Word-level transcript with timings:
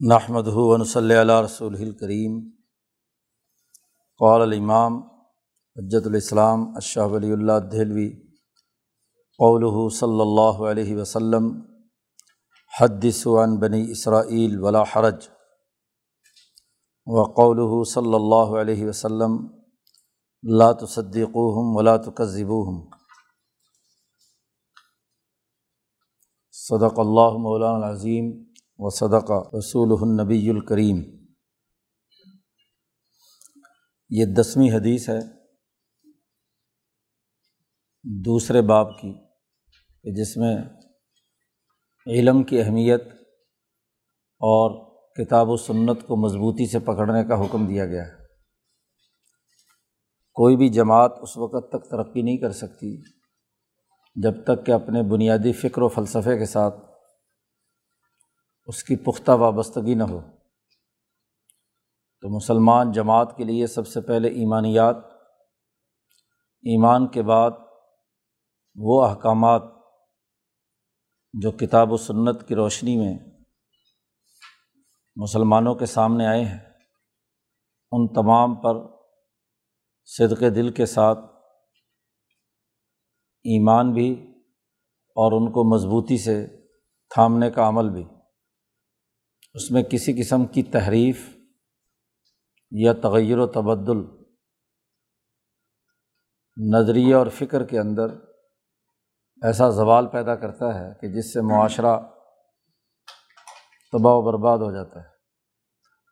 نحمد 0.00 0.46
ہُون 0.46 0.84
صلی 0.84 1.14
اللہ 1.14 1.40
رسول 1.44 1.74
الکریم 1.74 2.38
قال 4.20 4.42
الامام 4.42 5.00
حجت 5.76 6.06
الاسلام 6.06 6.76
اشہ 6.76 7.00
ولی 7.00 7.32
اللہ 7.32 7.58
دہلوی 7.72 8.08
قول 9.40 9.90
صلی 9.90 10.20
اللہ 10.20 10.62
علیہ 10.70 10.96
وسلم 10.96 11.50
حدث 12.80 13.26
عن 13.26 13.58
بنی 13.58 13.90
اسرائیل 13.90 14.58
ولا 14.60 14.82
حرج. 14.82 15.28
و 17.06 17.24
قول 17.24 17.84
صلی 17.84 18.14
اللہ 18.14 18.56
علیہ 18.60 18.86
وسلم 18.86 19.36
لا 20.42 20.72
تصدقوہم 20.72 21.76
ولا 21.76 21.96
تکذبوہم 21.96 22.80
صدق 26.52 26.98
اللہ 26.98 27.38
مولانا 27.38 27.86
العظیم 27.86 28.47
و 28.78 28.90
صدقہ 28.90 29.56
رسول 29.56 29.88
النبی 30.00 30.50
الکریم۔ 30.50 31.26
یہ 34.10 34.24
دسویں 34.24 34.70
حدیث 34.70 35.08
ہے۔ 35.08 35.18
دوسرے 38.02 38.62
باب 38.62 39.00
کی 39.00 39.12
کہ 40.02 40.12
جس 40.12 40.36
میں 40.36 40.56
علم 42.06 42.42
کی 42.42 42.60
اہمیت 42.60 43.02
اور 44.38 44.88
کتاب 45.14 45.48
و 45.48 45.56
سنت 45.56 46.06
کو 46.06 46.16
مضبوطی 46.16 46.66
سے 46.66 46.78
پکڑنے 46.78 47.24
کا 47.24 47.44
حکم 47.44 47.66
دیا 47.66 47.86
گیا 47.86 48.06
ہے۔ 48.06 48.18
کوئی 50.32 50.56
بھی 50.56 50.68
جماعت 50.68 51.12
اس 51.22 51.36
وقت 51.36 51.68
تک 51.72 51.90
ترقی 51.90 52.22
نہیں 52.22 52.36
کر 52.36 52.50
سکتی 52.50 53.02
جب 54.22 54.44
تک 54.44 54.66
کہ 54.66 54.72
اپنے 54.72 55.02
بنیادی 55.02 55.52
فکر 55.52 55.82
و 55.82 55.88
فلسفے 55.88 56.38
کے 56.38 56.46
ساتھ 56.46 56.87
اس 58.68 58.84
کی 58.84 58.96
پختہ 58.96 59.30
وابستگی 59.30 59.94
نہ 59.94 60.02
ہو۔ 60.02 60.20
تو 62.20 62.36
مسلمان 62.36 62.92
جماعت 62.92 63.36
کے 63.36 63.44
لیے 63.44 63.66
سب 63.66 63.86
سے 63.86 64.00
پہلے 64.00 64.28
ایمانیات، 64.28 64.96
ایمان 66.62 67.08
کے 67.08 67.22
بعد 67.22 67.50
وہ 68.74 69.06
احکامات 69.06 69.62
جو 71.32 71.50
کتاب 71.50 71.92
و 71.92 71.96
سنت 71.96 72.48
کی 72.48 72.54
روشنی 72.54 72.96
میں 72.96 73.18
مسلمانوں 75.16 75.74
کے 75.74 75.86
سامنے 75.86 76.26
آئے 76.26 76.44
ہیں، 76.44 76.58
ان 77.92 78.08
تمام 78.08 78.54
پر 78.54 78.74
صدق 80.04 80.40
دل 80.40 80.72
کے 80.72 80.86
ساتھ 80.86 81.18
ایمان 83.44 83.92
بھی 83.92 84.12
اور 85.08 85.32
ان 85.32 85.52
کو 85.52 85.74
مضبوطی 85.74 86.18
سے 86.18 86.46
تھامنے 87.14 87.50
کا 87.50 87.68
عمل 87.68 87.90
بھی۔ 87.90 88.17
اس 89.54 89.70
میں 89.70 89.82
کسی 89.82 90.20
قسم 90.20 90.46
کی 90.46 90.62
تحریف 90.62 91.36
یا 92.70 92.92
تغیر 92.92 93.38
و 93.38 93.46
تبدل 93.46 94.24
نظریے 96.74 97.14
اور 97.14 97.26
فکر 97.26 97.64
کے 97.64 97.78
اندر 97.78 98.06
ایسا 99.42 99.70
زوال 99.70 100.06
پیدا 100.06 100.34
کرتا 100.34 100.74
ہے 100.74 100.94
کہ 101.00 101.08
جس 101.08 101.32
سے 101.32 101.40
معاشرہ 101.40 102.00
تباہ 103.92 104.14
و 104.14 104.22
برباد 104.22 104.58
ہو 104.58 104.72
جاتا 104.72 105.00
ہے۔ 105.00 105.08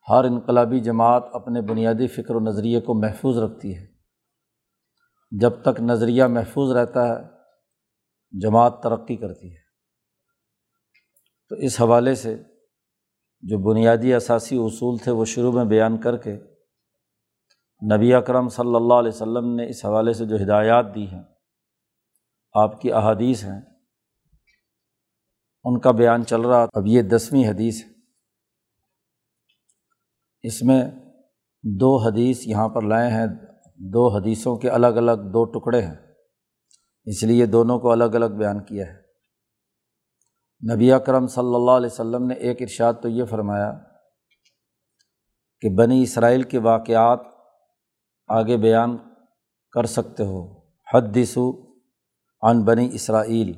ہر 0.08 0.24
انقلابی 0.24 0.80
جماعت 0.80 1.24
اپنے 1.32 1.60
بنیادی 1.62 2.06
فکر 2.06 2.34
و 2.34 2.40
نظریے 2.40 2.80
کو 2.80 2.94
محفوظ 2.94 3.38
رکھتی 3.38 3.76
ہے۔ 3.76 3.86
جب 5.30 5.62
تک 5.62 5.80
نظریہ 5.80 6.24
محفوظ 6.24 6.76
رہتا 6.76 7.08
ہے، 7.08 7.24
جماعت 8.40 8.82
ترقی 8.82 9.16
کرتی 9.16 9.52
ہے۔ 9.52 9.60
تو 11.48 11.54
اس 11.54 11.80
حوالے 11.80 12.14
سے 12.14 12.42
جو 13.48 13.58
بنیادی 13.58 14.14
اثاثی 14.14 14.56
اصول 14.56 14.98
تھے 14.98 15.12
وہ 15.12 15.24
شروع 15.24 15.52
میں 15.52 15.64
بیان 15.64 16.00
کر 16.00 16.16
کے 16.16 16.32
نبی 17.96 18.14
اکرم 18.14 18.48
صلی 18.48 18.74
اللہ 18.74 18.94
علیہ 18.94 19.08
وسلم 19.08 19.54
نے 19.54 19.68
اس 19.68 19.84
حوالے 19.84 20.12
سے 20.12 20.26
جو 20.26 20.36
ہدایات 20.36 20.94
دی 20.94 21.06
ہیں، 21.06 21.22
آپ 22.54 22.80
کی 22.80 22.92
احادیث 22.92 23.44
ہیں، 23.44 23.60
ان 25.64 25.80
کا 25.80 25.90
بیان 25.90 26.24
چل 26.24 26.40
رہا 26.40 26.66
اب 26.72 26.86
یہ 26.86 27.02
دسویں 27.02 27.48
حدیث 27.48 27.84
ہے۔ 27.84 27.90
اس 30.42 30.62
میں 30.62 30.90
دو 31.62 31.96
حدیث 31.96 32.46
یہاں 32.46 32.68
پر 32.68 32.82
لائے 32.82 33.10
ہیں۔ 33.10 33.26
دو 33.76 34.08
حدیثوں 34.08 34.56
کے 34.56 34.70
الگ 34.70 34.86
الگ 34.86 35.12
دو 35.12 35.44
ٹکڑے 35.44 35.82
ہیں۔ 35.82 35.94
اس 37.04 37.22
لیے 37.22 37.46
دونوں 37.46 37.78
کو 37.78 37.92
الگ 37.92 38.04
الگ 38.04 38.34
بیان 38.38 38.64
کیا 38.64 38.86
ہے۔ 38.86 39.05
نبی 40.74 40.92
اکرم 40.92 41.26
صلی 41.26 41.54
اللہ 41.54 41.70
علیہ 41.70 41.86
وسلم 41.86 42.26
نے 42.26 42.34
ایک 42.34 42.62
ارشاد 42.62 42.94
تو 43.02 43.08
یہ 43.08 43.24
فرمایا 43.24 43.72
کہ 45.60 45.68
بنی 45.68 46.02
اسرائیل 46.02 46.42
کے 46.42 46.58
واقعات 46.58 47.20
آگے 48.28 48.56
بیان 48.56 48.96
کر 49.72 49.84
سکتے 49.84 50.22
ہو۔ 50.22 50.58
حد 50.94 51.02
دسو 51.16 51.74
عن 52.42 52.64
بنی 52.64 52.90
اسرائیل۔ 52.92 53.52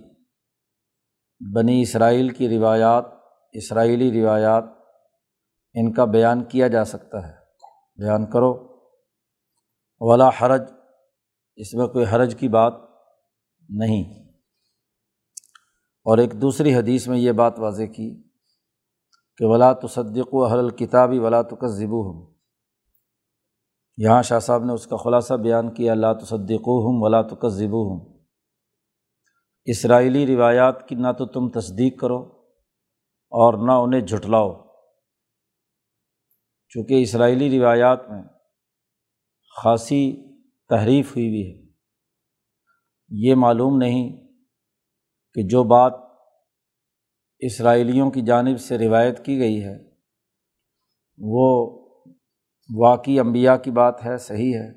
بنی 1.55 1.83
اسرائیل 1.83 2.29
کی 2.29 2.59
روایات، 2.59 3.05
اسرائیلی 3.53 4.23
روایات، 4.23 4.65
ان 5.75 5.93
کا 5.93 6.05
بیان 6.05 6.45
کیا 6.45 6.69
جا 6.69 6.85
سکتا 6.85 7.29
ہے۔ 7.29 7.35
بیان 7.97 8.27
کرو۔ 8.27 8.81
ولا 10.01 10.29
حرج، 10.29 10.63
اس 11.57 11.75
میں 11.75 11.87
کوئی 11.87 12.07
حرج 12.13 12.37
کی 12.39 12.49
بات 12.49 12.75
نہیں۔ 13.69 14.28
اور 16.05 16.19
ایک 16.19 16.43
دوسری 16.43 16.75
حدیث 16.75 17.09
میں 17.09 17.19
یہ 17.19 17.33
بات 17.33 17.59
واضح 17.59 17.83
کی 17.83 18.23
کہ 19.37 19.45
ولا 19.45 19.73
تصدق 19.73 20.35
و 20.35 20.47
حل 20.47 20.59
الکتابی 20.59 21.19
ولا 21.19 21.43
ذبو 21.67 22.11
ہم 22.11 22.33
یہاں 23.97 24.23
شاہ 24.23 24.39
صاحب 24.39 24.65
نے 24.65 24.73
اس 24.73 24.87
کا 24.87 24.97
خلاصہ 24.97 25.35
بیان 25.35 25.75
کیا 25.75 25.93
اللہ 25.93 26.13
تصدق 26.23 26.69
ہم 26.69 27.03
ولا 27.03 27.49
ذبو 27.49 27.95
ہم 27.95 28.19
اسرائیلی 29.65 30.27
روایات 30.27 30.89
کی 30.89 30.95
نہ 30.95 31.13
تو 31.19 31.27
تم 31.27 31.61
تصدیق 31.61 32.01
کرو 32.01 32.19
اور 33.31 33.67
نہ 33.67 33.73
انہیں 33.73 34.01
جھٹلاؤ۔ 34.01 34.69
چونکہ 36.69 37.03
اسرائیلی 37.03 37.61
روایات 37.61 38.11
میں 38.11 38.23
خاصی 39.63 40.33
تحریف 40.69 41.17
ہوئی 41.17 41.29
ہوئی 41.29 41.61
ہے۔ 41.61 41.73
یہ 43.09 43.35
معلوم 43.35 43.77
نہیں 43.77 44.28
کہ 45.39 45.45
جو 45.45 45.65
بات 45.65 45.93
اسرائیلیوں 47.39 48.11
کی 48.11 48.21
جانب 48.21 48.61
سے 48.61 48.79
روایت 48.79 49.25
کی 49.25 49.39
گئی 49.39 49.65
ہے، 49.65 49.77
وہ 51.19 51.71
واقعی 52.77 53.21
امبیا 53.21 53.57
کی 53.57 53.71
بات 53.71 54.05
ہے، 54.05 54.19
صحیح 54.19 54.55
ہے، 54.55 54.73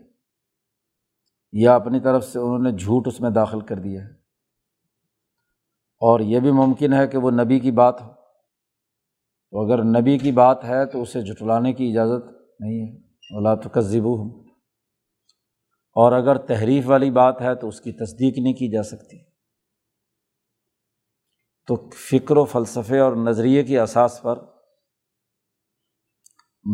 یا 1.52 1.76
اپنی 1.76 2.00
طرف 2.00 2.24
سے 2.24 2.40
انہوں 2.40 2.60
نے 2.60 2.72
جھوٹ 2.72 3.08
اس 3.08 3.22
میں 3.22 3.30
داخل 3.30 3.60
کر 3.60 3.80
دیا 3.80 4.04
ہے۔ 4.04 4.12
اور 6.00 6.20
یہ 6.20 6.40
بھی 6.40 6.52
ممکن 6.52 6.94
ہے 6.94 7.08
کہ 7.08 7.18
وہ 7.18 7.32
نبی 7.32 7.60
کی 7.60 7.72
بات 7.72 8.02
ہو۔ 8.02 8.12
تو 9.52 9.62
اگر 9.62 9.84
نبی 9.84 10.18
کی 10.18 10.32
بات 10.32 10.66
ہے 10.66 10.86
تو 10.86 11.02
اسے 11.02 11.22
جھٹلانے 11.22 11.74
کی 11.74 11.92
اجازت 11.92 12.26
نہیں 12.60 12.88
ہے۔ 12.88 12.98
اللہ 13.38 13.56
تو 13.64 13.70
کذبو 13.70 14.16
ہوں 14.16 14.44
اور 15.96 16.12
اگر 16.12 16.36
تحریف 16.36 16.90
والی 16.90 17.12
بات 17.12 17.42
ہے 17.42 17.56
تو 17.56 17.68
اس 17.68 17.82
کی 17.82 17.92
تصدیق 17.92 18.38
نہیں 18.38 18.54
کی 18.54 18.72
جا 18.72 18.84
سکتی۔ 18.84 19.31
تو 21.68 21.90
فکر 21.90 22.38
و 22.38 22.46
فلسفے 22.46 23.00
اور 23.00 23.14
نظریے 23.14 23.64
کی 23.64 23.80
اساس 23.80 24.22
پر 24.22 24.40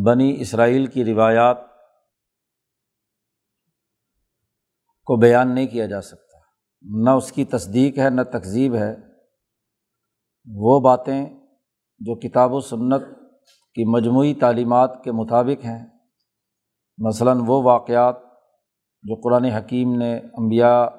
بنی 0.05 0.41
اسرائیل 0.41 0.85
کی 0.85 1.05
روایات 1.05 1.57
کو 5.03 5.17
بیان 5.17 5.55
نہیں 5.55 5.67
کیا 5.67 5.85
جا 5.85 6.01
سکتا۔ 6.01 6.37
نہ 6.81 7.09
اس 7.09 7.31
کی 7.31 7.45
تصدیق 7.45 7.99
ہے، 7.99 8.09
نہ 8.09 8.21
تقزیب 8.21 8.75
ہے۔ 8.75 8.95
وہ 10.53 10.79
باتیں 10.79 11.25
جو 11.99 12.19
کتاب 12.19 12.53
و 12.53 12.59
سنت 12.59 13.01
کی 13.73 13.85
مجموعی 13.85 14.33
تعلیمات 14.33 15.03
کے 15.03 15.11
مطابق 15.11 15.65
ہیں، 15.65 15.85
مثلاً 16.97 17.37
وہ 17.47 17.63
واقعات 17.63 18.15
جو 19.03 19.15
قرآن 19.15 19.45
حکیم 19.45 19.95
نے 19.95 20.17
امبیا 20.17 20.89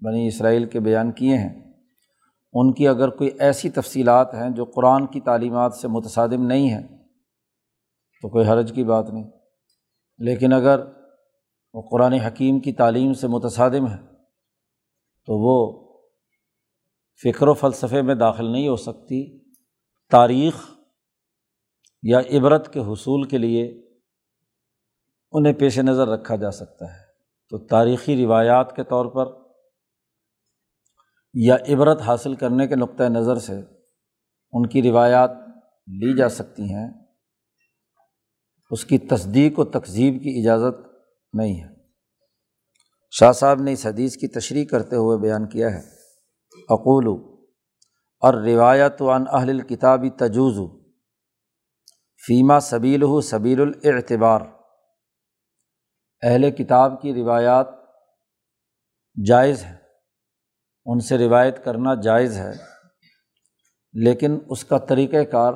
بنی 0.00 0.26
اسرائیل 0.26 0.68
کے 0.68 0.80
بیان 0.80 1.12
کیے 1.12 1.36
ہیں۔ 1.36 1.69
ان 2.52 2.72
کی 2.72 2.88
اگر 2.88 3.08
کوئی 3.08 3.30
ایسی 3.38 3.70
تفصیلات 3.70 4.34
ہیں 4.34 4.50
جو 4.50 4.64
قرآن 4.64 5.06
کی 5.06 5.20
تعلیمات 5.20 5.74
سے 5.74 5.88
متصادم 5.88 6.46
نہیں 6.46 6.70
ہیں، 6.70 6.88
تو 8.22 8.28
کوئی 8.28 8.48
حرج 8.48 8.72
کی 8.74 8.84
بات 8.84 9.10
نہیں۔ 9.10 9.30
لیکن 10.18 10.52
اگر 10.52 10.80
وہ 11.74 11.82
قرآن 11.90 12.12
حکیم 12.12 12.60
کی 12.60 12.72
تعلیم 12.72 13.12
سے 13.12 13.28
متصادم 13.28 13.86
ہے 13.86 13.98
تو 15.26 15.38
وہ 15.38 15.88
فکر 17.22 17.48
و 17.48 17.54
فلسفے 17.54 18.02
میں 18.02 18.14
داخل 18.14 18.52
نہیں 18.52 18.68
ہو 18.68 18.76
سکتی۔ 18.76 19.38
تاریخ 20.10 20.54
یا 22.02 22.20
عبرت 22.20 22.72
کے 22.72 22.80
حصول 22.80 23.24
کے 23.24 23.38
لیے 23.38 23.88
انہیں 25.32 25.52
پیش 25.52 25.78
نظر 25.78 26.08
رکھا 26.08 26.36
جا 26.36 26.50
سکتا 26.50 26.92
ہے۔ 26.92 27.10
تو 27.50 27.58
تاریخی 27.58 28.24
روایات 28.24 28.76
کے 28.76 28.84
طور 28.84 29.06
پر 29.06 29.39
یا 31.34 31.56
عبرت 31.68 32.00
حاصل 32.00 32.34
کرنے 32.34 32.66
کے 32.66 32.76
نقطۂ 32.76 33.04
نظر 33.04 33.36
سے 33.36 33.60
ان 34.52 34.66
کی 34.66 34.82
روایات 34.82 35.30
لی 35.86 36.16
جا 36.16 36.28
سکتی 36.28 36.62
ہیں، 36.62 36.88
اس 38.70 38.84
کی 38.84 38.98
تصدیق 38.98 39.58
و 39.58 39.64
تقزیب 39.64 40.14
کی 40.22 40.40
اجازت 40.40 40.86
نہیں 41.32 41.60
ہے۔ 41.62 41.68
شاہ 43.10 43.32
صاحب 43.32 43.62
نے 43.62 43.72
اس 43.72 43.86
حدیث 43.86 44.16
کی 44.16 44.28
تشریح 44.28 44.64
کرتے 44.64 44.96
ہوئے 44.96 45.18
بیان 45.18 45.48
کیا 45.48 45.70
ہے، 45.70 45.82
اقول 46.68 47.08
اور 48.22 48.34
روایت 48.34 49.02
عن 49.02 49.24
اہل 49.32 49.50
الکتابی 49.50 50.10
تجوز 50.10 50.58
فیمہ 52.26 52.58
سبیل 52.62 53.02
ہو 53.02 53.20
سبیل 53.20 53.60
الاعتبار۔ 53.60 54.40
اہل 56.22 56.50
کتاب 56.50 57.02
کی 57.02 57.14
روایات 57.14 57.68
جائز 59.26 59.64
ہے 59.64 59.79
ان 60.92 61.00
سے 61.00 61.18
روایت 61.18 61.64
کرنا 61.64 61.94
جائز 61.94 62.38
ہے، 62.38 62.52
لیکن 63.92 64.38
اس 64.48 64.64
کا 64.64 64.78
طریقۂ 64.78 65.30
کار 65.32 65.52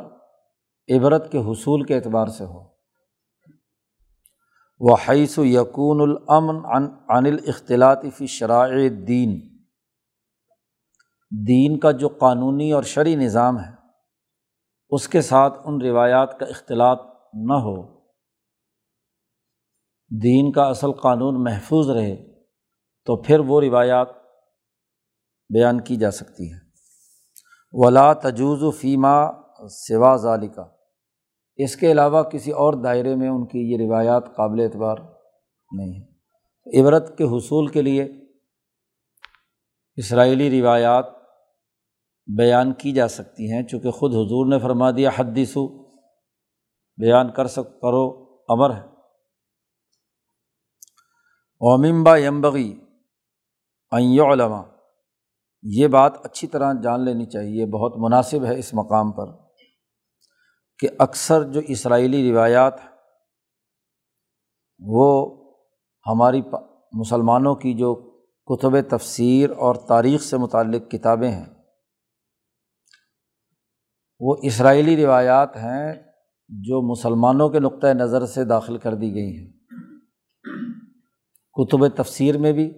عبرت 0.96 1.32
کے 1.32 1.38
حصول 1.38 1.82
کے 1.82 1.96
اعتبار 1.96 2.26
سے 2.26 2.44
ہو۔ 2.44 2.74
وہ 4.80 4.96
حیث 5.08 5.38
و 5.38 5.44
یقون 5.44 6.00
الامن 6.00 6.64
عن 7.08 7.26
الاختلاط 7.26 8.04
فی 8.16 8.26
شرائع 8.26 8.88
دین 9.08 9.40
دین 11.48 11.78
کا 11.78 11.90
جو 11.90 12.08
قانونی 12.08 12.72
اور 12.72 12.82
شرعی 12.82 13.14
نظام 13.14 13.60
ہے، 13.60 13.70
اس 14.90 15.08
کے 15.08 15.20
ساتھ 15.20 15.58
ان 15.64 15.80
روایات 15.80 16.38
کا 16.38 16.46
اختلاط 16.46 17.00
نہ 17.34 17.52
ہو۔ 17.52 17.94
دین 20.22 20.52
کا 20.52 20.62
اصل 20.62 20.92
قانون 20.92 21.44
محفوظ 21.44 21.90
رہے 21.90 22.44
تو 23.04 23.16
پھر 23.22 23.38
وہ 23.38 23.60
روایات 23.60 24.23
بیان 25.48 25.80
کی 25.80 25.96
جا 25.96 26.10
سکتی 26.10 26.52
ہے۔ 26.52 26.58
ولا 27.72 28.12
تجوز 28.12 28.62
و 28.62 28.70
فیمہ 28.70 29.32
سوا 29.70 30.16
ظالقہ 30.16 30.60
اس 31.56 31.76
کے 31.76 31.92
علاوہ 31.92 32.22
کسی 32.22 32.50
اور 32.50 32.74
دائرے 32.74 33.16
میں 33.16 33.28
ان 33.28 33.46
کی 33.46 33.58
یہ 33.58 33.76
روایات 33.76 34.36
قابل 34.36 34.60
اعتبار 34.60 34.96
نہیں 35.72 36.00
ہے 36.00 36.14
عبرت 36.80 37.18
کے 37.18 37.24
حصول 37.24 37.66
کے 37.66 37.82
لیے 37.82 38.08
اسرائیلی 39.96 40.60
روایات 40.60 41.06
بیان 42.38 42.72
کی 42.72 42.92
جا 42.92 43.08
سکتی 43.08 43.52
ہیں، 43.52 43.62
چونکہ 43.62 43.90
خود 43.90 44.10
حضور 44.10 44.46
نے 44.46 44.58
فرما 44.58 44.90
دیا، 44.90 45.10
حدیثو، 45.18 45.82
بیان 46.96 47.32
کر 47.32 47.46
سک، 47.46 47.80
کرو، 47.80 48.36
امر 48.48 48.74
ہے۔ 48.74 48.82
اوممبا 51.60 52.16
یمبغی 52.16 52.80
علما 53.90 54.73
یہ 55.66 55.86
بات 55.86 56.26
اچھی 56.26 56.48
طرح 56.48 56.72
جان 56.82 57.04
لینی 57.04 57.26
چاہیے، 57.26 57.66
بہت 57.66 57.92
مناسب 57.96 58.44
ہے 58.44 58.58
اس 58.58 58.74
مقام 58.74 59.12
پر 59.12 59.26
کہ 60.78 60.88
اکثر 60.98 61.42
جو 61.42 61.60
اسرائیلی 61.68 62.32
روایات 62.32 62.74
وہ 64.78 65.06
ہماری 66.06 66.42
مسلمانوں 66.92 67.54
کی 67.54 67.74
جو 67.74 67.94
کتب 68.46 68.80
تفسیر 68.90 69.50
اور 69.50 69.74
تاریخ 69.74 70.22
سے 70.22 70.36
متعلق 70.36 70.90
کتابیں 70.90 71.30
ہیں، 71.30 71.46
وہ 74.20 74.36
اسرائیلی 74.42 74.96
روایات 74.96 75.56
ہیں 75.56 75.92
جو 76.48 76.90
مسلمانوں 76.90 77.48
کے 77.48 77.60
نقطۂ 77.60 77.86
نظر 77.86 78.26
سے 78.26 78.44
داخل 78.44 78.78
کر 78.78 78.94
دی 78.94 79.14
گئی 79.14 79.36
ہیں۔ 79.38 79.52
کتب 81.52 81.88
تفسیر 81.88 82.38
میں 82.38 82.52
بھی، 82.52 82.72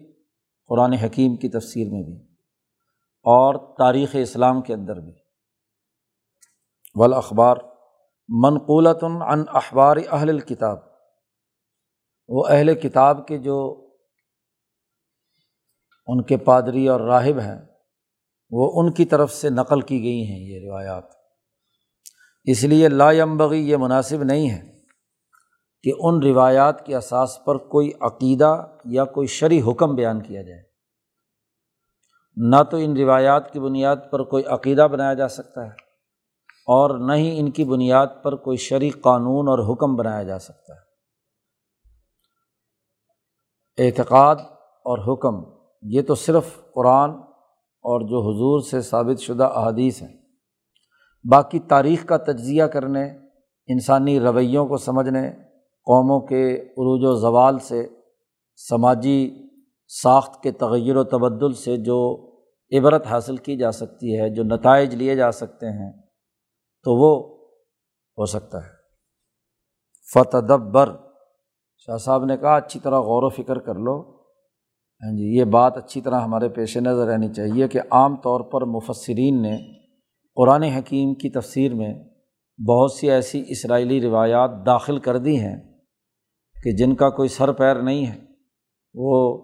قرآن 0.66 0.92
حکیم 0.92 1.36
کی 1.36 1.48
تفسیر 1.48 1.88
میں 1.90 2.02
بھی۔ 2.02 2.25
اور 3.26 3.76
تاریخ 3.78 4.08
اسلام 4.12 4.62
کے 4.62 4.74
اندر 4.74 4.96
بھی۔ 4.96 5.12
ولاخبار 6.94 7.56
منقولت 8.28 9.04
عن 9.04 9.44
اخبار 9.48 9.96
اہل 9.96 10.28
الکتاب 10.28 10.78
وہ 12.28 12.44
اہل 12.48 12.74
کتاب 12.74 13.28
کے 13.28 13.38
جو 13.38 13.88
ان 16.06 16.22
کے 16.22 16.36
پادری 16.36 16.88
اور 16.88 17.00
راہب 17.00 17.38
ہیں، 17.38 17.66
وہ 18.50 18.72
ان 18.74 18.92
کی 18.92 19.04
طرف 19.04 19.32
سے 19.32 19.50
نقل 19.50 19.80
کی 19.80 20.02
گئی 20.02 20.26
ہیں 20.30 20.38
یہ 20.38 20.68
روایات۔ 20.68 21.04
اس 22.44 22.64
لیے 22.64 22.88
لا 22.88 23.12
یمبغی 23.12 23.70
یہ 23.70 23.76
مناسب 23.76 24.22
نہیں 24.22 24.50
ہے 24.50 24.72
کہ 25.82 25.92
ان 25.98 26.22
روایات 26.22 26.86
کے 26.86 26.96
اساس 26.96 27.44
پر 27.44 27.56
کوئی 27.56 27.92
عقیدہ 28.00 28.66
یا 28.84 29.04
کوئی 29.04 29.26
شرعی 29.26 29.62
حکم 29.62 29.94
بیان 29.94 30.22
کیا 30.22 30.42
جائے۔ 30.42 30.75
نہ 32.36 32.56
تو 32.70 32.76
ان 32.76 32.96
روایات 32.96 33.52
کی 33.52 33.60
بنیاد 33.60 33.96
پر 34.10 34.22
کوئی 34.22 34.44
عقیدہ 34.44 34.88
بنایا 34.92 35.14
جا 35.14 35.28
سکتا 35.28 35.64
ہے 35.64 35.70
اور 36.66 36.98
نہ 36.98 37.12
ہی 37.12 37.38
ان 37.38 37.50
کی 37.50 37.64
بنیاد 37.64 38.06
پر 38.22 38.36
کوئی 38.36 38.56
شرعی 38.56 38.90
قانون 38.90 39.48
اور 39.48 39.72
حکم 39.72 39.96
بنایا 39.96 40.22
جا 40.22 40.38
سکتا 40.38 40.74
ہے۔ 40.74 40.86
اعتقاد 43.86 44.36
اور 44.84 45.12
حکم، 45.12 45.50
یہ 45.82 46.02
تو 46.02 46.14
صرف 46.14 46.72
قرآن 46.74 47.10
اور 47.60 48.00
جو 48.00 48.20
حضور 48.20 48.60
سے 48.60 48.80
ثابت 48.80 49.20
شدہ 49.20 49.44
احادیث 49.44 50.02
ہیں۔ 50.02 50.16
باقی 51.30 51.58
تاریخ 51.58 52.06
کا 52.06 52.16
تجزیہ 52.16 52.64
کرنے، 52.64 53.04
انسانی 53.66 54.20
رویوں 54.20 54.66
کو 54.66 54.76
سمجھنے، 54.76 55.30
قوموں 55.84 56.20
کے 56.20 56.62
عروج 56.62 57.04
و 57.04 57.14
زوال 57.14 57.58
سے، 57.58 57.88
سماجی 58.68 59.42
ساخت 59.88 60.42
کے 60.42 60.50
تغیر 60.50 60.96
و 60.96 61.04
تبدل 61.04 61.52
سے 61.52 61.76
جو 61.76 62.25
عبرت 62.72 63.06
حاصل 63.06 63.36
کی 63.36 63.56
جا 63.56 63.72
سکتی 63.72 64.20
ہے، 64.20 64.30
جو 64.30 64.42
نتائج 64.42 64.94
لیے 64.94 65.16
جا 65.16 65.32
سکتے 65.32 65.66
ہیں، 65.66 65.92
تو 66.84 66.94
وہ 66.94 67.36
ہو 68.18 68.26
سکتا 68.26 68.58
ہے۔ 68.58 68.70
فتدبر۔ 70.14 70.96
شاہ 71.78 71.96
صاحب 71.96 72.24
نے 72.24 72.36
کہا، 72.36 72.56
اچھی 72.56 72.80
طرح 72.80 72.98
غور 72.98 73.22
و 73.22 73.28
فکر 73.28 73.58
کر 73.58 73.74
لو۔ 73.74 74.16
ہاں 75.02 75.12
جی 75.12 75.38
یہ 75.38 75.44
بات 75.44 75.76
اچھی 75.76 76.00
طرح 76.00 76.20
ہمارے 76.20 76.48
پیش 76.48 76.76
نظر 76.76 77.06
رہنی 77.06 77.28
چاہیے 77.28 77.68
کہ 77.68 77.80
عام 77.90 78.16
طور 78.16 78.40
پر 78.40 78.64
مفسرین 78.64 79.42
نے 79.42 79.58
قرآن 80.36 80.62
حکیم 80.62 81.14
کی 81.14 81.30
تفسیر 81.30 81.74
میں 81.74 81.94
بہت 82.68 82.92
سی 82.92 83.10
ایسی 83.10 83.44
اسرائیلی 83.48 84.00
روایات 84.00 84.50
داخل 84.66 84.98
کر 84.98 85.18
دی 85.18 85.38
ہیں 85.38 85.56
کہ 86.62 86.72
جن 86.72 86.94
کا 86.94 87.10
کوئی 87.10 87.28
سر 87.28 87.52
پیر 87.52 87.76
نہیں 87.76 88.06
ہے۔ 88.06 88.20
وہ 88.94 89.42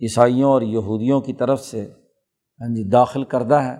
عیسائیوں 0.00 0.50
اور 0.50 0.62
یہودیوں 0.62 1.20
کی 1.20 1.32
طرف 1.32 1.60
سے 1.60 1.80
ہاں 2.60 2.74
جی 2.74 2.88
داخل 2.90 3.24
کردہ 3.24 3.54
ہے 3.54 3.76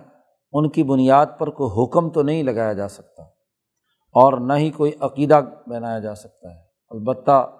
ان 0.51 0.69
کی 0.69 0.83
بنیاد 0.83 1.25
پر 1.39 1.49
کوئی 1.49 1.69
حکم 1.69 2.09
تو 2.09 2.21
نہیں 2.21 2.43
لگایا 2.43 2.73
جا 2.73 2.87
سکتا 2.87 3.23
اور 4.13 4.33
نہ 4.33 4.53
ہی 4.53 4.69
کوئی 4.69 4.91
عقیدہ 4.99 5.41
بنایا 5.67 5.99
جا 5.99 6.15
سکتا 6.15 6.49
ہے۔ 6.49 6.59
البتہ 6.89 7.51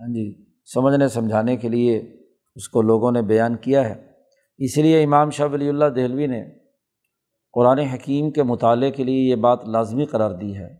ہاں 0.00 0.08
جی 0.08 0.44
سمجھنے، 0.74 1.08
سمجھانے 1.08 1.56
کے 1.56 1.68
لیے 1.68 1.98
اس 2.54 2.68
کو 2.68 2.82
لوگوں 2.82 3.12
نے 3.12 3.22
بیان 3.22 3.56
کیا 3.56 3.88
ہے۔ 3.88 4.06
اس 4.58 4.78
لیے 4.78 5.02
امام 5.02 5.30
شاہ 5.30 5.46
ولی 5.52 5.68
اللہ 5.68 5.84
دہلوی 5.84 6.26
نے 6.26 6.44
قرآن 7.52 7.78
حکیم 7.78 8.30
کے 8.30 8.42
مطالعے 8.42 8.90
کے 8.90 9.04
لیے 9.04 9.30
یہ 9.30 9.36
بات 9.36 9.64
لازمی 9.64 10.04
قرار 10.04 10.30
دی 10.30 10.56
ہے 10.56 10.76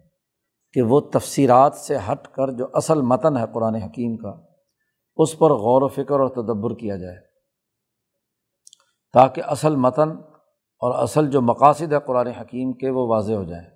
کہ 0.72 0.82
وہ 0.82 1.00
تفصیرات 1.00 1.74
سے 1.74 1.96
ہٹ 1.96 2.28
کر 2.28 2.50
جو 2.50 2.66
اصل 2.74 3.02
متن 3.02 3.36
ہے 3.36 3.42
قرآن 3.52 3.74
حکیم 3.74 4.16
کا، 4.16 4.32
اس 5.16 5.38
پر 5.38 5.50
غور 5.50 5.82
و 5.82 5.88
فکر 5.88 6.20
اور 6.20 6.28
تدبر 6.28 6.74
کیا 6.74 6.96
جائے۔ 6.96 7.23
تاکہ 9.14 9.42
اصل 9.46 9.76
متن 9.76 10.10
اور 10.80 11.02
اصل 11.02 11.30
جو 11.30 11.40
مقاصد 11.42 11.92
ہے 11.92 11.98
قرآن 12.06 12.26
حکیم 12.26 12.72
کے 12.72 12.90
وہ 12.90 13.08
واضح 13.08 13.32
ہو 13.32 13.44
جائیں۔ 13.44 13.68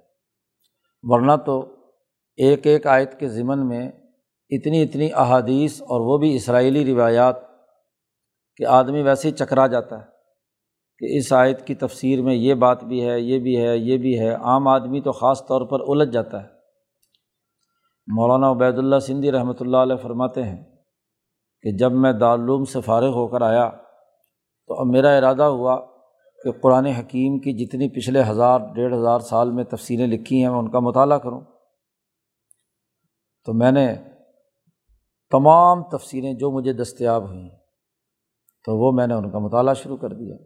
ورنہ 1.02 1.33
تو 1.47 1.76
ایک 2.37 2.66
ایک 2.66 2.87
آیت 2.87 3.21
کے 3.21 3.28
ضمن 3.28 3.68
میں 3.68 3.92
اتنی 4.50 4.83
اتنی 4.83 5.12
احادیث 5.14 5.83
اور 5.83 6.00
وہ 6.00 6.18
بھی 6.18 6.37
اسرائیلی 6.37 6.95
روایات 6.95 7.37
کہ 8.57 8.66
آدمی 8.66 9.02
ویسے 9.02 9.28
ہی 9.28 9.33
چکرا 9.33 9.66
جاتا 9.66 9.99
ہے 9.99 10.04
کہ 10.99 11.18
اس 11.18 11.33
آیت 11.33 11.66
کی 11.66 11.75
تفسیر 11.75 12.23
میں 12.23 12.35
یہ 12.35 12.54
بات 12.54 12.85
بھی 12.85 13.09
ہے، 13.09 13.21
یہ 13.21 13.38
بھی 13.38 13.62
ہے، 13.62 13.76
یہ 13.78 13.99
بھی 13.99 14.21
ہے۔ 14.21 14.35
عام 14.35 14.68
آدمی 14.68 15.00
تو 15.00 15.12
خاص 15.12 15.47
طور 15.47 15.66
پر 15.66 15.80
الجھ 15.80 16.11
جاتا 16.11 16.42
ہے۔ 16.42 16.49
مولانا 18.07 18.50
عبید 18.50 18.78
اللہ 18.78 18.99
سندھی 18.99 19.33
رحمۃ 19.33 19.61
اللہ 19.61 19.76
علیہ 19.76 19.97
فرماتے 19.97 20.42
ہیں 20.42 20.64
کہ 21.62 21.76
جب 21.76 21.92
میں 21.92 22.12
دارالعلوم 22.12 22.64
سے 22.64 22.80
فارغ 22.80 23.09
ہو 23.09 23.28
کر 23.28 23.42
آیا 23.42 23.71
تو 24.69 24.81
اب 24.81 24.87
میرا 24.87 25.11
ارادہ 25.11 25.43
ہوا 25.43 25.81
کہ 26.45 26.53
قرآن 26.53 26.87
حکیم 26.87 27.39
کی 27.39 27.53
جتنی 27.53 27.89
پچھلے 27.89 28.23
ہزار، 28.23 28.61
ڈیڑھ 28.75 28.95
ہزار 28.95 29.21
سال 29.21 29.51
میں 29.51 29.65
تفصیلیں 29.65 30.07
لکھی 30.07 30.43
ہیں، 30.43 30.51
میں 30.51 30.59
ان 30.59 30.71
کا 30.71 30.79
مطالعہ 30.79 31.19
کروں۔ 31.19 31.41
تو 33.45 33.53
میں 33.53 33.73
نے 33.73 33.95
تمام 35.31 35.83
تفصیلیں 35.83 36.35
جو 36.35 36.51
مجھے 36.51 36.73
دستیاب 36.73 37.29
ہوئیں، 37.29 37.49
تو 38.65 38.77
وہ 38.77 38.93
میں 38.93 39.07
نے 39.07 39.15
ان 39.15 39.31
کا 39.31 39.39
مطالعہ 39.39 39.75
شروع 39.75 39.97
کر 39.97 40.09
دیا۔ 40.09 40.37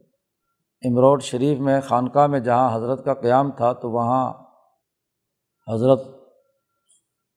امروڈ 0.85 1.23
شریف 1.23 1.59
میں، 1.59 1.81
خانقاہ 1.81 2.27
میں 2.27 2.41
جہاں 2.41 2.77
حضرت 2.77 3.05
کا 3.05 3.15
قیام 3.15 3.51
تھا، 3.51 3.73
تو 3.73 3.91
وہاں 3.91 4.33
حضرت 5.73 6.01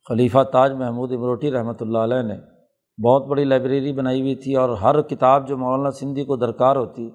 خلیفہ 0.07 0.43
تاج 0.43 0.71
محمود 0.71 1.11
امروٹی 1.11 1.51
رحمۃ 1.51 1.81
اللہ 1.81 1.97
علیہ 1.97 2.21
نے 2.21 2.54
بہت 3.03 3.25
بڑی 3.25 3.43
لائبریری 3.43 3.93
بنائی 3.93 4.21
ہوئی 4.21 4.35
تھی 4.35 4.55
اور 4.55 4.69
ہر 4.69 5.01
کتاب 5.01 5.47
جو 5.47 5.57
مولانا 5.57 5.91
سندھی 5.91 6.25
کو 6.25 6.35
درکار 6.35 6.75
ہوتی 6.75 7.11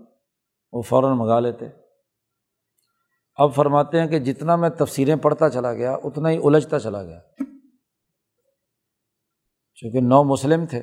وہ 0.73 0.83
فوراً 0.83 1.19
منگا 1.19 1.41
لیتے۔ 1.41 1.67
اب 3.35 3.55
فرماتے 3.55 4.01
ہیں 4.01 4.07
کہ 4.07 4.19
جتنا 4.19 4.57
میں 4.57 4.69
تفسیریں 4.69 5.17
پڑھتا 5.17 5.51
چلا 5.51 5.73
گیا، 5.73 5.93
اتنا 6.05 6.31
ہی 6.31 6.41
الجھتا 6.45 6.79
چلا 6.79 7.03
گیا۔ 7.03 7.21
چونکہ 9.75 10.01
نو 10.01 10.25
مسلم 10.25 10.67
تھے، 10.67 10.83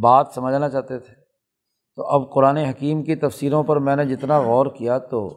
بات 0.00 0.28
سمجھنا 0.34 0.68
چاہتے 0.68 0.98
تھے۔ 0.98 1.14
تو 1.96 2.06
اب 2.06 2.34
قرآن 2.34 2.56
حکیم 2.56 3.02
کی 3.02 3.16
تفسیروں 3.16 3.64
پر 3.64 3.76
میں 3.76 3.96
نے 3.96 4.04
جتنا 4.04 4.40
غور 4.40 4.66
کیا 4.66 4.98
تو 4.98 5.36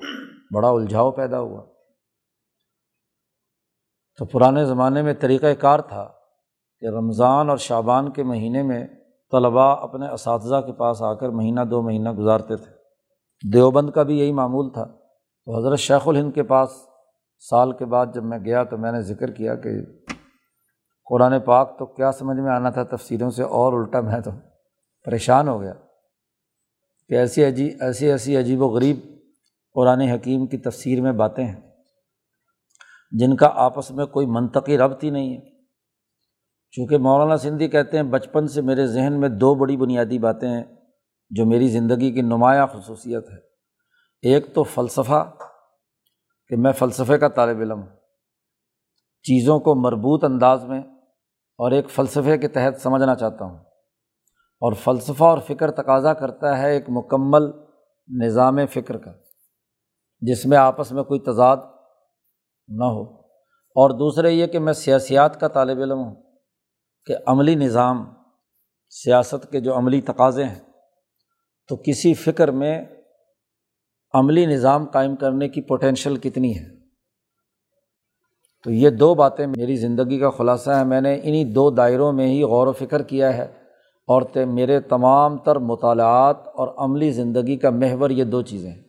بڑا 0.53 0.69
الجھاؤ 0.69 1.11
پیدا 1.11 1.39
ہوا۔ 1.39 1.65
تو 4.17 4.25
پرانے 4.25 4.65
زمانے 4.65 5.01
میں 5.01 5.13
طریقۂ 5.13 5.47
کار 5.59 5.79
تھا۔ 5.79 6.11
کہ 6.83 6.87
رمضان 6.87 7.49
اور 7.49 7.57
شعبان 7.57 8.11
کے 8.11 8.23
مہینے 8.23 8.63
میں 8.63 8.87
طلباء 9.31 9.75
اپنے 9.75 10.09
اساتذہ 10.09 10.61
کے 10.65 10.73
پاس 10.73 11.01
آ 11.01 11.13
کر 11.13 11.29
مہینہ 11.29 11.61
دو 11.61 11.81
مہینہ 11.81 12.11
گزارتے 12.11 12.55
تھے۔ 12.55 12.71
دیوبند 13.53 13.89
کا 13.89 14.03
بھی 14.03 14.19
یہی 14.19 14.31
معمول 14.31 14.69
تھا۔ 14.69 14.85
تو 15.45 15.57
حضرت 15.57 15.79
شیخ 15.79 16.07
الہند 16.07 16.31
کے 16.33 16.43
پاس 16.43 16.69
سال 17.49 17.71
کے 17.71 17.85
بعد 17.85 18.05
جب 18.13 18.23
میں 18.23 18.39
گیا 18.39 18.63
تو 18.63 18.77
میں 18.77 18.91
نے 18.91 19.01
ذکر 19.01 19.31
کیا 19.31 19.55
کہ 19.55 19.69
قرآن 21.09 21.39
پاک 21.39 21.79
تو 21.79 21.85
کیا 21.85 22.11
سمجھ 22.11 22.37
میں 22.37 22.51
آنا 22.51 22.69
تھا 22.69 22.83
تفصیلوں 22.83 23.29
سے 23.29 23.43
اور 23.43 23.73
الٹا 23.73 24.01
میں 24.01 24.19
تو 24.19 24.31
پریشان 25.05 25.47
ہو 25.47 25.61
گیا 25.61 25.73
کہ 27.09 27.13
ایسی 27.13 27.45
عجیب 27.45 27.73
ایسی 27.79 28.11
ایسی 28.11 28.37
عجیب 28.37 28.61
و 28.61 28.67
غریب 28.67 28.99
قرآن 29.73 30.01
حکیم 30.01 30.47
کی 30.47 30.57
تفسیر 30.57 31.01
میں 31.01 31.11
باتیں 31.11 31.45
ہیں 31.45 31.61
جن 33.11 33.35
کا 33.35 33.49
آپس 33.55 33.91
میں 33.91 34.05
کوئی 34.05 34.25
منطقی 34.25 34.77
ربط 34.77 35.03
ہی 35.03 35.09
نہیں 35.09 35.37
ہے۔ 35.37 35.52
چونکہ 36.75 36.97
مولانا 36.97 37.37
سندھی 37.37 37.67
کہتے 37.67 37.97
ہیں، 37.97 38.03
بچپن 38.03 38.47
سے 38.47 38.61
میرے 38.61 38.87
ذہن 38.87 39.19
میں 39.19 39.29
دو 39.29 39.55
بڑی 39.55 39.77
بنیادی 39.77 40.19
باتیں 40.19 40.49
ہیں 40.49 40.63
جو 41.29 41.45
میری 41.45 41.67
زندگی 41.67 42.11
کی 42.11 42.21
نمایاں 42.21 42.67
خصوصیت 42.67 43.29
ہے 43.29 43.37
ایک 44.21 44.53
تو 44.53 44.63
فلسفہ، 44.63 45.35
کہ 46.47 46.55
میں 46.55 46.71
فلسفے 46.71 47.17
کا 47.17 47.27
طالب 47.27 47.59
علم 47.59 47.79
ہوں۔ 47.79 47.89
چیزوں 49.23 49.59
کو 49.59 49.75
مربوط 49.75 50.23
انداز 50.23 50.65
میں 50.65 50.79
اور 51.57 51.71
ایک 51.71 51.89
فلسفے 51.89 52.37
کے 52.37 52.47
تحت 52.47 52.81
سمجھنا 52.81 53.15
چاہتا 53.15 53.45
ہوں۔ 53.45 53.57
اور 54.61 54.73
فلسفہ 54.73 55.23
اور 55.23 55.37
فکر 55.37 55.71
تقاضا 55.71 56.13
کرتا 56.13 56.57
ہے 56.57 56.71
ایک 56.71 56.85
مکمل 56.89 57.51
نظام 58.23 58.65
فکر 58.65 58.97
کا، 58.97 59.11
جس 60.21 60.45
میں 60.45 60.57
آپس 60.57 60.91
میں 60.91 61.03
کوئی 61.03 61.19
تضاد 61.19 61.57
نہ 62.67 62.83
ہو۔ 62.83 63.19
اور 63.75 63.89
دوسرے 63.89 64.31
یہ 64.31 64.47
کہ 64.47 64.59
میں 64.59 64.73
سیاسیات 64.73 65.39
کا 65.39 65.47
طالب 65.47 65.77
علم 65.77 65.99
ہوں۔ 65.99 66.22
کہ 67.05 67.15
عملی 67.25 67.55
نظام، 67.55 68.05
سیاست 68.89 69.51
کے 69.51 69.59
جو 69.59 69.77
عملی 69.77 70.01
تقاضے 70.01 70.43
ہیں، 70.43 70.59
تو 71.67 71.75
کسی 71.75 72.13
فکر 72.13 72.51
میں 72.51 72.85
عملی 74.13 74.45
نظام 74.45 74.85
قائم 74.85 75.15
کرنے 75.15 75.49
کی 75.49 75.61
پوٹینشیل 75.61 76.17
کتنی 76.17 76.59
ہے؟ 76.59 76.65
تو 78.63 78.71
یہ 78.71 78.89
دو 78.89 79.15
باتیں 79.15 79.47
میری 79.47 79.75
زندگی 79.75 80.19
کا 80.19 80.29
خلاصہ 80.29 80.71
ہے 80.71 80.83
میں 80.83 81.01
نے 81.01 81.19
انہیں 81.23 81.45
دو 81.45 81.69
دائروں 81.69 82.13
میں 82.13 82.27
ہی 82.27 82.43
غور 82.43 82.67
و 82.67 82.71
فکر 82.71 83.01
کیا 83.01 83.37
ہے۔ 83.37 83.63
اور 84.07 84.21
میرے 84.35 84.79
تمام 84.79 85.37
تر 85.37 85.55
مطالعات 85.55 86.37
اور 86.47 86.67
عملی 86.77 87.11
زندگی 87.11 87.57
کا 87.57 87.69
محور 87.69 88.09
یہ 88.09 88.23
دو 88.23 88.41
چیزیں 88.41 88.71
ہیں۔ 88.71 88.81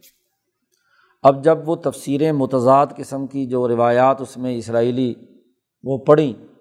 اب 1.22 1.44
جب 1.44 1.68
وہ 1.68 1.76
تفسیریں 1.76 2.32
متضاد 2.32 2.86
قسم 2.96 3.26
کی 3.26 3.46
جو 3.46 3.68
روایات 3.68 4.20
اس 4.20 4.36
میں 4.36 4.56
اسرائیلی 4.56 5.14
وہ 5.84 5.98
پڑھیں 5.98 6.53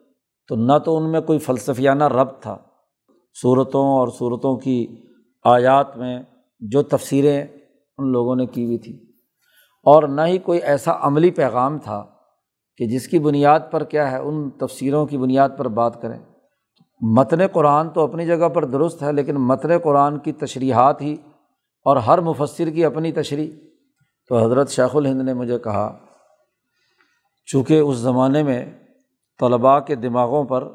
تو 0.53 0.57
نہ 0.57 0.77
تو 0.85 0.97
ان 0.97 1.11
میں 1.11 1.21
کوئی 1.21 1.39
فلسفیانہ 1.39 2.03
ربط 2.03 2.41
تھا۔ 2.41 2.57
صورتوں 3.41 3.87
اور 3.87 4.07
صورتوں 4.07 4.57
کی 4.57 4.95
آیات 5.43 5.97
میں 5.97 6.21
جو 6.59 6.83
تفسیریں 6.83 7.47
ان 7.97 8.11
لوگوں 8.11 8.35
نے 8.35 8.45
کی 8.45 8.65
ہوئی 8.65 8.77
تھیں۔ 8.77 8.97
اور 9.83 10.03
نہ 10.03 10.21
ہی 10.21 10.37
کوئی 10.37 10.59
ایسا 10.59 10.91
عملی 11.01 11.31
پیغام 11.31 11.77
تھا 11.79 12.05
کہ 12.77 12.85
جس 12.85 13.07
کی 13.07 13.19
بنیاد 13.19 13.59
پر 13.71 13.83
کیا 13.83 14.11
ہے، 14.11 14.17
ان 14.17 14.49
تفسیروں 14.49 15.05
کی 15.05 15.17
بنیاد 15.17 15.49
پر 15.57 15.67
بات 15.67 16.01
کریں۔ 16.01 16.19
متن 17.01 17.47
قرآن 17.47 17.89
تو 17.89 18.01
اپنی 18.01 18.25
جگہ 18.25 18.49
پر 18.49 18.65
درست 18.65 19.03
ہے، 19.03 19.11
لیکن 19.11 19.35
متن 19.35 19.77
قرآن 19.83 20.19
کی 20.19 20.31
تشریحات 20.31 21.01
ہی 21.01 21.13
اور 21.85 21.97
ہر 21.97 22.21
مفصر 22.21 22.69
کی 22.69 22.85
اپنی 22.85 23.11
تشریح۔ 23.11 23.51
تو 24.29 24.45
حضرت 24.45 24.69
شیخ 24.69 24.95
الہند 24.95 25.21
نے 25.21 25.33
مجھے 25.33 25.59
کہا، 25.59 25.97
چونکہ 27.45 27.79
اس 27.79 27.97
زمانے 27.97 28.43
میں 28.43 28.82
طلباء 29.39 29.79
کے 29.79 29.95
دماغوں 29.95 30.43
پر 30.43 30.67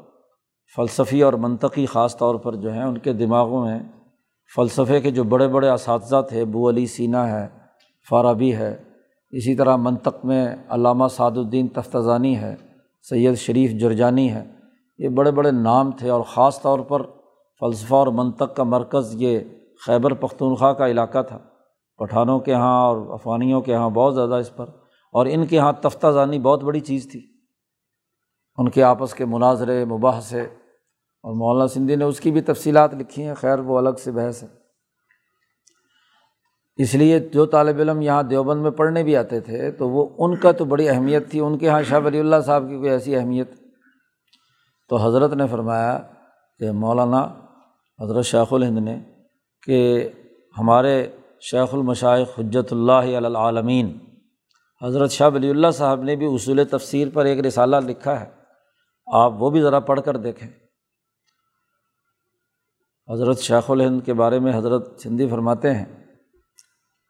فلسفی 0.75 1.21
اور 1.21 1.33
منطقی 1.33 1.85
خاص 1.85 2.17
طور 2.17 2.35
پر 2.35 2.55
جو 2.55 2.73
ہیں، 2.73 2.83
ان 2.83 2.97
کے 2.97 3.13
دماغوں 3.13 3.65
میں 3.65 3.79
فلسفے 4.55 5.01
کے 5.01 5.11
جو 5.11 5.23
بڑے 5.23 5.47
بڑے 5.47 5.69
اساتذہ 5.69 6.21
تھے، 6.29 6.45
بو 6.45 6.69
علی 6.69 6.85
سینا 6.85 7.27
ہے، 7.31 7.47
فارابی 8.07 8.55
ہے، 8.55 8.75
اسی 9.31 9.55
طرح 9.55 9.75
منطق 9.75 10.25
میں 10.25 10.55
علامہ 10.69 11.07
سعد 11.07 11.37
الدین 11.37 11.67
تفتانی 11.67 12.37
ہے، 12.37 12.55
سید 13.09 13.35
شریف 13.35 13.71
جرجانی 13.71 14.31
ہے، 14.31 14.43
یہ 14.97 15.09
بڑے 15.09 15.31
بڑے 15.31 15.51
نام 15.51 15.91
تھے 15.91 16.09
اور 16.09 16.21
خاص 16.21 16.61
طور 16.61 16.79
پر 16.79 17.01
فلسفہ 17.61 17.95
اور 17.95 18.07
منطق 18.07 18.55
کا 18.55 18.63
مرکز 18.63 19.15
یہ 19.21 19.39
خیبر 19.85 20.13
پختونخوا 20.13 20.73
کا 20.73 20.87
علاقہ 20.87 21.21
تھا۔ 21.21 21.37
پٹھانوں 21.97 22.39
کے 22.39 22.51
یہاں 22.51 22.85
اور 22.85 22.97
افغانیوں 23.13 23.61
کے 23.61 23.71
یہاں 23.71 23.89
بہت 23.89 24.15
زیادہ 24.15 24.35
اس 24.35 24.55
پر، 24.55 24.65
اور 25.11 25.25
ان 25.25 25.45
کے 25.45 25.55
یہاں 25.55 25.73
تفتہ 25.81 26.11
زانی 26.11 26.39
بہت 26.39 26.63
بڑی 26.63 26.79
چیز 26.79 27.11
تھی۔ 27.11 27.19
ان 28.59 28.69
کے 28.69 28.83
آپس 28.83 29.13
کے 29.13 29.25
مناظرے، 29.25 29.85
مباحثے 29.85 30.41
اور 30.41 31.33
مولانا 31.35 31.67
سندھی 31.67 31.95
نے 31.95 32.05
اس 32.05 32.19
کی 32.19 32.31
بھی 32.31 32.41
تفصیلات 32.41 32.93
لکھی 32.93 33.23
ہیں۔ 33.23 33.33
خیر، 33.33 33.59
وہ 33.59 33.77
الگ 33.77 33.89
سے 34.03 34.11
بحث 34.11 34.43
ہے۔ 34.43 34.47
اس 36.75 36.95
لیے 36.95 37.19
جو 37.19 37.45
طالب 37.45 37.79
علم 37.79 38.01
یہاں 38.01 38.23
دیوبند 38.23 38.61
میں 38.61 38.71
پڑھنے 38.71 39.03
بھی 39.03 39.15
آتے 39.15 39.39
تھے، 39.39 39.71
تو 39.71 39.89
وہ 39.89 40.09
ان 40.17 40.35
کا 40.35 40.51
تو 40.51 40.65
بڑی 40.65 40.89
اہمیت 40.89 41.31
تھی۔ 41.31 41.39
ان 41.39 41.57
کے 41.57 41.65
یہاں 41.65 41.81
شاہ 41.83 41.99
ولی 41.99 42.19
اللہ 42.19 42.35
صاحب 42.45 42.63
کی 42.69 42.77
کوئی 42.77 42.89
ایسی 42.89 43.15
اہمیت۔ 43.15 43.49
تو 44.89 44.95
حضرت 44.95 45.33
نے 45.33 45.47
فرمایا 45.47 45.99
کہ 46.59 46.71
مولانا 46.71 47.21
حضرت 48.03 48.25
شیخ 48.25 48.53
الہند 48.53 48.77
نے 48.77 48.99
کہ 49.65 50.09
ہمارے 50.57 51.07
شیخ 51.41 51.73
المشائق 51.73 52.39
حجت 52.39 52.73
اللہ 52.73 52.93
علامین 52.93 53.97
حضرت 54.83 55.11
شاہ 55.11 55.29
ولی 55.33 55.49
اللہ 55.49 55.71
صاحب 55.73 56.03
نے 56.03 56.15
بھی 56.15 56.25
اصول 56.25 56.61
تفسیر 56.71 57.07
پر 57.13 57.25
ایک 57.25 57.45
رسالہ 57.45 57.75
لکھا 57.75 58.19
ہے۔ 58.19 58.38
آپ 59.13 59.33
وہ 59.41 59.49
بھی 59.49 59.61
ذرا 59.61 59.79
پڑھ 59.79 60.01
کر 60.05 60.17
دیکھیں۔ 60.17 60.49
حضرت 63.13 63.39
شیخ 63.39 63.71
الہند 63.71 64.01
کے 64.05 64.13
بارے 64.13 64.39
میں 64.39 64.57
حضرت 64.57 65.01
سندھی 65.01 65.27
فرماتے 65.27 65.73
ہیں 65.73 65.85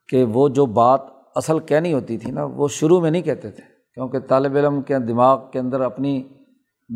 کہ 0.08 0.24
وہ 0.24 0.50
جو 0.50 0.66
بات 0.66 1.02
اصل 1.36 1.60
کہنی 1.60 1.94
ہوتی 1.94 2.18
تھی 2.18 2.32
نا، 2.32 2.44
وہ 2.44 2.68
شروع 2.68 3.00
میں 3.00 3.12
نہیں 3.12 3.22
کہتے 3.22 3.52
تھے۔ 3.52 3.64
کیونکہ 3.94 4.20
طالب 4.20 4.56
علم 4.56 4.82
کے 4.82 5.00
دماغ 5.00 5.52
کے 5.52 5.60
اندر 5.60 5.82
اپنی 5.82 6.24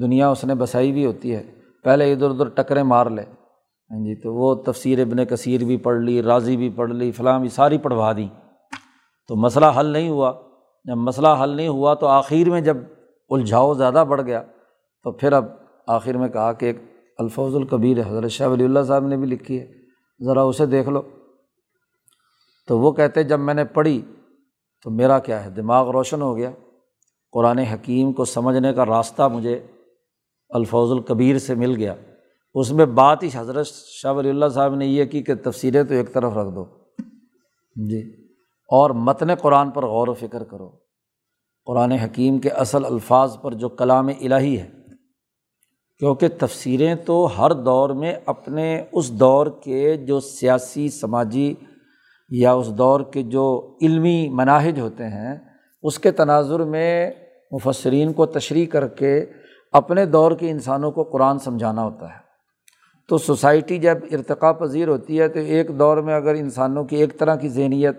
دنیا 0.01 0.29
اس 0.29 0.45
نے 0.45 0.55
بسائی 0.55 0.91
بھی 0.91 1.05
ہوتی 1.05 1.35
ہے۔ 1.35 1.43
پہلے 1.83 2.13
ادھر 2.13 2.29
ادھر 2.29 2.49
ٹکریں 2.49 2.83
مار 2.83 3.05
لے۔ 3.05 3.21
ہاں 3.21 3.99
جی 3.99 4.21
تو 4.21 4.33
وہ 4.33 4.55
تفسیر 4.55 5.01
ابن 5.01 5.25
کثیر 5.25 5.63
بھی 5.63 5.77
پڑھ 5.77 5.99
لی، 5.99 6.23
راضی 6.23 6.57
بھی 6.57 6.69
پڑھ 6.69 6.91
لی، 6.91 7.11
فلاں 7.11 7.39
بھی 7.39 7.49
ساری 7.49 7.77
پڑھوا 7.77 8.11
دی 8.11 8.27
تو 9.27 9.35
مسئلہ 9.35 9.65
حل 9.79 9.85
نہیں 9.85 10.09
ہوا۔ 10.09 10.33
جب 10.85 10.97
مسئلہ 10.97 11.27
حل 11.43 11.49
نہیں 11.49 11.67
ہوا 11.67 11.93
تو 11.93 12.07
آخر 12.07 12.49
میں 12.49 12.61
جب 12.61 12.77
الجھاؤ 13.29 13.73
زیادہ 13.73 14.05
بڑھ 14.09 14.21
گیا۔ 14.21 14.43
تو 15.03 15.11
پھر 15.11 15.33
اب 15.33 15.45
آخر 15.87 16.17
میں 16.17 16.29
کہا 16.29 16.53
کہ 16.53 16.65
ایک 16.65 16.77
الفوظ 17.17 17.55
القبیر 17.55 17.97
حضرت 18.07 18.31
شاہ 18.31 18.47
ولی 18.47 18.63
اللہ 18.63 18.79
صاحب 18.87 19.07
نے 19.07 19.17
بھی 19.17 19.25
لکھی 19.25 19.59
ہے۔ 19.59 19.71
ذرا 20.25 20.41
اسے 20.41 20.65
دیکھ 20.65 20.89
لو۔ 20.89 21.01
تو 22.67 22.79
وہ 22.79 22.91
کہتے 22.91 23.23
جب 23.23 23.39
میں 23.39 23.53
نے 23.53 23.65
پڑھی 23.65 24.01
تو 24.83 24.91
میرا 24.91 25.19
کیا 25.19 25.45
ہے؟ 25.45 25.49
دماغ 25.49 25.91
روشن 25.91 26.21
ہو 26.21 26.37
گیا۔ 26.37 26.51
قرآن 27.31 27.57
حکیم 27.57 28.13
کو 28.13 28.25
سمجھنے 28.25 28.73
کا 28.73 28.85
راستہ 28.85 29.27
مجھے 29.33 29.67
الفوظ 30.49 30.91
القبیر 30.91 31.39
سے 31.39 31.55
مل 31.55 31.75
گیا۔ 31.75 31.95
اس 32.53 32.71
میں 32.71 32.85
بات 32.85 33.23
ہی 33.23 33.29
حضرت 33.35 33.67
شاہ 33.67 34.13
ولی 34.13 34.29
اللہ 34.29 34.45
صاحب 34.49 34.75
نے 34.75 34.85
یہ 34.85 35.05
کی 35.05 35.23
کہ 35.23 35.35
تفصیلیں 35.35 35.83
تو 35.83 35.93
ایک 35.93 36.13
طرف 36.13 36.33
رکھ 36.33 36.55
دو۔ 36.55 36.65
جی۔ 37.75 38.27
اور 38.69 38.89
متن 38.89 39.35
قرآن 39.35 39.71
پر 39.71 39.85
غور 39.85 40.07
و 40.07 40.13
فکر 40.13 40.43
کرو۔ 40.43 40.71
قرآن 41.65 41.91
حکیم 41.91 42.39
کے 42.39 42.49
اصل 42.49 42.85
الفاظ 42.85 43.37
پر 43.41 43.53
جو 43.53 43.69
کلام 43.69 44.07
الہی 44.07 44.59
ہے 44.59 44.82
کیونکہ 46.03 46.27
تفسیریں 46.39 46.95
تو 46.95 47.29
ہر 47.37 47.51
دور 47.51 47.89
میں 47.89 48.15
اپنے 48.25 48.83
اس 48.91 49.11
دور 49.11 49.47
کے 49.47 49.97
جو 49.97 50.19
سیاسی، 50.19 50.89
سماجی 50.89 51.53
یا 52.29 52.53
اس 52.53 52.67
دور 52.67 53.01
کے 53.01 53.21
جو 53.21 53.75
علمی 53.81 54.29
مناہج 54.29 54.79
ہوتے 54.79 55.03
ہیں، 55.03 55.35
اس 55.83 55.99
کے 55.99 56.11
تناظر 56.11 56.59
میں 56.59 57.11
مفسرین 57.51 58.13
کو 58.13 58.25
تشریح 58.25 58.65
کر 58.65 58.87
کے 58.87 59.25
اپنے 59.71 60.05
دور 60.05 60.31
کے 60.31 60.49
انسانوں 60.49 60.91
کو 60.91 61.03
قرآن 61.03 61.39
سمجھانا 61.39 61.83
ہوتا 61.83 62.05
ہے۔ 62.05 62.19
تو 63.09 63.17
سوسائٹی 63.17 63.77
جب 63.77 63.97
ارتقا 64.11 64.51
پذیر 64.51 64.87
ہوتی 64.87 65.19
ہے 65.19 65.27
تو 65.27 65.39
ایک 65.39 65.79
دور 65.79 65.97
میں 65.97 66.15
اگر 66.15 66.33
انسانوں 66.33 66.83
کی 66.83 66.95
ایک 66.95 67.19
طرح 67.19 67.35
کی 67.35 67.49
ذہنیت، 67.49 67.97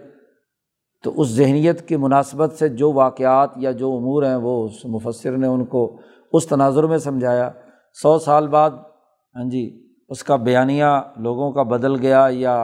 تو 1.05 1.21
اس 1.21 1.29
ذہنیت 1.29 1.89
کی 1.89 1.97
مناسبت 1.97 2.53
سے 2.53 2.69
جو 2.69 2.93
واقعات 2.93 3.51
یا 3.57 3.71
جو 3.71 3.97
امور 3.97 4.23
ہیں 4.23 4.37
وہ 4.37 4.65
اس 4.65 4.85
مفسر 4.85 5.37
نے 5.37 5.47
ان 5.47 5.65
کو 5.65 5.97
اس 6.33 6.47
تناظر 6.47 6.85
میں 6.85 6.99
سمجھایا۔ 6.99 7.51
سو 7.97 8.19
سال 8.19 8.49
بعد 8.49 8.71
ہاں 8.71 9.49
جی 9.51 9.63
اس 10.09 10.23
کا 10.25 10.37
بیانیہ 10.37 10.85
لوگوں 11.17 11.53
کا 11.53 11.63
بدل 11.63 11.99
گیا 12.01 12.27
یا 12.31 12.55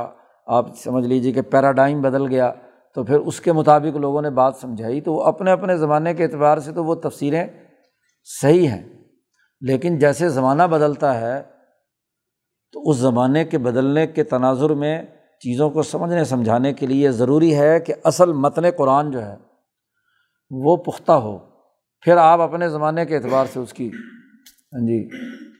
آپ 0.47 0.67
سمجھ 0.77 1.07
لیجیے 1.07 1.33
کہ 1.33 1.43
پیراڈائم 1.43 2.01
بدل 2.03 2.27
گیا، 2.27 2.53
تو 2.97 3.05
پھر 3.05 3.19
اس 3.19 3.41
کے 3.41 3.53
مطابق 3.53 3.97
لوگوں 3.97 4.23
نے 4.23 4.31
بات 4.31 4.57
سمجھائی۔ 4.57 5.01
تو 5.01 5.13
وہ 5.15 5.23
اپنے 5.23 5.51
اپنے 5.51 5.77
زمانے 5.77 6.15
کے 6.15 6.25
اعتبار 6.25 6.59
سے 6.59 6.73
تو 6.73 6.85
وہ 6.85 6.95
تفصیلیں 6.95 7.47
صحیح 8.29 8.69
ہیں، 8.69 8.83
لیکن 9.63 9.99
جیسے 9.99 10.29
زمانہ 10.29 10.63
بدلتا 10.63 11.21
ہے، 11.21 11.43
تو 12.75 12.89
اس 12.91 12.97
زمانے 12.97 13.45
کے 13.45 13.59
بدلنے 13.59 14.07
کے 14.07 14.25
تناظر 14.25 14.75
میں 14.75 15.03
چیزوں 15.43 15.71
کو 15.71 15.83
سمجھنے، 15.83 16.25
سمجھانے 16.25 16.73
کے 16.73 16.87
لیے 16.87 17.11
ضروری 17.13 17.55
ہے 17.55 17.79
کہ 17.81 17.95
اصل 18.05 18.33
متن 18.33 18.71
قرآن 18.71 19.11
جو 19.11 19.23
ہے 19.23 19.37
وہ 20.51 20.77
پختہ 20.77 21.13
ہو۔ 21.13 21.39
پھر 22.03 22.17
آپ 22.17 22.41
اپنے 22.41 22.69
زمانے 22.69 23.07
کے 23.07 23.17
اعتبار 23.17 23.47
سے 23.53 23.61
اس 23.61 23.73
کی 23.73 23.91
ہاں 24.73 24.87
جی 24.87 25.09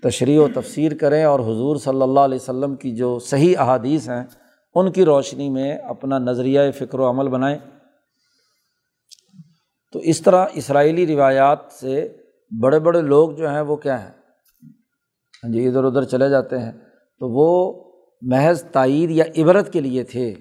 تشریح 0.03 0.41
و 0.41 0.49
تفسیر 0.55 0.93
کریں 0.95 1.25
اور 1.25 1.41
حضور 1.41 1.77
صلی 1.77 2.03
اللہ 2.03 2.21
علیہ 2.21 2.37
وسلم 2.37 2.75
کی 2.75 2.97
جو 2.97 3.19
صحیح 3.19 3.55
احادیث 3.59 4.09
ہیں، 4.09 4.25
ان 4.75 4.93
کی 4.93 5.05
روشنی 5.05 5.49
میں 5.49 5.79
اپنا 5.79 6.19
نظریۂ 6.19 6.73
فکر 6.79 6.99
و 6.99 7.11
عمل 7.11 7.29
بنائیں۔ 7.29 7.59
تو 9.93 9.99
اس 9.99 10.21
طرح 10.21 10.47
اسرائیلی 10.55 11.07
روایات 11.07 11.59
سے 11.73 12.17
بڑے 12.61 12.79
بڑے 12.79 13.01
لوگ 13.01 13.31
جو 13.31 13.51
ہیں، 13.51 13.61
وہ 13.61 13.77
کیا 13.77 14.03
ہیں؟ 14.03 14.13
ہاں 15.45 15.53
جی 15.53 15.69
ادھر 15.69 15.85
ادھر 15.85 16.05
چلے 16.05 16.29
جاتے 16.29 16.59
ہیں۔ 16.59 16.73
تو 17.19 17.29
وہ 17.29 17.83
محض 18.23 18.63
تائید 18.63 19.11
یا 19.11 19.25
عبرت 19.39 19.73
کے 19.73 19.81
لیے 19.81 20.03
تھے، 20.05 20.35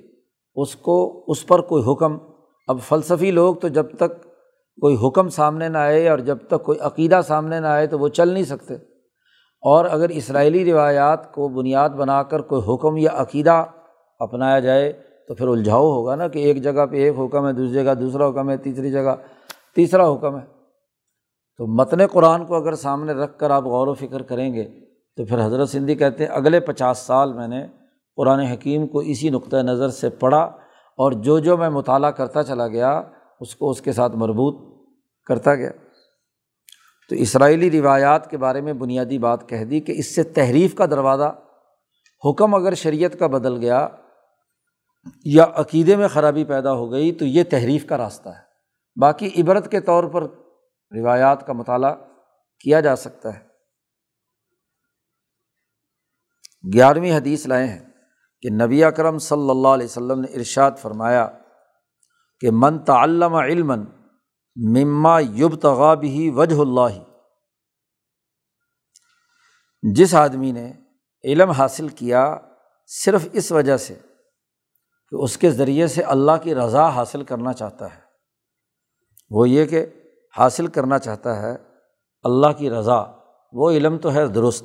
اس 0.55 0.75
کو، 0.75 1.23
اس 1.27 1.47
پر 1.47 1.61
کوئی 1.61 1.83
حکم۔ 1.91 2.17
اب 2.67 2.79
فلسفی 2.88 3.31
لوگ 3.31 3.55
تو 3.55 3.67
جب 3.67 3.85
تک 3.97 4.28
کوئی 4.81 4.98
حکم 5.03 5.29
سامنے 5.29 5.69
نہ 5.69 5.77
آئے 5.77 6.09
اور 6.09 6.19
جب 6.19 6.38
تک 6.48 6.63
کوئی 6.63 6.79
عقیدہ 6.79 7.21
سامنے 7.27 7.59
نہ 7.59 7.67
آئے 7.67 7.88
تو 7.88 8.00
وہ 8.00 8.07
چل 8.07 8.27
نہیں 8.27 8.43
سکتے۔ 8.43 8.74
اور 9.62 9.86
اگر 9.91 10.09
اسرائیلی 10.09 10.71
روایات 10.71 11.33
کو 11.33 11.48
بنیاد 11.48 11.89
بنا 11.89 12.24
کر 12.24 12.41
کوئی 12.41 12.74
حکم 12.74 12.98
یا 12.98 13.09
عقیدہ 13.13 13.65
اپنایا 14.19 14.59
جائے 14.59 14.93
تو 15.27 15.36
پھر 15.36 15.48
الجھاؤ 15.48 15.91
ہوگا 15.91 16.15
نا 16.15 16.27
کہ 16.27 16.39
ایک 16.39 16.63
جگہ 16.63 16.86
پہ 16.91 16.95
ایک 16.95 17.15
حکم 17.19 17.48
ہے، 17.48 17.53
دوسری 17.53 17.83
جگہ، 17.83 17.93
دوسرا 17.93 18.29
حکم 18.29 18.50
ہے، 18.50 18.57
تیسری 18.57 18.91
جگہ، 18.91 19.15
تیسرا 19.75 20.13
حکم 20.13 20.36
ہے۔ 20.36 20.45
تو 21.57 21.67
متن 21.67 22.07
قرآن 22.07 22.45
کو 22.45 22.55
اگر 22.55 22.75
سامنے 22.75 23.13
رکھ 23.13 23.39
کر 23.39 23.50
آپ 23.50 23.63
غور 23.63 23.88
و 23.88 23.93
فکر 23.93 24.21
کریں 24.21 24.53
گے 24.53 24.63
تو 25.17 25.25
پھر 25.25 25.45
حضرت 25.45 25.69
سندھی 25.69 25.95
کہتے 25.95 26.25
ہیں، 26.25 26.31
اگلے 26.31 26.59
پچاس 26.59 26.98
سال 26.98 27.33
میں 27.33 27.48
نے 27.48 27.67
قرآن 28.15 28.39
حکیم 28.39 28.88
کو 28.88 29.00
اسی 29.00 29.29
نقطۂ 29.29 29.57
نظر 29.57 29.89
سے 29.89 30.09
پڑھا 30.09 30.41
اور 30.98 31.12
جو 31.12 31.39
جو 31.39 31.57
میں 31.57 31.69
مطالعہ 31.69 32.12
کرتا 32.12 32.43
چلا 32.43 32.67
گیا، 32.67 33.01
اس 33.39 33.55
کو 33.55 33.69
اس 33.69 33.81
کے 33.81 33.91
ساتھ 33.91 34.15
مربوط 34.15 34.68
کرتا 35.29 35.55
گیا۔ 35.55 35.71
تو 37.09 37.15
اسرائیلی 37.15 37.81
روایات 37.81 38.29
کے 38.29 38.38
بارے 38.38 38.62
میں 38.62 38.74
بنیادی 38.74 39.17
بات 39.17 39.50
کہہ 39.50 39.63
دی 39.63 39.79
کہ 39.79 39.91
اس 39.91 40.15
سے 40.15 40.24
تحریف 40.24 40.75
کا 40.75 40.86
دروازہ، 40.86 41.39
حکم 42.29 42.55
اگر 42.55 42.74
شریعت 42.74 43.19
کا 43.19 43.27
بدل 43.27 43.57
گیا 43.57 43.88
یا 45.25 45.45
عقیدے 45.55 45.95
میں 45.95 46.07
خرابی 46.07 46.43
پیدا 46.43 46.74
ہو 46.74 46.91
گئی 46.91 47.12
تو 47.12 47.25
یہ 47.25 47.43
تحریف 47.43 47.86
کا 47.86 47.98
راستہ 47.98 48.29
ہے۔ 48.29 48.50
باقی 49.01 49.41
عبرت 49.41 49.71
کے 49.71 49.79
طور 49.79 50.03
پر 50.03 50.24
روایات 50.91 51.48
کا 51.48 51.53
مطالعہ 51.53 51.95
کیا 52.59 52.79
جا 52.79 52.95
سکتا 52.95 53.39
ہے۔ 53.39 53.50
گیارہویں 56.74 57.17
حدیث 57.17 57.48
لائے 57.48 57.67
ہیں 57.67 57.86
کہ 58.41 58.50
نبی 58.65 58.83
اکرم 58.83 59.17
صلی 59.17 59.50
اللہ 59.50 59.67
علیہ 59.67 59.86
وسلم 59.86 60.19
نے 60.19 60.27
ارشاد 60.33 60.71
فرمایا 60.77 61.29
کہ 62.39 62.50
من 62.51 62.79
تعلم 62.79 63.36
علم 63.36 63.74
مما 64.67 65.19
یب 65.19 65.55
تغاب 65.55 66.03
ہی 66.03 66.29
وجہ 66.29 66.55
اللہ۔ 66.55 67.03
جس 69.81 70.15
آدمی 70.15 70.51
نے 70.51 70.73
علم 71.23 71.49
حاصل 71.49 71.87
کیا 71.87 72.37
صرف 72.87 73.27
اس 73.33 73.51
وجہ 73.51 73.77
سے 73.77 73.93
کہ 75.09 75.15
اس 75.15 75.37
کے 75.37 75.51
ذریعے 75.51 75.87
سے 75.87 76.01
اللہ 76.01 76.31
کی 76.43 76.55
رضا 76.55 76.89
حاصل 76.89 77.23
کرنا 77.23 77.53
چاہتا 77.53 77.85
ہے۔ 77.85 77.99
وہ 79.29 79.49
یہ 79.49 79.65
کہ 79.65 79.85
حاصل 80.37 80.67
کرنا 80.67 80.99
چاہتا 80.99 81.41
ہے 81.41 81.55
اللہ 82.23 82.47
کی 82.57 82.69
رضا، 82.69 83.03
وہ 83.53 83.71
علم 83.71 83.97
تو 83.97 84.13
ہے 84.13 84.27
درست۔ 84.27 84.63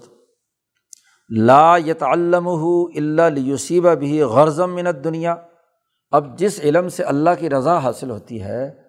لا 1.29 1.77
یتعلم 1.87 2.49
اللہ 2.49 3.39
یوسیبہ 3.39 3.95
بھی 3.95 4.23
غرضم 4.23 4.75
منت 4.75 5.05
دنیا 5.05 5.35
اب 6.11 6.39
جس 6.39 6.61
علم 6.61 6.89
سے 6.89 7.03
اللہ 7.03 7.31
کی 7.39 7.51
رضا 7.51 7.79
حاصل 7.79 8.11
ہوتی 8.11 8.43
ہے 8.43 8.84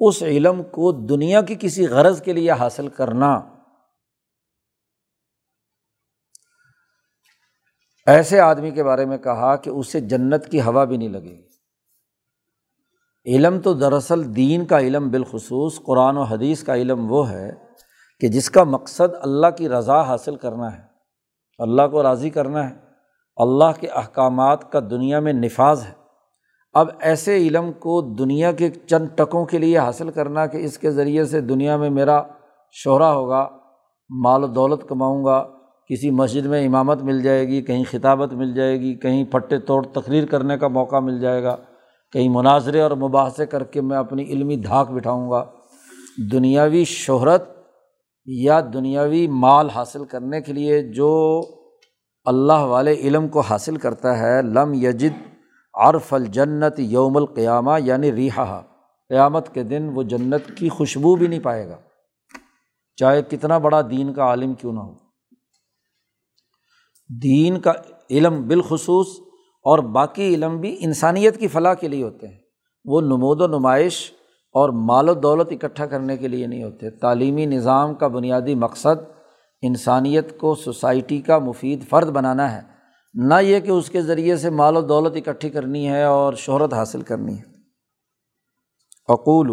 اس 0.00 0.22
علم 0.22 0.62
کو 0.62 1.06
دنیا 1.06 1.42
کی 1.42 1.56
کسی 1.60 1.86
غرض 1.86 2.22
کے 2.22 2.32
لیے 2.32 2.50
حاصل 2.50 2.88
کرنا۔ 2.88 3.40
ایسے 8.06 8.40
آدمی 8.40 8.70
کے 8.70 8.84
بارے 8.84 9.04
میں 9.04 9.18
کہا 9.18 9.56
کہ 9.56 9.70
اسے 9.70 10.00
جنت 10.00 10.46
کی 10.50 10.60
ہوا 10.60 10.84
بھی 10.84 10.96
نہیں 10.96 11.08
لگے۔ 11.08 11.20
گی 11.22 11.50
علم 13.26 13.60
تو 13.60 13.74
دراصل 13.74 14.36
دین 14.36 14.64
کا 14.64 14.78
علم 14.78 15.10
بالخصوص، 15.10 15.80
قرآن 15.86 16.16
و 16.16 16.22
حدیث 16.22 16.64
کا 16.64 16.74
علم 16.74 17.12
وہ 17.12 17.30
ہے 17.30 17.52
کہ 18.20 18.28
جس 18.28 18.50
کا 18.50 18.64
مقصد 18.64 19.14
اللہ 19.20 19.46
کی 19.58 19.68
رضا 19.68 20.02
حاصل 20.02 20.36
کرنا 20.36 20.78
ہے۔ 20.78 20.82
اللہ 21.58 21.88
کو 21.90 22.02
راضی 22.02 22.30
کرنا 22.30 22.70
ہے۔ 22.70 22.74
اللہ 23.36 23.80
کے 23.80 23.88
احکامات 23.88 24.72
کا 24.72 24.80
دنیا 24.80 25.20
میں 25.20 25.32
نفاذ 25.32 25.84
ہے۔ 25.84 25.99
اب 26.74 26.88
ایسے 27.00 27.36
علم 27.36 27.72
کو 27.72 28.00
دنیا 28.00 28.52
کے 28.52 28.70
چند 28.70 29.06
ٹکوں 29.14 29.46
کے 29.46 29.58
لیے 29.58 29.78
حاصل 29.78 30.10
کرنا 30.10 30.46
کہ 30.46 30.56
اس 30.56 30.78
کے 30.78 30.90
ذریعے 30.90 31.24
سے 31.24 31.40
دنیا 31.40 31.76
میں 31.76 31.90
میرا 31.90 32.22
شہرا 32.70 33.12
ہوگا، 33.12 33.48
مال 34.10 34.44
و 34.44 34.46
دولت 34.46 34.88
کماؤں 34.88 35.24
گا، 35.24 35.42
کسی 35.86 36.10
مسجد 36.10 36.46
میں 36.46 36.66
امامت 36.66 37.02
مل 37.02 37.22
جائے 37.22 37.48
گی، 37.48 37.62
کہیں 37.62 37.84
خطابت 37.90 38.32
مل 38.32 38.54
جائے 38.54 38.80
گی، 38.80 38.94
کہیں 38.94 39.24
پھٹے 39.24 39.58
توڑ 39.58 39.86
تقریر 39.86 40.26
کرنے 40.26 40.58
کا 40.58 40.68
موقع 40.68 40.96
مل 40.96 41.20
جائے 41.20 41.42
گا، 41.42 41.56
کہیں 42.12 42.28
مناظرے 42.28 42.80
اور 42.80 42.90
مباحثے 42.90 43.46
کر 43.46 43.64
کے 43.64 43.80
میں 43.80 43.96
اپنی 43.96 44.22
علمی 44.22 44.56
دھاک 44.56 44.90
بٹھاؤں 44.90 45.30
گا۔ 45.30 45.44
دنیاوی 46.32 46.84
شہرت 46.84 47.48
یا 48.26 48.60
دنیاوی 48.74 49.28
مال 49.28 49.70
حاصل 49.70 50.04
کرنے 50.04 50.40
کے 50.40 50.52
لیے 50.52 50.82
جو 50.82 51.40
اللہ 52.24 52.64
والے 52.64 52.92
علم 52.92 53.28
کو 53.28 53.40
حاصل 53.40 53.76
کرتا 53.76 54.18
ہے، 54.18 54.42
لم 54.42 54.74
یجد 54.74 55.29
عرف 55.80 56.14
الجنت 56.14 56.74
یوم 56.78 57.16
القیامہ 57.16 57.70
یعنی 57.78 58.12
ریحا 58.12 58.60
قیامت 59.08 59.54
کے 59.54 59.62
دن 59.62 59.90
وہ 59.94 60.02
جنت 60.02 60.56
کی 60.56 60.68
خوشبو 60.68 61.16
بھی 61.16 61.26
نہیں 61.26 61.40
پائے 61.40 61.68
گا۔ 61.68 61.76
چاہے 62.96 63.22
کتنا 63.22 63.58
بڑا 63.58 63.80
دین 63.80 64.12
کا 64.12 64.22
عالم 64.22 64.54
کیوں 64.54 64.72
نہ 64.72 64.80
ہو۔ 64.80 64.94
دین 67.22 67.60
کا 67.60 67.72
علم 68.10 68.48
بالخصوص 68.48 69.06
اور 69.62 69.78
باقی 69.78 70.34
علم 70.34 70.60
بھی 70.60 70.76
انسانیت 70.80 71.40
کی 71.40 71.48
فلاح 71.48 71.74
کے 71.74 71.88
لیے 71.88 72.02
ہوتے 72.02 72.28
ہیں۔ 72.28 72.38
وہ 72.84 73.00
نمود 73.00 73.40
و 73.40 73.46
نمائش 73.46 74.12
اور 74.52 74.68
مال 74.68 75.08
و 75.08 75.14
دولت 75.14 75.48
اکٹھا 75.50 75.86
کرنے 75.86 76.16
کے 76.16 76.28
لیے 76.28 76.46
نہیں 76.46 76.62
ہوتے۔ 76.62 76.90
تعلیمی 76.90 77.46
نظام 77.46 77.94
کا 77.94 78.06
بنیادی 78.06 78.54
مقصد 78.54 79.02
انسانیت 79.62 80.38
کو 80.38 80.54
سوسائٹی 80.54 81.20
کا 81.20 81.38
مفید 81.38 81.88
فرد 81.88 82.08
بنانا 82.08 82.52
ہے۔ 82.52 82.79
نہ 83.14 83.34
یہ 83.40 83.60
کہ 83.60 83.70
اس 83.70 83.90
کے 83.90 84.02
ذریعے 84.02 84.36
سے 84.36 84.50
مال 84.50 84.76
و 84.76 84.80
دولت 84.80 85.28
اکٹھی 85.28 85.50
کرنی 85.50 85.88
ہے 85.88 86.04
اور 86.04 86.34
شہرت 86.34 86.74
حاصل 86.74 87.02
کرنی 87.02 87.38
ہے۔ 87.38 87.42
اقول 89.08 89.50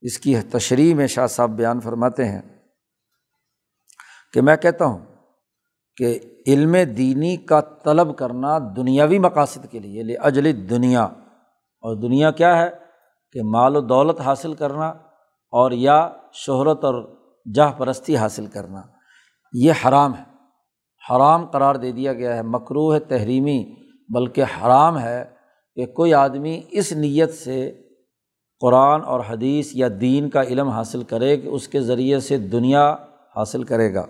اس 0.00 0.18
کی 0.18 0.40
تشریح 0.40 0.94
میں 0.94 1.06
شاہ 1.06 1.26
صاحب 1.26 1.50
بیان 1.50 1.80
فرماتے 1.80 2.24
ہیں 2.24 2.42
کہ 4.32 4.40
میں 4.40 4.56
کہتا 4.56 4.84
ہوں 4.84 4.98
کہ 5.96 6.18
علم 6.46 6.76
دینی 6.96 7.36
کا 7.36 7.60
طلب 7.60 8.18
کرنا 8.18 8.58
دنیاوی 8.58 9.18
مقاصد 9.18 9.66
کے 9.70 9.78
لیے، 9.78 10.02
لے 10.02 10.14
اجل 10.14 10.70
دنیا 10.70 11.02
اور 11.02 11.96
دنیا 12.02 12.30
کیا 12.30 12.62
ہے؟ 12.62 12.70
کہ 13.32 13.42
مال 13.42 13.76
و 13.76 13.80
دولت 13.80 14.20
حاصل 14.20 14.54
کرنا 14.54 14.88
اور 15.50 15.70
یا 15.70 16.10
شہرت 16.32 16.84
اور 16.84 17.16
جاہ 17.54 17.72
پرستی 17.72 18.16
حاصل 18.16 18.46
کرنا۔ 18.46 18.82
یہ 19.52 19.72
حرام 19.84 20.14
ہے۔ 20.14 20.29
حرام 21.10 21.46
قرار 21.46 21.74
دے 21.74 21.92
دیا 21.92 22.12
گیا 22.12 22.36
ہے۔ 22.36 22.42
مکرو 22.42 22.94
ہے 22.94 23.00
تحریمی 23.00 23.74
بلکہ 24.08 24.42
حرام 24.42 24.98
ہے 24.98 25.24
کہ 25.74 25.86
کوئی 25.86 26.14
آدمی 26.14 26.60
اس 26.70 26.92
نیت 26.92 27.34
سے 27.34 27.82
قرآن 28.60 29.04
اور 29.04 29.20
حدیث 29.28 29.70
یا 29.72 29.88
دین 30.00 30.30
کا 30.30 30.42
علم 30.42 30.68
حاصل 30.68 31.02
کرے 31.02 31.36
کہ 31.36 31.48
اس 31.48 31.68
کے 31.68 31.80
ذریعے 31.80 32.20
سے 32.20 32.38
دنیا 32.38 32.96
حاصل 33.36 33.64
کرے 33.64 33.94
گا۔ 33.94 34.06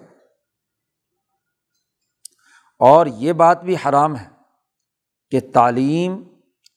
اور 2.78 3.06
یہ 3.06 3.32
بات 3.32 3.64
بھی 3.64 3.76
حرام 3.88 4.16
ہے 4.16 4.28
کہ 5.30 5.40
تعلیم 5.52 6.22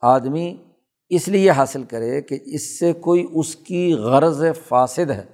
آدمی 0.01 0.57
اس 1.09 1.27
لیے 1.27 1.49
حاصل 1.49 1.83
کرے 1.83 2.21
کہ 2.21 2.39
اس 2.45 2.79
سے 2.79 2.93
کوئی 2.93 3.27
اس 3.33 3.55
کی 3.55 3.93
غرض 3.93 4.43
فاصد 4.67 5.11
ہے، 5.11 5.25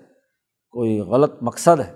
کوئی 0.72 1.00
غلط 1.00 1.34
مقصد 1.42 1.80
ہے 1.80 1.94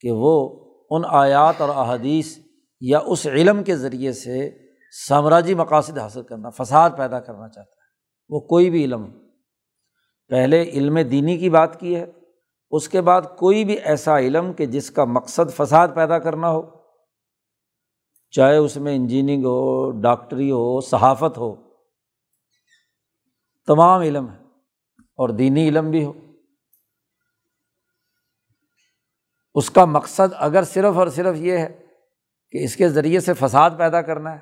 کہ 0.00 0.10
وہ 0.10 0.65
ان 0.90 1.02
آیات 1.08 1.60
اور 1.60 1.68
احادیث 1.68 2.38
یا 2.80 2.98
اس 3.06 3.26
علم 3.26 3.62
کے 3.62 3.76
ذریعے 3.76 4.12
سے 4.12 4.50
سامراجی 5.08 5.54
مقاصد 5.54 5.98
حاصل 5.98 6.22
کرنا، 6.22 6.50
فساد 6.50 6.90
پیدا 6.96 7.20
کرنا 7.20 7.48
چاہتا 7.48 7.70
ہے۔ 7.70 7.86
وہ 8.28 8.40
کوئی 8.40 8.70
بھی 8.70 8.84
علم، 8.84 9.06
پہلے 10.28 10.62
علم 10.62 10.98
دینی 10.98 11.38
کی 11.38 11.50
بات 11.50 11.80
کی 11.80 11.96
ہے، 11.96 12.06
اس 12.70 12.88
کے 12.88 13.00
بعد 13.00 13.22
کوئی 13.38 13.64
بھی 13.64 13.74
ایسا 13.74 14.18
علم 14.18 14.52
کہ 14.52 14.66
جس 14.66 14.90
کا 14.90 15.04
مقصد 15.04 15.54
فساد 15.56 15.88
پیدا 15.94 16.18
کرنا 16.18 16.50
ہو۔ 16.50 16.62
چاہے 18.30 18.56
اس 18.56 18.76
میں 18.76 18.96
انجینئرنگ 18.96 19.44
ہو، 19.44 19.90
ڈاکٹری 20.00 20.50
ہو، 20.50 20.80
صحافت 20.80 21.38
ہو، 21.38 21.56
تمام 23.66 24.00
علم 24.00 24.30
ہے 24.30 24.38
اور 24.96 25.28
دینی 25.28 25.68
علم 25.68 25.90
بھی 25.90 26.04
ہو۔ 26.04 26.12
اس 29.56 29.70
کا 29.70 29.84
مقصد 29.84 30.34
اگر 30.36 30.62
صرف 30.62 30.98
اور 30.98 31.06
صرف 31.06 31.36
یہ 31.36 31.52
ہے 31.52 31.86
کہ 32.50 32.64
اس 32.64 32.76
کے 32.76 32.88
ذریعے 32.88 33.20
سے 33.20 33.34
فساد 33.34 33.70
پیدا 33.78 34.02
کرنا 34.02 34.32
ہے، 34.32 34.38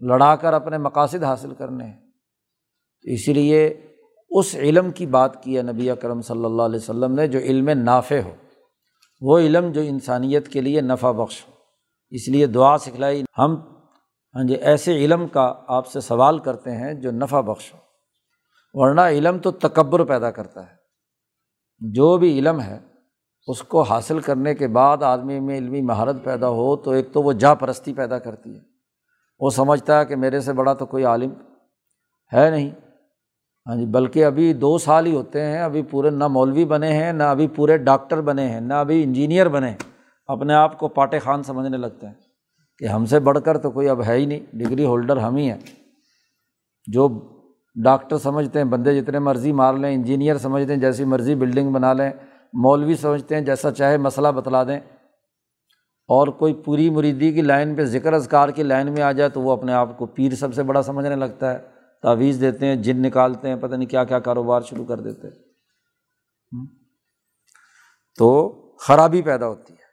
لڑا 0.00 0.36
کر 0.36 0.52
اپنے 0.52 0.78
مقاصد 0.78 1.24
حاصل 1.24 1.54
کرنے 1.54 1.84
ہیں، 1.84 2.00
تو 3.02 3.10
اسی 3.10 3.32
لیے 3.32 3.86
اس 4.30 4.54
علم 4.54 4.90
کی 4.90 5.06
بات 5.06 5.42
کی 5.42 5.56
ہے 5.56 5.62
نبی 5.62 5.90
اکرم 5.90 6.22
صلی 6.22 6.44
اللہ 6.44 6.62
علیہ 6.62 6.76
وسلم 6.76 7.14
نے 7.14 7.26
جو 7.26 7.38
علم 7.38 7.70
نافع 7.70 8.20
ہو، 8.24 8.34
وہ 9.20 9.38
علم 9.38 9.72
جو 9.72 9.80
انسانیت 9.80 10.48
کے 10.48 10.60
لیے 10.60 10.80
نفع 10.80 11.10
بخش 11.10 11.48
ہو۔ 11.48 11.52
اس 12.10 12.28
لیے 12.28 12.46
دعا 12.46 12.78
سکھلائی۔ 12.78 13.24
ہم 13.38 13.56
ہاں 14.34 14.44
جی 14.48 14.54
ایسے 14.54 14.96
علم 14.96 15.28
کا 15.28 15.54
آپ 15.68 15.86
سے 15.86 16.00
سوال 16.00 16.38
کرتے 16.38 16.70
ہیں 16.70 16.94
جو 16.94 17.10
نفع 17.10 17.40
بخش 17.40 17.74
ہو۔ 17.74 17.78
ورنہ 18.74 19.00
علم 19.00 19.38
تو 19.38 19.50
تکبر 19.50 20.04
پیدا 20.04 20.30
کرتا 20.30 20.70
ہے۔ 20.70 20.74
جو 21.80 22.16
بھی 22.16 22.38
علم 22.38 22.60
ہے 22.60 22.93
اس 23.46 23.62
کو 23.62 23.82
حاصل 23.82 24.20
کرنے 24.20 24.54
کے 24.54 24.68
بعد 24.68 25.02
آدمی 25.02 25.40
میں 25.40 25.58
علمی 25.58 25.80
مہارت 25.80 26.24
پیدا 26.24 26.48
ہو 26.48 26.76
تو 26.76 26.90
ایک 26.90 27.12
تو 27.12 27.22
وہ 27.22 27.32
جا 27.32 27.54
پرستی 27.54 27.94
پیدا 27.94 28.18
کرتی 28.18 28.54
ہے۔ 28.54 28.60
وہ 29.40 29.50
سمجھتا 29.50 30.00
ہے 30.00 30.04
کہ 30.04 30.16
میرے 30.16 30.40
سے 30.40 30.52
بڑا 30.52 30.74
تو 30.74 30.86
کوئی 30.86 31.04
عالم 31.04 31.30
ہے 32.32 32.50
نہیں۔ 32.50 32.70
ہاں 33.66 33.76
جی 33.76 33.86
بلکہ 33.86 34.24
ابھی 34.24 34.52
دو 34.52 34.78
سال 34.78 35.06
ہی 35.06 35.14
ہوتے 35.16 35.40
ہیں، 35.40 35.58
ابھی 35.58 35.82
پورے 35.82 36.10
نہ 36.10 36.28
مولوی 36.28 36.64
بنے 36.64 36.92
ہیں، 36.92 37.12
نہ 37.12 37.22
ابھی 37.22 37.48
پورے 37.48 37.78
ڈاکٹر 37.78 38.20
بنے 38.20 38.48
ہیں، 38.48 38.60
نہ 38.60 38.74
ابھی 38.74 39.02
انجینئر 39.02 39.48
بنے 39.48 39.68
ہیں۔ 39.68 39.76
اپنے 40.26 40.54
آپ 40.54 40.78
کو 40.78 40.88
پاٹے 40.88 41.18
خان 41.18 41.42
سمجھنے 41.42 41.76
لگتے 41.76 42.06
ہیں 42.06 42.14
کہ 42.78 42.84
ہم 42.84 43.06
سے 43.06 43.20
بڑھ 43.20 43.38
کر 43.44 43.58
تو 43.58 43.70
کوئی 43.70 43.88
اب 43.88 44.02
ہے 44.02 44.14
ہی 44.14 44.26
نہیں، 44.26 44.40
ڈگری 44.52 44.84
ہولڈر 44.84 45.16
ہم 45.16 45.36
ہی 45.36 45.50
ہیں۔ 45.50 45.58
جو 46.86 47.08
ڈاکٹر 47.84 48.18
سمجھتے 48.18 48.58
ہیں، 48.58 48.66
بندے 48.66 49.00
جتنے 49.00 49.18
مرضی 49.18 49.52
مار 49.52 49.74
لیں، 49.74 49.94
انجینئر 49.94 50.38
سمجھتے 50.38 50.72
ہیں، 50.72 50.80
جیسی 50.80 51.04
مرضی 51.04 51.34
بلڈنگ 51.34 51.72
بنا 51.72 51.92
لیں 51.92 52.10
مولوی 52.62 52.96
سمجھتے 52.96 53.34
ہیں، 53.34 53.42
جیسا 53.42 53.70
چاہے 53.70 53.96
مسئلہ 53.96 54.28
بتلا 54.28 54.64
دیں۔ 54.64 54.80
اور 56.08 56.28
کوئی 56.28 56.54
پوری 56.54 56.90
مریدی 56.90 57.32
کی 57.32 57.42
لائن 57.42 57.74
پہ 57.74 57.84
ذکر 57.84 58.12
اذکار 58.12 58.48
کی 58.48 58.62
لائن 58.62 58.92
میں 58.92 59.02
آ 59.02 59.12
جائے 59.12 59.30
تو 59.30 59.40
وہ 59.40 59.52
اپنے 59.52 59.72
آپ 59.72 59.98
کو 59.98 60.06
پیر 60.06 60.34
سب 60.34 60.54
سے 60.54 60.62
بڑا 60.62 60.82
سمجھنے 60.82 61.16
لگتا 61.16 61.52
ہے۔ 61.52 61.58
تعویذ 62.02 62.40
دیتے 62.40 62.66
ہیں، 62.66 62.76
جن 62.76 63.02
نکالتے 63.02 63.48
ہیں، 63.48 63.56
پتہ 63.56 63.74
نہیں 63.74 63.88
کیا 63.88 64.04
کیا 64.04 64.18
کاروبار 64.18 64.60
شروع 64.60 64.84
کر 64.84 65.00
دیتے 65.00 65.28
ہیں۔ 65.28 65.34
تو 68.18 68.48
خرابی 68.76 69.22
پیدا 69.22 69.48
ہوتی 69.48 69.72
ہے۔ 69.72 69.84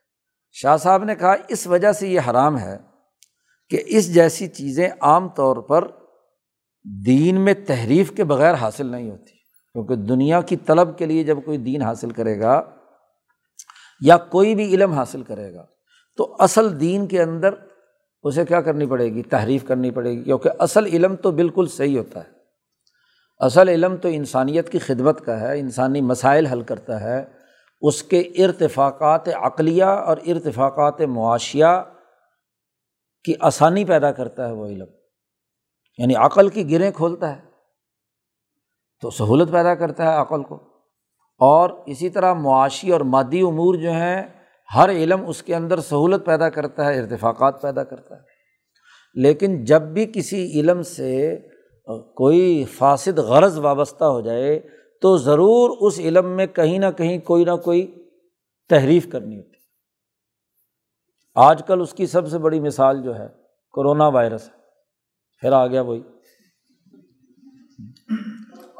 شاہ 0.52 0.78
صاحب 0.78 1.04
نے 1.04 1.16
کہا، 1.16 1.36
اس 1.48 1.68
وجہ 1.68 1.92
سے 1.92 2.08
یہ 2.08 2.20
حرام 2.30 2.60
ہے 2.60 2.78
کہ 3.70 3.84
اس 3.86 4.14
جیسی 4.14 4.48
چیزیں 4.48 4.90
عام 5.02 5.30
طور 5.30 5.58
پر 5.58 5.88
دین 7.06 7.42
میں 7.42 7.54
تحریف 7.68 8.12
کے 8.12 8.24
بغیر 8.24 8.54
حاصل 8.54 8.86
نہیں 8.86 9.12
ہوتی۔ 9.12 9.41
کیونکہ 9.74 9.96
دنیا 9.96 10.42
کی 10.42 10.56
طلب 10.56 10.98
کے 10.98 11.06
لیے 11.06 11.24
جب 11.24 11.38
کوئی 11.46 11.58
دین 11.58 11.82
حاصل 11.82 12.10
کرے 12.10 12.40
گا 12.40 12.62
یا 14.02 14.18
کوئی 14.18 14.56
بھی 14.56 14.66
علم 14.66 14.92
حاصل 14.92 15.24
کرے 15.24 15.54
گا، 15.54 15.66
تو 16.18 16.36
اصل 16.40 16.80
دین 16.80 17.08
کے 17.08 17.22
اندر 17.22 17.54
اسے 18.24 18.46
کیا 18.46 18.62
کرنی 18.62 18.86
پڑے 18.86 19.14
گی؟ 19.14 19.24
تحریف 19.24 19.68
کرنی 19.68 19.92
پڑے 19.92 20.12
گی، 20.12 20.24
کیونکہ 20.24 20.50
اصل 20.60 20.86
علم 20.86 21.16
تو 21.16 21.32
بالکل 21.32 21.68
صحیح 21.68 21.98
ہوتا 21.98 22.20
ہے۔ 22.20 22.30
اصل 23.40 23.70
علم 23.70 23.96
تو 23.96 24.08
انسانیت 24.08 24.70
کی 24.70 24.80
خدمت 24.80 25.26
کا 25.26 25.40
ہے، 25.40 25.60
انسانی 25.60 26.02
مسائل 26.02 26.46
حل 26.46 26.62
کرتا 26.62 27.02
ہے۔ 27.02 27.26
اس 27.82 28.04
کے 28.04 28.20
ارتفاقات 28.20 29.28
عقلیہ 29.28 29.84
اور 29.84 30.18
ارتفاقات 30.28 31.02
معاشیہ 31.02 31.84
کی 33.24 33.34
آسانی 33.40 33.86
پیدا 33.86 34.12
کرتا 34.12 34.48
ہے 34.48 34.54
وہ 34.54 34.68
علم۔ 34.68 34.88
یعنی 35.98 36.16
عقل 36.16 36.50
کی 36.50 36.72
گریں 36.72 36.92
کھولتا 36.92 37.38
ہے۔ 37.38 37.51
تو 39.02 39.10
سہولت 39.10 39.52
پیدا 39.52 39.76
کرتا 39.76 40.04
ہے 40.04 40.18
عقل 40.18 40.44
کو۔ 40.44 40.56
اور 41.40 41.70
اسی 41.86 42.10
طرح 42.10 42.34
معاشی 42.34 42.92
اور 42.92 43.02
مادی 43.02 43.42
امور 43.42 43.76
جو 43.76 43.92
ہیں، 43.92 44.24
ہر 44.76 44.90
علم 44.90 45.28
اس 45.28 45.44
کے 45.44 45.56
اندر 45.56 45.80
سہولت 45.80 46.26
پیدا 46.26 46.50
کرتا 46.50 46.86
ہے، 46.86 47.00
ارتفاقات 47.00 47.62
پیدا 47.62 47.84
کرتا 47.84 48.16
ہے۔ 48.16 48.22
لیکن 49.14 49.64
جب 49.64 49.82
بھی 49.82 50.12
کسی 50.14 50.60
علم 50.60 50.82
سے 50.82 51.40
کوئی 52.16 52.64
فاسد 52.64 53.20
غرض 53.20 53.58
وابستہ 53.58 54.04
ہو 54.04 54.22
جائے، 54.22 54.60
تو 55.02 55.18
ضرور 55.18 55.78
اس 55.80 56.00
علم 56.00 56.26
میں 56.26 56.48
کہیں 56.48 56.80
نہ 56.80 56.86
کہیں 56.98 57.18
کوئی 57.18 57.46
نہ 57.46 57.56
کوئی 57.64 58.08
تحریف 58.70 59.12
کرنی 59.12 59.38
ہوتی 59.38 59.52
آج 61.36 61.62
کل 61.68 61.82
اس 61.82 61.94
کی 61.94 62.08
سب 62.08 62.28
سے 62.28 62.38
بڑی 62.38 62.60
مثال 62.60 63.04
جو 63.04 63.16
ہے، 63.16 63.28
کرونا 63.76 64.08
وائرس 64.08 64.48
ہے۔ 64.48 64.54
پھر 65.42 65.52
آ 65.52 65.68
گیا 65.68 65.82
وہی۔ 65.82 66.02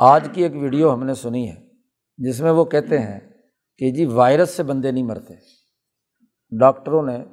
آج 0.04 0.28
کی 0.34 0.44
ایک 0.44 0.52
ویڈیو 0.56 0.94
ہم 0.94 1.04
نے 1.04 1.14
سنی 1.14 1.50
ہے، 1.50 1.56
جس 2.18 2.42
میں 2.42 2.52
وہ 2.52 2.66
کہتے 2.66 3.00
ہیں 3.00 3.20
کہ 3.78 3.92
جی 3.92 4.06
وائرس 4.06 4.50
سے 4.50 4.64
بندے 4.64 4.92
نہیں 4.92 5.04
مرتے۔ 5.04 5.34
ڈاکٹروں 6.60 7.04
نے 7.04 7.26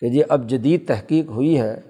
کہ 0.00 0.08
جی 0.08 0.22
اب 0.28 0.48
جدید 0.48 0.88
تحقیق 0.88 1.28
ہوئی 1.28 1.60
ہے، 1.60 1.80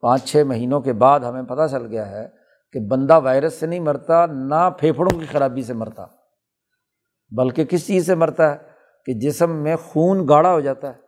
پانچ 0.00 0.24
چھ 0.24 0.42
مہینوں 0.46 0.80
کے 0.80 0.92
بعد 0.92 1.20
ہمیں 1.20 1.42
پتہ 1.42 1.66
چل 1.70 1.86
گیا 1.86 2.10
ہے 2.10 2.28
کہ 2.72 2.80
بندہ 2.80 3.20
وائرس 3.20 3.54
سے 3.54 3.66
نہیں 3.66 3.80
مرتا، 3.80 4.26
نہ 4.26 4.70
پھیپھڑوں 4.78 5.20
کی 5.20 5.26
خرابی 5.26 5.62
سے 5.62 5.72
مرتا، 5.72 6.06
بلکہ 7.36 7.64
کس 7.64 7.86
چیز 7.86 8.06
سے 8.06 8.14
مرتا 8.14 8.52
ہے؟ 8.52 8.58
کہ 9.06 9.14
جسم 9.14 9.56
میں 9.62 9.76
خون 9.76 10.28
گاڑھا 10.28 10.52
ہو 10.52 10.60
جاتا 10.60 10.88
ہے۔ 10.88 10.98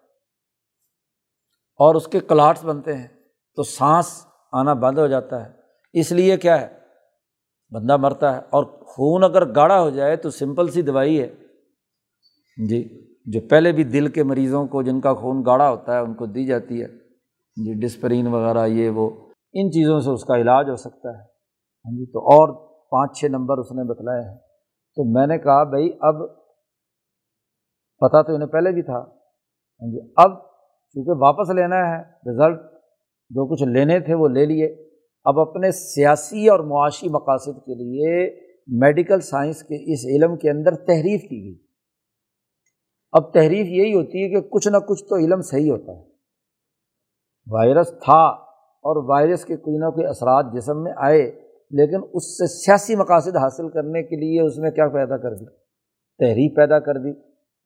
اور 1.79 1.95
اس 1.95 2.09
کے 2.09 2.21
کلاٹس 2.21 2.65
بنتے 2.65 2.97
ہیں، 2.97 3.09
تو 3.57 3.63
سانس 3.63 4.27
آنا 4.53 4.73
بند 4.73 4.99
ہو 4.99 5.07
جاتا 5.07 5.45
ہے۔ 5.45 5.51
اس 5.93 6.13
لیے 6.13 6.37
کیا 6.37 6.61
ہے؟ 6.61 6.80
بندہ 7.73 7.97
مرتا 7.97 8.33
ہے 8.33 8.39
اور 8.39 8.65
خون 8.65 9.25
اگر 9.25 9.55
گاڑھا 9.55 9.83
ہو 9.83 9.91
جائے 9.91 10.17
تو 10.17 10.31
سمپل 10.31 10.69
سی 10.69 10.83
دوائی 10.83 11.23
ہے۔ 11.23 11.29
جی 12.69 13.11
جو 13.27 13.41
پہلے 13.49 13.73
بھی 13.73 13.85
دل 13.85 14.07
کے 14.07 14.23
مریضوں 14.23 14.67
کو 14.67 14.83
جن 14.83 15.01
کا 15.01 15.15
خون 15.15 15.43
گاڑھا 15.47 15.71
ہوتا 15.71 15.95
ہے 15.95 15.99
ان 15.99 16.15
کو 16.15 16.27
دی 16.27 16.47
جاتی 16.47 16.83
ہے۔ 16.83 16.87
جی 17.51 17.81
ڈسپرین 17.81 18.27
وغیرہ، 18.27 18.67
یہ 18.67 18.91
وہ، 18.91 19.11
ان 19.53 19.71
چیزوں 19.71 20.01
سے 20.01 20.11
اس 20.11 20.25
کا 20.25 20.35
علاج 20.37 20.71
ہو 20.71 20.77
سکتا 20.77 21.09
ہے۔ 21.09 21.23
ہاں 21.23 21.99
جی 21.99 22.07
تو 22.07 22.19
اور 22.19 22.49
پانچ 22.91 23.21
چھ 23.21 23.25
نمبر 23.25 23.59
اس 23.59 23.73
نے 23.73 23.85
بتلائے 23.85 24.31
ہیں۔ 24.31 24.39
تو 24.97 25.05
میں 25.13 25.27
نے 25.27 25.39
کہا، 25.39 25.65
بھائی، 25.65 25.91
اب 26.01 26.15
پتہ 28.01 28.23
تو 28.23 28.35
انہیں 28.35 28.49
پہلے 28.49 28.73
بھی 28.73 28.83
تھا۔ 28.83 28.99
ہاں 28.99 29.93
جی 29.93 30.13
اب 30.17 30.43
چونکہ 30.93 31.23
واپس 31.23 31.51
لینا 31.51 31.77
ہے 31.77 32.03
رزلٹ 32.03 32.61
جو 33.31 33.55
کچھ 33.55 33.63
لینے 33.63 34.01
تھے 34.01 34.15
وہ 34.15 34.29
لے 34.29 34.47
لیے۔ 34.47 34.90
اب 35.25 35.41
اپنے 35.41 35.71
سیاسی 35.71 36.49
اور 36.49 36.61
معاشی 36.61 37.09
مقاصد 37.09 37.59
کے 37.67 37.75
لیے 37.75 38.41
میڈیکل 38.67 39.21
سائنس 39.21 39.63
کے 39.63 39.93
اس 39.93 40.07
علم 40.07 40.37
کے 40.37 40.51
اندر 40.51 40.75
تحریف 40.75 41.23
کی 41.23 41.45
گئی۔ 41.45 41.67
اب 43.13 43.33
تحریف 43.33 43.67
یہی 43.67 43.95
ہوتی 43.95 44.25
ہے 44.25 44.29
کہ 44.29 44.49
کچھ 44.49 44.69
نہ 44.69 44.77
کچھ 44.77 45.05
تو 45.05 45.17
علم 45.17 45.41
صحیح 45.41 45.71
ہوتا 45.71 45.93
ہے۔ 45.93 46.05
وائرس 47.51 47.89
تھا 47.89 48.23
اور 48.83 49.09
وائرس 49.09 49.45
کے 49.45 49.57
کوئی 49.57 49.77
نہ 49.77 49.91
کوئی 49.91 50.07
اثرات 50.07 50.47
جسم 50.55 50.83
میں 50.83 50.93
آئے، 50.97 51.23
لیکن 51.71 52.01
اس 52.13 52.39
سے 52.39 52.47
سیاسی 52.47 52.97
مقاصد 52.97 53.37
حاصل 53.37 53.69
کرنے 53.69 54.03
کے 54.03 54.17
لیے 54.17 54.41
اس 54.41 54.59
نے 54.59 54.71
کیا 54.71 54.89
پیدا 54.89 55.17
کر 55.17 55.35
دی؟ 55.35 55.45
تحریک 56.19 56.57
پیدا 56.57 56.79
کر 56.79 56.95
دی۔ 56.95 57.13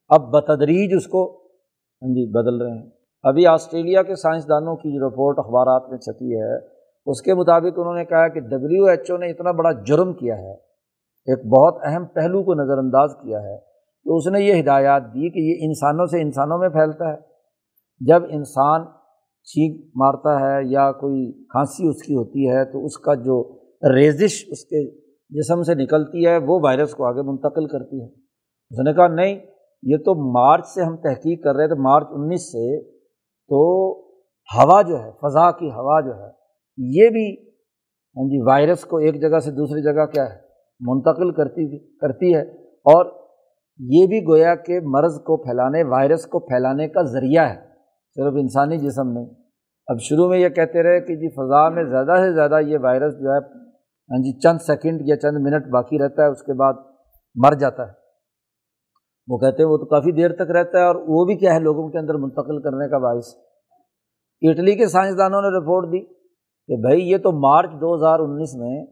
اب 0.09 0.31
بتدریج 0.31 0.95
اس 0.97 1.07
کو 1.07 1.45
ہاں 2.03 2.09
جی 2.09 2.31
بدل 2.31 2.63
رہے 2.63 2.83
ہیں۔ 2.83 2.91
ابھی 3.23 3.47
آسٹریلیا 3.47 4.03
کے 4.03 4.17
سائنسدانوں 4.17 4.77
کی 4.77 4.99
جو 4.99 5.09
رپورٹ 5.09 5.39
اخبارات 5.39 5.91
میں 5.91 5.99
چھپی 5.99 6.35
ہے 6.35 6.74
اس 7.07 7.23
کے 7.23 7.35
مطابق 7.35 7.79
انہوں 7.79 7.95
نے 7.95 8.05
کہا 8.05 8.29
کہ 8.29 8.41
ڈبلیو 8.41 8.85
ایچ 8.85 9.11
او 9.11 9.17
نے 9.17 9.31
اتنا 9.31 9.51
بڑا 9.51 9.73
جرم 9.73 10.13
کیا 10.13 10.37
ہے، 10.39 10.53
ایک 11.29 11.47
بہت 11.47 11.83
اہم 11.85 12.05
پہلو 12.07 12.43
کو 12.43 12.55
نظر 12.55 12.79
انداز 12.79 13.11
کیا 13.23 13.39
ہے 13.39 13.57
کہ 14.07 14.17
اس 14.17 14.27
نے 14.27 14.41
یہ 14.41 14.61
ہدایات 14.61 15.03
دی 15.03 15.31
کہ 15.31 15.39
یہ 15.39 15.67
انسانوں 15.67 16.07
سے 16.07 16.21
انسانوں 16.21 16.59
میں 16.59 16.69
پھیلتا 16.69 17.13
ہے۔ 17.13 17.17
جب 18.01 18.23
انسان 18.29 18.85
چھینک 19.45 19.87
مارتا 19.97 20.41
ہے 20.41 20.65
یا 20.65 20.93
کوئی 20.93 21.33
کھانسی 21.45 21.89
اس 21.89 22.03
کی 22.03 22.15
ہوتی 22.15 22.51
ہے 22.51 22.65
تو 22.65 22.85
اس 22.85 22.99
کا 22.99 23.15
جو 23.15 23.59
ریزش 23.95 24.45
اس 24.49 24.65
کے 24.65 24.91
جسم 25.31 25.63
سے 25.63 25.75
نکلتی 25.75 26.27
ہے، 26.27 26.37
وہ 26.37 26.61
وائرس 26.63 26.95
کو 26.95 27.05
آگے 27.05 27.23
منتقل 27.23 27.67
کرتی 27.67 28.01
ہے۔ 28.01 28.07
اس 28.71 28.79
نے 28.87 28.93
کہا، 28.93 29.09
نہیں، 29.09 29.39
یہ 29.83 29.97
تو 29.97 30.15
مارچ 30.33 30.67
سے 30.67 30.83
ہم 30.83 30.97
تحقیق 30.97 31.45
کر 31.45 31.57
رہے 31.57 31.67
تھے 31.67 31.75
مارچ 31.75 32.07
انیس 32.11 32.53
سے 32.53 32.83
تو 33.49 33.93
ہوا 34.57 34.83
جو 34.83 34.99
ہے، 34.99 35.11
فضا 35.11 35.51
کی 35.51 35.71
ہوا 35.71 36.01
جو 36.01 36.15
ہے 36.15 36.44
یہ 36.77 37.09
بھی 37.09 37.51
ہاں 38.17 38.25
جی 38.25 38.43
وائرس 38.43 38.85
کو 38.85 38.97
ایک 38.97 39.21
جگہ 39.21 39.39
سے 39.39 39.51
دوسری 39.51 39.83
جگہ 39.83 40.07
کیا 40.07 40.25
ہے؟ 40.25 40.45
منتقل 40.81 41.33
کرتی 41.33 41.79
کرتی 41.79 42.35
ہے۔ 42.35 42.43
اور 42.69 43.07
یہ 43.79 44.07
بھی 44.07 44.21
گویا 44.29 44.55
کہ 44.55 44.81
مرض 44.81 45.15
کو 45.15 45.37
پھیلانے، 45.37 45.83
وائرس 45.83 46.27
کو 46.27 46.41
پھیلانے 46.41 46.89
کا 46.89 47.03
ذریعہ 47.03 47.49
ہے۔ 47.49 47.61
صرف 48.15 48.33
انسانی 48.37 48.79
جسم 48.79 49.11
نہیں۔ 49.11 49.27
اب 49.87 49.97
شروع 50.01 50.29
میں 50.29 50.39
یہ 50.39 50.49
کہتے 50.49 50.83
رہے 50.83 51.01
کہ 51.01 51.15
جی 51.15 51.29
فضا 51.29 51.69
میں 51.69 51.85
زیادہ 51.85 52.15
سے 52.19 52.35
زیادہ 52.35 52.61
یہ 52.67 52.79
وائرس 52.83 53.13
جو 53.15 53.33
ہے 53.33 53.39
ہاں 54.11 54.19
جی 54.19 54.41
چند 54.41 54.59
سیکنڈ 54.59 55.01
یا 55.05 55.17
چند 55.17 55.37
منٹ 55.45 55.67
باقی 55.67 55.99
رہتا 55.99 56.23
ہے، 56.23 56.29
اس 56.29 56.43
کے 56.43 56.53
بعد 56.53 56.75
مر 57.35 57.55
جاتا 57.55 57.83
ہے۔ 57.83 57.93
وہ 59.29 59.39
کہتے 59.39 59.63
ہیں 59.63 59.71
وہ 59.71 59.77
تو 59.77 59.85
کافی 59.85 60.13
دیر 60.13 60.35
تک 60.35 60.51
رہتا 60.51 60.79
ہے 60.79 60.85
اور 60.85 60.95
وہ 60.95 61.25
بھی 61.25 61.35
کیا 61.35 61.55
ہے، 61.55 61.59
لوگوں 61.59 61.89
کے 61.89 61.99
اندر 61.99 62.15
منتقل 62.15 62.63
کرنے 62.63 62.89
کا 62.89 62.99
باعث۔ 62.99 63.35
اٹلی 64.43 64.75
کے 64.75 64.87
سائنسدانوں 64.87 65.43
نے 65.43 65.59
رپورٹ 65.59 65.93
دی۔ 65.93 66.14
کہ 66.69 66.77
بھائی 66.77 67.09
یہ 67.09 67.17
تو 67.17 67.33
مارچ 67.33 67.71
دو 67.71 67.95
ہزار 67.95 68.19
انیس 68.19 68.55
میں 68.55 68.87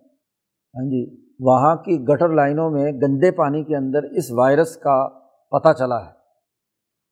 ہاں 0.74 0.85
جی 0.85 1.22
وہاں 1.40 1.76
کی 1.76 2.04
گٹر 2.08 2.28
لائنوں 2.28 2.70
میں 2.70 2.92
گندے 2.92 3.30
پانی 3.30 3.64
کے 3.64 3.76
اندر 3.76 4.02
اس 4.02 4.30
وائرس 4.30 4.76
کا 4.76 5.08
پتہ 5.52 5.72
چلا 5.72 6.06
ہے۔ 6.06 6.12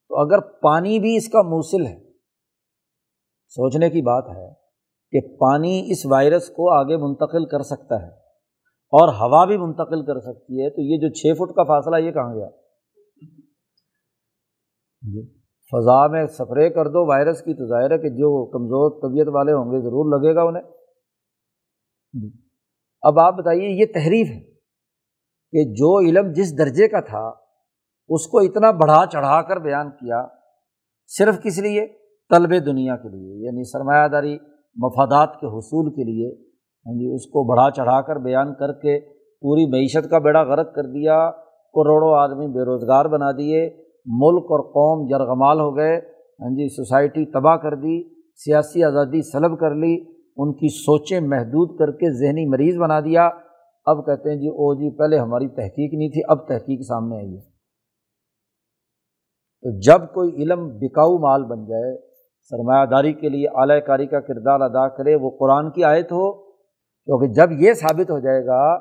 تو 0.08 0.20
اگر 0.20 0.40
پانی 0.40 0.98
بھی 0.98 1.16
اس 1.16 1.28
کا 1.28 1.42
موصل 1.42 1.86
ہے، 1.86 2.12
سوچنے 3.48 3.90
کی 3.90 4.02
بات 4.02 4.24
ہے 4.36 4.52
کہ 5.12 5.36
پانی 5.36 5.92
اس 5.92 6.06
وائرس 6.06 6.48
کو 6.48 6.70
آگے 6.70 6.96
منتقل 6.96 7.44
کر 7.44 7.62
سکتا 7.62 8.02
ہے 8.02 8.08
اور 8.92 9.08
ہوا 9.08 9.44
بھی 9.44 9.56
منتقل 9.56 10.04
کر 10.04 10.20
سکتی 10.20 10.62
ہے، 10.62 10.70
تو 10.70 10.80
یہ 10.80 11.00
جو 11.00 11.12
چھ 11.14 11.36
فٹ 11.38 11.54
کا 11.56 11.62
فاصلہ 11.62 11.96
یہ 11.96 12.12
کہاں 12.12 12.34
گیا؟ 12.34 12.48
جی۔ 15.02 15.39
فضا 15.70 16.06
میں 16.06 16.26
سپرے 16.26 16.70
کر 16.70 16.86
دو 16.86 17.06
وائرس 17.06 17.42
کی، 17.42 17.54
تو 17.54 17.66
ظاہر 17.66 17.90
ہے 17.90 17.98
کہ 17.98 18.08
جو 18.08 18.46
کمزور 18.46 19.08
طبیعت 19.08 19.28
والے 19.28 19.52
ہوں 19.52 19.64
گے 19.64 19.80
ضرور 19.80 20.20
لگے 20.20 20.34
گا 20.34 20.42
انہیں۔ 20.42 20.62
جی۔ 22.12 22.30
اب 23.02 23.18
آپ 23.18 23.34
بتائیے، 23.36 23.68
یہ 23.68 23.86
تحریف 23.94 24.28
ہے 24.30 24.40
کہ 25.52 25.72
جو 25.72 25.98
علم 25.98 26.32
جس 26.32 26.58
درجے 26.58 26.88
کا 26.88 27.00
تھا، 27.00 27.30
اس 28.08 28.26
کو 28.26 28.38
اتنا 28.38 28.70
بڑھا 28.70 29.04
چڑھا 29.12 29.42
کر 29.42 29.56
بیان 29.56 29.90
کیا 29.90 30.26
صرف 31.06 31.42
کس 31.42 31.58
لیے؟ 31.58 31.86
طلب 32.30 32.66
دنیا 32.66 32.96
کے 32.96 33.08
لیے 33.08 33.46
یعنی 33.46 33.64
سرمایہ 33.64 34.08
داری 34.08 34.38
مفادات 34.76 35.40
کے 35.40 35.46
حصول 35.46 35.90
کے 35.90 36.04
لیے۔ 36.04 36.34
ہاں 36.86 36.94
جی 36.94 37.14
اس 37.14 37.26
کو 37.26 37.48
بڑھا 37.48 37.70
چڑھا 37.70 38.00
کر 38.00 38.16
بیان 38.16 38.54
کر 38.54 38.72
کے 38.72 39.00
پوری 39.40 39.70
معیشت 39.70 40.10
کا 40.10 40.18
بیڑا 40.18 40.42
غرق 40.42 40.74
کر 40.74 40.82
دیا، 40.82 41.30
کروڑوں 41.74 42.18
آدمی 42.18 42.46
بے 42.46 42.64
روزگار 42.64 43.04
بنا 43.04 43.32
دیے۔ 43.32 43.89
ملک 44.06 44.44
اور 44.44 44.60
قوم 44.60 45.06
یرغمال 45.10 45.60
ہو 45.60 45.76
گئے۔ 45.76 45.96
ہاں 46.40 46.50
جی 46.50 46.68
سوسائٹی 46.68 47.26
تباہ 47.26 47.56
کر 47.56 47.74
دی، 47.74 48.08
سیاسی 48.34 48.84
آزادی 48.84 49.22
سلب 49.22 49.60
کر 49.60 49.74
لی، 49.74 50.04
ان 50.36 50.52
کی 50.52 50.68
سوچیں 50.68 51.20
محدود 51.20 51.78
کر 51.78 51.90
کے 51.90 52.12
ذہنی 52.18 52.46
مریض 52.46 52.76
بنا 52.76 53.00
دیا۔ 53.00 53.30
اب 53.86 54.06
کہتے 54.06 54.30
ہیں 54.30 54.36
جی 54.36 54.48
او 54.48 54.74
جی 54.74 54.96
پہلے 54.96 55.18
ہماری 55.18 55.48
تحقیق 55.48 55.94
نہیں 55.94 56.08
تھی، 56.08 56.20
اب 56.28 56.48
تحقیق 56.48 56.80
سامنے 56.80 57.16
آئی 57.16 57.34
ہے۔ 57.34 57.40
تو 59.62 59.78
جب 59.80 60.14
کوئی 60.14 60.42
علم 60.42 60.68
بکاؤ 60.68 61.18
مال 61.18 61.44
بن 61.44 61.64
جائے، 61.64 61.96
سرمایہ 62.42 62.86
داری 62.86 63.12
کے 63.12 63.28
لیے 63.28 63.48
اعلی 63.48 63.80
کاری 63.80 64.06
کا 64.06 64.20
کردار 64.20 64.60
ادا 64.60 64.88
کرے، 64.88 65.14
وہ 65.14 65.30
قرآن 65.30 65.70
کی 65.70 65.84
آیت 65.84 66.12
ہو، 66.12 66.32
کیونکہ 67.04 67.26
جب 67.26 67.52
یہ 67.52 67.72
ثابت 67.72 68.10
ہو 68.10 68.18
جائے 68.18 68.46
گا 68.46 68.78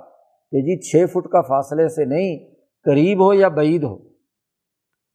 کہ 0.52 0.62
جی 0.62 0.80
چھ 0.82 1.12
فٹ 1.12 1.28
کا 1.28 1.42
فاصلے 1.42 1.88
سے 1.88 2.06
نہیں، 2.06 2.38
قریب 2.84 3.26
ہو 3.26 3.34
یا 3.34 3.48
بعید 3.48 3.84
ہو 3.84 4.10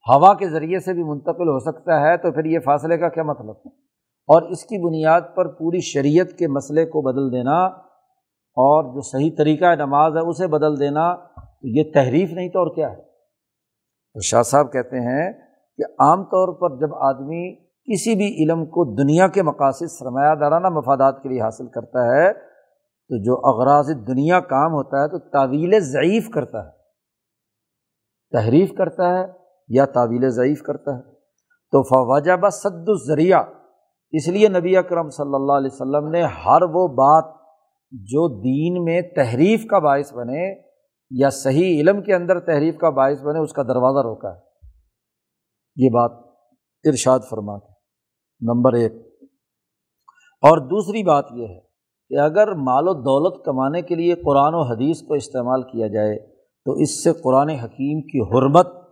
ہوا 0.09 0.33
کے 0.33 0.49
ذریعے 0.49 0.79
سے 0.79 0.93
بھی 0.93 1.03
منتقل 1.03 1.49
ہو 1.49 1.59
سکتا 1.59 1.99
ہے، 2.01 2.17
تو 2.17 2.31
پھر 2.31 2.45
یہ 2.45 2.59
فاصلے 2.59 2.97
کا 2.97 3.09
کیا 3.09 3.23
مطلب؟ 3.23 3.49
ہے 3.49 3.69
اور 4.29 4.41
اس 4.41 4.63
کی 4.63 4.77
بنیاد 4.87 5.21
پر 5.35 5.47
پوری 5.47 5.79
شریعت 5.79 6.37
کے 6.37 6.47
مسئلے 6.47 6.85
کو 6.85 7.01
بدل 7.01 7.37
دینا 7.37 7.65
اور 8.57 8.83
جو 8.83 9.01
صحیح 9.01 9.31
طریقہ 9.37 9.75
نماز 9.75 10.17
ہے 10.17 10.29
اسے 10.29 10.47
بدل 10.47 10.79
دینا، 10.79 11.15
تو 11.15 11.67
یہ 11.67 11.83
تحریف 11.93 12.31
نہیں 12.31 12.49
تو 12.49 12.59
اور 12.59 12.75
کیا 12.75 12.91
ہے؟ 12.91 13.01
تو 14.13 14.19
شاہ 14.21 14.41
صاحب 14.41 14.73
کہتے 14.73 14.99
ہیں 14.99 15.31
کہ 15.77 15.83
عام 15.99 16.23
طور 16.23 16.53
پر 16.59 16.77
جب 16.79 16.95
آدمی 16.95 17.55
کسی 17.55 18.15
بھی 18.15 18.27
علم 18.43 18.65
کو 18.65 19.03
دنیا 19.03 19.27
کے 19.27 19.43
مقاصد، 19.43 19.87
سرمایہ 19.87 20.35
دارانہ 20.35 20.69
مفادات 20.69 21.23
کے 21.23 21.29
لیے 21.29 21.41
حاصل 21.41 21.67
کرتا 21.67 22.05
ہے، 22.05 22.33
تو 23.09 23.23
جو 23.23 23.37
اغراض 23.47 23.89
دنیا 24.07 24.39
کام 24.39 24.71
ہوتا 24.71 25.03
ہے 25.03 25.07
تو 25.07 25.19
تعویل 25.19 25.79
ضعیف 25.79 26.29
کرتا 26.29 26.65
ہے۔ 26.65 26.71
تحریف 28.31 28.73
کرتا 28.77 29.19
ہے 29.19 29.44
یا 29.67 29.85
تعویل 29.85 30.29
ضعیف 30.29 30.61
کرتا 30.61 30.97
ہے۔ 30.97 31.15
تو 31.71 31.83
فواجہ 31.83 32.31
بہ 32.31 32.49
الذریعہ۔ 32.65 33.43
اس 34.11 34.27
لیے 34.27 34.47
نبی 34.47 34.77
اکرم 34.77 35.09
صلی 35.09 35.35
اللہ 35.35 35.53
علیہ 35.53 35.69
وسلم 35.73 36.09
نے 36.09 36.21
ہر 36.21 36.61
وہ 36.61 36.87
بات 36.87 37.35
جو 37.91 38.41
دین 38.41 38.83
میں 38.83 39.01
تحریف 39.01 39.65
کا 39.65 39.79
باعث 39.79 40.13
بنے 40.13 40.61
یا 41.11 41.29
صحیح 41.29 41.81
علم 41.81 42.01
کے 42.01 42.15
اندر 42.15 42.39
تحریف 42.39 42.77
کا 42.77 42.89
باعث 42.89 43.23
بنے، 43.23 43.39
اس 43.39 43.53
کا 43.53 43.63
دروازہ 43.63 44.07
روکا 44.07 44.29
ہے۔ 44.29 44.39
یہ 45.75 45.89
بات 45.89 46.11
ارشاد 46.83 47.19
فرما 47.29 47.59
کے 47.59 47.73
نمبر 48.41 48.73
ایک۔ 48.73 48.91
اور 50.41 50.57
دوسری 50.57 51.03
بات 51.03 51.25
یہ 51.31 51.47
ہے 51.47 51.59
کہ 52.09 52.19
اگر 52.19 52.53
مال 52.53 52.87
و 52.87 52.93
دولت 52.93 53.45
کمانے 53.45 53.81
کے 53.81 53.95
لیے 53.95 54.15
قرآن 54.15 54.53
و 54.53 54.61
حدیث 54.61 55.01
کو 55.01 55.13
استعمال 55.13 55.63
کیا 55.63 55.87
جائے، 55.87 56.19
تو 56.65 56.71
اس 56.71 57.03
سے 57.03 57.13
قرآن 57.13 57.49
حکیم 57.49 58.01
کی 58.01 58.21
حرمت 58.21 58.84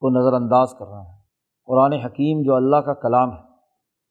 کو 0.00 0.10
نظر 0.10 0.32
انداز 0.32 0.68
کر 0.78 0.86
رہا 0.86 1.02
ہے۔ 1.02 1.18
قرآن 1.66 1.92
حکیم 1.92 2.42
جو 2.42 2.54
اللہ 2.54 2.76
کا 2.76 2.94
کلام 2.94 3.32
ہے، 3.32 3.50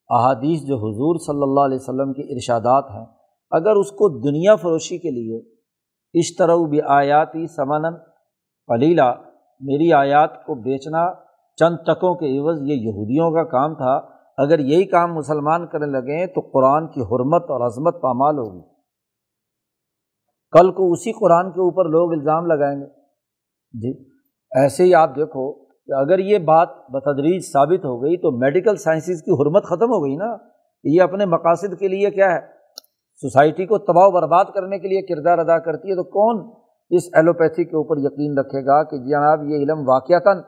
احادیث 0.10 0.62
جو 0.62 0.75
حضور 0.75 1.15
صلی 1.19 1.43
اللہ 1.43 1.60
علیہ 1.60 1.78
وسلم 1.82 2.13
کے 2.13 2.21
ارشادات 2.21 2.89
ہیں، 2.91 3.06
اگر 3.52 3.75
اس 3.75 3.91
کو 3.91 4.10
دنیا 4.19 4.56
فروشی 4.56 4.97
کے 4.97 5.12
لیے 5.12 5.38
اشترو 6.13 6.65
بھی 6.65 6.82
آیاتی 6.82 7.47
سمن 7.47 7.97
پلیلا 8.69 9.13
میری 9.62 9.93
آیات 9.93 10.45
کو 10.45 10.56
بیچنا 10.56 11.13
چند 11.58 11.78
ٹکوں 11.86 12.15
کے 12.15 12.38
عوض 12.39 12.62
یہ 12.62 12.73
یہودیوں 12.73 13.32
کا 13.32 13.43
کام 13.43 13.75
تھا، 13.75 13.93
اگر 14.38 14.60
یہی 14.60 14.86
کام 14.86 15.13
مسلمان 15.13 15.67
کرنے 15.67 15.86
لگیں 15.86 16.25
تو 16.25 16.41
قرآن 16.41 16.88
کی 16.88 17.02
حرمت 17.02 17.49
اور 17.49 17.65
عظمت 17.65 18.02
پامال 18.02 18.38
ہوگی۔ 18.38 18.62
کل 20.52 20.71
کو 20.71 20.91
اسی 20.91 21.12
قرآن 21.12 21.52
کے 21.52 21.60
اوپر 21.60 21.86
لوگ 21.86 22.12
الزام 22.12 22.45
لگائیں 22.45 22.80
گے۔ 22.82 22.88
جی 23.73 24.10
ایسے 24.52 24.84
ہی 24.84 24.93
آپ 24.93 25.10
دیکھو 25.15 25.68
کہ 25.89 25.93
اگر 25.93 26.19
یہ 26.19 26.38
بات 26.38 26.69
بتدریج 26.91 27.41
ثابت 27.54 27.86
ہو 27.86 28.04
گئی 28.04 28.17
تو 28.17 28.32
میڈیکل 28.32 28.75
سائنسز 28.75 29.21
کی 29.21 29.32
حرمت 29.32 29.63
ختم 29.63 29.91
ہو 29.91 30.06
گئی 30.06 30.15
نا 30.15 30.38
یہ 30.84 31.02
اپنے 31.02 31.25
مقاصد 31.25 31.80
کے 31.80 31.88
لیے 31.88 32.10
کیا 32.10 32.25
ہے؟ 32.25 32.39
سوسائٹی 33.21 33.65
کو 33.65 33.78
تباہ 33.78 34.08
و 34.08 34.12
برباد 34.12 34.45
کرنے 34.54 34.80
کے 34.80 34.88
لیے 34.88 35.02
کردار 35.02 35.38
ادا 35.38 35.60
کرتی 35.60 35.89
ہے 35.89 35.95
تو 35.95 36.04
کون 36.04 36.49
اس 36.89 37.04
ایلوپیتھی 37.13 37.63
کے 37.63 37.75
اوپر 37.75 37.97
یقین 37.97 38.38
رکھے 38.38 38.65
گا 38.65 38.84
کہ 38.84 38.97
جناب 38.97 39.43
یہ 39.43 39.56
علم 39.56 39.89
واقعتاً 39.89 40.41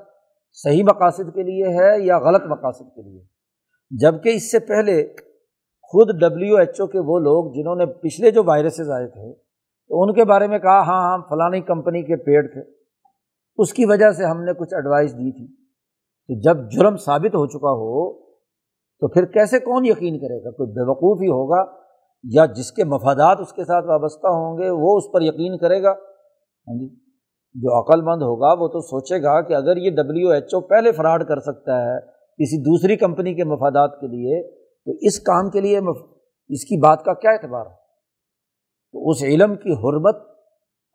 صحیح 0.54 0.84
مقاصد 0.84 1.34
کے 1.34 1.44
لیے 1.44 1.68
ہے 1.68 2.06
یا 2.06 2.20
غلط 2.20 2.42
مقاصد 2.46 2.96
کے 2.96 3.02
لیے؟ 3.02 3.22
جبکہ 3.92 4.30
اس 4.30 4.52
سے 4.52 4.60
پہلے 4.60 5.14
خود 5.82 6.08
ڈبلیو 6.20 6.56
ایچ 6.56 6.82
او 6.82 6.88
کے 6.88 7.00
وہ 7.00 7.20
لوگ 7.20 7.54
جنہوں 7.54 7.76
نے 7.76 7.86
پچھلے 7.86 8.32
جو 8.32 8.44
وائرسز 8.44 8.92
آئے 8.92 9.08
تھے، 9.08 9.34
تو 9.90 10.04
ان 10.04 10.14
کے 10.14 10.26
بارے 10.26 10.48
میں 10.48 10.60
کہا 10.60 10.80
ہاں 10.80 11.02
ہاں 11.02 11.18
فلانی 11.30 11.62
کمپنی 11.62 12.02
کے 12.02 12.16
پیڑ 12.16 12.48
تھے۔ 12.48 12.81
اس 13.58 13.74
کی 13.74 13.86
وجہ 13.86 14.12
سے 14.12 14.26
ہم 14.26 14.44
نے 14.44 14.54
کچھ 14.54 14.74
ایڈوائس 14.74 15.14
دی 15.14 15.32
تھی۔ 15.32 15.56
تو 16.28 16.40
جب 16.40 16.72
جرم 16.72 16.96
ثابت 16.96 17.36
ہو 17.36 17.48
چکا 17.48 17.72
ہو، 17.72 18.14
تو 19.00 19.08
پھر 19.08 19.26
کیسے 19.26 19.60
کون 19.60 19.86
یقین 19.86 20.20
کرے 20.20 20.44
گا؟ 20.44 20.52
کوئی 20.52 20.72
بیوقوف 20.72 21.22
ہی 21.22 21.28
ہوگا 21.28 21.66
یا 22.24 22.46
جس 22.46 22.72
کے 22.72 22.84
مفادات 22.84 23.40
اس 23.40 23.54
کے 23.54 23.64
ساتھ 23.64 23.86
وابستہ 23.86 24.28
ہوں 24.28 24.58
گے، 24.58 24.70
وہ 24.70 24.98
اس 24.98 25.04
پر 25.14 25.22
یقین 25.22 25.58
کرے 25.58 25.84
گا؟ 25.84 25.92
ہاں 25.92 26.80
جی 26.80 26.96
جو 27.56 27.80
عقل 27.80 28.02
مند 28.02 28.22
ہوگا، 28.22 28.62
وہ 28.62 28.68
تو 28.68 28.82
سوچے 28.82 29.24
گا 29.24 29.42
کہ 29.42 29.54
اگر 29.54 29.78
یہ 29.78 29.92
ڈبلیو 29.92 30.30
ایچ 30.30 30.54
او 30.54 30.62
پہلے 30.62 30.92
فراڈ 30.92 31.28
کر 31.28 31.40
سکتا 31.40 31.82
ہے 31.82 32.00
کسی 32.10 32.62
دوسری 32.62 32.96
کمپنی 32.96 33.34
کے 33.34 33.44
مفادات 33.44 34.02
کے 34.02 34.08
لیے، 34.08 34.52
تو 34.86 34.92
اس 35.02 35.20
کام 35.20 35.50
کے 35.50 35.62
لیے 35.62 35.78
اس 36.50 36.66
کی 36.66 36.80
بات 36.80 37.04
کا 37.04 37.14
کیا 37.14 37.32
اعتبار 37.32 37.66
ہے؟ 37.66 37.76
تو 38.92 39.10
اس 39.10 39.24
علم 39.24 39.56
کی 39.56 39.74
حرمت 39.74 40.16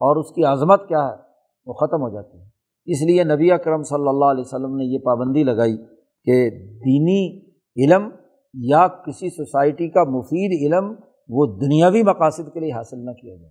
اور 0.00 0.16
اس 0.16 0.32
کی 0.32 0.44
عظمت 0.44 0.88
کیا 0.88 1.08
ہے؟ 1.08 1.25
وہ 1.66 1.72
ختم 1.72 2.02
ہو 2.02 2.08
جاتی 2.08 2.38
ہے 2.38 2.44
اس 2.84 3.02
لیے 3.02 3.24
نبی 3.24 3.52
اکرم 3.52 3.82
صلی 3.82 4.08
اللہ 4.08 4.24
علیہ 4.24 4.40
وسلم 4.40 4.76
نے 4.76 4.84
یہ 4.84 4.98
پابندی 4.98 5.42
لگائی 5.42 5.76
کہ 6.24 6.50
دینی 6.84 7.38
علم 7.76 8.10
یا 8.54 8.88
کسی 8.88 9.30
سوسائٹی 9.30 9.88
کا 9.88 10.04
مفید 10.04 10.52
علم 10.62 10.94
وہ 11.28 11.46
دنیاوی 11.46 12.02
مقاصد 12.02 12.52
کے 12.54 12.60
لیے 12.60 12.72
حاصل 12.72 13.04
نہ 13.04 13.10
کیا 13.10 13.34
جائے۔ 13.34 13.50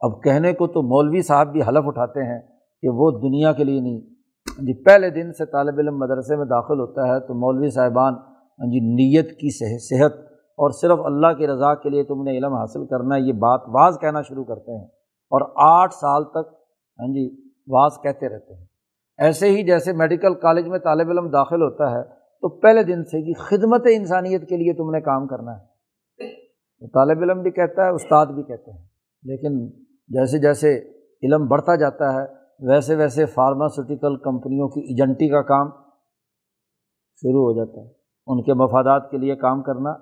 اب 0.00 0.22
کہنے 0.22 0.52
کو 0.52 0.66
تو 0.66 0.82
مولوی 0.82 1.22
صاحب 1.22 1.52
بھی 1.52 1.60
حلف 1.62 1.84
اٹھاتے 1.86 2.20
ہیں 2.20 2.40
کہ 2.82 2.88
وہ 2.92 3.10
دنیا 3.10 3.52
کے 3.52 3.64
لیے 3.64 3.80
نہیں۔ 3.80 4.00
ہاں 4.50 4.64
جی 4.64 4.84
پہلے 4.84 5.10
دن 5.10 5.32
سے 5.32 5.46
طالب 5.46 5.78
علم 5.78 5.98
مدرسے 5.98 6.36
میں 6.36 6.44
داخل 6.44 6.80
ہوتا 6.80 7.08
ہے 7.08 7.20
تو 7.20 7.34
مولوی 7.34 7.70
صاحبان 7.70 8.14
ہاں 8.14 8.66
جی 8.66 8.80
نیت 8.80 9.30
کی 9.30 9.78
صحت 9.88 10.12
اور 10.58 10.70
صرف 10.70 10.98
اللہ 11.04 11.32
کی 11.38 11.46
رضا 11.46 11.74
کے 11.74 11.90
لیے 11.90 12.04
تم 12.04 12.22
نے 12.22 12.30
علم 12.30 12.54
حاصل 12.54 12.86
کرنا 12.86 13.14
ہے، 13.14 13.20
یہ 13.20 13.32
بات 13.32 13.60
بعض 13.68 13.98
کہنا 14.00 14.22
شروع 14.22 14.44
کرتے 14.44 14.78
ہیں۔ 14.78 14.84
اور 15.32 15.40
آٹھ 15.56 15.94
سال 15.94 16.24
تک 16.24 16.59
ہاں 17.00 17.08
جی 17.08 17.50
بعض 17.50 17.90
کہتے 18.02 18.28
رہتے 18.28 18.54
ہیں۔ 18.54 18.64
ایسے 19.18 19.46
ہی 19.50 19.62
جیسے 19.62 19.92
میڈیکل 19.92 20.34
کالج 20.34 20.68
میں 20.68 20.78
طالب 20.78 21.10
علم 21.10 21.28
داخل 21.28 21.62
ہوتا 21.62 21.90
ہے، 21.90 22.04
تو 22.04 22.48
پہلے 22.48 22.82
دن 22.82 23.04
سے 23.04 23.22
کہ 23.22 23.32
خدمت 23.32 23.82
انسانیت 23.90 24.48
کے 24.48 24.56
لیے 24.56 24.72
تم 24.72 24.90
نے 24.90 25.00
کام 25.00 25.26
کرنا 25.26 25.52
ہے۔ 25.52 25.70
طالب 26.86 27.22
علم 27.22 27.42
بھی 27.42 27.50
کہتا 27.50 27.84
ہے، 27.84 27.90
استاد 27.90 28.26
بھی 28.26 28.42
کہتے 28.42 28.70
ہیں۔ 28.70 28.84
لیکن 29.22 29.70
جیسے 30.08 30.38
جیسے 30.38 30.78
علم 31.22 31.46
بڑھتا 31.46 31.74
جاتا 31.74 32.14
ہے، 32.14 32.26
ویسے 32.68 32.94
ویسے 32.94 33.26
فارماسوٹیکل 33.26 34.16
کمپنیوں 34.16 34.68
کی 34.68 34.80
ایجنٹی 34.80 35.28
کا 35.28 35.42
کام 35.42 35.68
شروع 37.16 37.42
ہو 37.42 37.52
جاتا 37.52 37.80
ہے۔ 37.80 37.92
ان 38.26 38.42
کے 38.42 38.54
مفادات 38.54 39.10
کے 39.10 39.16
لیے 39.16 39.36
کام 39.36 39.62
کرنا 39.62 39.92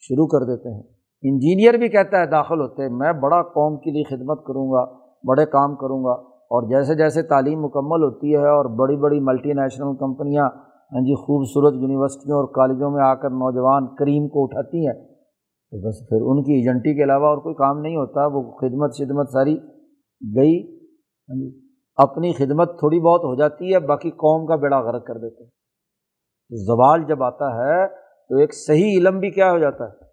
شروع 0.00 0.26
کر 0.26 0.44
دیتے 0.44 0.74
ہیں۔ 0.74 0.82
انجینئر 1.22 1.78
بھی 1.78 1.88
کہتا 1.88 2.20
ہے، 2.20 2.26
داخل 2.26 2.60
ہوتے 2.60 2.82
ہیں، 2.82 2.88
میں 2.88 3.12
بڑا 3.12 3.42
قوم 3.42 3.78
کے 3.78 3.90
لیے 3.90 4.02
خدمت 4.04 4.44
کروں 4.46 4.72
گا۔ 4.72 5.01
بڑے 5.24 5.46
کام 5.46 5.74
کروں 5.76 6.04
گا۔ 6.04 6.12
اور 6.52 6.68
جیسے 6.68 6.94
جیسے 6.94 7.22
تعلیم 7.22 7.62
مکمل 7.62 8.02
ہوتی 8.02 8.32
ہے 8.32 8.48
اور 8.48 8.64
بڑی 8.64 8.96
بڑی 8.96 9.20
ملٹی 9.20 9.52
نیشنل 9.52 9.96
کمپنیاں 9.96 10.44
ہاں 10.92 11.00
جی 11.00 11.14
خوبصورت 11.14 11.74
یونیورسٹیوں 11.74 12.36
اور 12.38 12.48
کالجوں 12.54 12.90
میں 12.90 13.02
آ 13.04 13.14
کر 13.14 13.30
نوجوان 13.30 13.86
کریم 13.96 14.28
کو 14.28 14.42
اٹھاتی 14.42 14.86
ہیں، 14.86 14.94
تو 14.94 15.88
بس 15.88 16.00
پھر 16.08 16.20
ان 16.20 16.42
کی 16.42 16.52
ایجنٹی 16.52 16.94
کے 16.94 17.04
علاوہ 17.04 17.26
اور 17.26 17.38
کوئی 17.38 17.54
کام 17.54 17.80
نہیں 17.80 17.96
ہوتا۔ 17.96 18.26
وہ 18.26 18.42
خدمت 18.50 18.96
شدمت 18.96 19.30
ساری 19.30 19.56
گئی 20.22 20.58
ہاں 20.68 21.36
جی 21.36 21.50
اپنی 21.96 22.32
خدمت 22.32 22.78
تھوڑی 22.78 23.00
بہت 23.00 23.24
ہو 23.24 23.34
جاتی 23.34 23.74
ہے، 23.74 23.78
باقی 23.78 24.10
قوم 24.10 24.46
کا 24.46 24.56
بیڑا 24.56 24.80
غرق 24.80 25.06
کر 25.06 25.14
دیتے 25.14 25.44
ہیں۔ 25.44 25.50
زوال 26.50 27.04
جب 27.04 27.22
آتا 27.22 27.54
ہے 27.56 27.86
تو 28.28 28.36
ایک 28.36 28.54
صحیح 28.54 28.98
علم 28.98 29.18
بھی 29.18 29.30
کیا 29.30 29.50
ہو 29.52 29.58
جاتا 29.58 29.84
ہے؟ 29.84 30.11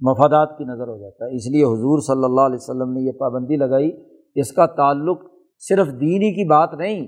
مفادات 0.00 0.58
کی 0.58 0.64
نظر 0.64 0.88
ہو 0.88 1.00
جاتا 1.00 1.24
ہے۔ 1.24 1.36
اس 1.36 1.46
لیے 1.46 1.64
حضور 1.64 2.00
صلی 2.00 2.24
اللہ 2.24 2.40
علیہ 2.40 2.58
وسلم 2.60 2.92
نے 2.92 3.00
یہ 3.00 3.12
پابندی 3.12 3.56
لگائی، 3.56 3.90
اس 4.34 4.52
کا 4.52 4.66
تعلق 4.66 5.20
صرف 5.68 5.86
دینی 5.86 6.34
کی 6.34 6.48
بات 6.48 6.74
نہیں، 6.74 7.06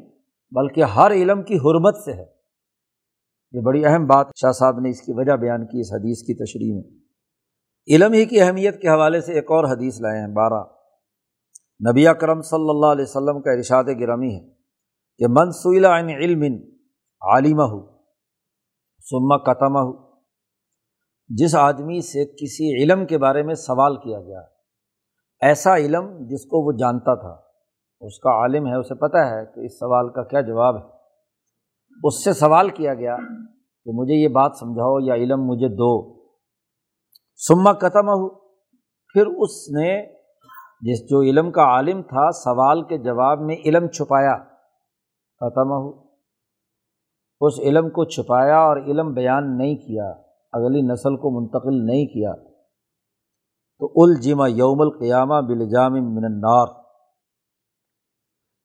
بلکہ 0.51 0.83
ہر 0.83 1.11
علم 1.11 1.43
کی 1.43 1.55
حرمت 1.55 1.97
سے 1.97 2.13
ہے۔ 2.13 2.25
یہ 3.53 3.61
بڑی 3.61 3.87
اہم 3.87 4.07
بات 4.07 4.27
شاہ 4.37 4.53
صاحب 4.53 4.81
نے 4.81 4.91
اس 4.91 5.01
کی 5.01 5.13
وجہ 5.13 5.33
بیان 5.33 5.67
کی 5.67 5.81
اس 5.81 5.93
حدیث 5.93 6.19
کی 6.19 6.35
تشریح 6.35 6.75
میں۔ 6.75 7.03
علم 7.89 8.13
ہی 8.13 8.25
کی 8.25 8.41
اہمیت 8.41 8.83
کے 8.83 8.89
حوالے 8.89 9.21
سے 9.21 9.33
ایک 9.33 9.51
اور 9.51 9.65
حدیث 9.65 10.01
لائے 10.01 10.21
ہیں، 10.21 10.29
بارہ۔ 10.29 10.65
نبی 11.91 12.05
کرم 12.21 12.41
صلی 12.41 12.71
اللہ 12.71 12.87
علیہ 12.87 13.03
وسلم 13.03 13.41
کا 13.41 13.51
ارشاد 13.53 13.85
گرامی 14.01 14.35
ہے 14.35 14.41
کہ 15.19 15.27
منصول 15.29 15.85
عن 15.85 16.09
علم 16.09 16.43
عالمہ 17.21 17.63
ہو 17.63 17.87
سما 19.11 19.37
قتمہ 19.37 19.79
ہو 19.79 20.12
جس 21.37 21.55
آدمی 21.55 22.01
سے 22.01 22.25
کسی 22.25 22.83
علم 22.83 23.07
کے 23.07 23.19
بارے 23.19 23.43
میں 23.43 23.55
سوال 23.55 23.97
کیا 23.97 24.21
گیا، 24.21 24.41
ایسا 25.41 25.77
علم 25.77 26.19
جس 26.21 26.45
کو 26.45 26.67
وہ 26.67 26.73
جانتا 26.73 27.15
تھا، 27.15 27.41
اس 28.01 28.19
کا 28.19 28.31
عالم 28.31 28.67
ہے، 28.67 28.75
اسے 28.75 28.95
پتہ 28.95 29.17
ہے 29.17 29.45
کہ 29.47 29.61
اس 29.61 29.79
سوال 29.79 30.09
کا 30.09 30.23
کیا 30.23 30.41
جواب 30.41 30.77
ہے۔ 30.77 30.83
اس 32.05 32.25
سے 32.25 32.33
سوال 32.33 32.71
کیا 32.71 32.95
گیا 32.95 33.17
کہ 33.85 33.91
مجھے 33.95 34.15
یہ 34.15 34.29
بات 34.29 34.53
سمجھاؤ 34.61 34.99
یا 35.01 35.15
علم 35.15 35.45
مجھے 35.45 35.69
دو۔ 35.69 36.23
سما 37.37 37.73
قتم 37.73 38.09
ہو 38.09 38.29
پھر 39.13 39.27
اس 39.27 39.69
نے 39.69 40.07
جس 40.81 41.11
جو 41.11 41.21
علم 41.21 41.51
کا 41.51 41.63
عالم 41.63 42.03
تھا، 42.03 42.31
سوال 42.31 42.83
کے 42.83 42.99
جواب 42.99 43.41
میں 43.41 43.57
علم 43.65 43.87
چھپایا۔ 43.87 44.37
ختم 45.41 45.73
ہو 45.73 45.91
اس 47.41 47.61
علم 47.61 47.91
کو 47.91 48.05
چھپایا 48.05 48.59
اور 48.59 48.77
علم 48.77 49.13
بیان 49.13 49.59
نہیں 49.59 49.75
کیا۔ 49.75 50.13
اگلی 50.53 50.93
نسل 50.93 51.17
کو 51.17 51.41
منتقل 51.41 51.87
نہیں 51.87 52.07
کیا، 52.07 52.33
تو 53.79 53.93
الجما 53.97 54.47
یوم 54.47 54.81
القیامہ 54.81 55.35
بلجام 55.35 55.93
من 55.93 56.25
النار۔ 56.25 56.83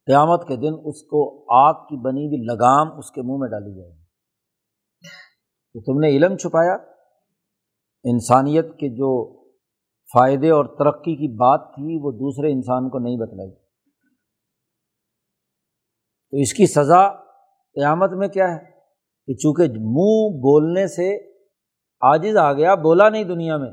قیامت 0.06 0.48
کے 0.48 0.56
دن 0.56 0.74
اس 0.86 1.02
کو 1.02 1.46
آگ 1.54 1.74
کی 1.74 1.98
بنی 1.98 2.28
ہوئی 2.28 2.46
لگام 2.46 2.98
اس 2.98 3.12
کے 3.12 3.22
منہ 3.22 3.38
میں 3.38 3.50
ڈالی 3.50 3.78
جائے 3.78 3.92
گی۔ 3.92 4.04
کہ 5.74 5.80
تم 5.86 6.00
نے 6.00 6.08
علم 6.08 6.38
چھپایا؟ 6.38 6.74
انسانیت 8.04 8.66
کے 8.66 8.90
جو 8.90 9.44
فائدے 10.14 10.50
اور 10.50 10.66
ترقی 10.66 11.16
کی 11.16 11.28
بات 11.28 11.76
تھی، 11.76 12.00
وہ 12.02 12.12
دوسرے 12.12 12.52
انسان 12.52 12.90
کو 12.90 13.00
نہیں 13.00 13.18
بتلائی۔ 13.18 13.52
تو 16.32 16.38
اس 16.38 16.54
کی 16.54 16.68
سزا 16.68 17.10
قیامت 17.74 18.10
میں 18.12 18.28
کیا 18.28 18.56
ہے؟ 18.56 18.64
کہ 19.26 19.34
چونکہ 19.34 19.64
منہ 19.64 20.38
بولنے 20.38 20.88
سے 20.88 21.37
عاجز 22.02 22.38
آ 22.38 22.54
گیا، 22.54 22.76
بولا 22.76 23.10
نہیں 23.10 23.24
دنیا 23.24 23.58
میں، 23.58 23.72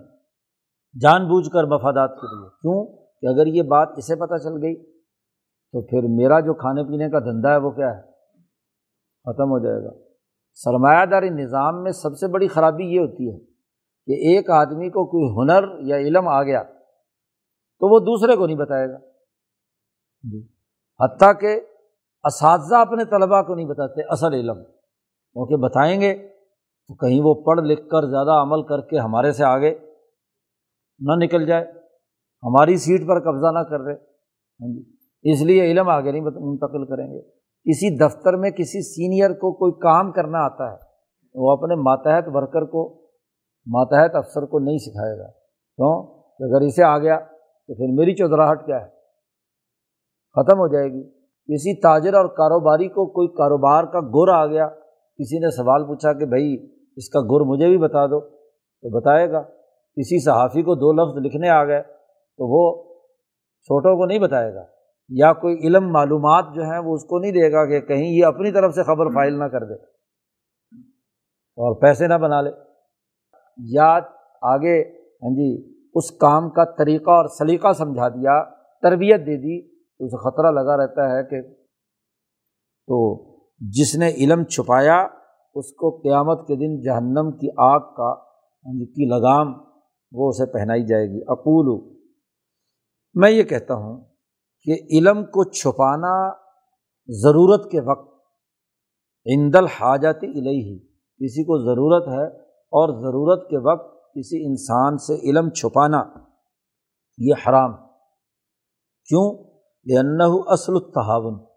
جان 1.00 1.24
بوجھ 1.24 1.50
کر 1.50 1.64
مفادات 1.64 2.10
کے 2.10 2.36
لیے۔ 2.36 2.48
کیوں؟ 2.48 2.86
کہ 2.96 3.26
اگر 3.26 3.46
یہ 3.46 3.62
بات 3.62 3.88
اسے 3.96 4.16
پتہ 4.16 4.34
چل 4.36 4.62
گئی، 4.62 4.92
تو 5.72 5.82
پھر 5.82 6.08
میرا 6.08 6.40
جو 6.40 6.54
کھانے 6.54 6.84
پینے 6.84 7.10
کا 7.10 7.18
دھندا 7.18 7.50
ہے، 7.50 7.56
وہ 7.56 7.70
کیا 7.70 7.96
ہے؟ 7.96 8.02
ختم 9.24 9.50
ہو 9.50 9.58
جائے 9.58 9.84
گا۔ 9.84 10.12
سرمایہ 10.54 11.06
داری 11.06 11.30
نظام 11.30 11.82
میں 11.82 11.92
سب 11.92 12.16
سے 12.16 12.28
بڑی 12.28 12.48
خرابی 12.48 12.84
یہ 12.84 13.00
ہوتی 13.00 13.32
ہے 13.32 13.38
کہ 14.06 14.12
ایک 14.12 14.50
آدمی 14.50 14.90
کو 14.90 15.04
کوئی 15.04 15.30
ہنر 15.30 15.64
یا 15.78 15.96
علم 15.96 16.28
آ 16.28 16.42
گیا، 16.42 16.62
تو 17.78 17.94
وہ 17.94 18.00
دوسرے 18.00 18.36
کو 18.36 18.46
نہیں 18.46 18.56
بتائے 18.56 18.88
گا۔ 18.88 18.98
جی۔ 20.22 20.46
حتیٰ 21.00 21.40
کہ 21.40 21.60
اساتذہ 22.24 22.74
اپنے 22.74 23.04
طلباء 23.04 23.42
کو 23.42 23.54
نہیں 23.54 23.66
بتاتے، 23.66 24.02
اصل 24.02 24.34
علم۔ 24.34 24.64
کیونکہ 25.32 25.56
بتائیں 25.56 26.00
گے 26.00 26.33
تو 26.88 26.94
کہیں 26.94 27.20
وہ 27.24 27.34
پڑھ 27.34 27.60
لکھ 27.60 27.88
کر 27.88 28.02
زیادہ 28.02 28.30
عمل 28.30 28.62
کر 28.62 28.80
کے 28.80 28.98
ہمارے 28.98 29.32
سے 29.32 29.44
آگے 29.44 29.78
نہ 30.98 31.24
نکل 31.24 31.46
جائے، 31.46 31.64
ہماری 32.42 32.76
سیٹ 32.76 33.08
پر 33.08 33.20
قبضہ 33.20 33.52
نہ 33.52 33.58
کر 33.58 33.80
رہے 33.80 33.94
ہاں 33.94 34.74
جی 34.74 34.94
اس 35.32 35.42
لیے 35.42 35.64
علم 35.64 35.88
آگے 35.88 36.12
نہیں 36.12 36.22
منتقل 36.22 36.86
کریں 36.86 37.06
گے۔ 37.06 37.22
کسی 37.70 37.98
دفتر 37.98 38.36
میں 38.36 38.50
کسی 38.50 38.82
سینئر 38.82 39.32
کو 39.32 39.52
کوئی 39.52 39.72
کام 39.72 40.12
کرنا 40.12 40.38
آتا 40.38 40.72
ہے، 40.72 40.76
وہ 41.34 41.52
اپنے 41.52 41.74
ماتحت 41.74 42.24
ورکر 42.26 42.64
کو، 42.64 43.02
ماتحت 43.66 44.14
افسر 44.14 44.42
کو 44.42 44.58
نہیں 44.58 44.78
سکھائے 44.78 45.18
گا۔ 45.18 45.30
کیوں؟ 45.30 46.22
کہ 46.22 46.42
اگر 46.42 46.60
اسے 46.60 46.84
آ 46.84 46.98
گیا 46.98 47.18
تو 47.66 47.74
پھر 47.74 47.94
میری 47.94 48.14
چودراہٹ 48.14 48.66
کیا 48.66 48.76
ہے؟ 48.76 48.88
ختم 50.34 50.58
ہو 50.58 50.72
جائے 50.72 50.88
گی۔ 50.88 51.10
کسی 51.54 51.80
تاجر 51.80 52.14
اور 52.14 52.26
کاروباری 52.26 52.88
کو 52.88 53.06
کوئی 53.06 53.28
کاروبار 53.28 53.84
کا 53.84 54.00
گر 54.00 54.28
آ 54.28 54.46
گیا 54.46 54.68
کسی 55.18 55.38
نے 55.38 55.50
سوال 55.50 55.86
پوچھا 55.86 56.12
کہ 56.12 56.26
بھائی 56.26 56.70
اس 56.96 57.08
کا 57.08 57.20
گر 57.20 57.40
مجھے 57.40 57.68
بھی 57.68 57.78
بتا 57.78 58.06
دو 58.06 58.20
تو 58.20 59.00
بتائے 59.00 59.30
گا۔ 59.30 59.42
کسی 59.96 60.24
صحافی 60.24 60.62
کو 60.62 60.74
دو 60.74 60.92
لفظ 60.92 61.26
لکھنے 61.26 61.48
آ 61.48 61.64
گئے 61.64 61.82
تو 61.82 62.46
وہ 62.48 62.92
چھوٹوں 63.62 63.96
کو 63.96 64.06
نہیں 64.06 64.18
بتائے 64.18 64.54
گا۔ 64.54 64.64
یا 65.08 65.32
کوئی 65.32 65.56
علم 65.56 65.92
معلومات 65.92 66.44
جو 66.54 66.62
ہیں 66.62 66.78
وہ 66.78 66.94
اس 66.94 67.04
کو 67.04 67.18
نہیں 67.18 67.32
دے 67.32 67.52
گا 67.52 67.66
کہ 67.66 67.80
کہیں 67.80 68.06
یہ 68.06 68.24
اپنی 68.24 68.52
طرف 68.52 68.74
سے 68.74 68.82
خبر 68.82 69.08
فائل 69.08 69.38
نہ 69.38 69.44
کر 69.44 69.64
دے 69.64 69.74
اور 71.58 71.80
پیسے 71.80 72.06
نہ 72.06 72.14
بنا 72.14 72.40
لے۔ 72.40 72.50
یا 73.58 73.98
آگے 74.42 74.82
ہاں 74.98 75.30
جی 75.30 75.74
اس 75.94 76.10
کام 76.10 76.50
کا 76.50 76.64
طریقہ 76.64 77.10
اور 77.10 77.28
سلیقہ 77.28 77.72
سمجھا 77.72 78.08
دیا 78.08 78.44
تربیت 78.82 79.20
دے 79.20 79.36
دی 79.36 79.68
تو 79.70 80.04
اسے 80.04 80.16
خطرہ 80.16 80.50
لگا 80.50 80.76
رہتا 80.76 81.12
ہے 81.12 81.22
کہ 81.24 81.42
تو 82.86 83.33
جس 83.58 83.96
نے 83.96 84.08
علم 84.08 84.44
چھپایا، 84.44 85.06
اس 85.54 85.72
کو 85.72 86.00
قیامت 86.02 86.46
کے 86.46 86.56
دن 86.56 86.80
جہنم 86.80 87.36
کی 87.36 87.48
آگ 87.58 87.80
کا 87.80 88.12
ہاں 88.12 88.78
جی، 88.78 88.86
کی 88.86 89.04
لگام، 89.04 89.52
وہ 90.12 90.28
اسے 90.28 90.52
پہنائی 90.52 90.84
جائے 90.84 91.06
گی۔ 91.06 91.20
اقول، 91.28 91.94
میں 93.14 93.30
یہ 93.30 93.42
کہتا 93.42 93.74
ہوں 93.74 94.04
کہ 94.62 94.74
علم 94.90 95.24
کو 95.24 95.50
چھپانا 95.50 96.32
ضرورت 97.08 97.70
کے 97.70 97.80
وقت، 97.80 98.14
عند 99.26 99.56
حاجات 99.56 100.18
الہی 100.22 100.78
کسی 100.88 101.44
کو 101.44 101.58
ضرورت 101.58 102.08
ہے 102.08 102.36
اور 102.46 102.88
ضرورت 102.88 103.50
کے 103.50 103.58
وقت 103.58 104.14
کسی 104.14 104.46
انسان 104.46 104.98
سے 104.98 105.30
علم 105.30 105.50
چھپانا، 105.50 106.02
یہ 107.18 107.34
حرام۔ 107.48 107.72
کیوں؟ 109.06 109.44
یہ 109.84 109.98
اصل 110.46 110.72
التحاون 110.74 111.53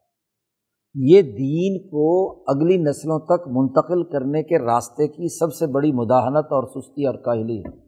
یہ 0.99 1.21
دین 1.21 1.89
کو 1.89 2.31
اگلی 2.47 2.77
نسلوں 2.77 3.19
تک 3.19 3.47
منتقل 3.47 4.03
کرنے 4.03 4.43
کے 4.43 4.59
راستے 4.59 5.07
کی 5.07 5.37
سب 5.37 5.53
سے 5.53 5.67
بڑی 5.67 5.91
مداحنت 5.91 6.45
اور 6.45 6.63
سستی 6.63 7.05
اور 7.05 7.15
کاہلی 7.15 7.59
ہے۔ 7.59 7.79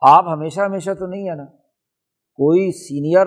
آپ 0.00 0.24
ہمیشہ 0.32 0.60
ہمیشہ 0.60 0.90
تو 0.98 1.06
نہیں 1.06 1.30
ہے 1.30 1.34
نا؟ 1.34 1.44
کوئی 2.34 2.72
سینئر 2.72 3.26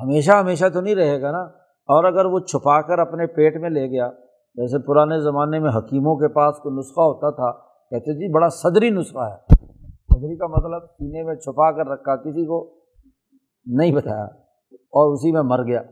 ہمیشہ 0.00 0.32
ہمیشہ 0.32 0.64
تو 0.72 0.80
نہیں 0.80 0.94
رہے 0.94 1.22
گا 1.22 1.30
نا؟ 1.30 1.42
اور 1.80 2.04
اگر 2.04 2.24
وہ 2.24 2.40
چھپا 2.40 2.82
کر 2.82 2.98
اپنے 2.98 3.26
پیٹ 3.26 3.56
میں 3.56 3.70
لے 3.70 3.90
گیا، 3.90 4.10
جیسے 4.54 4.78
پرانے 4.78 5.20
زمانے 5.20 5.58
میں 5.58 5.70
حکیموں 5.76 6.16
کے 6.16 6.28
پاس 6.28 6.56
کوئی 6.56 6.74
نسخہ 6.78 7.00
ہوتا 7.00 7.30
تھا، 7.30 7.52
کہتے 7.90 8.14
جی 8.14 8.32
بڑا 8.32 8.48
صدری 8.48 8.90
نسخہ 8.90 9.18
ہے۔ 9.18 9.54
صدری 10.14 10.36
کا 10.36 10.46
مطلب 10.46 10.90
سینے 10.90 11.22
میں 11.22 11.34
چھپا 11.34 11.72
کر 11.72 11.90
رکھا، 11.90 12.16
کسی 12.16 12.46
کو 12.46 12.84
نہیں 13.66 13.92
بتایا 13.92 14.24
اور 14.70 15.12
اسی 15.12 15.32
میں 15.32 15.42
مر 15.42 15.66
گیا۔ 15.66 15.82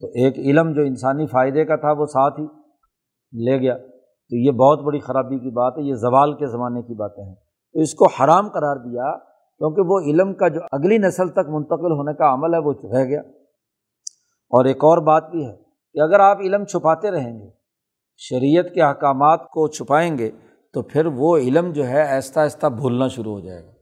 تو 0.00 0.06
ایک 0.06 0.38
علم 0.38 0.72
جو 0.72 0.82
انسانی 0.82 1.26
فائدے 1.26 1.64
کا 1.64 1.76
تھا 1.76 1.92
وہ 1.92 2.06
ساتھ 2.06 2.40
ہی 2.40 2.44
لے 3.44 3.60
گیا۔ 3.60 3.76
تو 4.30 4.36
یہ 4.36 4.50
بہت 4.50 4.80
بڑی 4.80 4.98
خرابی 4.98 5.38
کی 5.38 5.50
بات 5.50 5.78
ہے، 5.78 5.82
یہ 5.82 5.94
زوال 5.94 6.32
کے 6.32 6.46
زمانے 6.46 6.82
کی 6.82 6.94
باتیں 6.94 7.24
ہیں۔ 7.24 7.34
تو 7.72 7.80
اس 7.80 7.94
کو 7.94 8.06
حرام 8.06 8.48
قرار 8.48 8.76
دیا 8.76 9.18
کیونکہ 9.58 9.82
وہ 9.86 10.00
علم 10.00 10.34
کا 10.34 10.48
جو 10.48 10.60
اگلی 10.72 10.98
نسل 10.98 11.28
تک 11.28 11.48
منتقل 11.48 11.92
ہونے 11.92 12.14
کا 12.14 12.34
عمل 12.34 12.54
ہے 12.54 12.58
وہ 12.58 12.72
رہ 12.98 13.04
گیا۔ 13.04 13.20
اور 14.50 14.64
ایک 14.64 14.84
اور 14.84 14.98
بات 14.98 15.30
بھی 15.30 15.46
ہے 15.46 15.56
کہ 15.92 16.00
اگر 16.00 16.20
آپ 16.20 16.40
علم 16.40 16.64
چھپاتے 16.64 17.10
رہیں 17.10 17.40
گے، 17.40 17.50
شریعت 18.16 18.64
کے 18.74 18.82
احکامات 18.82 19.44
کو 19.44 19.68
چھپائیں 19.68 20.18
گے، 20.18 20.30
تو 20.72 20.82
پھر 20.82 21.06
وہ 21.06 21.36
علم 21.36 21.72
جو 21.72 21.86
ہے 21.86 22.14
آہستہ 22.14 22.40
آہستہ 22.40 22.66
بھولنا 22.66 23.08
شروع 23.08 23.32
ہو 23.32 23.40
جائے 23.40 23.66
گا۔ 23.66 23.72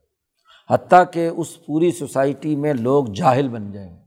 حتیٰ 0.74 1.02
کہ 1.12 1.30
اس 1.36 1.66
پوری 1.66 1.90
سوسائٹی 1.90 2.56
میں 2.56 2.74
لوگ 2.74 3.04
جاہل 3.04 3.48
بن 3.48 3.72
جائیں۔ 3.72 3.96
گے 3.96 4.05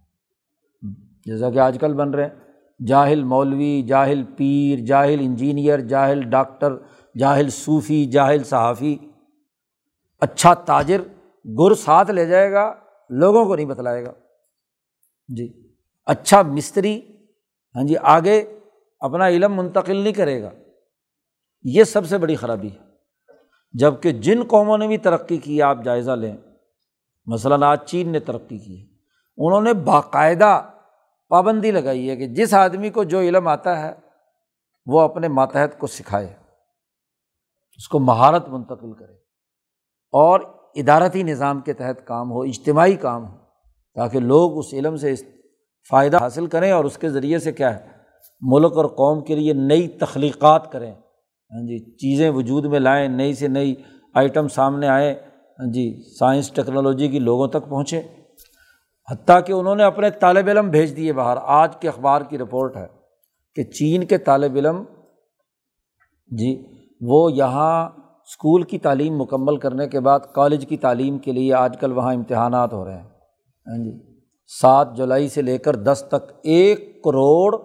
جیسا 1.29 1.49
کہ 1.49 1.59
آج 1.59 1.77
کل 1.81 1.93
بن 1.93 2.09
رہے 2.09 2.23
ہیں۔ 2.23 2.49
جاہل 2.87 3.23
مولوی، 3.23 3.81
جاہل 3.81 4.23
پیر، 4.37 4.85
جاہل 4.85 5.17
انجینئر، 5.19 5.79
جاہل 5.79 6.21
ڈاکٹر، 6.21 6.77
جاہل 7.19 7.49
صوفی، 7.49 8.05
جاہل 8.05 8.43
صحافی۔ 8.43 8.97
اچھا 10.21 10.53
تاجر 10.53 11.01
گر 11.45 11.73
ساتھ 11.73 12.11
لے 12.11 12.25
جائے 12.25 12.51
گا، 12.51 12.73
لوگوں 13.09 13.45
کو 13.45 13.55
نہیں 13.55 13.65
بتلائے 13.65 14.05
گا۔ 14.05 14.11
جی۔ 15.27 15.73
اچھا 16.05 16.41
مستری 16.41 17.01
ہاں 17.75 17.83
جی 17.83 17.95
آگے 18.01 18.59
اپنا 18.99 19.27
علم 19.27 19.53
منتقل 19.55 19.95
نہیں 19.95 20.13
کرے 20.13 20.41
گا۔ 20.41 20.49
یہ 21.63 21.83
سب 21.83 22.05
سے 22.05 22.17
بڑی 22.17 22.35
خرابی 22.35 22.67
ہے۔ 22.67 22.77
جبکہ 23.73 24.11
جن 24.11 24.43
قوموں 24.47 24.77
نے 24.77 24.87
بھی 24.87 24.97
ترقی 24.97 25.37
کی، 25.37 25.61
آپ 25.61 25.83
جائزہ 25.83 26.11
لیں۔ 26.11 26.37
مثلاً 27.25 27.63
آج 27.63 27.79
چین 27.85 28.09
نے 28.09 28.19
ترقی 28.19 28.57
کی۔ 28.57 28.81
ہے 28.81 28.87
انہوں 29.37 29.61
نے 29.61 29.73
باقاعدہ 29.73 30.61
پابندی 31.29 31.71
لگائی 31.71 32.09
ہے 32.09 32.15
کہ 32.15 32.27
جس 32.27 32.53
آدمی 32.53 32.89
کو 32.89 33.03
جو 33.03 33.19
علم 33.19 33.47
آتا 33.47 33.79
ہے، 33.81 33.93
وہ 34.85 35.01
اپنے 35.01 35.27
ماتحت 35.27 35.79
کو 35.79 35.87
سکھائے، 35.87 36.27
اس 37.75 37.87
کو 37.87 37.99
مہارت 37.99 38.49
منتقل 38.49 38.93
کرے 38.93 39.13
اور 40.13 40.39
ادارتی 40.75 41.23
نظام 41.23 41.61
کے 41.61 41.73
تحت 41.73 42.07
کام 42.07 42.31
ہو، 42.31 42.41
اجتماعی 42.41 42.95
کام 42.95 43.25
ہو، 43.25 43.37
تاکہ 43.95 44.19
لوگ 44.19 44.57
اس 44.57 44.73
علم 44.73 44.95
سے 44.95 45.13
فائدہ 45.89 46.17
حاصل 46.17 46.47
کریں 46.47 46.71
اور 46.71 46.85
اس 46.85 46.97
کے 46.97 47.09
ذریعے 47.09 47.39
سے 47.39 47.51
کیا 47.51 47.79
ہے، 47.79 47.87
ملک 48.41 48.77
اور 48.77 48.85
قوم 48.85 49.23
کے 49.23 49.35
لیے 49.35 49.53
نئی 49.53 49.87
تخلیقات 49.87 50.71
کریں۔ 50.71 50.91
ہاں 50.91 51.67
جی 51.67 51.79
چیزیں 51.95 52.29
وجود 52.29 52.65
میں 52.65 52.79
لائیں، 52.79 53.07
نئی 53.07 53.33
سے 53.33 53.47
نئی 53.47 53.75
آئٹم 54.13 54.47
سامنے 54.47 54.87
آئیں۔ 54.87 55.13
ہاں 55.59 55.71
جی 55.73 56.15
سائنس، 56.19 56.51
ٹیکنالوجی 56.51 57.07
کی 57.07 57.19
لوگوں 57.19 57.47
تک 57.47 57.69
پہنچے۔ 57.69 58.01
حتیٰ 59.11 59.39
کہ 59.45 59.53
انہوں 59.53 59.75
نے 59.75 59.83
اپنے 59.83 60.09
طالب 60.11 60.47
علم 60.47 60.69
بھیج 60.69 60.95
دیے 60.97 61.13
باہر۔ 61.13 61.37
آج 61.41 61.77
کے 61.77 61.87
اخبار 61.87 62.21
کی 62.21 62.37
رپورٹ 62.37 62.77
ہے 62.77 62.87
کہ 63.55 63.63
چین 63.63 64.03
کے 64.03 64.17
طالب 64.17 64.55
علم 64.55 64.83
جی 66.27 66.65
وہ 67.01 67.31
یہاں 67.31 67.89
اسکول 68.25 68.63
کی 68.63 68.77
تعلیم 68.77 69.17
مکمل 69.17 69.57
کرنے 69.57 69.87
کے 69.87 69.99
بعد 69.99 70.19
کالج 70.33 70.65
کی 70.67 70.77
تعلیم 70.77 71.17
کے 71.17 71.31
لیے 71.31 71.53
آج 71.53 71.77
کل 71.79 71.91
وہاں 71.91 72.13
امتحانات 72.13 72.73
ہو 72.73 72.85
رہے 72.85 72.97
ہیں۔ 72.97 73.07
ہاں 73.67 73.83
جی 73.83 73.91
سات 74.61 74.95
جولائی 74.95 75.29
سے 75.29 75.41
لے 75.41 75.57
کر 75.57 75.75
دس 75.75 76.03
تک 76.07 76.31
ایک 76.43 77.03
کروڑ 77.03 77.57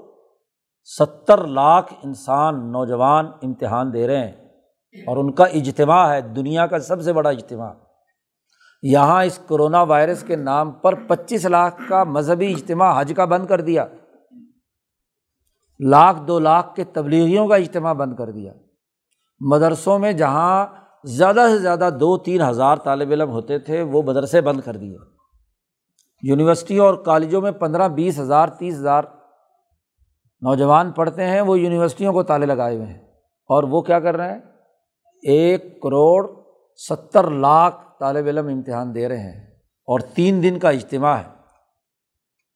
ستر 0.99 1.47
لاکھ 1.47 1.95
انسان 2.03 2.73
نوجوان 2.73 3.27
امتحان 3.43 3.93
دے 3.93 4.07
رہے 4.07 4.19
ہیں 4.19 4.33
اور 5.07 5.17
ان 5.17 5.33
کا 5.33 5.45
اجتماع 5.45 6.13
ہے، 6.13 6.21
دنیا 6.21 6.67
کا 6.67 6.79
سب 6.79 7.03
سے 7.03 7.13
بڑا 7.13 7.31
اجتماع۔ 7.31 7.73
یہاں 8.87 9.25
اس 9.25 9.39
کرونا 9.49 9.83
وائرس 9.83 10.23
کے 10.23 10.37
نام 10.37 10.71
پر 10.71 10.95
پچیس 10.95 11.45
لاکھ 11.45 11.83
کا 11.89 12.05
مذہبی 12.05 12.53
اجتماع 12.53 13.01
حج 13.01 13.13
کا 13.17 13.25
بند 13.25 13.47
کر 13.47 13.61
دیا۔ 13.61 13.87
لاکھ 15.81 16.23
دو 16.29 16.39
لاکھ 16.39 16.75
کے 16.75 16.85
تبلیغیوں 16.85 17.49
کا 17.49 17.57
اجتماع 17.57 17.93
بند 17.93 18.17
کر 18.17 18.31
دیا۔ 18.31 18.53
مدرسوں 19.41 19.99
میں 19.99 20.13
جہاں 20.13 20.67
زیادہ 21.05 21.47
سے 21.51 21.59
زیادہ 21.59 21.91
دو 22.01 22.19
تین 22.19 22.43
ہزار 22.43 22.77
طالب 22.77 23.11
علم 23.11 23.31
ہوتے 23.31 23.59
تھے، 23.59 23.83
وہ 23.83 24.03
مدرسے 24.03 24.41
بند 24.41 24.61
کر 24.61 24.77
دیے۔ 24.77 24.97
یونیورسٹیوں 26.23 26.87
اور 26.87 26.95
کالجوں 26.95 27.41
میں 27.41 27.53
پندرہ، 27.53 27.89
بیس 27.89 28.19
ہزار، 28.19 28.49
تیس 28.49 28.75
ہزار 28.75 29.03
نوجوان 30.41 30.91
پڑھتے 30.91 31.25
ہیں، 31.25 31.41
وہ 31.41 31.59
یونیورسٹیوں 31.59 32.13
کو 32.13 32.23
تالے 32.23 32.47
لگائے 32.47 32.77
ہوئے 32.77 32.87
ہیں۔ 32.87 33.01
اور 33.49 33.63
وہ 33.63 33.83
کیا 33.83 34.01
کر 34.01 34.17
رہے 34.17 34.33
ہیں؟ 34.33 34.41
ایک 35.23 35.83
کروڑ 35.83 36.31
ستر 36.89 37.31
لاکھ 37.31 37.94
طالب 38.05 38.27
علم 38.27 38.47
امتحان 38.47 38.95
دے 38.95 39.09
رہے 39.09 39.19
ہیں 39.19 39.51
اور 39.61 40.01
تین 40.01 40.43
دن 40.43 40.59
کا 40.59 40.71
اجتماع 40.71 41.17
ہے۔ 41.17 41.29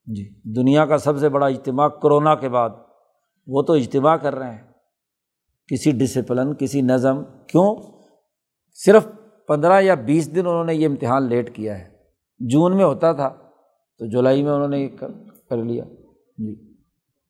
جی 0.06 0.52
دنیا 0.56 0.86
کا 0.86 0.98
سب 0.98 1.18
سے 1.18 1.28
بڑا 1.28 1.46
اجتماع 1.46 1.88
کرونا 1.88 2.34
کے 2.34 2.48
بعد۔ 2.48 2.70
وہ 3.46 3.62
تو 3.62 3.72
اجتماع 3.72 4.16
کر 4.16 4.34
رہے 4.34 4.50
ہیں۔ 4.50 4.62
کسی 5.66 5.90
ڈسپلن 5.90 6.54
کسی 6.54 6.80
نظم، 6.80 7.22
کیوں؟ 7.46 7.76
صرف 8.74 9.06
پندرہ 9.48 9.80
یا 9.80 9.94
بیس 9.94 10.34
دن 10.34 10.40
انہوں 10.40 10.64
نے 10.64 10.74
یہ 10.74 10.86
امتحان 10.86 11.28
لیٹ 11.28 11.54
کیا 11.54 11.78
ہے۔ 11.78 11.88
جون 12.38 12.76
میں 12.76 12.84
ہوتا 12.84 13.12
تھا، 13.12 13.28
تو 13.98 14.06
جولائی 14.06 14.42
میں 14.42 14.52
انہوں 14.52 14.68
نے 14.68 14.78
یہ 14.78 14.88
کر 15.50 15.56
لیا۔ 15.56 15.84
جی۔ 16.38 16.74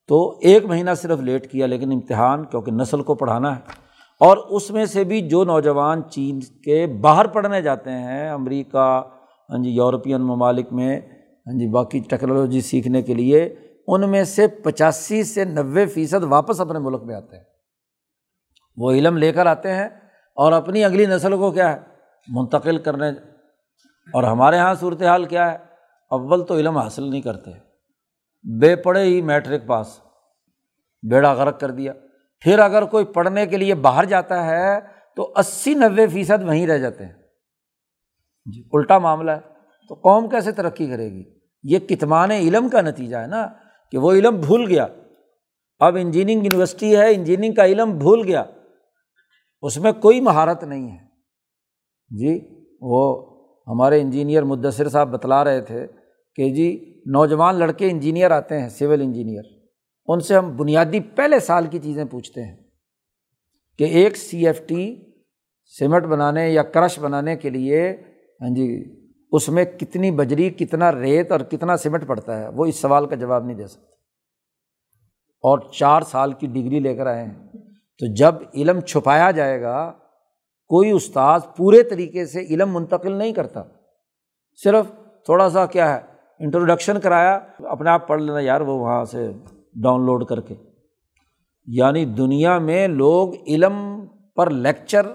تو 0.06 0.38
ایک 0.42 0.64
مہینہ 0.64 0.90
صرف 0.96 1.20
لیٹ 1.20 1.50
کیا، 1.50 1.66
لیکن 1.66 1.92
امتحان، 1.92 2.44
کیونکہ 2.44 2.72
نسل 2.72 3.02
کو 3.02 3.14
پڑھانا 3.14 3.56
ہے 3.56 3.87
اور 4.20 4.36
اس 4.36 4.70
میں 4.70 4.84
سے 4.84 5.04
بھی 5.04 5.28
جو 5.28 5.44
نوجوان 5.44 6.10
چین 6.10 6.40
کے 6.40 6.86
باہر 6.86 7.26
پڑھنے 7.26 7.62
جاتے 7.62 7.90
ہیں، 7.90 8.30
امریکہ 8.30 9.02
ہاں 9.50 9.62
جی 9.62 9.70
یورپین 9.70 10.20
ممالک 10.20 10.72
میں 10.72 11.00
ہاں 11.46 11.58
جی 11.58 11.68
باقی 11.68 12.00
ٹیکنالوجی 12.00 12.60
سیکھنے 12.60 13.02
کے 13.02 13.14
لیے، 13.14 13.54
ان 13.88 14.10
میں 14.10 14.24
سے 14.24 14.48
پچاسی 14.48 15.22
سے 15.22 15.44
نوے 15.44 15.86
فیصد 15.86 16.24
واپس 16.24 16.60
اپنے 16.60 16.78
ملک 16.78 17.02
میں 17.02 17.14
آتے 17.14 17.36
ہیں۔ 17.36 17.44
وہ 18.76 18.92
علم 18.92 19.16
لے 19.16 19.32
کر 19.32 19.46
آتے 19.46 19.74
ہیں 19.74 19.88
اور 20.34 20.52
اپنی 20.52 20.84
اگلی 20.84 21.06
نسل 21.06 21.36
کو 21.36 21.50
کیا 21.50 21.72
ہے؟ 21.72 21.78
منتقل 22.28 22.78
کرنے۔ 22.78 23.08
اور 24.14 24.24
ہمارے 24.24 24.56
یہاں 24.56 24.74
صورت 24.74 25.02
حال 25.02 25.24
کیا 25.24 25.52
ہے؟ 25.52 25.56
اول 26.10 26.46
تو 26.46 26.54
علم 26.54 26.78
حاصل 26.78 27.10
نہیں 27.10 27.20
کرتے۔ 27.20 27.50
بے 28.58 28.76
پڑھے 28.76 29.02
ہی 29.02 29.22
میٹرک 29.22 29.66
پاس۔ 29.66 30.00
بیڑا 31.10 31.32
غرق 31.32 31.60
کر 31.60 31.70
دیا۔ 31.70 31.92
پھر 32.40 32.58
اگر 32.58 32.84
کوئی 32.84 33.04
پڑھنے 33.04 33.46
کے 33.46 33.56
لیے 33.56 33.74
باہر 33.74 34.04
جاتا 34.04 34.46
ہے 34.46 34.80
تو 35.16 35.32
اسی 35.36 35.74
نوے 35.74 36.06
فیصد 36.06 36.44
وہیں 36.44 36.66
رہ 36.66 36.78
جاتے 36.78 37.06
ہیں۔ 37.06 37.12
جی۔ 38.44 38.62
الٹا 38.72 38.98
معاملہ 38.98 39.30
ہے۔ 39.30 39.40
تو 39.88 39.94
قوم 39.94 40.28
کیسے 40.28 40.52
ترقی 40.52 40.86
کرے 40.86 41.10
گی؟ 41.10 41.24
یہ 41.62 41.78
کتمان 41.78 42.30
علم 42.30 42.68
کا 42.68 42.80
نتیجہ 42.80 43.16
ہے 43.16 43.26
نا 43.26 43.46
کہ 43.90 43.98
وہ 43.98 44.12
علم 44.12 44.40
بھول 44.40 44.66
گیا۔ 44.68 44.86
اب 45.78 45.96
انجینئرنگ 45.96 46.44
یونیورسٹی 46.44 46.96
ہے 46.96 47.14
انجینئرنگ 47.14 47.54
کا 47.54 47.66
علم 47.66 47.98
بھول 47.98 48.22
گیا۔ 48.24 48.44
اس 49.62 49.78
میں 49.78 49.92
کوئی 49.92 50.20
مہارت 50.20 50.64
نہیں 50.64 50.90
ہے۔ 50.90 50.98
جی 52.18 52.64
وہ 52.80 53.28
ہمارے 53.66 54.00
انجینئر 54.00 54.42
مدثر 54.42 54.88
صاحب 54.88 55.10
بتلا 55.10 55.44
رہے 55.44 55.60
تھے 55.60 55.86
کہ 56.34 56.54
جی 56.54 57.00
نوجوان 57.06 57.54
لڑکے 57.54 57.90
انجینئر 57.90 58.30
آتے 58.30 58.60
ہیں 58.60 58.68
سول 58.68 59.00
انجینئر۔ 59.00 59.57
ان 60.08 60.20
سے 60.20 60.36
ہم 60.36 60.56
بنیادی 60.56 61.00
پہلے 61.00 61.40
سال 61.40 61.66
کی 61.66 61.78
چیزیں 61.78 62.04
پوچھتے 62.04 62.44
ہیں 62.44 62.56
کہ 63.78 63.84
ایک 63.84 64.16
سی 64.16 64.46
ایف 64.46 64.66
ٹی 64.66 65.12
سیمنٹ 65.78 66.04
بنانے 66.04 66.50
یا 66.50 66.62
کرش 66.62 66.98
بنانے 66.98 67.36
کے 67.36 67.50
لیے 67.50 67.90
ہاں 68.40 68.54
جی 68.54 68.98
اس 69.32 69.48
میں 69.48 69.64
کتنی 69.64 70.10
بجری، 70.10 70.50
کتنا 70.50 70.92
ریت 70.92 71.32
اور 71.32 71.40
کتنا 71.40 71.76
سیمنٹ 71.76 72.06
پڑتا 72.06 72.40
ہے؟ 72.40 72.48
وہ 72.48 72.66
اس 72.66 72.76
سوال 72.76 73.06
کا 73.06 73.14
جواب 73.14 73.44
نہیں 73.44 73.56
دے 73.56 73.66
سکتے۔ 73.66 73.92
اور 75.42 75.58
چار 75.72 76.02
سال 76.02 76.32
کی 76.32 76.46
ڈگری 76.46 76.80
لے 76.80 76.96
کر 76.96 77.06
آئے 77.06 77.24
ہیں۔ 77.24 77.48
تو 77.98 78.14
جب 78.14 78.34
علم 78.54 78.80
چھپایا 78.80 79.30
جائے 79.30 79.62
گا، 79.62 79.90
کوئی 80.66 80.90
استاذ 80.90 81.40
پورے 81.56 81.82
طریقے 81.82 82.26
سے 82.26 82.40
علم 82.40 82.74
منتقل 82.74 83.12
نہیں 83.12 83.32
کرتا۔ 83.32 83.62
صرف 84.64 84.86
تھوڑا 85.24 85.50
سا 85.50 85.66
کیا 85.66 85.94
ہے 85.94 86.00
انٹروڈکشن 86.40 87.00
کرایا، 87.00 87.38
اپنے 87.58 87.90
آپ 87.90 88.08
پڑھ 88.08 88.22
لینا، 88.22 88.40
یار 88.40 88.60
وہ 88.60 88.78
وہاں 88.78 89.04
سے 89.04 89.32
ڈاؤن 89.74 90.06
لوڈ 90.06 90.24
کر 90.24 90.40
کے۔ 90.40 90.54
یعنی 91.66 92.04
دنیا 92.04 92.58
میں 92.58 92.88
لوگ 92.88 93.28
علم 93.46 94.06
پر 94.36 94.50
لیکچر 94.50 95.06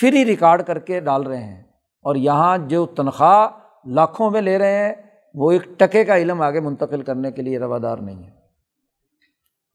فری 0.00 0.24
ریکارڈ 0.24 0.62
کر 0.62 0.78
کے 0.78 1.00
ڈال 1.00 1.22
رہے 1.22 1.44
ہیں۔ 1.44 1.62
اور 2.02 2.16
یہاں 2.16 2.58
جو 2.58 2.86
تنخواہ 2.86 3.48
لاکھوں 3.84 4.30
میں 4.30 4.40
لے 4.40 4.58
رہے 4.58 4.86
ہیں، 4.86 4.94
وہ 5.34 5.52
ایک 5.52 5.62
ٹکے 5.76 6.04
کا 6.04 6.16
علم 6.16 6.42
آگے 6.42 6.60
منتقل 6.60 7.02
کرنے 7.02 7.32
کے 7.32 7.42
لیے 7.42 7.58
روادار 7.58 7.98
نہیں 7.98 8.24
ہے۔ 8.24 8.30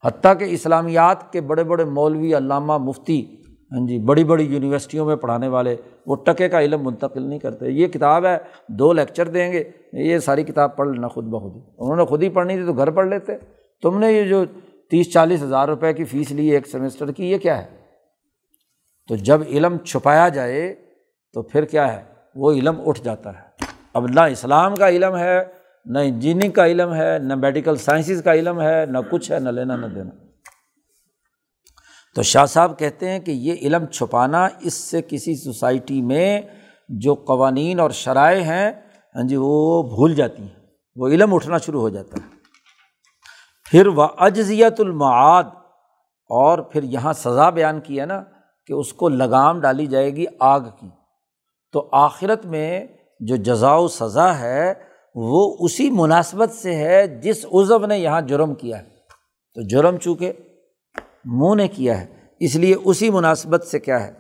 حتیٰ 0.06 0.34
کہ 0.40 0.44
اسلامیات 0.44 1.34
کے 1.34 1.42
بڑے 1.42 1.64
بڑے 1.64 1.84
مولوی، 1.84 2.38
علامہ، 2.38 2.78
مفتی 2.78 3.36
ہاں 3.72 3.88
جی 3.88 4.00
بڑی 4.00 4.24
بڑی 4.24 4.44
یونیورسٹیوں 4.44 5.06
میں 5.06 5.16
پڑھانے 5.16 5.48
والے، 5.48 5.76
وہ 6.06 6.16
ٹکے 6.16 6.50
کا 6.50 6.62
علم 6.62 6.86
منتقل 6.86 7.22
نہیں 7.22 7.40
کرتے۔ 7.40 7.70
یہ 7.70 7.88
کتاب 7.88 8.26
ہے، 8.26 8.38
دو 8.68 8.94
لیکچر 8.94 9.28
دیں 9.28 9.52
گے، 9.52 9.64
یہ 9.94 10.20
ساری 10.20 10.44
کتاب 10.44 10.76
پڑھ 10.76 10.90
لینا 10.90 11.08
خود 11.08 11.26
بخود 11.26 11.56
ہی۔ 11.56 11.62
انہوں 11.78 11.96
نے 11.96 12.06
خود 12.06 12.24
ہی 12.24 12.30
پڑھنی 12.30 12.56
تھی 12.56 12.66
تو 12.66 12.74
گھر 12.74 12.92
پڑھ 12.92 13.08
لیتے۔ 13.08 13.34
تم 13.82 14.00
نے 14.00 14.12
یہ 14.12 14.24
جو 14.24 14.46
تیس 14.90 15.14
چالیس 15.14 15.44
ہزار 15.44 15.68
روپے 15.68 15.94
کی 15.94 16.06
فیس 16.06 16.32
لی 16.32 16.48
ایک 16.48 16.68
سیمسٹر 16.68 17.12
کی، 17.12 17.32
یہ 17.32 17.38
کیا 17.38 17.66
ہے؟ 17.66 17.80
تو 19.08 19.16
جب 19.16 19.42
علم 19.48 19.78
چھپایا 19.78 20.30
جائے 20.30 20.76
تو 21.34 21.42
پھر 21.42 21.66
کیا 21.66 21.94
ہے؟ 21.94 22.04
وہ 22.36 22.52
علم 22.52 22.82
اٹھ 22.86 23.02
جاتا 23.04 23.34
ہے۔ 23.34 23.66
اب 23.94 24.08
نہ 24.08 24.20
اسلام 24.20 24.76
کا 24.76 24.90
علم 24.90 25.18
ہے، 25.18 25.40
نہ 25.86 26.00
انجینئرنگ 26.00 26.52
کا 26.52 26.68
علم 26.68 26.94
ہے، 26.94 27.20
نہ 27.20 27.36
میڈیکل 27.36 27.76
سائنسز 27.76 28.24
کا 28.24 28.34
علم 28.34 28.62
ہے، 28.62 28.86
نہ 28.86 28.98
کچھ 29.12 29.32
ہے، 29.32 29.40
نہ 29.40 29.50
لینا، 29.50 29.76
نہ 29.76 29.86
دینا۔ 29.86 30.10
تو 32.16 32.24
شاہ 32.24 32.46
صاحب 32.46 32.80
کہتے 32.80 33.10
ہیں 33.10 33.20
کہ 33.20 33.32
یہ 33.32 33.56
علم 33.62 33.86
چھپانا 33.86 34.48
اس 34.60 34.74
سے 34.74 35.02
کسی 35.02 35.36
سوسائٹی 35.36 36.02
میں 36.02 36.42
جو 36.90 37.16
قوانین 37.16 37.80
اور 37.80 37.90
شرائع 37.90 38.42
ہیں 38.42 38.72
ہاں 39.16 39.24
جی 39.24 39.36
وہ 39.36 39.84
بھول 39.84 40.16
جاتی 40.16 40.44
ہیں۔ 40.44 40.66
وہ 40.96 41.08
علم 41.08 41.34
اٹھنا 41.34 41.58
شروع 41.58 41.82
ہو 41.82 41.90
جاتا 41.90 42.18
ہے۔ 42.18 42.39
پھر 43.72 43.88
وہ 43.88 44.08
اجزیت 44.18 44.80
المعاد 44.80 45.44
اور 46.30 46.60
پھر 46.60 46.84
یہاں 46.84 47.14
سزا 47.14 47.50
بیان 47.50 47.80
کی 47.80 48.00
ہے 48.00 48.06
نا 48.06 48.24
کہ 48.68 48.74
اس 48.74 48.94
کو 48.94 49.10
لگام 49.10 49.62
ڈالی 49.62 49.86
جائے 49.86 50.16
گی 50.16 50.26
آگ 50.40 50.60
کی۔ 50.60 50.90
تو 51.72 51.90
آخرت 51.92 52.46
میں 52.46 52.88
جو 53.20 53.36
جزا 53.36 53.76
و 53.76 53.88
سزا 53.88 54.40
ہے 54.40 54.74
وہ 55.16 55.56
اسی 55.60 55.90
مناسبت 55.92 56.52
سے 56.52 56.76
ہے 56.76 57.08
جس 57.08 57.46
عزب 57.46 57.86
نے 57.86 57.98
یہاں 57.98 58.22
جرم 58.22 58.54
کیا 58.54 58.80
ہے۔ 58.80 58.84
تو 59.54 59.68
جرم 59.68 59.98
چونکہ 59.98 60.34
منہ 61.26 61.56
نے 61.56 61.68
کیا 61.68 62.02
ہے، 62.02 62.06
اس 62.40 62.56
لیے 62.56 62.76
اسی 62.86 63.10
مناسبت 63.10 63.64
سے 63.64 63.80
کیا 63.80 64.08
ہے۔ 64.08 64.14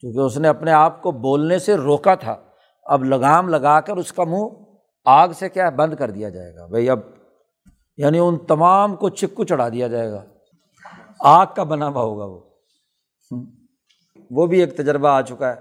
کیونکہ 0.00 0.18
اس 0.18 0.38
نے 0.38 0.48
اپنے 0.48 0.72
آپ 0.72 1.02
کو 1.02 1.10
بولنے 1.10 1.58
سے 1.58 1.74
روکا 1.74 2.14
تھا۔ 2.14 2.36
اب 2.84 3.04
لگام 3.04 3.48
لگا 3.48 3.80
کر 3.80 3.96
اس 3.96 4.12
کا 4.12 4.24
منہ 4.24 4.46
آگ 5.04 5.28
سے 5.28 5.48
کیا 5.48 5.66
ہے، 5.66 5.70
بند 5.70 5.94
کر 5.94 6.10
دیا 6.10 6.28
جائے 6.28 6.54
گا۔ 6.54 6.66
بھائی 6.66 6.90
اب 6.90 6.98
یعنی 7.96 8.18
ان 8.18 8.38
تمام 8.38 8.96
کو 8.96 9.08
چکو 9.08 9.44
چڑھا 9.44 9.68
دیا 9.68 9.88
جائے 9.88 10.10
گا۔ 10.10 10.24
آگ 11.20 11.46
کا 11.56 11.62
بنا 11.62 11.88
ہوا 11.88 12.02
ہوگا 12.02 12.24
وہ۔ 12.24 12.40
وہ 14.30 14.46
بھی 14.46 14.60
ایک 14.60 14.76
تجربہ 14.76 15.08
آ 15.08 15.22
چکا 15.22 15.48
ہے 15.48 15.54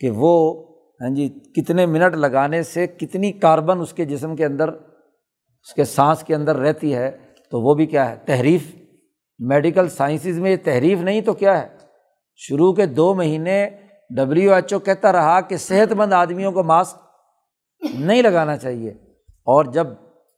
کہ 0.00 0.10
وہ 0.10 0.64
ہاں 1.00 1.14
جی 1.14 1.28
کتنے 1.28 1.86
منٹ 1.86 2.14
لگانے 2.14 2.62
سے 2.62 2.86
کتنی 2.86 3.32
کاربن 3.32 3.80
اس 3.80 3.92
کے 3.92 4.04
جسم 4.04 4.36
کے 4.36 4.44
اندر، 4.44 4.68
اس 4.68 5.74
کے 5.74 5.84
سانس 5.84 6.22
کے 6.22 6.34
اندر 6.34 6.56
رہتی 6.56 6.94
ہے، 6.94 7.10
تو 7.50 7.60
وہ 7.60 7.74
بھی 7.74 7.86
کیا 7.86 8.10
ہے؟ 8.10 8.16
تحریف۔ 8.26 8.74
میڈیکل 9.38 9.88
سائنسز 9.88 10.38
میں 10.38 10.50
یہ 10.50 10.56
تحریف 10.64 11.00
نہیں 11.00 11.20
تو 11.20 11.32
کیا 11.32 11.62
ہے؟ 11.62 11.68
شروع 12.36 12.72
کے 12.72 12.86
دو 12.86 13.14
مہینے 13.14 13.70
ڈبلیو 14.16 14.52
ایچ 14.52 14.72
او 14.72 14.78
کہتا 14.78 15.12
رہا 15.12 15.40
کہ 15.40 15.56
صحت 15.56 15.92
مند 15.92 16.12
آدمیوں 16.12 16.52
کو 16.52 16.62
ماسک 16.62 16.96
نہیں 17.94 18.22
لگانا 18.22 18.56
چاہیے۔ 18.56 18.90
اور 19.28 19.64
جب 19.64 19.86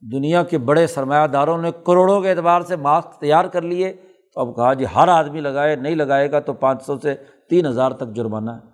دنیا 0.01 0.43
کے 0.43 0.59
بڑے 0.59 0.87
سرمایہ 0.87 1.27
داروں 1.27 1.59
نے 1.59 1.71
کروڑوں 1.87 2.23
کے 2.23 2.31
اعتبار 2.31 2.61
سے 2.61 2.77
ماسک 2.77 3.21
تیار 3.21 3.45
کر 3.45 3.63
لیے، 3.63 3.93
تو 4.35 4.41
اب 4.41 4.57
کہا 4.57 4.75
جی 4.75 4.85
ہر 4.95 5.09
آدمی 5.09 5.41
لگائے، 5.41 5.77
نہیں 5.77 5.95
لگائے 5.95 6.31
گا 6.31 6.41
تو 6.41 6.53
پانچ 6.53 6.83
سو 6.83 6.99
سے 6.99 7.15
تین 7.51 7.67
ہزار 7.67 7.91
تک 7.91 8.15
جرمانہ 8.15 8.51
ہے۔ 8.51 8.71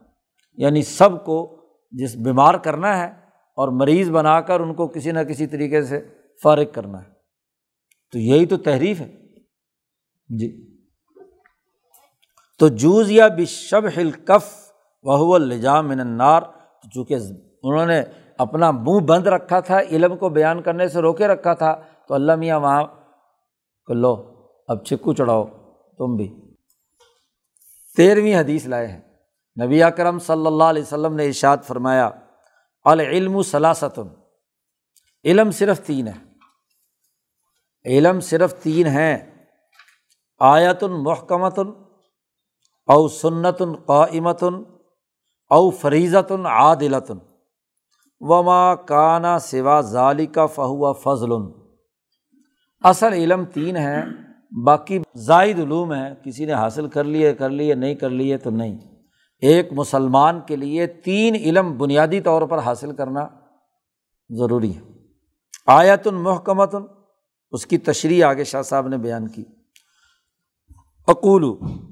یعنی 0.57 0.83
سب 0.83 1.25
کو 1.25 1.57
جس 1.91 2.17
بیمار 2.17 2.55
کرنا 2.55 2.99
ہے 2.99 3.07
اور 3.57 3.69
مریض 3.69 4.11
بنا 4.11 4.41
کر 4.41 4.61
ان 4.61 4.75
کو 4.75 4.89
کسی 4.89 5.11
نہ 5.11 5.21
کسی 5.21 5.47
طریقے 5.47 5.83
سے 5.83 6.09
فارغ 6.43 6.65
کرنا 6.73 6.99
ہے۔ 6.99 7.11
تو 8.13 8.19
یہی 8.19 8.47
تو 8.47 8.57
تحریف 8.57 9.01
ہے۔ 9.01 9.17
جی۔ 10.39 10.77
تو 12.59 12.69
جوز 12.69 13.11
یا 13.11 13.29
بشب 13.29 13.85
ہلکف 13.97 14.71
وہ 15.03 15.35
الجام 15.35 15.91
النار 15.91 16.41
چونکہ 16.95 17.15
انہوں 17.63 17.87
نے 17.87 18.03
اپنا 18.39 18.71
منہ 18.71 19.01
بند 19.01 19.27
رکھا 19.27 19.61
تھا، 19.61 19.81
علم 19.81 20.17
کو 20.17 20.29
بیان 20.29 20.63
کرنے 20.63 20.89
سے 20.89 21.01
روکے 21.01 21.27
رکھا 21.27 21.55
تھا، 21.55 21.81
تو 22.09 22.15
اللہ 22.15 22.37
میاں 22.37 22.61
وہاں 22.61 22.85
کو 23.87 23.95
لو، 23.95 24.47
اب 24.69 24.85
چکو 24.85 25.13
چڑھاؤ، 25.13 25.45
تم 25.99 26.17
بھی۔ 26.17 26.55
تیرہویں 27.97 28.37
حدیث 28.37 28.67
لائے 28.67 28.87
ہیں۔ 28.87 29.01
نبی 29.65 29.83
اکرم 29.83 30.19
صلی 30.19 30.47
اللہ 30.47 30.65
علیہ 30.65 30.83
وسلم 30.83 31.15
نے 31.15 31.27
ارشاد 31.27 31.57
فرمایا، 31.63 32.11
العلم 32.85 33.43
ثلاثتن۔ 33.43 34.09
علم 35.25 35.51
صرف 35.51 35.81
تین 35.87 36.09
ہے۔ 36.09 36.33
علم 37.85 38.21
صرف 38.21 38.63
تین 38.63 38.87
ہیں۔ 38.87 39.47
آیت 40.39 40.83
محکمتن، 40.83 41.69
او 42.87 43.09
سنت 43.09 43.63
قائمتن، 43.87 44.55
او 45.51 45.71
فریضتن 45.71 46.47
عادلتن۔ 46.47 47.19
وما 48.21 48.75
کانا 48.75 49.39
سوا 49.39 49.81
ظالی 49.81 50.27
کا 50.27 50.47
فہو 50.47 50.93
فضل۔ 50.93 51.33
اصل 52.81 53.13
علم 53.13 53.45
تین 53.45 53.77
ہے، 53.77 54.03
باقی 54.65 54.99
زائد 55.17 55.59
علوم 55.59 55.95
ہے 55.95 56.15
کسی 56.25 56.45
نے 56.45 56.53
حاصل 56.53 56.89
کر 56.89 57.05
لیے 57.05 57.35
کر 57.35 57.51
لیے، 57.51 57.75
نہیں 57.75 57.95
کر 57.95 58.11
لیے 58.11 58.37
تو 58.37 58.51
نہیں۔ 58.51 58.79
ایک 59.41 59.69
مسلمان 59.73 60.41
کے 60.47 60.57
لیے 60.57 60.87
تین 60.87 61.35
علم 61.35 61.79
بنیادی 61.79 62.21
طور 62.21 62.43
پر 62.43 62.59
حاصل 62.59 62.97
کرنا 62.97 63.29
ضروری 64.31 64.77
ہے۔ 64.77 64.81
آیت 65.67 66.07
المحکمت 66.07 66.75
اس 67.51 67.67
کی 67.67 67.79
تشریح 67.79 68.25
آگے 68.25 68.45
شاہ 68.45 68.63
صاحب 68.63 68.89
نے 68.89 68.99
بیان 68.99 69.29
کی۔ 69.29 69.45
اقول 71.07 71.45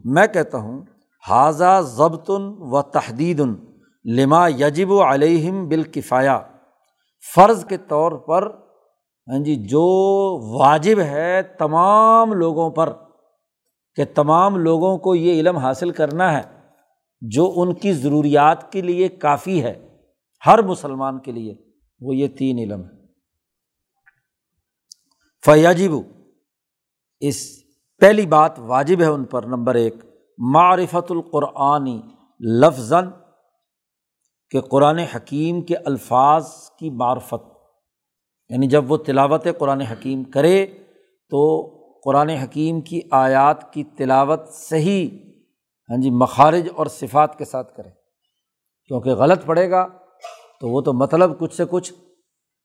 میں 0.05 0.27
کہتا 0.27 0.59
ہوں 0.59 0.83
حاضہ 1.29 1.81
ضبطن 1.81 2.43
و 2.59 2.83
تحدید۔ 2.83 3.43
لما 4.05 4.49
یجب 4.49 4.91
و 4.91 5.03
علیہم 5.03 5.69
بالکفایا 5.69 6.39
فرض 7.35 7.65
کے 7.65 7.77
طور 7.77 8.13
پر 8.13 8.51
ہاں 9.29 9.39
جی 9.39 9.55
جو 9.65 9.85
واجب 10.59 11.01
ہے 11.01 11.43
تمام 11.59 12.33
لوگوں 12.33 12.71
پر، 12.71 12.93
کہ 13.99 14.05
تمام 14.15 14.57
لوگوں 14.57 14.97
کو 14.99 15.15
یہ 15.15 15.41
علم 15.41 15.57
حاصل 15.57 15.91
کرنا 15.91 16.33
ہے، 16.33 16.43
جو 17.23 17.53
ان 17.57 17.75
کی 17.75 17.93
ضروریات 17.93 18.73
کے 18.73 18.81
لیے 18.81 19.09
کافی 19.09 19.63
ہے، 19.65 19.75
ہر 20.47 20.63
مسلمان 20.63 21.19
کے 21.19 21.33
لیے، 21.33 21.55
وہ 22.01 22.17
یہ 22.17 22.29
تین 22.29 22.59
علم 22.59 22.85
ہے 22.85 22.93
فیاجب 25.45 25.97
اس 27.23 27.43
پہلی 28.01 28.27
بات 28.27 28.59
واجب 28.59 29.01
ہے 29.01 29.07
ان 29.07 29.25
پر، 29.25 29.43
نمبر 29.43 29.75
ایک، 29.75 29.95
معرفت 30.39 31.11
القرآنی 31.11 32.01
لفظ 32.41 32.93
کہ 34.55 34.61
قرآن 34.61 34.99
حکیم 34.99 35.61
کے 35.61 35.77
الفاظ 35.77 36.49
کی 36.79 36.91
معرفت 36.91 37.49
یعنی 38.49 38.67
جب 38.67 38.93
وہ 38.93 38.97
تلاوت 38.97 39.47
قرآن 39.59 39.81
حکیم 39.81 40.25
کرے 40.25 40.67
تو 41.31 41.71
قرآن 42.05 42.29
حکیم 42.29 42.81
کی 42.81 43.01
آیات 43.11 43.73
کی 43.73 43.85
تلاوت 43.85 44.49
صحیح 44.49 45.09
ہاں 45.91 45.97
جی 45.97 46.11
مخارج 46.11 46.69
اور 46.77 46.87
صفات 46.87 47.39
کے 47.39 47.45
ساتھ 47.45 47.77
کرے۔ 47.77 47.89
کیونکہ 48.87 49.11
غلط 49.11 49.45
پڑے 49.45 49.71
گا 49.71 49.89
تو 50.61 50.69
وہ 50.69 50.81
تو 50.81 50.93
مطلب 50.93 51.39
کچھ 51.39 51.55
سے 51.55 51.65
کچھ 51.71 51.93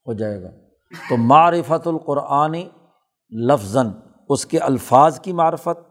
ہو 0.07 0.13
جائے 0.13 0.43
گا۔ 0.43 0.49
تو 1.09 1.17
معرفت 1.17 1.87
القرآنی 1.87 2.69
لفظ 3.47 3.77
اس 4.29 4.45
کے 4.45 4.59
الفاظ 4.59 5.19
کی 5.19 5.33
معرفت۔ 5.33 5.89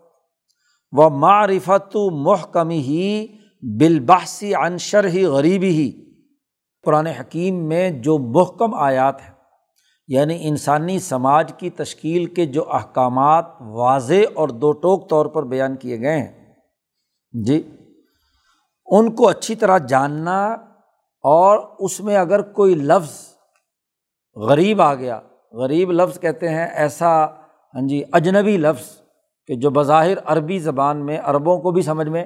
و 0.92 1.10
معرفت 1.10 1.96
محکمی 2.12 2.78
ہی 2.78 3.26
بالباسی 3.62 4.54
عنشر 4.54 5.06
ہی 5.06 5.24
غریبی 5.24 5.70
ہی 5.70 5.90
قرآن 6.84 7.06
حکیم 7.06 7.68
میں 7.68 7.90
جو 7.90 8.18
محکم 8.18 8.74
آیات 8.74 9.20
ہیں 9.20 9.34
یعنی 10.08 10.38
انسانی 10.40 10.98
سماج 10.98 11.52
کی 11.58 11.70
تشکیل 11.70 12.26
کے 12.26 12.46
جو 12.46 12.72
احکامات 12.72 13.44
واضح 13.60 14.28
اور 14.34 14.48
دو 14.48 14.72
ٹوک 14.72 15.10
طور 15.10 15.26
پر 15.26 15.42
بیان 15.42 15.76
کیے 15.76 16.00
گئے 16.00 16.18
ہیں۔ 16.18 16.54
جی 17.44 17.62
ان 18.86 19.14
کو 19.14 19.28
اچھی 19.28 19.54
طرح 19.54 19.78
جاننا 19.78 20.52
اور 21.24 21.58
اس 21.78 22.00
میں 22.00 22.16
اگر 22.16 22.42
کوئی 22.42 22.74
لفظ 22.74 23.34
غریب 24.36 24.82
آ 24.82 24.94
گیا، 24.94 25.20
غریب 25.52 25.92
لفظ 25.92 26.20
کہتے 26.20 26.48
ہیں، 26.48 26.66
ایسا 26.66 27.24
ہاں 27.74 27.88
جی 27.88 28.02
اجنبی 28.12 28.56
لفظ 28.56 29.00
کہ 29.46 29.54
جو 29.54 29.70
بظاہر 29.70 30.18
عربی 30.24 30.58
زبان 30.58 31.06
میں، 31.06 31.18
عربوں 31.24 31.60
کو 31.60 31.70
بھی 31.70 31.82
سمجھ 31.82 32.08
میں 32.08 32.24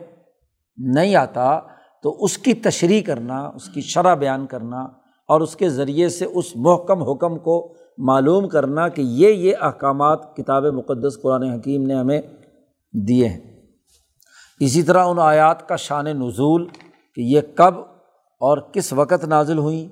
نہیں 0.76 1.16
آتا، 1.16 1.60
تو 2.02 2.24
اس 2.24 2.38
کی 2.38 2.54
تشریح 2.54 3.02
کرنا، 3.02 3.38
اس 3.38 3.68
کی 3.68 3.80
شرح 3.80 4.14
بیان 4.14 4.46
کرنا 4.46 4.80
اور 5.28 5.40
اس 5.40 5.56
کے 5.56 5.68
ذریعے 5.68 6.08
سے 6.08 6.24
اس 6.24 6.56
محکم 6.56 7.02
حکم 7.02 7.38
کو 7.38 7.74
معلوم 7.98 8.48
کرنا 8.48 8.88
کہ 8.88 9.02
یہ 9.02 9.28
یہ 9.28 9.54
احکامات 9.60 10.36
کتاب 10.36 10.64
مقدس 10.64 11.22
قرآن 11.22 11.42
حکیم 11.42 11.82
نے 11.82 11.94
ہمیں 11.94 12.20
دیے 12.92 13.28
ہیں۔ 13.28 13.40
اسی 14.60 14.82
طرح 14.82 15.04
ان 15.04 15.18
آیات 15.18 15.68
کا 15.68 15.76
شان 15.76 16.04
نزول 16.04 16.68
کہ 17.14 17.20
یہ 17.20 17.40
کب 17.54 17.74
اور 18.40 18.58
کس 18.58 18.92
وقت 18.92 19.24
نازل 19.24 19.58
ہوئیں 19.58 19.88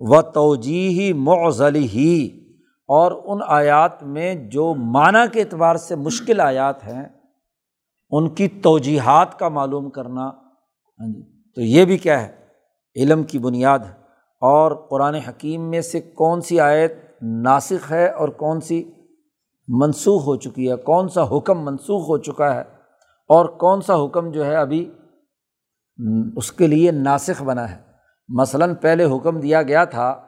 و 0.00 0.22
توجیحی 0.22 1.12
معضلی 1.12 1.88
ہی 1.88 2.40
اور 2.88 3.12
ان 3.24 3.38
آیات 3.46 4.02
میں 4.02 4.34
جو 4.34 4.74
معنیٰ 4.74 5.26
کے 5.32 5.40
اعتبار 5.40 5.76
سے 5.76 5.96
مشکل 5.96 6.40
آیات 6.40 6.84
ہیں 6.84 7.04
ان 8.10 8.28
کی 8.28 8.48
توجیحات 8.48 9.38
کا 9.38 9.48
معلوم 9.48 9.90
کرنا۔ 9.90 10.28
ہاں 10.28 11.12
جی 11.12 11.22
تو 11.54 11.60
یہ 11.60 11.84
بھی 11.84 11.98
کیا 11.98 12.22
ہے؟ 12.22 12.32
علم 12.96 13.22
کی 13.22 13.38
بنیاد 13.38 13.78
ہے۔ 13.78 13.92
اور 14.40 14.88
قرآن 14.90 15.14
حکیم 15.14 15.70
میں 15.70 15.80
سے 15.80 16.00
کون 16.00 16.40
سی 16.40 16.60
آیت 16.60 16.92
ناسخ 17.22 17.92
ہے 17.92 18.08
اور 18.08 18.28
کون 18.28 18.60
سی 18.60 18.90
منسوخ 19.68 20.26
ہو 20.26 20.36
چکی 20.36 20.70
ہے؟ 20.70 20.76
کون 20.76 21.08
سا 21.08 21.22
حکم 21.36 21.64
منسوخ 21.64 22.02
ہو 22.02 22.18
چکا 22.18 22.54
ہے؟ 22.54 22.60
اور 23.28 23.46
کون 23.46 23.80
سا 23.80 24.04
حکم 24.04 24.30
جو 24.30 24.46
ہے 24.46 24.56
ابھی 24.56 24.92
اس 26.36 26.52
کے 26.52 26.66
لیے 26.66 26.90
ناسخ 26.90 27.42
بنا 27.42 27.70
ہے؟ 27.70 27.82
مثلاً 28.28 28.74
پہلے 28.74 29.04
حکم 29.04 29.40
دیا 29.40 29.62
گیا 29.62 29.84
تھا 29.84 30.20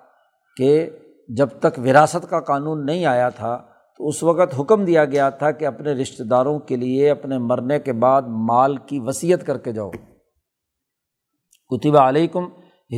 کہ 0.57 0.91
جب 1.29 1.49
تک 1.61 1.79
وراثت 1.79 2.31
کا 2.31 2.41
قانون 2.41 2.87
نہیں 2.87 3.07
آیا 3.07 3.29
تھا 3.29 3.63
تو 4.03 4.09
اس 4.09 4.23
وقت 4.23 4.61
حکم 4.61 4.85
دیا 4.85 5.05
گیا 5.05 5.31
تھا 5.31 5.51
کہ 5.51 5.65
اپنے 5.65 5.93
رشتہ 5.93 6.23
داروں 6.23 6.59
کے 6.59 6.77
لیے 6.77 7.11
اپنے 7.11 7.39
مرنے 7.39 7.81
کے 7.81 7.93
بعد 7.93 8.23
مال 8.27 8.77
کی 8.77 9.01
وصیت 9.01 9.47
کر 9.47 9.59
کے 9.59 9.73
جاؤ۔ 9.73 9.91
کتبہ 11.69 11.99
علیکم 11.99 12.45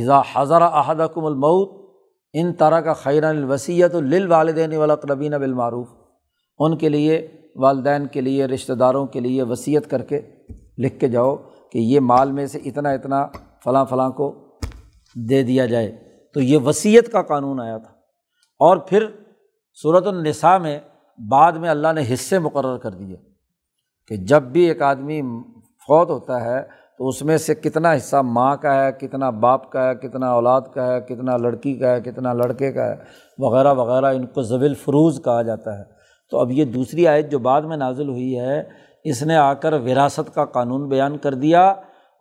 حضا 0.01 0.21
حضر 0.33 0.61
احدکم 0.61 1.25
المعود 1.25 1.95
ان 2.33 2.53
طرح 2.53 2.79
کا 2.79 2.93
خیرن 2.93 3.25
الوسیت 3.25 3.95
الل 3.95 4.31
والدین 4.31 4.73
والاقربین 4.73 5.31
بالمعروف۔ 5.31 5.87
ان 6.59 6.77
کے 6.77 6.89
لیے، 6.89 7.27
والدین 7.55 8.07
کے 8.07 8.21
لیے، 8.21 8.45
رشتہ 8.45 8.73
داروں 8.73 9.05
کے 9.05 9.19
لیے 9.19 9.43
وصیت 9.43 9.89
کر 9.89 10.01
کے 10.01 10.21
لکھ 10.77 10.99
کے 10.99 11.07
جاؤ 11.07 11.35
کہ 11.71 11.77
یہ 11.77 11.99
مال 11.99 12.31
میں 12.31 12.45
سے 12.45 12.57
اتنا 12.57 12.89
اتنا 12.89 13.27
فلاں 13.63 13.85
فلاں 13.85 14.09
کو 14.09 14.59
دے 15.29 15.43
دیا 15.43 15.65
جائے۔ 15.65 15.97
تو 16.33 16.41
یہ 16.41 16.57
وصیت 16.57 17.11
کا 17.11 17.21
قانون 17.21 17.59
آیا 17.59 17.77
تھا۔ 17.77 17.91
اور 18.59 18.77
پھر 18.77 19.05
صورت 19.81 20.07
النساء 20.07 20.57
میں 20.57 20.79
بعد 21.17 21.51
میں 21.51 21.69
اللہ 21.69 21.87
نے 21.95 22.01
حصے 22.13 22.39
مقرر 22.39 22.77
کر 22.77 22.91
دیے 22.91 23.15
کہ 24.07 24.15
جب 24.15 24.43
بھی 24.43 24.61
ایک 24.61 24.81
آدمی 24.81 25.21
فوت 25.87 26.09
ہوتا 26.09 26.45
ہے 26.45 26.85
تو 26.97 27.07
اس 27.07 27.21
میں 27.21 27.37
سے 27.37 27.55
کتنا 27.55 27.93
حصہ 27.93 28.15
ماں 28.15 28.55
کا 28.55 28.85
ہے، 28.85 28.91
کتنا 28.91 29.29
باپ 29.29 29.71
کا 29.71 29.89
ہے، 29.89 29.95
کتنا 29.95 30.31
اولاد 30.31 30.61
کا 30.73 30.93
ہے، 30.93 31.01
کتنا 31.01 31.37
لڑکی 31.37 31.73
کا 31.73 31.95
ہے، 31.95 32.01
کتنا 32.01 32.33
لڑکے 32.33 32.71
کا 32.71 32.85
ہے، 32.85 32.95
وغیرہ 33.37 33.73
وغیرہ 33.73 34.05
ان 34.05 34.25
کو 34.25 34.41
زویل 34.41 34.73
فروز 34.73 35.21
کہا 35.23 35.41
جاتا 35.41 35.79
ہے۔ 35.79 35.83
تو 36.31 36.39
اب 36.39 36.51
یہ 36.51 36.65
دوسری 36.65 37.07
آیت 37.07 37.31
جو 37.31 37.39
بعد 37.39 37.61
میں 37.61 37.77
نازل 37.77 38.09
ہوئی 38.09 38.39
ہے، 38.39 38.63
اس 39.03 39.23
نے 39.23 39.35
آ 39.35 39.53
کر 39.53 39.73
وراثت 39.73 40.35
کا 40.35 40.45
قانون 40.45 40.89
بیان 40.89 41.17
کر 41.17 41.33
دیا 41.33 41.67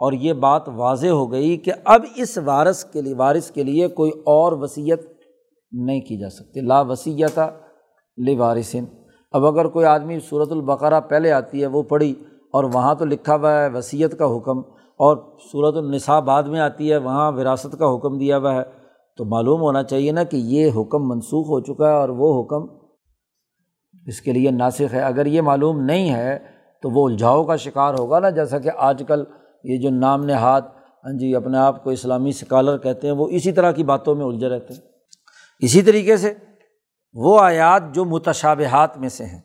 اور 0.00 0.12
یہ 0.12 0.32
بات 0.32 0.68
واضح 0.68 1.06
ہو 1.06 1.32
گئی 1.32 1.56
کہ 1.56 1.72
اب 1.84 2.00
اس 2.16 2.38
وارث 2.38 2.84
کے 2.84 3.02
لیے، 3.02 3.14
وارث 3.14 3.50
کے 3.50 3.62
لیے 3.62 3.88
کوئی 3.88 4.10
اور 4.10 4.52
وصیت 4.52 5.02
نہیں 5.72 6.00
کی 6.00 6.18
جا 6.18 6.30
سکتی۔ 6.30 6.60
لا 6.60 6.80
وسیعت 6.80 7.38
ل 7.38 7.40
وارثن 8.18 8.84
اب 9.34 9.46
اگر 9.46 9.66
کوئی 9.68 9.86
آدمی 9.86 10.18
صورت 10.20 10.52
البقرہ 10.52 11.00
پہلے 11.00 11.32
آتی 11.32 11.60
ہے، 11.62 11.66
وہ 11.66 11.82
پڑھی 11.82 12.14
اور 12.54 12.64
وہاں 12.64 12.94
تو 12.94 13.04
لکھا 13.04 13.34
ہوا 13.34 13.52
ہے 13.52 13.68
وصیت 13.68 14.18
کا 14.18 14.26
حکم، 14.36 14.58
اور 15.00 15.16
صورت 15.52 15.76
النساء 15.76 16.18
بعد 16.20 16.42
میں 16.42 16.60
آتی 16.60 16.90
ہے، 16.92 16.96
وہاں 16.96 17.30
وراثت 17.32 17.78
کا 17.78 17.94
حکم 17.94 18.18
دیا 18.18 18.38
ہوا 18.38 18.54
ہے، 18.54 18.62
تو 19.18 19.24
معلوم 19.24 19.60
ہونا 19.60 19.82
چاہیے 19.82 20.12
نا 20.12 20.24
کہ 20.24 20.36
یہ 20.36 20.70
حکم 20.76 21.08
منسوخ 21.08 21.46
ہو 21.48 21.60
چکا 21.60 21.88
ہے 21.88 21.94
اور 21.94 22.08
وہ 22.08 22.28
حکم 22.40 22.66
اس 24.06 24.20
کے 24.20 24.32
لیے 24.32 24.50
ناسخ 24.50 24.94
ہے۔ 24.94 25.00
اگر 25.00 25.26
یہ 25.26 25.40
معلوم 25.40 25.80
نہیں 25.80 26.10
ہے، 26.10 26.38
تو 26.82 26.90
وہ 26.90 27.08
الجھاؤ 27.08 27.44
کا 27.44 27.56
شکار 27.56 27.94
ہوگا 27.98 28.18
نا، 28.20 28.30
جیسا 28.30 28.58
کہ 28.58 28.70
آج 28.76 29.02
کل 29.08 29.24
یہ 29.64 29.76
جو 29.78 29.90
نام 29.90 30.24
نہاد 30.24 30.62
ہاں 31.04 31.12
جی 31.18 31.34
اپنے 31.34 31.58
آپ 31.58 31.82
کو 31.84 31.90
اسلامی 31.90 32.32
سکالر 32.32 32.78
کہتے 32.78 33.06
ہیں، 33.06 33.14
وہ 33.14 33.28
اسی 33.28 33.52
طرح 33.52 33.72
کی 33.72 33.84
باتوں 33.84 34.14
میں 34.14 34.26
الجھے 34.26 34.48
رہتے 34.48 34.74
ہیں۔ 34.74 34.80
اسی 35.62 35.82
طریقے 35.82 36.16
سے 36.16 36.32
وہ 37.14 37.40
آیات 37.40 37.82
جو 37.92 38.04
متشابہات 38.04 38.98
میں 38.98 39.08
سے 39.08 39.24
ہیں۔ 39.24 39.40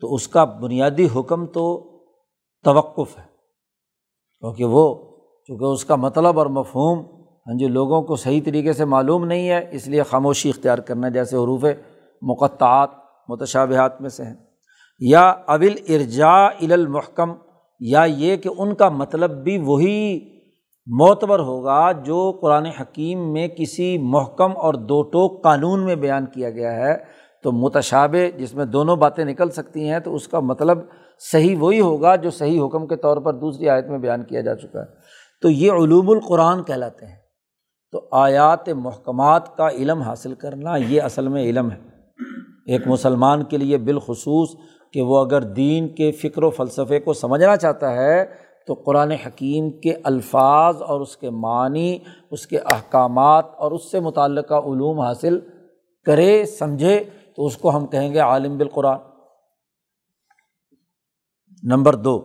تو 0.00 0.14
اس 0.14 0.28
کا 0.28 0.44
بنیادی 0.44 1.08
حکم 1.16 1.46
تو 1.46 1.88
توقف 2.64 3.18
ہے۔ 3.18 3.24
کیونکہ 4.40 4.64
وہ، 4.64 5.16
چونکہ 5.46 5.64
اس 5.64 5.84
کا 5.84 5.96
مطلب 5.96 6.38
اور 6.38 6.46
مفہوم 6.46 7.22
ہاں 7.46 7.58
جی 7.58 7.66
لوگوں 7.66 8.02
کو 8.02 8.16
صحیح 8.16 8.40
طریقے 8.44 8.72
سے 8.72 8.84
معلوم 8.84 9.24
نہیں 9.24 9.48
ہے، 9.48 9.68
اس 9.70 9.88
لیے 9.88 10.02
خاموشی 10.02 10.48
اختیار 10.48 10.78
کرنا 10.78 11.08
جیسے 11.08 11.36
حروف 11.36 11.64
مقطعات، 12.22 12.90
متشابہات 13.28 14.00
میں 14.00 14.10
سے 14.10 14.24
ہیں۔ 14.24 14.36
یا 14.98 15.28
اول 15.28 15.74
ارجا 15.88 16.46
المحکم، 16.46 17.32
یا 17.80 18.04
یہ 18.04 18.36
کہ 18.36 18.50
ان 18.58 18.74
کا 18.74 18.88
مطلب 18.88 19.30
بھی 19.30 19.58
وہی 19.58 20.20
معتبر 20.86 21.38
ہوگا 21.38 21.92
جو 21.92 22.38
قرآن 22.40 22.66
حکیم 22.66 23.32
میں 23.32 23.48
کسی 23.48 23.98
محکم 23.98 24.50
اور 24.56 24.74
دو 24.74 25.02
ٹوک 25.02 25.44
قانون 25.44 25.84
میں 25.84 25.94
بیان 25.94 26.26
کیا 26.26 26.50
گیا 26.50 26.72
ہے۔ 26.76 26.96
تو 27.42 27.52
متشابہ 27.52 28.38
جس 28.38 28.54
میں 28.54 28.64
دونوں 28.64 28.96
باتیں 28.96 29.24
نکل 29.24 29.50
سکتی 29.50 29.90
ہیں 29.90 29.98
تو 29.98 30.14
اس 30.14 30.28
کا 30.28 30.40
مطلب 30.40 30.78
صحیح 31.32 31.56
وہی 31.60 31.80
ہوگا 31.80 32.16
جو 32.16 32.30
صحیح 32.30 32.66
حکم 32.66 32.86
کے 32.86 32.96
طور 32.96 33.16
پر 33.16 33.34
دوسری 33.34 33.68
آیت 33.68 33.86
میں 33.86 33.98
بیان 33.98 34.22
کیا 34.22 34.40
جا 34.40 34.54
چکا 34.54 34.80
ہے۔ 34.80 34.84
تو 35.42 35.50
یہ 35.50 35.72
علوم 35.72 36.10
القرآن 36.10 36.62
کہلاتے 36.62 37.06
ہیں۔ 37.06 37.16
تو 37.92 38.08
آیات 38.12 38.68
محکمات 38.68 39.56
کا 39.56 39.68
علم 39.68 40.02
حاصل 40.02 40.34
کرنا 40.34 40.76
یہ 40.76 41.02
اصل 41.02 41.28
میں 41.28 41.42
علم 41.42 41.70
ہے۔ 41.70 41.76
ایک 42.66 42.86
مسلمان 42.86 43.42
کے 43.42 43.56
لیے 43.56 43.78
بالخصوص 43.78 44.48
کہ 44.92 45.02
وہ 45.02 45.18
اگر 45.18 45.42
دین 45.42 45.94
کے 45.94 46.12
فکر 46.12 46.42
و 46.42 46.50
فلسفے 46.50 47.00
کو 47.00 47.12
سمجھنا 47.12 47.56
چاہتا 47.56 47.94
ہے 47.94 48.51
تو 48.66 48.74
قرآن 48.74 49.10
حکیم 49.10 49.70
کے 49.80 49.94
الفاظ 50.04 50.82
اور 50.82 51.00
اس 51.00 51.16
کے 51.16 51.30
معنی، 51.30 51.98
اس 52.30 52.46
کے 52.46 52.58
احکامات 52.58 53.46
اور 53.56 53.72
اس 53.72 53.90
سے 53.90 54.00
متعلقہ 54.00 54.54
علوم 54.54 55.00
حاصل 55.00 55.38
کرے، 56.06 56.44
سمجھے، 56.48 57.02
تو 57.36 57.46
اس 57.46 57.56
کو 57.56 57.76
ہم 57.76 57.86
کہیں 57.86 58.12
گے 58.14 58.18
عالم 58.18 58.56
بالقرآن۔ 58.58 58.98
نمبر 61.62 61.94
دو 61.96 62.16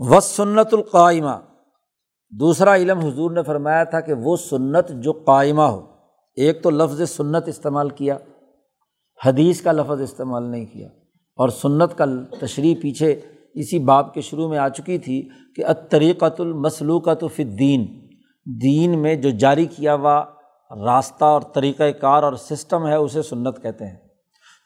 و 0.00 0.20
سنت 0.20 0.74
القائمہ 0.74 1.36
دوسرا 2.32 2.74
علم 2.76 2.98
حضور 2.98 3.30
نے 3.30 3.42
فرمایا 3.42 3.84
تھا 3.84 4.00
کہ 4.00 4.14
وہ 4.14 4.36
سنت 4.36 4.90
جو 5.04 5.12
قائمہ 5.26 5.62
ہو۔ 5.62 5.80
ایک 6.38 6.62
تو 6.62 6.70
لفظ 6.70 7.00
سنت 7.10 7.48
استعمال 7.48 7.90
کیا، 7.90 8.16
حدیث 9.20 9.62
کا 9.62 9.72
لفظ 9.72 10.00
استعمال 10.00 10.50
نہیں 10.50 10.66
کیا، 10.66 10.88
اور 11.38 11.48
سنت 11.48 11.96
کا 11.98 12.04
تشریح 12.40 12.74
پیچھے 12.82 13.14
اسی 13.56 13.78
باب 13.78 14.14
کے 14.14 14.20
شروع 14.20 14.48
میں 14.48 14.58
آ 14.58 14.68
چکی 14.68 14.98
تھی 14.98 15.28
کہ 15.56 15.64
اطریقۃ 15.64 16.38
المسلوقۃ 16.38 17.26
فدین 17.36 17.86
دین 18.62 18.98
میں 18.98 19.14
جو 19.14 19.30
جاری 19.30 19.66
کیا 19.66 19.94
ہوا 19.94 20.24
راستہ 20.86 21.24
اور 21.24 21.40
طریقۂ 21.40 21.84
کار 22.00 22.22
اور 22.22 22.32
سسٹم 22.32 22.86
ہے 22.86 22.94
اسے 22.94 23.22
سنت 23.22 23.62
کہتے 23.62 23.84
ہیں۔ 23.84 23.96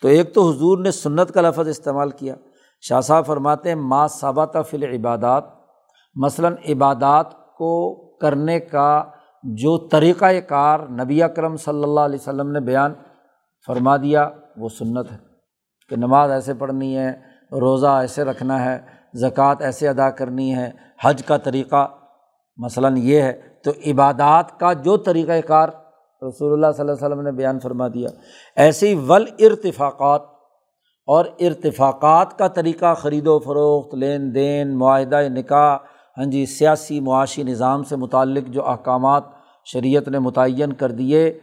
تو 0.02 0.08
ایک 0.08 0.34
تو 0.34 0.50
حضور 0.50 0.78
نے 0.78 0.90
سنت 0.90 1.32
کا 1.32 1.40
لفظ 1.40 1.68
استعمال 1.68 2.10
کیا۔ 2.10 2.34
شاہ 2.80 3.00
صاحب 3.00 3.26
فرماتے 3.26 3.68
ہیں، 3.68 3.76
ما 3.76 4.06
ثابت 4.06 4.56
فل 4.70 4.82
عبادات 4.82 5.44
مثلاً 6.14 6.54
عبادات 6.68 7.32
کو 7.32 7.94
کرنے 8.18 8.60
کا 8.60 9.04
جو 9.42 9.88
طریقۂ 9.88 10.48
کار 10.48 10.80
نبی 10.80 11.22
اکرم 11.22 11.56
صلی 11.56 11.82
اللہ 11.82 12.00
علیہ 12.00 12.18
وسلم 12.20 12.50
نے 12.50 12.60
بیان 12.60 12.94
فرما 13.66 13.96
دیا، 13.96 14.28
وہ 14.56 14.68
سنت 14.68 15.12
ہے 15.12 15.16
کہ 15.88 15.96
نماز 15.96 16.30
ایسے 16.30 16.54
پڑھنی 16.54 16.98
ہے 16.98 17.29
روزہ 17.52 17.86
ایسے 17.86 18.24
رکھنا 18.24 18.64
ہے، 18.64 18.78
زکوٰۃ 19.14 19.54
ایسے 19.60 19.88
ادا 19.88 20.10
کرنی 20.10 20.54
ہے، 20.54 20.70
حج 21.02 21.22
کا 21.24 21.36
طریقہ 21.36 21.88
مثلاً 22.56 22.96
یہ 22.96 23.22
ہے۔ 23.22 23.32
تو 23.64 23.70
عبادات 23.86 24.60
کا 24.60 24.72
جو 24.72 24.96
طریقۂ 24.96 25.40
کار 25.46 25.68
رسول 26.22 26.52
اللہ 26.52 26.66
صلی 26.76 26.80
اللہ 26.80 26.92
علیہ 26.92 27.06
وسلم 27.06 27.20
نے 27.20 27.32
بیان 27.32 27.60
فرما 27.60 27.88
دیا 27.88 28.08
ایسے 28.56 28.88
ہی 28.88 28.94
ول 29.08 29.24
ارتفاقات 29.38 30.22
اور 31.06 31.24
ارتفاقات 31.40 32.38
کا 32.38 32.48
طریقہ 32.48 32.94
خرید 32.94 33.26
و 33.26 33.38
فروخت، 33.38 33.94
لین 33.94 34.34
دین، 34.34 34.78
معاہدہ 34.78 35.20
نکاح 35.28 35.76
ہاں 36.18 36.24
جی 36.24 36.46
سیاسی 36.46 37.00
معاشی 37.00 37.42
نظام 37.42 37.82
سے 37.84 37.96
متعلق 37.96 38.48
جو 38.48 38.66
احکامات 38.66 39.24
شریعت 39.64 40.08
نے 40.08 40.18
متعین 40.18 40.72
کر 40.72 40.90
دیے 40.90 41.38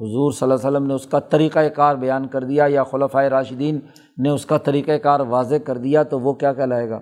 حضور 0.00 0.32
صلی 0.32 0.50
اللہ 0.50 0.54
علیہ 0.54 0.68
وسلم 0.68 0.86
نے 0.86 0.94
اس 0.94 1.06
کا 1.06 1.18
طریقۂ 1.18 1.60
کار 1.76 1.94
بیان 1.94 2.28
کر 2.28 2.44
دیا 2.44 2.64
یا 2.68 2.84
خلفۂ 2.84 3.24
راشدین 3.24 3.80
نے 4.18 4.28
اس 4.28 4.46
کا 4.46 4.58
طریقۂ 4.58 4.92
کار 5.02 5.20
واضح 5.20 5.54
کر 5.54 5.78
دیا 5.78 6.02
تو 6.02 6.20
وہ 6.20 6.32
کیا 6.32 6.52
کہلائے 6.52 6.90
گا؟ 6.90 7.00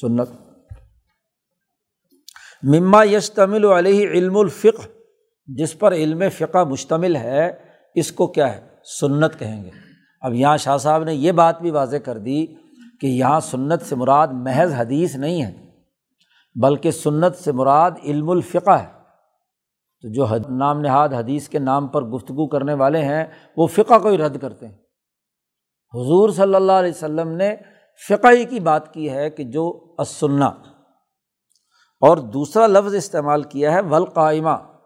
سنت۔ 0.00 0.28
مما 2.62 3.04
یشتمل 3.04 3.64
علیہ 3.64 4.08
علم 4.08 4.36
الفق 4.36 4.86
جس 5.46 5.78
پر 5.78 5.94
علم 5.94 6.22
فقہ 6.38 6.64
مشتمل 6.64 7.16
ہے، 7.16 7.52
اس 7.94 8.12
کو 8.12 8.26
کیا 8.26 8.56
ہے؟ 8.56 8.60
سنت 9.00 9.38
کہیں 9.38 9.64
گے۔ 9.64 9.70
اب 10.20 10.34
یہاں 10.34 10.56
شاہ 10.56 10.76
صاحب 10.76 11.04
نے 11.04 11.14
یہ 11.14 11.32
بات 11.32 11.60
بھی 11.60 11.70
واضح 11.70 11.96
کر 11.96 12.18
دی 12.18 12.46
کہ 13.00 13.06
یہاں 13.06 13.40
سنت 13.40 13.82
سے 13.82 13.94
مراد 13.94 14.28
محض 14.32 14.72
حدیث 14.74 15.16
نہیں 15.16 15.42
ہے، 15.42 15.54
بلکہ 16.54 16.90
سنت 16.90 17.36
سے 17.36 17.52
مراد 17.52 17.90
علم 18.04 18.30
الفقہ 18.30 18.70
ہے۔ 18.70 18.95
تو 20.06 20.12
جو 20.12 20.26
نام 20.48 20.80
نہاد 20.80 21.08
حدیث 21.08 21.48
کے 21.48 21.58
نام 21.58 21.88
پر 21.88 22.02
گفتگو 22.02 22.48
کرنے 22.48 22.74
والے 22.74 23.02
ہیں، 23.04 23.24
وہ 23.56 23.66
فقہ 23.66 23.98
کو 23.98 24.08
ہی 24.08 24.18
رد 24.18 24.38
کرتے 24.38 24.66
ہیں۔ 24.66 24.74
حضور 25.94 26.30
صلی 26.30 26.54
اللہ 26.54 26.72
علیہ 26.72 26.90
وسلم 26.90 27.28
نے 27.28 27.56
فقہ 28.08 28.26
ہی 28.32 28.44
کی 28.44 28.60
بات 28.60 28.94
کی 28.94 29.10
ہے 29.10 29.30
کہ 29.30 29.44
جو 29.44 29.94
اسنا 29.98 30.46
اور 32.00 32.16
دوسرا 32.16 32.66
لفظ 32.66 32.94
استعمال 32.94 33.42
کیا 33.42 33.72
ہے 33.72 33.80
ولقائمہ 33.80 34.78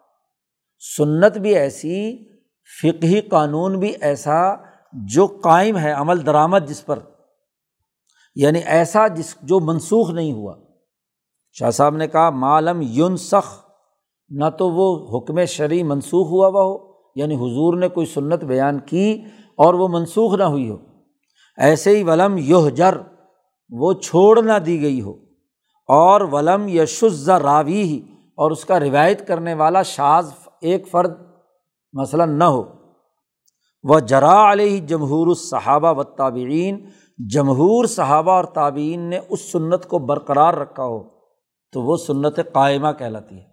سنت 0.96 1.38
بھی 1.38 1.56
ایسی، 1.56 2.28
فقہی 2.82 3.20
قانون 3.20 3.78
بھی 3.78 3.94
ایسا 4.00 4.54
جو 4.92 5.26
قائم 5.26 5.78
ہے، 5.78 5.92
عمل 5.92 6.26
درآمد 6.26 6.68
جس 6.68 6.86
پر۔ 6.86 6.98
یعنی 8.34 8.58
ایسا 8.58 9.08
جس 9.08 9.36
جو 9.42 9.60
منسوخ 9.60 10.10
نہیں 10.10 10.32
ہوا۔ 10.32 10.56
شاہ 11.52 11.70
صاحب 11.70 11.96
نے 11.96 12.08
کہا 12.08 12.30
معلوم 12.30 12.80
یون 12.82 13.16
سخ 13.16 13.69
نہ 14.30 14.44
تو 14.58 14.70
وہ 14.70 15.18
حکم 15.18 15.44
شرعی 15.44 15.82
منسوخ 15.82 16.26
ہوا 16.26 16.48
ہوا 16.48 16.62
ہو 16.62 16.92
یعنی 17.14 17.34
حضور 17.34 17.76
نے 17.76 17.88
کوئی 17.88 18.06
سنت 18.06 18.44
بیان 18.44 18.80
کی 18.80 19.22
اور 19.56 19.74
وہ 19.74 19.88
منسوخ 19.88 20.34
نہ 20.34 20.42
ہوئی 20.42 20.70
ہو۔ 20.70 20.76
ایسے 21.58 21.98
ہی 21.98 22.02
ولم 22.02 22.36
یوہ 22.38 22.70
جر 22.70 22.94
وہ 23.70 23.92
چھوڑ 23.92 24.42
نہ 24.42 24.58
دی 24.58 24.82
گئی 24.82 25.00
ہو۔ 25.02 25.12
اور 25.88 26.20
ولم 26.20 26.68
یشز 26.68 27.30
راوی 27.30 27.82
ہی 27.82 28.00
اور 28.36 28.50
اس 28.50 28.64
کا 28.64 28.80
روایت 28.80 29.26
کرنے 29.26 29.54
والا 29.54 29.82
شاز 29.82 30.32
ایک 30.60 30.88
فرد 30.88 31.12
مثلاً 31.92 32.38
نہ 32.38 32.44
ہو۔ 32.44 32.62
وہ 33.82 34.00
جرا 34.00 34.52
علیہ 34.52 34.80
جمہور 34.80 35.26
الصحابہ 35.26 35.92
و 35.98 36.02
تابعین 36.02 36.88
جمہور 37.30 37.84
صحابہ 37.84 38.32
اور 38.32 38.44
تعبین 38.44 39.00
نے 39.00 39.18
اس 39.28 39.52
سنت 39.52 39.86
کو 39.86 39.98
برقرار 39.98 40.54
رکھا 40.54 40.84
ہو، 40.84 41.02
تو 41.72 41.82
وہ 41.82 41.96
سنت 41.96 42.40
قائمہ 42.52 42.88
کہلاتی 42.98 43.34
ہے۔ 43.34 43.49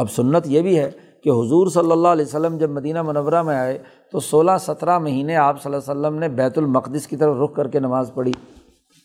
اب 0.00 0.10
سنت 0.10 0.42
یہ 0.46 0.60
بھی 0.60 0.78
ہے 0.78 0.90
کہ 1.24 1.30
حضور 1.30 1.66
صلی 1.66 1.92
اللہ 1.92 2.08
علیہ 2.08 2.24
وسلم 2.24 2.58
جب 2.58 2.70
مدینہ 2.70 3.02
منورہ 3.02 3.42
میں 3.42 3.56
آئے 3.56 3.78
تو 4.12 4.20
سولہ 4.20 4.50
سترہ 4.60 4.98
مہینے 4.98 5.36
آپ 5.36 5.62
صلی 5.62 5.74
اللہ 5.74 5.92
علیہ 5.92 6.00
وسلم 6.00 6.18
نے 6.18 6.28
بیت 6.28 6.58
المقدس 6.58 7.06
کی 7.06 7.16
طرف 7.16 7.36
رخ 7.36 7.54
کر 7.54 7.68
کے 7.68 7.80
نماز 7.80 8.10
پڑھی۔ 8.14 8.32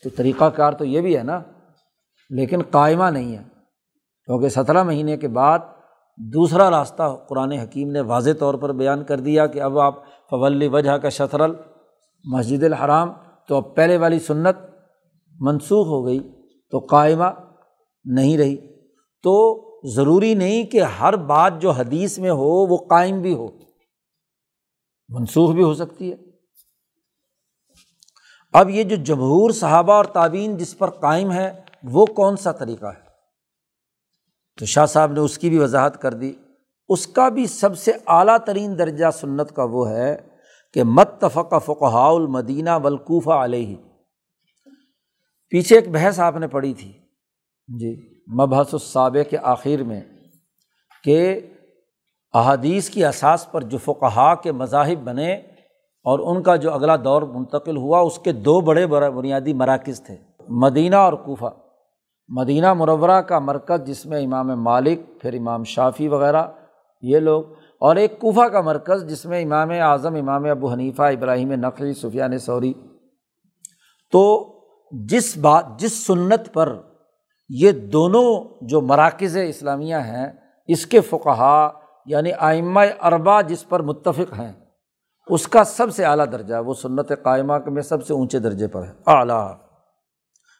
تو 0.02 0.10
طریقہ 0.16 0.44
کار 0.44 0.72
تو 0.72 0.84
یہ 0.84 1.00
بھی 1.00 1.16
ہے 1.16 1.22
نا، 1.22 1.40
لیکن 2.30 2.62
قائمہ 2.70 3.04
نہیں 3.04 3.36
ہے۔ 3.36 3.42
کیونکہ 4.24 4.48
سترہ 4.48 4.82
مہینے 4.82 5.16
کے 5.16 5.28
بعد 5.28 5.58
دوسرا 6.16 6.70
راستہ 6.70 7.16
قرآن 7.28 7.52
حکیم 7.52 7.90
نے 7.90 8.00
واضح 8.00 8.30
طور 8.38 8.54
پر 8.54 8.72
بیان 8.72 9.04
کر 9.04 9.20
دیا 9.20 9.46
کہ 9.46 9.62
اب 9.62 9.78
آپ 9.78 9.94
فول 10.04 10.74
وجہ 10.74 10.96
کا 10.96 11.08
شطرل 11.08 11.52
مسجد 12.24 12.62
الحرام، 12.62 13.12
تو 13.48 13.56
اب 13.56 13.74
پہلے 13.74 13.96
والی 13.96 14.18
سنت 14.18 14.56
منسوخ 15.40 15.86
ہو 15.86 16.06
گئی 16.06 16.18
تو 16.70 16.78
قائمہ 16.78 17.24
نہیں 18.04 18.38
رہی۔ 18.38 18.56
تو 19.22 19.62
ضروری 19.94 20.34
نہیں 20.34 20.64
کہ 20.64 20.82
ہر 20.82 21.16
بات 21.16 21.52
جو 21.60 21.70
حدیث 21.70 22.18
میں 22.18 22.30
ہو 22.30 22.66
وہ 22.66 22.76
قائم 22.76 23.22
بھی 23.22 23.34
ہو۔ 23.34 23.48
منسوخ 25.08 25.54
بھی 25.54 25.62
ہو 25.62 25.74
سکتی 25.74 26.12
ہے۔ 26.12 26.16
اب 28.52 28.70
یہ 28.70 28.82
جو 28.82 28.96
جمہور 28.96 29.50
صحابہ 29.50 29.92
اور 29.92 30.04
تعبین 30.04 30.56
جس 30.56 30.78
پر 30.78 30.90
قائم 30.90 31.32
ہے، 31.32 31.60
وہ 31.82 32.06
کون 32.06 32.36
سا 32.36 32.52
طریقہ 32.52 32.86
ہے؟ 32.86 33.06
تو 34.58 34.66
شاہ 34.66 34.86
صاحب 34.86 35.12
نے 35.12 35.20
اس 35.20 35.38
کی 35.38 35.48
بھی 35.48 35.58
وضاحت 35.58 36.02
کر 36.02 36.14
دی۔ 36.14 36.32
اس 36.88 37.06
کا 37.06 37.28
بھی 37.28 37.46
سب 37.46 37.78
سے 37.78 37.92
اعلیٰ 38.06 38.38
ترین 38.46 38.78
درجہ 38.78 39.10
سنت 39.10 39.52
کا 39.52 39.64
وہ 39.64 39.90
ہے 39.90 40.16
کہ 40.74 40.84
متفق 40.84 41.54
فقہ 41.64 41.84
المدینہ 41.84 42.70
ولقوفہ 42.84 43.30
علیہ۔ 43.30 43.76
پیچھے 45.48 45.76
ایک 45.76 45.88
بحث 45.88 46.20
آپ 46.20 46.36
نے 46.36 46.48
پڑھی 46.48 46.74
تھی۔ 46.74 46.92
جی۔ 47.78 48.15
مبحث 48.26 48.74
الصابع 48.74 49.22
کے 49.22 49.36
آخر 49.42 49.82
میں 49.82 50.00
کہ 51.04 51.40
احادیث 52.34 52.90
کی 52.90 53.04
اساس 53.04 53.50
پر 53.50 53.62
جو 53.62 53.78
فقہا 53.78 54.34
کے 54.34 54.52
مذاہب 54.52 55.04
بنے 55.04 55.34
اور 56.06 56.18
ان 56.18 56.42
کا 56.42 56.56
جو 56.56 56.72
اگلا 56.72 56.96
دور 56.96 57.22
منتقل 57.22 57.76
ہوا، 57.76 58.00
اس 58.00 58.18
کے 58.18 58.32
دو 58.32 58.60
بڑے 58.60 58.86
بنیادی 58.86 59.52
مراکز 59.52 60.02
تھے، 60.02 60.16
مدینہ 60.48 60.96
اور 60.96 61.12
کوفہ۔ 61.12 61.50
مدینہ 62.28 62.72
مرورہ 62.74 63.20
کا 63.22 63.38
مرکز 63.38 63.86
جس 63.86 64.06
میں 64.06 64.24
امام 64.24 64.48
مالک، 64.62 65.00
پھر 65.22 65.34
امام 65.34 65.64
شافی 65.64 66.08
وغیرہ، 66.08 66.42
یہ 67.02 67.18
لوگ، 67.18 67.44
اور 67.78 67.96
ایک 67.96 68.18
کوفہ 68.20 68.48
کا 68.48 68.60
مرکز 68.60 69.08
جس 69.08 69.24
میں 69.26 69.42
امام 69.42 69.70
اعظم، 69.70 70.14
امام 70.14 70.44
ابو 70.44 70.72
حنیفہ، 70.72 71.02
ابراہیم 71.02 71.52
نقلی 71.52 71.94
سفیان 71.94 72.38
سوری 72.38 72.72
تو 74.12 74.24
جس 74.92 75.36
بات 75.36 75.78
جس 75.78 76.06
سنت 76.06 76.52
پر 76.52 76.76
یہ 77.48 77.72
دونوں 77.72 78.58
جو 78.62 78.80
مراکز 78.80 79.36
اسلامیہ 79.36 79.96
ہیں، 79.96 80.26
اس 80.66 80.86
کے 80.86 81.00
فقہا 81.00 81.70
یعنی 82.06 82.32
آئمہ 82.32 82.80
اربا 83.02 83.40
جس 83.40 83.68
پر 83.68 83.80
متفق 83.80 84.32
ہیں، 84.38 84.52
اس 85.26 85.48
کا 85.48 85.64
سب 85.64 85.94
سے 85.94 86.04
اعلیٰ 86.04 86.26
درجہ 86.32 86.54
وہ 86.54 86.74
سنت 86.74 87.12
قائمہ 87.22 87.52
میں 87.66 87.82
سب 87.82 88.06
سے 88.06 88.12
اونچے 88.12 88.38
درجے 88.38 88.66
پر 88.66 88.84
ہے، 88.84 88.92
اعلیٰ۔ 89.06 89.54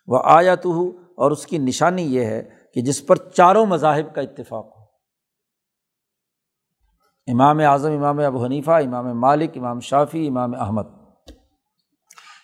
وہ 0.06 0.20
آیا 0.24 0.54
تو 0.54 0.88
اور 0.98 1.30
اس 1.30 1.46
کی 1.46 1.58
نشانی 1.58 2.02
یہ 2.02 2.24
ہے 2.24 2.50
کہ 2.74 2.80
جس 2.80 3.06
پر 3.06 3.16
چاروں 3.16 3.66
مذاہب 3.66 4.14
کا 4.14 4.20
اتفاق 4.20 4.66
ہو۔ 4.66 4.82
امام 7.32 7.58
اعظم، 7.58 7.90
امام 7.90 8.18
ابو 8.18 8.44
حنیفہ، 8.44 8.70
امام 8.70 9.20
مالک، 9.20 9.50
امام 9.56 9.80
شافی 9.80 10.28
امام 10.28 10.54
احمد۔ 10.60 10.86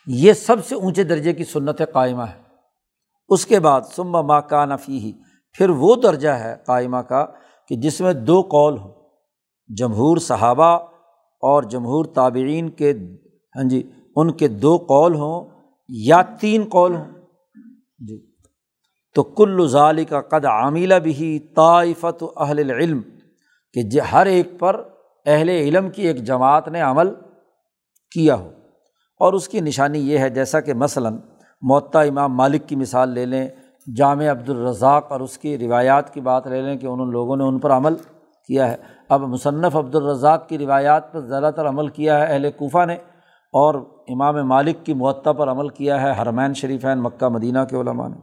یہ 0.06 0.32
سب 0.32 0.66
سے 0.66 0.74
اونچے 0.74 1.04
درجے 1.04 1.32
کی 1.32 1.44
سنت 1.44 1.82
قائمہ 1.92 2.22
ہے۔ 2.22 2.41
اس 3.32 3.46
کے 3.46 3.60
بعد 3.60 3.80
سما 3.96 4.20
ماں 4.20 4.40
کا 4.40 4.64
نفی 4.64 4.98
ہی 4.98 5.12
پھر 5.52 5.70
وہ 5.70 5.96
درجہ 5.96 6.28
ہے 6.28 6.56
قائمہ 6.66 6.96
کا 6.96 7.26
کہ 7.68 7.76
جس 7.76 8.00
میں 8.00 8.12
دو 8.12 8.42
قول 8.42 8.78
ہوں، 8.78 8.92
جمہور 9.76 10.16
صحابہ 10.16 10.78
اور 11.42 11.62
جمہور 11.62 12.04
تابعین 12.04 12.70
کے 12.70 12.92
ہاں 13.56 13.68
جی 13.68 13.90
ان 14.16 14.32
کے 14.32 14.48
دو 14.48 14.76
قول 14.76 15.14
ہوں 15.14 15.50
یا 15.88 16.22
تین 16.22 16.64
قول 16.70 16.96
ہوں۔ 16.96 17.10
جی۔ 18.08 18.32
تو 19.14 19.22
کل 19.22 19.66
ظالی 19.66 20.04
کا 20.04 20.20
قد 20.20 20.44
عاملہ 20.44 20.94
بھی 20.94 21.38
طائفت 21.38 22.24
اہل 22.36 22.70
علم 22.70 23.00
کہ 23.72 23.82
جی، 23.82 23.98
ہر 24.12 24.26
ایک 24.26 24.58
پر 24.58 24.88
اہل 25.26 25.48
علم 25.48 25.90
کی 25.90 26.02
ایک 26.02 26.24
جماعت 26.24 26.68
نے 26.68 26.80
عمل 26.80 27.14
کیا 28.10 28.34
ہو۔ 28.34 28.50
اور 29.20 29.32
اس 29.32 29.48
کی 29.48 29.60
نشانی 29.60 29.98
یہ 29.98 30.18
ہے، 30.18 30.30
جیسا 30.30 30.60
کہ 30.60 30.74
مثلاً 30.74 31.18
معطا 31.62 32.00
امام 32.00 32.36
مالک 32.36 32.68
کی 32.68 32.76
مثال 32.76 33.08
لے 33.08 33.26
لیں، 33.26 33.48
جامع 33.96 34.30
عبدالرزاق 34.30 35.12
اور 35.12 35.20
اس 35.20 35.38
کی 35.38 35.58
روایات 35.58 36.14
کی 36.14 36.20
بات 36.20 36.46
لے 36.46 36.62
لیں 36.62 36.76
کہ 36.76 36.86
ان 36.86 37.10
لوگوں 37.10 37.36
نے 37.36 37.44
ان 37.44 37.58
پر 37.58 37.70
عمل 37.70 37.94
کیا 38.46 38.70
ہے۔ 38.70 38.76
اب 39.08 39.20
مصنف 39.20 39.76
عبدالرزاق 39.76 40.48
کی 40.48 40.58
روایات 40.58 41.12
پر 41.12 41.20
زیادہ 41.20 41.50
تر 41.56 41.68
عمل 41.68 41.88
کیا 41.88 42.18
ہے 42.18 42.32
اہل 42.32 42.50
کوفہ 42.50 42.84
نے 42.86 42.94
اور 43.52 43.74
امام 44.08 44.48
مالک 44.48 44.86
کی 44.86 44.94
معطا 44.94 45.32
پر 45.32 45.50
عمل 45.50 45.68
کیا 45.68 46.02
ہے 46.02 46.22
حرمین 46.22 46.54
شریفین 46.54 47.02
مکہ 47.02 47.28
مدینہ 47.28 47.58
کے 47.70 47.76
علماء 47.76 48.08
نے۔ 48.08 48.16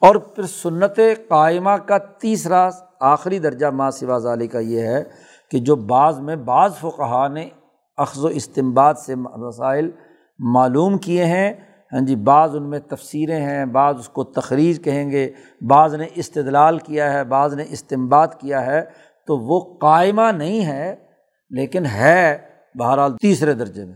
اور 0.00 0.14
پھر 0.14 0.42
سنت 0.42 1.00
قائمہ 1.28 1.70
کا 1.70 1.98
تیسرا 1.98 2.68
آخری 3.00 3.38
درجہ 3.38 3.66
ماں 3.66 3.90
سواز 3.90 4.26
علی 4.26 4.46
کا 4.46 4.58
یہ 4.58 4.80
ہے 4.80 5.04
کہ 5.50 5.58
جو 5.58 5.76
بعض 5.76 6.20
میں 6.20 6.36
بعض 6.36 6.74
فقہ 6.74 7.28
نے 7.28 7.48
اخذ 7.96 8.24
و 8.24 8.28
استمباد 8.28 8.94
سے 8.94 9.14
مسائل 9.14 9.90
معلوم 10.38 10.98
کیے 10.98 11.24
ہیں۔ 11.24 11.52
ہاں 11.92 12.00
جی 12.00 12.16
بعض 12.16 12.56
ان 12.56 12.70
میں 12.70 12.78
تفسیریں 12.78 13.40
ہیں، 13.40 13.66
بعض 13.66 13.98
اس 13.98 14.08
کو 14.08 14.24
تخریج 14.24 14.84
کہیں 14.84 15.10
گے، 15.10 15.32
بعض 15.60 15.94
نے 15.94 16.06
استدلال 16.14 16.78
کیا 16.78 17.12
ہے، 17.12 17.24
بعض 17.24 17.54
نے 17.54 17.64
استمباد 17.68 18.26
کیا 18.40 18.66
ہے، 18.66 18.82
تو 19.26 19.38
وہ 19.38 19.78
قائمہ 19.78 20.30
نہیں 20.36 20.66
ہے، 20.66 20.96
لیکن 21.50 21.86
ہے 21.86 22.38
بہرحال 22.78 23.16
تیسرے 23.16 23.54
درجے 23.54 23.84
میں۔ 23.84 23.94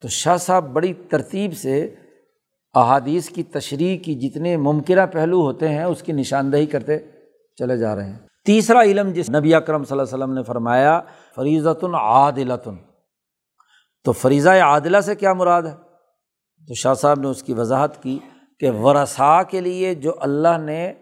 تو 0.00 0.08
شاہ 0.08 0.36
صاحب 0.36 0.68
بڑی 0.72 0.94
ترتیب 0.94 1.56
سے 1.56 1.94
احادیث 2.74 3.28
کی 3.28 3.42
تشریح 3.42 3.98
کی 3.98 4.14
جتنے 4.14 4.56
ممکنہ 4.56 5.00
پہلو 5.12 5.40
ہوتے 5.40 5.68
ہیں، 5.68 5.84
اس 5.84 6.02
کی 6.02 6.12
نشاندہی 6.12 6.66
کرتے 6.66 6.98
چلے 7.56 7.76
جا 7.76 7.96
رہے 7.96 8.04
ہیں۔ 8.04 8.18
تیسرا 8.44 8.82
علم 8.82 9.10
جس 9.10 9.30
نبی 9.30 9.54
اکرم 9.54 9.84
صلی 9.84 9.98
اللہ 9.98 10.14
علیہ 10.14 10.24
وسلم 10.24 10.34
نے 10.34 10.42
فرمایا، 10.42 11.00
فریضۃ 11.36 11.94
عادلتن 11.94 12.76
تو 14.04 14.12
فریضہ 14.12 14.50
عادلہ 14.50 15.00
سے 15.00 15.14
کیا 15.14 15.32
مراد 15.32 15.62
ہے؟ 15.62 15.87
تو 16.68 16.74
شاہ 16.74 16.94
صاحب 16.94 17.20
نے 17.20 17.28
اس 17.28 17.42
کی 17.42 17.52
وضاحت 17.52 18.02
کی 18.02 18.18
کہ 18.60 18.70
ورثا 18.70 19.42
کے 19.42 19.60
لیے 19.60 19.94
جو 19.94 20.12
اللہ 20.20 20.58
نے 20.58 20.92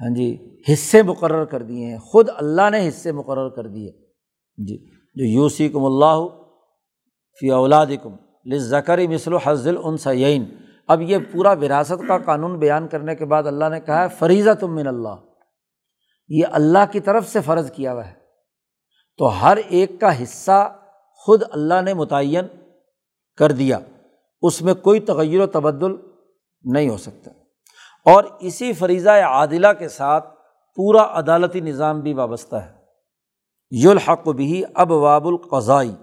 ہاں 0.00 0.14
جی 0.14 0.56
حصے 0.72 1.02
مقرر 1.02 1.44
کر 1.44 1.62
دیے 1.62 1.86
ہیں، 1.86 1.98
خود 1.98 2.28
اللہ 2.36 2.70
نے 2.70 2.88
حصے 2.88 3.12
مقرر 3.12 3.48
کر 3.48 3.66
دیے 3.66 3.92
جی 4.66 4.90
جو 5.14 5.24
یوسی 5.24 5.68
کم 5.68 5.84
اللہ 5.84 6.26
فی 7.40 7.50
اولاد 7.50 7.86
کم 8.02 8.16
ذکر 8.56 8.98
مثل 9.08 9.32
و 9.32 9.38
حضل 9.44 9.96
سعین 9.96 10.44
اب 10.88 11.02
یہ 11.02 11.18
پورا 11.32 11.52
وراثت 11.52 12.02
کا 12.08 12.18
قانون 12.18 12.58
بیان 12.58 12.88
کرنے 12.88 13.14
کے 13.14 13.24
بعد 13.24 13.42
اللہ 13.42 13.68
نے 13.70 13.80
کہا 13.80 14.02
ہے 14.02 14.08
فریضہ 14.18 14.50
تم 14.60 14.74
من 14.74 14.86
اللہ۔ 14.86 15.14
یہ 16.28 16.44
اللہ 16.52 16.78
کی 16.92 17.00
طرف 17.00 17.28
سے 17.28 17.40
فرض 17.40 17.70
کیا 17.70 17.92
ہوا 17.92 18.06
ہے۔ 18.06 18.14
تو 19.18 19.42
ہر 19.42 19.58
ایک 19.68 20.00
کا 20.00 20.22
حصہ 20.22 20.78
خود 21.14 21.42
اللہ 21.50 21.82
نے 21.84 21.94
متعین 21.94 22.44
کر 23.36 23.52
دیا۔ 23.52 23.78
اس 24.46 24.62
میں 24.62 24.74
کوئی 24.74 25.00
تغیر 25.00 25.40
و 25.40 25.46
تبدل 25.46 25.92
نہیں 26.62 26.88
ہو 26.88 26.96
سکتا۔ 26.96 27.30
اور 28.04 28.24
اسی 28.40 28.72
فریضہ 28.72 29.10
عادلہ 29.10 29.72
کے 29.78 29.88
ساتھ 29.88 30.34
پورا 30.76 31.18
عدالتی 31.18 31.60
نظام 31.60 32.00
بھی 32.00 32.14
وابستہ 32.14 32.56
ہے۔ 32.56 32.72
یلحق 33.70 34.28
بھی 34.28 34.62
اب 34.74 34.90
واب 34.90 35.26
القضائی، 35.26 35.94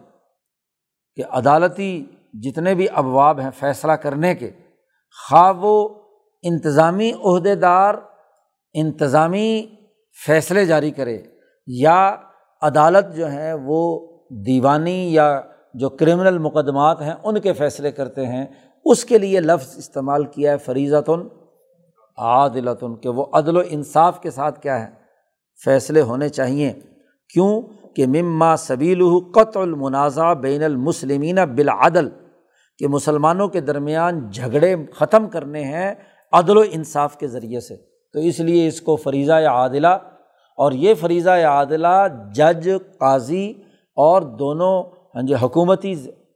کہ 1.15 1.23
عدالتی 1.29 2.05
جتنے 2.33 2.75
بھی 2.75 2.87
ابواب 2.93 3.39
ہیں 3.39 3.51
فیصلہ 3.59 3.91
کرنے 3.91 4.35
کے، 4.35 4.51
خواہ 5.29 5.53
وہ 5.57 5.89
انتظامی 6.41 7.11
عہدے 7.23 7.55
دار، 7.55 7.95
انتظامی 8.73 9.75
فیصلے 10.25 10.65
جاری 10.65 10.91
کرے، 10.91 11.23
یا 11.67 12.15
عدالت 12.61 13.15
جو 13.15 13.31
ہے 13.31 13.53
وہ 13.53 14.07
دیوانی 14.29 15.13
یا 15.13 15.41
جو 15.74 15.89
کرمنل 15.89 16.38
مقدمات 16.38 17.01
ہیں، 17.01 17.13
ان 17.24 17.39
کے 17.39 17.53
فیصلے 17.53 17.91
کرتے 17.91 18.26
ہیں۔ 18.26 18.45
اس 18.86 19.05
کے 19.05 19.17
لیے 19.17 19.39
لفظ 19.39 19.78
استعمال 19.78 20.26
کیا 20.26 20.51
ہے 20.51 20.57
فریضتاً 20.57 21.28
عادلتن، 22.17 22.95
کہ 22.95 23.09
وہ 23.09 23.26
عدل 23.34 23.57
و 23.57 23.61
انصاف 23.69 24.19
کے 24.19 24.32
ساتھ 24.32 24.59
کیا 24.59 24.82
ہے؟ 24.82 24.88
فیصلے 25.65 26.01
ہونے 26.01 26.30
چاہئیں 26.30 26.74
کیوں؟ 27.34 27.61
کہ 27.95 28.07
مما 28.07 28.55
سبیل 28.55 29.01
قط 29.36 29.57
المنازع 29.57 30.34
بین 30.34 30.63
المسلمین 30.63 31.36
بالعدل، 31.55 32.09
کہ 32.78 32.88
مسلمانوں 32.88 33.47
کے 33.47 33.61
درمیان 33.61 34.30
جھگڑے 34.30 34.76
ختم 34.93 35.30
کرنے 35.30 35.63
ہیں 35.63 35.93
عدل 36.32 36.57
و 36.57 36.63
انصاف 36.71 37.17
کے 37.17 37.28
ذریعے 37.28 37.59
سے۔ 37.59 37.76
تو 38.13 38.19
اس 38.19 38.39
لیے 38.39 38.67
اس 38.67 38.82
کو 38.82 38.95
فریضہ 38.95 39.39
یا 39.39 39.51
عادلہ، 39.51 39.97
اور 40.57 40.71
یہ 40.71 40.93
فریضہ 40.93 41.30
یا 41.30 41.49
عادلہ 41.49 42.07
جج، 42.34 42.69
قاضی 42.99 43.53
اور 43.95 44.21
دونوں 44.21 44.84
ہاں 45.16 45.22
جی 45.22 45.36
حکومتی 45.36 45.93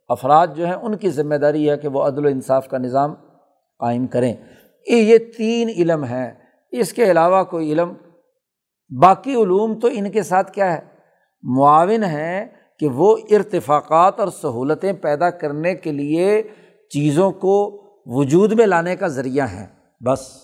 افراد 0.09 0.47
جو 0.55 0.65
ہیں، 0.65 0.73
ان 0.73 0.97
کی 0.97 1.09
ذمہ 1.09 1.35
داری 1.35 1.69
ہے 1.69 1.77
کہ 1.77 1.87
وہ 1.87 2.03
عدل 2.03 2.25
و 2.25 2.29
انصاف 2.29 2.67
کا 2.67 2.77
نظام 2.77 3.13
قائم 3.79 4.07
کریں۔ 4.07 4.33
یہ 4.87 5.17
تین 5.37 5.69
علم 5.69 6.03
ہیں۔ 6.03 6.31
اس 6.71 6.93
کے 6.93 7.11
علاوہ 7.11 7.43
کوئی 7.43 7.73
علم 7.73 7.93
باقی 9.01 9.35
علوم 9.35 9.79
تو 9.79 9.87
ان 9.91 10.11
کے 10.11 10.23
ساتھ 10.23 10.51
کیا 10.51 10.73
ہے؟ 10.73 10.79
معاون 11.43 12.03
ہیں 12.03 12.45
کہ 12.79 12.87
وہ 12.87 13.17
ارتفاقات 13.31 14.19
اور 14.19 14.27
سہولتیں 14.27 14.93
پیدا 14.93 15.29
کرنے 15.29 15.75
کے 15.75 15.91
لیے 15.91 16.43
چیزوں 16.89 17.31
کو 17.31 17.83
وجود 18.05 18.53
میں 18.53 18.65
لانے 18.65 18.95
کا 18.95 19.07
ذریعہ 19.07 19.47
ہیں۔ 19.47 19.67
بس، 19.99 20.41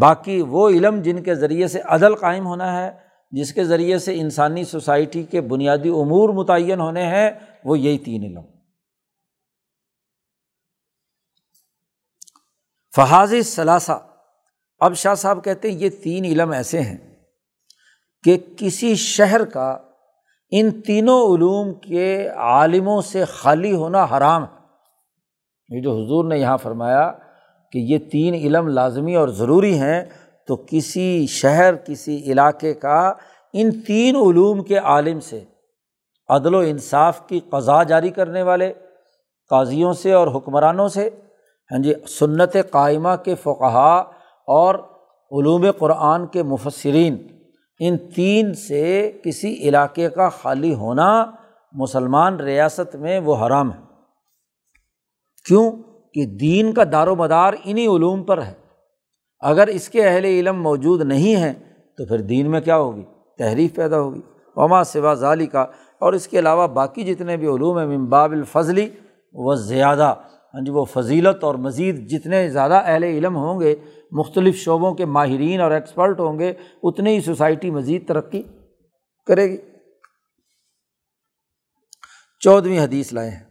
باقی 0.00 0.42
وہ 0.42 0.68
علم 0.68 1.02
جن 1.02 1.22
کے 1.22 1.34
ذریعے 1.34 1.68
سے 1.68 1.80
عدل 1.84 2.14
قائم 2.14 2.46
ہونا 2.46 2.84
ہے 2.84 3.03
جس 3.34 3.54
کے 3.54 3.64
ذریعے 3.64 3.98
سے 3.98 4.20
انسانی 4.20 4.64
سوسائٹی 4.64 5.22
کے 5.22 5.40
بنیادی 5.40 5.88
امور 5.88 6.28
متعین 6.28 6.80
ہونے 6.80 7.02
ہیں، 7.02 7.30
وہ 7.64 7.78
یہی 7.78 7.98
تین 7.98 8.22
علم۔ 8.22 8.44
فحاظ 12.96 13.34
ثلاثہ۔ 13.42 14.06
اب 14.78 14.96
شاہ 14.96 15.14
صاحب 15.14 15.44
کہتے 15.44 15.70
ہیں، 15.70 15.78
یہ 15.78 15.90
تین 16.02 16.24
علم 16.24 16.50
ایسے 16.50 16.80
ہیں 16.80 16.96
کہ 18.22 18.38
کسی 18.56 18.94
شہر 18.94 19.44
کا 19.44 19.78
ان 20.50 20.80
تینوں 20.80 21.20
علوم 21.20 21.74
کے 21.74 22.28
عالموں 22.28 23.02
سے 23.02 23.24
خالی 23.24 23.72
ہونا 23.72 24.04
حرام 24.04 24.44
ہے۔ 24.44 24.64
یہ 25.76 25.82
جو 25.82 25.90
حضور 25.90 26.24
نے 26.24 26.38
یہاں 26.38 26.56
فرمایا 26.56 27.12
کہ 27.72 27.78
یہ 27.78 27.98
تین 27.98 28.34
علم 28.34 28.68
لازمی 28.68 29.14
اور 29.14 29.28
ضروری 29.28 29.78
ہیں 29.78 30.04
تو 30.46 30.64
کسی 30.70 31.26
شہر، 31.28 31.74
کسی 31.74 32.16
علاقے 32.16 32.74
کا 32.74 33.12
ان 33.52 33.80
تین 33.80 34.16
علوم 34.16 34.62
کے 34.62 34.76
عالم 34.76 35.20
سے 35.20 35.44
عدل 36.28 36.54
و 36.54 36.58
انصاف 36.58 37.28
کی 37.28 37.40
قضا 37.50 37.82
جاری 37.82 38.10
کرنے 38.10 38.42
والے، 38.42 38.72
قاضیوں 39.50 39.92
سے 39.92 40.12
اور 40.12 40.28
حکمرانوں 40.28 40.88
سے 40.88 41.10
ہاں 41.72 41.78
جی 41.78 41.92
سنت 42.08 42.56
قائمہ 42.70 43.16
کے 43.24 43.34
فقہا 43.34 43.96
اور 44.46 44.74
علوم 45.30 45.66
قرآن 45.78 46.26
کے 46.26 46.42
مفسرین، 46.42 47.26
ان 47.80 47.96
تین 47.96 48.54
سے 48.54 49.12
کسی 49.24 49.54
علاقے 49.54 50.08
کا 50.08 50.28
خالی 50.28 50.74
ہونا 50.74 51.30
مسلمان 51.72 52.36
ریاست 52.36 52.96
میں 52.96 53.20
وہ 53.20 53.46
حرام 53.46 53.72
ہے۔ 53.72 53.78
کیوں؟ 55.48 55.72
کہ 56.14 56.26
دین 56.26 56.72
کا 56.72 56.82
دار 56.92 57.06
و 57.06 57.16
مدار 57.16 57.54
انہیں 57.64 57.88
علوم 57.88 58.24
پر 58.24 58.42
ہے۔ 58.42 58.63
اگر 59.44 59.66
اس 59.66 59.88
کے 59.88 60.08
اہل 60.08 60.24
علم 60.24 60.62
موجود 60.62 61.02
نہیں 61.02 61.36
ہیں 61.36 61.52
تو 61.98 62.06
پھر 62.06 62.20
دین 62.20 62.50
میں 62.50 62.60
کیا 62.60 62.76
ہوگی؟ 62.76 63.04
تحریف 63.38 63.74
پیدا 63.74 64.00
ہوگی۔ 64.00 64.20
وما 64.56 64.84
سوا 64.84 65.14
ظالی 65.14 65.46
کا 65.46 65.66
اور 65.98 66.12
اس 66.12 66.28
کے 66.28 66.38
علاوہ 66.38 66.66
باقی 66.66 67.02
جتنے 67.02 67.36
بھی 67.36 67.46
علوم 67.46 67.78
ہیں 67.78 67.86
ممباب 67.86 68.32
الفضلی 68.32 68.90
و 69.32 69.54
زیادہ 69.54 70.14
ہاں 70.54 70.64
جی 70.64 70.70
وہ 70.70 70.84
فضیلت 70.84 71.44
اور 71.44 71.54
مزید 71.54 72.10
جتنے 72.10 72.48
زیادہ 72.48 72.82
اہل 72.84 73.02
علم 73.02 73.36
ہوں 73.36 73.60
گے، 73.60 73.74
مختلف 74.12 74.56
شعبوں 74.56 74.94
کے 74.94 75.04
ماہرین 75.04 75.60
اور 75.60 75.70
ایکسپرٹ 75.70 76.20
ہوں 76.20 76.38
گے 76.38 76.52
اتنے 76.82 77.14
ہی 77.14 77.20
سوسائٹی 77.20 77.70
مزید 77.70 78.08
ترقی 78.08 78.42
کرے 79.26 79.50
گی۔ 79.50 79.56
چودھویں 82.40 82.80
حدیث 82.80 83.12
لائے 83.12 83.30
ہیں۔ 83.30 83.42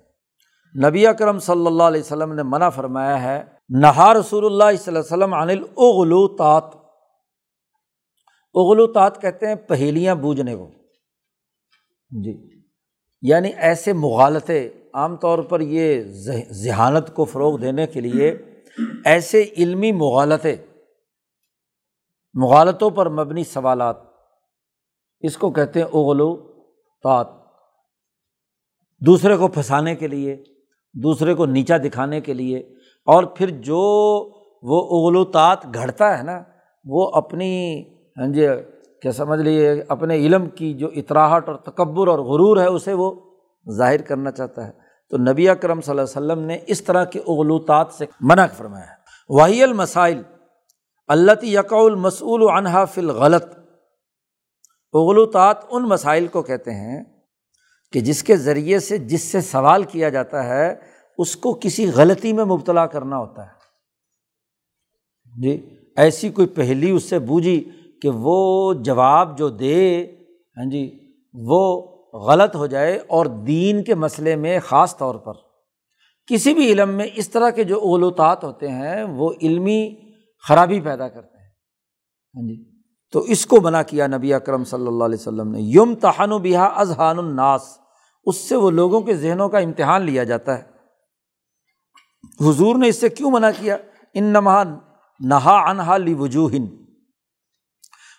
نبی 0.90 1.08
اکرم 1.08 1.40
صلی 1.40 1.68
اللہ 1.68 1.84
علیہ 1.84 2.02
وسلم 2.02 2.34
نے 2.34 2.44
منع 2.44 2.70
فرمایا 2.70 3.22
ہے 3.22 3.44
نہا 3.82 4.14
رسول 4.14 4.46
اللہ 4.46 4.78
صلی 4.78 4.96
اللہ 4.96 5.00
علیہ 5.00 5.24
وسلم 5.24 5.34
انل 5.34 5.64
اغلو 5.78 6.28
طاط 6.28 6.76
اغلو 8.54 8.88
طاط 8.88 9.22
کہتے 9.22 9.48
ہیں 9.48 9.56
پہیلیاں 9.56 10.16
بوجھنے 10.16 10.56
کو 10.56 10.70
جی۔ 12.24 12.62
یعنی 13.22 13.50
ایسے 13.50 13.94
مغالطے، 13.94 14.70
عام 14.94 15.16
طور 15.16 15.40
پر 15.40 15.60
یہ 15.60 16.04
ذہانت 16.52 17.16
کو 17.16 17.26
فروغ 17.26 17.60
دینے 17.60 17.88
کے 17.88 18.02
لیے 18.02 18.28
ایسے 19.06 19.46
علمی 19.58 19.92
مغالطے۔ 19.92 20.56
مغالطوں 22.34 22.90
پر 22.90 23.10
مبنی 23.10 23.44
سوالات۔ 23.44 23.98
اس 25.20 25.38
کو 25.38 25.52
کہتے 25.52 25.80
ہیں 25.80 25.88
اغلو 25.88 26.54
طاط 27.04 27.30
دوسرے 29.06 29.38
کو 29.38 29.48
پھنسانے 29.48 29.96
کے 29.96 30.08
لیے، 30.08 30.44
دوسرے 30.94 31.34
کو 31.34 31.46
نیچا 31.46 31.78
دکھانے 31.78 32.22
کے 32.22 32.34
لیے 32.34 32.76
اور 33.06 33.24
پھر 33.24 33.50
جو 33.50 33.80
وہ 34.64 35.08
اغلوطات 35.08 35.66
گھڑتا 35.74 36.18
ہے 36.18 36.24
نا، 36.24 36.44
وہ 36.86 37.10
اپنی 37.14 37.84
ہاں 38.18 38.28
جی 38.28 38.48
کیا 39.02 39.12
سمجھ 39.12 39.40
لیے 39.40 39.84
اپنے 39.88 40.16
علم 40.16 40.50
کی 40.50 40.74
جو 40.74 40.88
اطراہٹ 40.96 41.50
اور 41.50 41.56
تکبر 41.56 42.08
اور 42.08 42.20
غرور 42.20 42.58
ہے، 42.58 42.66
اسے 42.66 42.94
وہ 42.94 43.12
ظاہر 43.78 44.02
کرنا 44.02 44.32
چاہتا 44.32 44.68
ہے۔ 44.68 44.72
تو 45.10 45.18
نبی 45.18 45.50
اکرم 45.50 45.82
صلی 45.82 45.92
اللہ 45.92 46.02
علیہ 46.02 46.26
وسلم 46.26 46.46
نے 46.46 46.58
اس 46.68 46.84
طرح 46.84 47.06
کے 47.06 47.20
اغلوطات 47.20 47.88
سے 47.98 48.06
منع 48.22 48.46
فرمایا 48.46 48.86
ہے۔ 48.86 48.96
وہی 49.30 49.64
المسائل 49.64 50.22
اللہ 51.08 51.46
یق 51.46 51.74
المسول 51.74 52.50
عنہا 52.50 52.86
فل 52.86 53.10
غلط 53.10 53.44
اغلوطات 54.94 55.58
ان 55.72 55.84
مسائل 55.84 56.28
کو 56.28 56.42
کہتے 56.42 56.72
ہیں 56.72 57.04
کہ 57.92 58.00
جس 58.00 58.24
کے 58.24 58.36
ذریعے 58.36 58.80
سے، 58.80 58.98
جس 58.98 59.32
سے 59.32 59.42
سوال 59.42 59.84
کیا 59.84 60.10
جاتا 60.10 60.44
ہے 60.44 60.93
اس 61.18 61.36
کو 61.36 61.58
کسی 61.62 61.92
غلطی 61.92 62.34
میں 62.34 62.46
مبتلا 62.46 62.86
کرنا 62.86 63.18
ہوتا 63.18 63.46
ہے۔ 63.46 63.64
جی 65.42 65.76
ایسی 65.98 66.30
کوئی 66.30 66.48
پہلی 66.48 66.92
اس 66.92 67.04
سے 67.04 67.20
بوجھی 67.20 67.70
کہ 68.02 68.10
وہ 68.14 68.74
جواب 68.74 69.38
جو 69.38 69.50
دے 69.50 70.06
ہاں 70.58 70.70
جی 70.72 71.14
وہ 71.34 71.82
غلط 72.14 72.56
ہو 72.56 72.68
جائے 72.68 73.00
اور 73.08 73.26
دین 73.26 73.84
کے 73.84 73.96
مسئلے 73.96 74.36
میں 74.36 74.60
خاص 74.60 74.98
طور 74.98 75.16
پر۔ 75.16 75.34
کسی 76.28 76.54
بھی 76.54 76.74
علم 76.74 76.90
میں 76.90 77.08
اس 77.16 77.30
طرح 77.30 77.50
کے 77.50 77.64
جو 77.64 77.80
اولوطات 77.80 78.44
ہوتے 78.44 78.68
ہیں، 78.68 79.04
وہ 79.04 79.34
علمی 79.42 79.96
خرابی 80.48 80.82
پیدا 80.82 81.08
کرتے 81.08 81.38
ہیں۔ 81.38 81.50
ہاں 82.36 82.48
جی 82.48 82.82
تو 83.12 83.20
اس 83.20 83.46
کو 83.46 83.62
منع 83.62 83.82
کیا 83.82 84.08
نبی 84.08 84.34
اکرم 84.34 84.64
صلی 84.64 84.88
اللہ 84.88 85.04
علیہ 85.04 85.20
وسلم 85.20 85.52
نے۔ 85.52 85.58
یم 85.62 85.96
تہان 85.96 86.32
و 86.32 86.40
بیہا 86.40 86.66
اذہان 86.66 87.20
الناس۔ 87.20 87.80
اس 88.26 88.36
سے 88.36 88.56
وہ 88.56 88.72
لوگوں 88.72 89.02
کے 89.02 89.16
ذہنوں 89.16 89.50
کا 89.50 89.58
امتحان 89.58 90.02
لیا 90.02 90.24
جاتا 90.24 90.60
ہے۔ 90.60 90.73
حضور 92.42 92.76
نے 92.76 92.88
اس 92.88 93.02
سے 93.02 93.10
کیوں 93.10 93.32
منع 93.32 93.50
کیا؟ 93.60 93.78
ان 94.14 94.24
نمہ 94.24 94.64
نہا 95.20 95.70
انہا 95.70 95.98
لی 95.98 96.14
وجوہن 96.14 96.66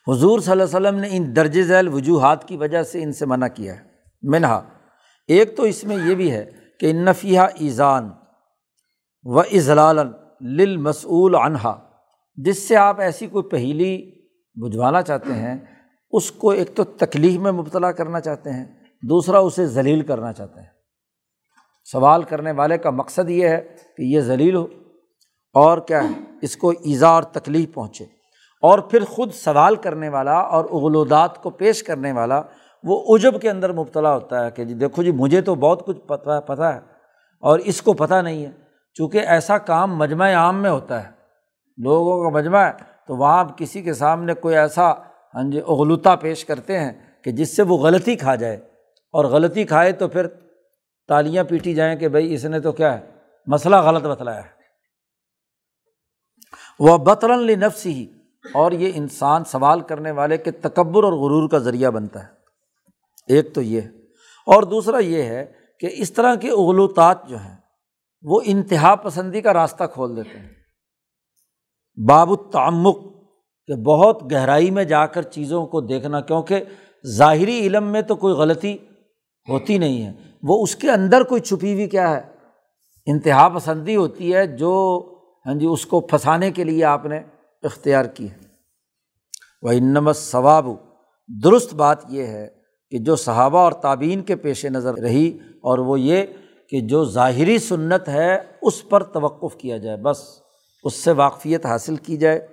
حضور 0.09 0.41
صلی 0.41 0.53
اللہ 0.53 0.65
علیہ 0.65 0.77
وسلم 0.77 1.01
نے 1.01 1.09
ان 1.11 1.37
درج 1.37 1.63
ذیل 1.63 1.89
وجوہات 1.89 2.49
کی 2.49 2.57
وجہ 2.57 2.83
سے 2.83 3.03
ان 3.03 3.13
سے 3.13 3.27
منع 3.27 3.47
کیا 3.49 3.75
ہے۔ 3.75 3.81
منہا، 4.23 4.69
ایک 5.29 5.57
تو 5.57 5.63
اس 5.63 5.85
میں 5.85 5.97
یہ 5.97 6.15
بھی 6.15 6.33
ہے 6.33 6.51
کہ 6.81 6.91
ان 6.91 6.97
نفیہ 6.97 7.41
ایزان 7.41 8.11
و 9.25 9.41
اضلال 9.41 9.99
للمسول 10.41 11.35
انہا 11.35 11.89
جس 12.37 12.69
سے 12.69 12.77
آپ 12.77 13.01
ایسی 13.01 13.27
کوئی 13.27 13.45
پہیلی 13.45 14.13
بجھوانا 14.55 15.03
چاہتے 15.03 15.33
ہیں، 15.33 15.57
اس 16.11 16.31
کو 16.31 16.51
ایک 16.51 16.75
تو 16.75 16.85
تکلیف 16.85 17.41
میں 17.41 17.53
مبتلا 17.53 17.93
کرنا 17.93 18.21
چاہتے 18.21 18.51
ہیں، 18.51 18.65
دوسرا 19.03 19.39
اسے 19.39 19.67
ذلیل 19.67 20.01
کرنا 20.01 20.33
چاہتے 20.33 20.61
ہیں۔ 20.61 20.74
سوال 21.85 22.23
کرنے 22.23 22.51
والے 22.51 22.79
کا 22.79 22.91
مقصد 22.91 23.31
یہ 23.31 23.49
ہے 23.49 23.61
کہ 23.97 24.03
یہ 24.03 24.21
ذلیل 24.21 24.57
ہو 24.57 24.67
اور 25.55 25.79
کیا 25.79 26.05
ہے؟ 26.05 26.09
اس 26.43 26.57
کو 26.57 26.71
ایزا 26.71 27.09
اور 27.09 27.23
تکلیف 27.23 27.75
پہنچے۔ 27.75 28.05
اور 28.63 28.79
پھر 28.79 29.05
خود 29.05 29.33
سوال 29.33 29.77
کرنے 29.77 30.09
والا 30.09 30.35
اور 30.35 30.65
اغلودات 30.65 31.43
کو 31.43 31.51
پیش 31.51 31.83
کرنے 31.83 32.13
والا 32.13 32.43
وہ 32.83 33.17
عجب 33.17 33.41
کے 33.41 33.51
اندر 33.51 33.73
مبتلا 33.73 34.15
ہوتا 34.15 34.47
ہے 34.47 34.51
کہ 34.51 34.65
جی 34.65 34.75
دیکھو 34.75 35.03
جی 35.03 35.13
مجھے 35.13 35.41
تو 35.41 35.55
بہت 35.55 35.87
کچھ 35.87 35.99
پتہ 36.01 36.41
پتہ 36.47 36.63
ہے 36.63 36.79
اور 37.41 37.59
اس 37.59 37.83
کو 37.83 37.93
پتہ 37.93 38.15
نہیں 38.15 38.45
ہے۔ 38.45 38.51
چونکہ 38.95 39.19
ایسا 39.19 39.59
کام 39.59 39.97
مجمع 39.97 40.33
عام 40.33 40.63
میں 40.63 40.71
ہوتا 40.71 41.05
ہے۔ 41.05 41.09
لوگوں 41.77 42.25
کا 42.25 42.39
مجمع 42.39 42.59
ہے۔ 42.59 42.73
تو 43.07 43.17
وہاں 43.17 43.45
کسی 43.57 43.83
کے 43.83 43.95
سامنے 43.95 44.35
کوئی 44.35 44.57
ایسا 44.57 44.91
ہاں 45.35 45.51
جی 45.51 45.59
اغلوطہ 45.59 46.17
پیش 46.21 46.45
کرتے 46.45 46.79
ہیں 46.79 46.93
کہ 47.25 47.31
جس 47.31 47.57
سے 47.57 47.63
وہ 47.63 47.79
غلطی 47.79 48.17
کھا 48.17 48.35
جائے۔ 48.35 48.57
اور 49.13 49.25
غلطی 49.25 49.65
کھائے 49.65 49.93
تو 49.93 50.09
پھر 50.09 50.27
تالیاں 51.09 51.45
پیٹی 51.45 51.75
جائیں 51.75 51.97
کہ 51.97 52.09
بھائی 52.09 52.35
اس 52.35 52.45
نے 52.45 52.61
تو 52.61 52.73
کیا 52.73 52.99
ہے، 52.99 53.07
مسئلہ 53.47 53.77
غلط 53.77 54.03
بتلایا 54.03 54.45
ہے۔ 54.45 54.53
وہ 56.79 56.97
بطرن 56.99 57.61
نفس 57.61 57.87
ہی، 57.87 58.07
اور 58.45 58.73
یہ 58.73 58.91
انسان 58.95 59.45
سوال 59.45 59.81
کرنے 59.81 60.11
والے 60.11 60.37
کے 60.37 60.51
تکبر 60.51 61.05
اور 61.05 61.13
غرور 61.13 61.49
کا 61.49 61.59
ذریعہ 61.59 61.91
بنتا 61.91 62.23
ہے۔ 62.23 63.35
ایک 63.35 63.55
تو 63.55 63.63
یہ، 63.63 63.81
اور 64.47 64.63
دوسرا 64.63 64.99
یہ 64.99 65.23
ہے 65.23 65.45
کہ 65.81 65.89
اس 65.93 66.13
طرح 66.13 66.35
کے 66.35 66.51
اغلوطات 66.51 67.29
جو 67.29 67.37
ہیں، 67.37 67.57
وہ 68.23 68.41
انتہا 68.45 68.95
پسندی 68.95 69.41
کا 69.41 69.53
راستہ 69.53 69.85
کھول 69.85 70.17
دیتے 70.17 70.39
ہیں۔ 70.39 70.49
باب 72.09 72.31
التعمق، 72.31 72.97
کہ 73.69 73.75
بہت 73.75 74.23
گہرائی 74.33 74.71
میں 74.71 74.85
جا 74.85 75.07
کر 75.07 75.23
چیزوں 75.23 75.67
کو 75.67 75.81
دیکھنا، 75.81 76.21
کیونکہ 76.21 76.65
ظاہری 77.05 77.59
علم 77.61 77.85
میں 77.85 78.03
تو 78.03 78.17
کوئی 78.17 78.35
غلطی 78.35 78.77
ہوتی 79.49 79.79
نہیں 79.79 80.07
ہے۔ 80.07 80.13
وہ 80.49 80.63
اس 80.63 80.77
کے 80.77 80.91
اندر 80.91 81.23
کوئی 81.23 81.41
چھپی 81.41 81.75
ہوئی 81.75 81.87
کیا 81.87 82.11
ہے؟ 82.11 82.21
انتہا 83.07 83.49
پسندی 83.49 83.97
ہوتی 83.97 84.35
ہے 84.35 84.47
جو 84.47 85.01
ہاں 85.47 85.55
جی 85.55 85.67
اس 85.67 85.87
کو 85.87 86.01
پھنسانے 86.01 86.51
کے 86.51 86.65
لیے 86.65 86.85
آپ 86.85 87.07
نے 87.07 87.21
اختیار 87.63 88.05
کی 88.05 88.31
ہے۔ 88.31 88.37
وہ 89.63 89.71
انمت 89.71 90.17
ثواب 90.17 90.67
درست 91.45 91.75
بات 91.75 91.99
یہ 92.09 92.23
ہے 92.23 92.49
کہ 92.91 92.99
جو 92.99 93.17
صحابہ 93.17 93.59
اور 93.59 93.73
تعبین 93.73 94.23
کے 94.23 94.37
پیش 94.37 94.65
نظر 94.65 94.95
رہی 94.95 95.39
اور 95.63 95.79
وہ 95.79 96.01
یہ 96.01 96.23
کہ 96.69 96.81
جو 96.81 97.05
ظاہری 97.05 97.59
سنت 97.59 98.09
ہے، 98.09 98.39
اس 98.63 98.89
پر 98.89 99.03
توقف 99.03 99.57
کیا 99.57 99.77
جائے۔ 99.77 99.97
بس 99.97 100.19
اس 100.85 100.95
سے 100.95 101.13
واقفیت 101.13 101.67
حاصل 101.67 101.97
کی 101.97 102.17
جائے۔ 102.17 102.47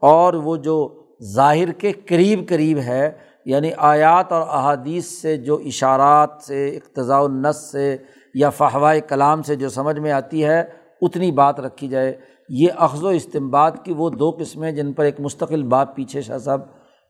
اور 0.00 0.34
وہ 0.34 0.56
جو 0.56 1.04
ظاہر 1.34 1.72
کے 1.72 1.92
قریب 1.92 2.48
قریب 2.48 2.78
ہے 2.78 3.10
یعنی 3.44 3.70
آیات 3.76 4.32
اور 4.32 4.40
احادیث 4.40 5.06
سے 5.06 5.36
جو 5.36 5.56
اشارات 5.56 6.30
سے، 6.46 6.68
اقتضاء 6.68 7.18
النس 7.18 7.72
سے 7.72 7.96
یا 8.34 8.50
فہوائے 8.50 9.00
کلام 9.00 9.42
سے 9.42 9.56
جو 9.56 9.68
سمجھ 9.68 9.98
میں 9.98 10.12
آتی 10.12 10.44
ہے، 10.44 10.64
اتنی 11.00 11.32
بات 11.32 11.60
رکھی 11.60 11.88
جائے۔ 11.88 12.20
یہ 12.48 12.68
اخذ 12.76 13.04
و 13.04 13.08
استمباد 13.08 13.70
کی 13.84 13.92
وہ 13.92 14.10
دو 14.10 14.30
قسمیں 14.30 14.72
جن 14.72 14.92
پر 14.92 15.04
ایک 15.04 15.20
مستقل 15.20 15.62
بات 15.62 15.96
پیچھے 15.96 16.22
شاہ 16.22 16.38
صاحب 16.38 16.60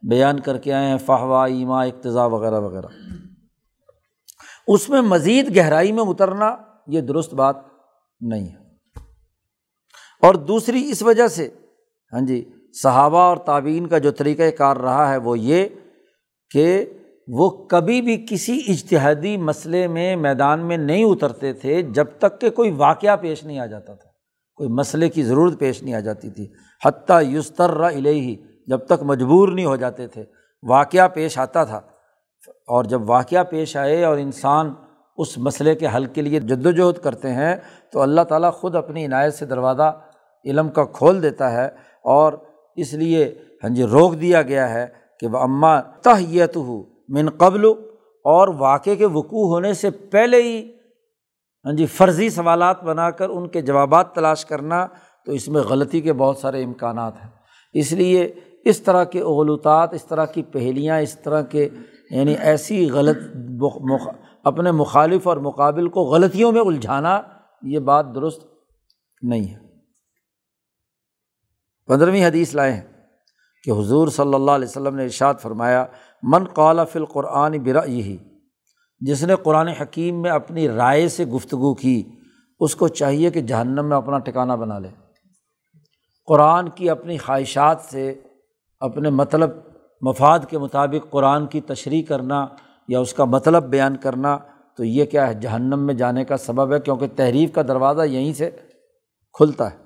بیان 0.08 0.40
کر 0.40 0.58
کے 0.58 0.72
آئے 0.72 0.86
ہیں 0.86 0.98
فہوا 0.98 1.46
ایما، 1.46 1.82
اقتضاء 1.82 2.26
وغیرہ 2.26 2.60
وغیرہ۔ 2.60 2.86
اس 4.68 4.90
میں 4.90 5.00
مزید 5.00 5.56
گہرائی 5.56 5.92
میں 5.92 6.04
اترنا 6.04 6.56
یہ 6.86 7.00
درست 7.00 7.34
بات 7.34 7.56
نہیں 8.20 8.48
ہے۔ 8.48 8.64
اور 10.22 10.34
دوسری 10.34 10.90
اس 10.90 11.02
وجہ 11.02 11.28
سے 11.28 11.48
ہاں 12.12 12.20
جی 12.20 12.52
صحابہ 12.82 13.18
اور 13.18 13.36
تعبین 13.36 13.86
کا 13.86 13.98
جو 13.98 14.10
طریقۂ 14.10 14.42
کار 14.58 14.76
رہا 14.76 15.10
ہے 15.10 15.16
وہ 15.16 15.38
یہ 15.38 15.66
کہ 16.54 16.84
وہ 17.28 17.50
کبھی 17.50 18.02
بھی 18.02 18.26
کسی 18.30 18.60
اجتہادی 18.68 19.36
مسئلے 19.36 19.88
میں 19.88 20.16
میدان 20.16 20.60
میں 20.60 20.76
نہیں 20.76 21.04
اترتے 21.04 21.52
تھے 21.52 21.82
جب 21.82 22.06
تک 22.18 22.40
کہ 22.40 22.50
کوئی 22.50 22.70
واقعہ 22.70 23.16
پیش 23.16 23.44
نہیں 23.44 23.58
آ 23.58 23.66
جاتا 23.66 23.94
تھا، 23.94 24.10
کوئی 24.56 24.68
مسئلے 24.68 25.08
کی 25.08 25.22
ضرورت 25.22 25.58
پیش 25.58 25.82
نہیں 25.82 25.94
آ 25.94 26.00
جاتی 26.00 26.30
تھی۔ 26.30 26.46
حتیٰ 26.84 27.22
یستر 27.22 27.90
ہی 28.06 28.36
جب 28.66 28.78
تک 28.78 29.02
مجبور 29.02 29.48
نہیں 29.48 29.66
ہو 29.66 29.76
جاتے 29.76 30.06
تھے، 30.06 30.24
واقعہ 30.62 31.08
پیش 31.08 31.38
آتا 31.38 31.64
تھا۔ 31.64 31.80
اور 32.48 32.84
جب 32.84 33.10
واقعہ 33.10 33.44
پیش 33.44 33.76
آئے 33.76 34.04
اور 34.04 34.18
انسان 34.18 34.72
اس 35.18 35.38
مسئلے 35.38 35.74
کے 35.74 35.86
حل 35.96 36.06
کے 36.06 36.22
لیے 36.22 36.40
جد 36.40 36.66
وجہد 36.66 37.02
کرتے 37.02 37.32
ہیں، 37.32 37.56
تو 37.92 38.00
اللہ 38.00 38.20
تعالیٰ 38.20 38.52
خود 38.52 38.74
اپنی 38.74 39.06
عنایت 39.06 39.34
سے 39.34 39.46
دروازہ 39.46 40.00
علم 40.44 40.68
کا 40.68 40.84
کھول 40.84 41.22
دیتا 41.22 41.52
ہے 41.52 41.66
اور 42.04 42.32
اس 42.76 42.94
لیے 42.94 43.34
ہاں 43.64 43.70
جی 43.70 43.82
روک 43.82 44.20
دیا 44.20 44.42
گیا 44.42 44.74
ہے۔ 44.74 45.03
کہ 45.20 45.26
وہ 45.26 45.38
اماں 45.38 45.80
تہیت 46.02 46.56
ہو 46.56 46.82
من 47.08 47.30
قبل، 47.38 47.64
اور 48.24 48.48
واقعے 48.58 48.96
کے 48.96 49.06
وقوع 49.06 49.46
ہونے 49.48 49.72
سے 49.74 49.90
پہلے 49.90 50.42
ہی 50.42 50.60
ہاں 51.64 51.72
جی 51.72 51.86
فرضی 51.86 52.28
سوالات 52.30 52.82
بنا 52.84 53.10
کر 53.10 53.28
ان 53.30 53.48
کے 53.48 53.60
جوابات 53.60 54.14
تلاش 54.14 54.44
کرنا 54.44 54.86
تو 55.26 55.32
اس 55.32 55.48
میں 55.48 55.62
غلطی 55.62 56.00
کے 56.00 56.12
بہت 56.12 56.38
سارے 56.38 56.62
امکانات 56.64 57.22
ہیں۔ 57.24 57.30
اس 57.74 57.92
لیے 57.92 58.24
اس 58.64 58.80
طرح 58.80 59.04
کے 59.04 59.20
اغلوطات 59.20 59.94
اس 59.94 60.04
طرح 60.04 60.24
کی 60.24 60.42
پہیلیاں، 60.42 61.00
اس 61.00 61.16
طرح 61.18 61.42
کے 61.42 61.68
یعنی 62.10 62.34
ایسی 62.40 62.88
غلط 62.90 63.16
اپنے 64.44 64.70
مخالف 64.70 65.28
اور 65.28 65.36
مقابل 65.36 65.88
کو 65.88 66.02
غلطیوں 66.02 66.52
میں 66.52 66.60
الجھانا، 66.60 67.20
یہ 67.62 67.78
بات 67.80 68.14
درست 68.14 68.42
نہیں 69.22 69.48
ہے۔ 69.48 69.58
پندرہویں 71.88 72.24
حدیث 72.24 72.54
لائے 72.54 72.72
ہیں۔ 72.72 72.93
کہ 73.64 73.70
حضور 73.70 74.08
صلی 74.08 74.34
اللہ 74.34 74.50
علیہ 74.50 74.68
وسلم 74.68 74.96
نے 74.96 75.04
ارشاد 75.04 75.34
فرمایا، 75.42 75.84
من 76.22 76.44
قال 76.44 76.78
فی 76.92 76.98
القرآن 76.98 77.58
برا 77.58 77.80
یہی 77.86 78.16
جس 79.00 79.22
نے 79.22 79.34
قرآن 79.42 79.68
حکیم 79.68 80.22
میں 80.22 80.30
اپنی 80.30 80.68
رائے 80.68 81.08
سے 81.08 81.24
گفتگو 81.24 81.74
کی، 81.74 82.02
اس 82.60 82.76
کو 82.76 82.88
چاہیے 82.88 83.30
کہ 83.30 83.40
جہنم 83.40 83.88
میں 83.88 83.96
اپنا 83.96 84.18
ٹکانہ 84.18 84.52
بنا 84.52 84.78
لے۔ 84.78 84.88
قرآن 86.26 86.68
کی 86.68 86.90
اپنی 86.90 87.16
خواہشات 87.16 87.80
سے 87.90 88.14
اپنے 88.80 89.10
مطلب 89.10 89.50
مفاد 90.00 90.38
کے 90.48 90.58
مطابق 90.58 91.10
قرآن 91.10 91.46
کی 91.46 91.60
تشریح 91.60 92.02
کرنا 92.08 92.46
یا 92.88 93.00
اس 93.00 93.14
کا 93.14 93.24
مطلب 93.24 93.64
بیان 93.64 93.96
کرنا، 93.96 94.38
تو 94.76 94.84
یہ 94.84 95.04
کیا 95.04 95.28
ہے، 95.28 95.34
جہنم 95.34 95.86
میں 95.86 95.94
جانے 95.94 96.24
کا 96.24 96.36
سبب 96.36 96.72
ہے، 96.72 96.80
کیونکہ 96.80 97.06
تحریف 97.16 97.52
کا 97.52 97.62
دروازہ 97.62 98.02
یہیں 98.02 98.32
سے 98.32 98.50
کھلتا 99.32 99.70
ہے۔ 99.70 99.76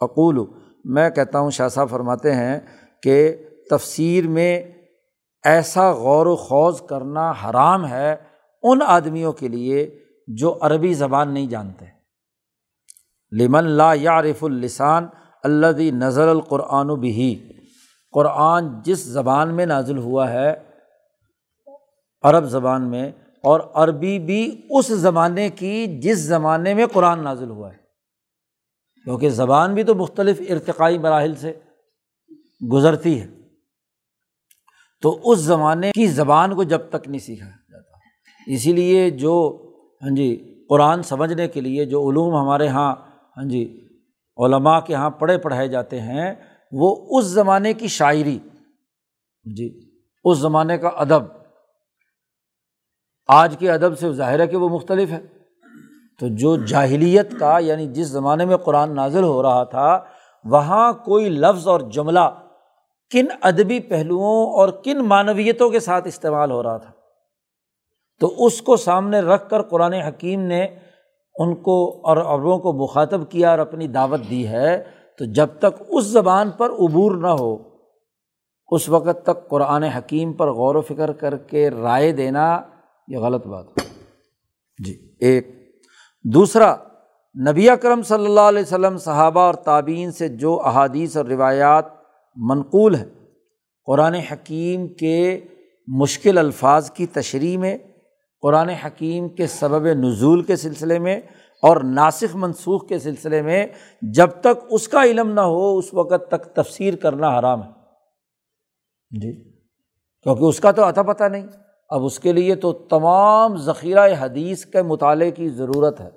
اقول، 0.00 0.38
میں 0.84 1.10
کہتا 1.10 1.38
ہوں، 1.38 1.50
شاہ 1.50 1.68
صاحب 1.68 1.90
فرماتے 1.90 2.34
ہیں 2.34 2.60
کہ 3.04 3.36
تفسیر 3.70 4.28
میں 4.28 4.62
ایسا 5.44 5.92
غور 5.92 6.26
و 6.26 6.36
خوض 6.36 6.80
کرنا 6.80 7.30
حرام 7.30 7.88
ہے 7.88 8.16
ان 8.62 8.78
آدمیوں 8.86 9.32
کے 9.32 9.48
لیے 9.48 10.04
جو 10.28 10.58
عربی 10.60 10.94
زبان 10.94 11.34
نہیں 11.34 11.46
جانتے۔ 11.46 11.84
لمن 13.32 13.64
لا 13.64 13.92
یارف 13.94 14.44
السان 14.44 15.06
اللہ 15.42 15.80
نظر 15.80 16.28
القرآن 16.28 16.90
و 16.90 16.96
بھی 16.96 17.52
قرآن 18.12 18.82
جس 18.82 18.98
زبان 18.98 19.54
میں 19.54 19.66
نازل 19.66 19.98
ہوا 19.98 20.32
ہے، 20.32 20.54
عرب 22.22 22.44
زبان 22.44 22.90
میں، 22.90 23.12
اور 23.42 23.60
عربی 23.74 24.18
بھی 24.18 24.66
اس 24.70 24.86
زمانے 24.86 25.50
کی 25.50 26.00
جس 26.00 26.18
زمانے 26.18 26.74
میں 26.74 26.86
قرآن 26.92 27.24
نازل 27.24 27.50
ہوا 27.50 27.72
ہے۔ 27.72 27.76
کیونکہ 29.04 29.30
زبان 29.30 29.74
بھی 29.74 29.82
تو 29.82 29.94
مختلف 29.94 30.42
ارتقائی 30.50 30.98
مراحل 30.98 31.34
سے۔ 31.34 31.52
گزرتی 32.72 33.20
ہے۔ 33.20 33.26
تو 35.02 35.20
اس 35.24 35.38
زمانے 35.38 35.92
کی 35.92 36.06
زبان 36.06 36.54
کو 36.54 36.62
جب 36.62 36.80
تک 36.90 37.08
نہیں 37.08 37.20
سیکھا 37.20 37.46
جاتا۔ 37.46 37.96
اسی 38.46 38.72
لیے 38.72 39.10
جو 39.10 39.60
ہاں 40.02 40.14
جی 40.16 40.54
قرآن 40.68 41.02
سمجھنے 41.02 41.48
کے 41.48 41.60
لیے 41.60 41.84
جو 41.84 42.10
علوم 42.10 42.36
ہمارے 42.36 42.64
یہاں 42.64 42.94
ہاں 43.36 43.48
جی 43.48 43.88
علماء 44.38 44.80
کے 44.80 44.92
یہاں 44.92 45.10
پڑھے 45.10 45.38
پڑھائے 45.38 45.68
جاتے 45.68 46.00
ہیں، 46.00 46.34
وہ 46.72 47.18
اس 47.18 47.24
زمانے 47.24 47.72
کی 47.72 47.88
شاعری 47.88 48.38
جی 49.56 49.90
اس 50.24 50.38
زمانے 50.38 50.78
کا 50.78 50.88
ادب۔ 50.88 51.22
آج 53.28 53.56
کے 53.58 53.70
ادب 53.70 53.98
سے 53.98 54.12
ظاہر 54.12 54.40
ہے 54.40 54.46
کہ 54.46 54.56
وہ 54.56 54.68
مختلف 54.68 55.10
ہے۔ 55.10 55.20
تو 56.20 56.26
جو 56.28 56.56
جاہلیت 56.56 57.38
کا 57.38 57.58
یعنی 57.58 57.86
جس 57.86 58.06
زمانے 58.06 58.44
میں 58.44 58.56
قرآن 58.56 58.94
نازل 58.94 59.22
ہو 59.22 59.42
رہا 59.42 59.64
تھا، 59.64 60.04
وہاں 60.44 60.92
کوئی 60.92 61.28
لفظ 61.28 61.68
اور 61.68 61.80
جملہ 61.80 62.43
کن 63.14 63.26
ادبی 63.42 63.80
پہلوؤں 63.80 64.52
اور 64.52 64.68
کن 64.68 64.98
معنویتوں 64.98 65.70
کے 65.70 65.80
ساتھ 65.80 66.08
استعمال 66.08 66.50
ہو 66.50 66.62
رہا 66.62 66.76
تھا۔ 66.76 66.90
تو 68.20 68.46
اس 68.46 68.62
کو 68.62 68.76
سامنے 68.76 69.20
رکھ 69.20 69.50
کر 69.50 69.62
قرآن 69.62 69.92
حکیم 69.92 70.40
نے 70.40 70.66
ان 71.34 71.54
کو 71.54 72.00
اور 72.04 72.16
عربوں 72.16 72.58
کو 72.58 72.72
مخاطب 72.72 73.30
کیا 73.30 73.50
اور 73.50 73.58
اپنی 73.58 73.88
دعوت 73.88 74.20
دی 74.30 74.48
ہے، 74.48 74.82
تو 75.18 75.24
جب 75.24 75.46
تک 75.58 75.82
اس 75.88 76.04
زبان 76.04 76.50
پر 76.50 76.70
عبور 76.70 77.12
نہ 77.12 77.26
ہو، 77.26 77.58
اس 78.68 78.88
وقت 78.88 79.22
تک 79.22 79.48
قرآن 79.48 79.82
حکیم 79.82 80.32
پر 80.32 80.52
غور 80.52 80.74
و 80.74 80.80
فکر 80.80 81.12
کر 81.12 81.36
کے 81.36 81.70
رائے 81.70 82.12
دینا 82.12 82.60
یہ 83.08 83.18
غلط 83.18 83.46
بات 83.46 83.66
ہے۔ 83.66 83.88
جی 84.84 85.14
ایک۔ 85.20 85.48
دوسرا، 86.24 86.76
نبی 87.50 87.70
اکرم 87.70 88.02
صلی 88.02 88.24
اللہ 88.24 88.40
علیہ 88.40 88.62
وسلم 88.62 88.96
صحابہ 88.96 89.40
اور 89.40 89.54
تعبین 89.54 90.12
سے 90.12 90.28
جو 90.28 90.60
احادیث 90.64 91.16
اور 91.16 91.24
روایات 91.24 92.03
منقول 92.36 92.94
ہیں 92.94 93.04
قرآن 93.86 94.14
حکیم 94.14 94.88
کے 94.88 95.40
مشکل 95.86 96.38
الفاظ 96.38 96.90
کی 96.90 97.06
تشریح 97.06 97.58
میں، 97.58 97.78
قرآن 98.42 98.68
حکیم 98.68 99.28
کے 99.28 99.46
سبب 99.46 99.86
نزول 99.86 100.42
کے 100.42 100.56
سلسلے 100.56 100.98
میں 100.98 101.20
اور 101.62 101.76
ناسخ 101.76 102.36
منسوخ 102.36 102.88
کے 102.88 102.98
سلسلے 102.98 103.42
میں 103.42 103.66
جب 104.02 104.28
تک 104.40 104.66
اس 104.70 104.88
کا 104.88 105.02
علم 105.02 105.32
نہ 105.32 105.40
ہو، 105.40 105.78
اس 105.78 105.94
وقت 105.94 106.28
تک 106.28 106.44
تفسیر 106.44 106.96
کرنا 106.96 107.38
حرام 107.38 107.62
ہے۔ 107.62 107.68
جی 109.20 109.52
کیونکہ 110.22 110.44
اس 110.44 110.60
کا 110.60 110.70
تو 110.70 110.88
عطا 110.88 111.02
پتہ 111.02 111.24
نہیں۔ 111.24 111.46
اب 111.88 112.04
اس 112.04 112.20
کے 112.20 112.32
لیے 112.32 112.54
تو 112.54 112.72
تمام 112.72 113.56
ذخیرہ 113.56 114.08
حدیث 114.18 114.64
کے 114.64 114.82
مطالعے 114.82 115.30
کی 115.30 115.48
ضرورت 115.48 116.00
ہے۔ 116.00 116.08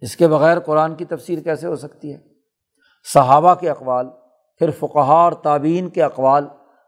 اس 0.00 0.16
کے 0.16 0.28
بغیر 0.28 0.60
قرآن 0.60 0.94
کی 0.94 1.04
تفسیر 1.04 1.38
کیسے 1.38 1.66
ہو 1.66 1.76
سکتی 1.76 2.12
ہے؟ 2.12 2.18
صحابہ 3.14 3.54
کے 3.54 3.70
اقوال 3.70 4.06
پھر 4.58 4.70
فقہار 4.70 5.32
تعبین 5.32 5.88
کے 5.88 6.02
اقوال 6.02 6.46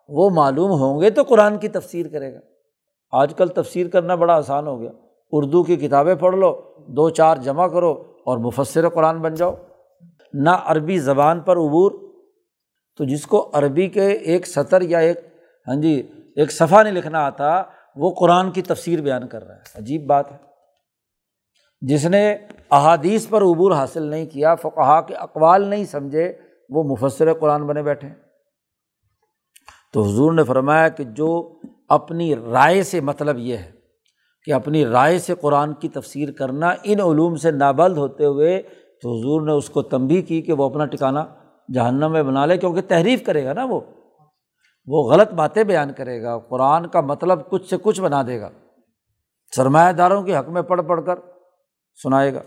وہ 0.09 0.31
معلوم 0.31 0.71
ہوں 0.71 1.01
گے 1.01 1.11
تو 1.11 1.23
قرآن 1.23 1.59
کی 1.59 1.69
تفسیر 1.69 2.09
کرے 2.09 2.35
گا۔ 2.35 2.39
آج 3.13 3.35
کل 3.35 3.49
تفسیر 3.49 3.89
کرنا 3.89 4.15
بڑا 4.15 4.35
آسان 4.35 4.67
ہو 4.67 4.81
گیا۔ 4.81 4.91
اردو 5.33 5.63
کی 5.63 5.77
کتابیں 5.77 6.15
پڑھ 6.15 6.37
لو، 6.37 6.61
دو 6.87 7.11
چار 7.11 7.37
جمع 7.37 7.67
کرو 7.67 8.13
اور 8.25 8.39
مفصر 8.39 8.89
قرآن 8.89 9.19
بن 9.19 9.35
جاؤ۔ 9.35 9.55
نہ 10.33 10.51
عربی 10.51 10.99
زبان 10.99 11.41
پر 11.41 11.57
عبور، 11.57 11.93
تو 12.97 13.05
جس 13.05 13.27
کو 13.27 13.51
عربی 13.53 13.89
کے 13.89 14.07
ایک 14.07 14.47
سطر 14.47 14.81
یا 14.81 14.99
ایک 14.99 15.19
ہاں 15.69 15.75
جی 15.75 16.13
ایک 16.37 16.53
صفحہ 16.53 16.83
نہیں 16.83 16.93
لکھنا 16.93 17.27
آتا، 17.27 17.63
وہ 17.97 18.15
قرآن 18.15 18.51
کی 18.51 18.63
تفسیر 18.63 19.01
بیان 19.01 19.29
کر 19.29 19.47
رہا 19.47 19.55
ہے۔ 19.55 19.61
عجیب 19.75 20.07
بات 20.07 20.33
ہے۔ 20.33 20.37
جس 21.81 22.07
نے 22.07 22.37
احادیث 22.71 23.29
پر 23.29 23.43
عبور 23.43 23.73
حاصل 23.73 24.03
نہیں 24.03 24.27
کیا 24.27 24.55
فقہ 24.55 25.01
کے 25.01 25.15
اقوال 25.15 25.67
نہیں 25.67 25.85
سمجھے 25.85 26.33
وہ 26.69 26.83
مفصر 26.83 27.35
قرآن 27.35 27.67
بنے 27.67 27.83
بیٹھے 27.83 28.09
تو 29.93 30.03
حضور 30.03 30.33
نے 30.33 30.45
فرمایا 30.45 30.89
کہ 30.89 31.05
جو 31.05 31.59
اپنی 31.89 32.37
رائے 32.37 32.83
سے 32.83 33.01
مطلب 33.01 33.39
یہ 33.39 33.57
ہے 33.57 33.71
کہ 34.45 34.53
اپنی 34.53 34.87
رائے 34.87 35.19
سے 35.19 35.35
قرآن 35.35 35.75
کی 35.75 35.89
تفسیر 35.89 36.33
کرنا 36.33 36.75
ان 36.83 37.01
علوم 37.01 37.37
سے 37.37 37.51
نابلد 37.51 37.97
ہوتے 37.97 38.25
ہوئے، 38.25 38.63
تو 39.03 39.19
حضور 39.19 39.43
نے 39.43 39.53
اس 39.53 39.71
کو 39.71 39.83
تنبی 39.83 40.23
کی 40.23 40.43
کہ 40.43 40.53
وہ 40.53 40.71
اپنا 40.71 40.87
ٹکانا 40.87 41.25
جہنم 41.75 42.13
میں 42.13 42.23
بنا 42.23 42.47
لے، 42.47 42.57
کیونکہ 42.57 42.81
تحریف 42.81 43.27
کرے 43.27 43.45
گا 43.45 43.53
نا 43.53 43.65
وہ۔ 43.65 43.81
وہ 44.87 45.11
غلط 45.11 45.33
باتیں 45.33 45.65
بیان 45.65 45.93
کرے 45.93 46.23
گا، 46.23 46.39
قرآن 46.39 46.89
کا 46.89 47.01
مطلب 47.01 47.51
کچھ 47.51 47.71
سے 47.71 47.77
کچھ 47.83 48.01
بنا 48.01 48.23
دے 48.27 48.41
گا۔ 48.41 48.51
سرمایہ 49.57 49.93
داروں 49.93 50.23
کے 50.23 50.37
حق 50.37 50.49
میں 50.49 50.63
پڑھ 50.63 50.83
پڑھ 50.87 51.07
کر 51.07 51.15
سنائے 52.03 52.35
گا۔ 52.35 52.43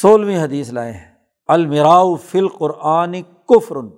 سولہویں 0.00 0.42
حدیث 0.42 0.72
لائے 0.72 0.92
ہیں۔ 0.92 1.14
المراؤ 1.46 2.16
فل 2.16 2.48
قرآن 2.48 3.22
کفرن۔ 3.22 3.88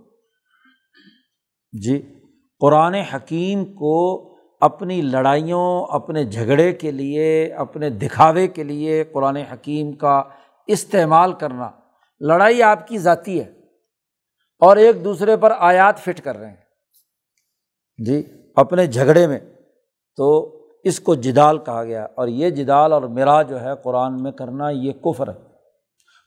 جی 1.72 2.14
قرآن 2.61 2.95
حکیم 2.95 3.64
کو 3.64 4.24
اپنی 4.61 5.03
لڑائیوں، 5.03 5.84
اپنے 5.91 6.24
جھگڑے 6.24 6.72
کے 6.72 6.91
لیے، 6.91 7.55
اپنے 7.55 7.91
دکھاوے 7.91 8.47
کے 8.47 8.62
لیے 8.62 9.05
قرآن 9.05 9.36
حکیم 9.36 9.93
کا 9.93 10.22
استعمال 10.66 11.32
کرنا۔ 11.32 11.70
لڑائی 12.20 12.62
آپ 12.62 12.89
کی 12.89 12.99
ذاتی 12.99 13.41
ہے 13.41 13.53
اور 14.61 14.76
ایک 14.76 15.05
دوسرے 15.05 15.36
پر 15.36 15.53
آیات 15.59 15.99
فٹ 15.99 16.20
کر 16.20 16.39
رہے 16.39 16.49
ہیں۔ 16.49 16.57
جی 18.05 18.22
اپنے 18.57 18.86
جھگڑے 18.86 19.26
میں۔ 19.26 19.39
تو 20.16 20.55
اس 20.84 21.01
کو 21.01 21.14
جدال 21.14 21.59
کہا 21.59 21.84
گیا 21.84 22.05
اور 22.05 22.28
یہ 22.28 22.51
جدال 22.51 22.93
اور 22.93 23.03
میرا 23.03 23.43
جو 23.43 23.61
ہے 23.61 23.70
قرآن 23.84 24.22
میں 24.22 24.32
کرنا 24.32 24.70
یہ 24.70 24.93
کفر 24.93 25.28
ہے۔ 25.28 25.48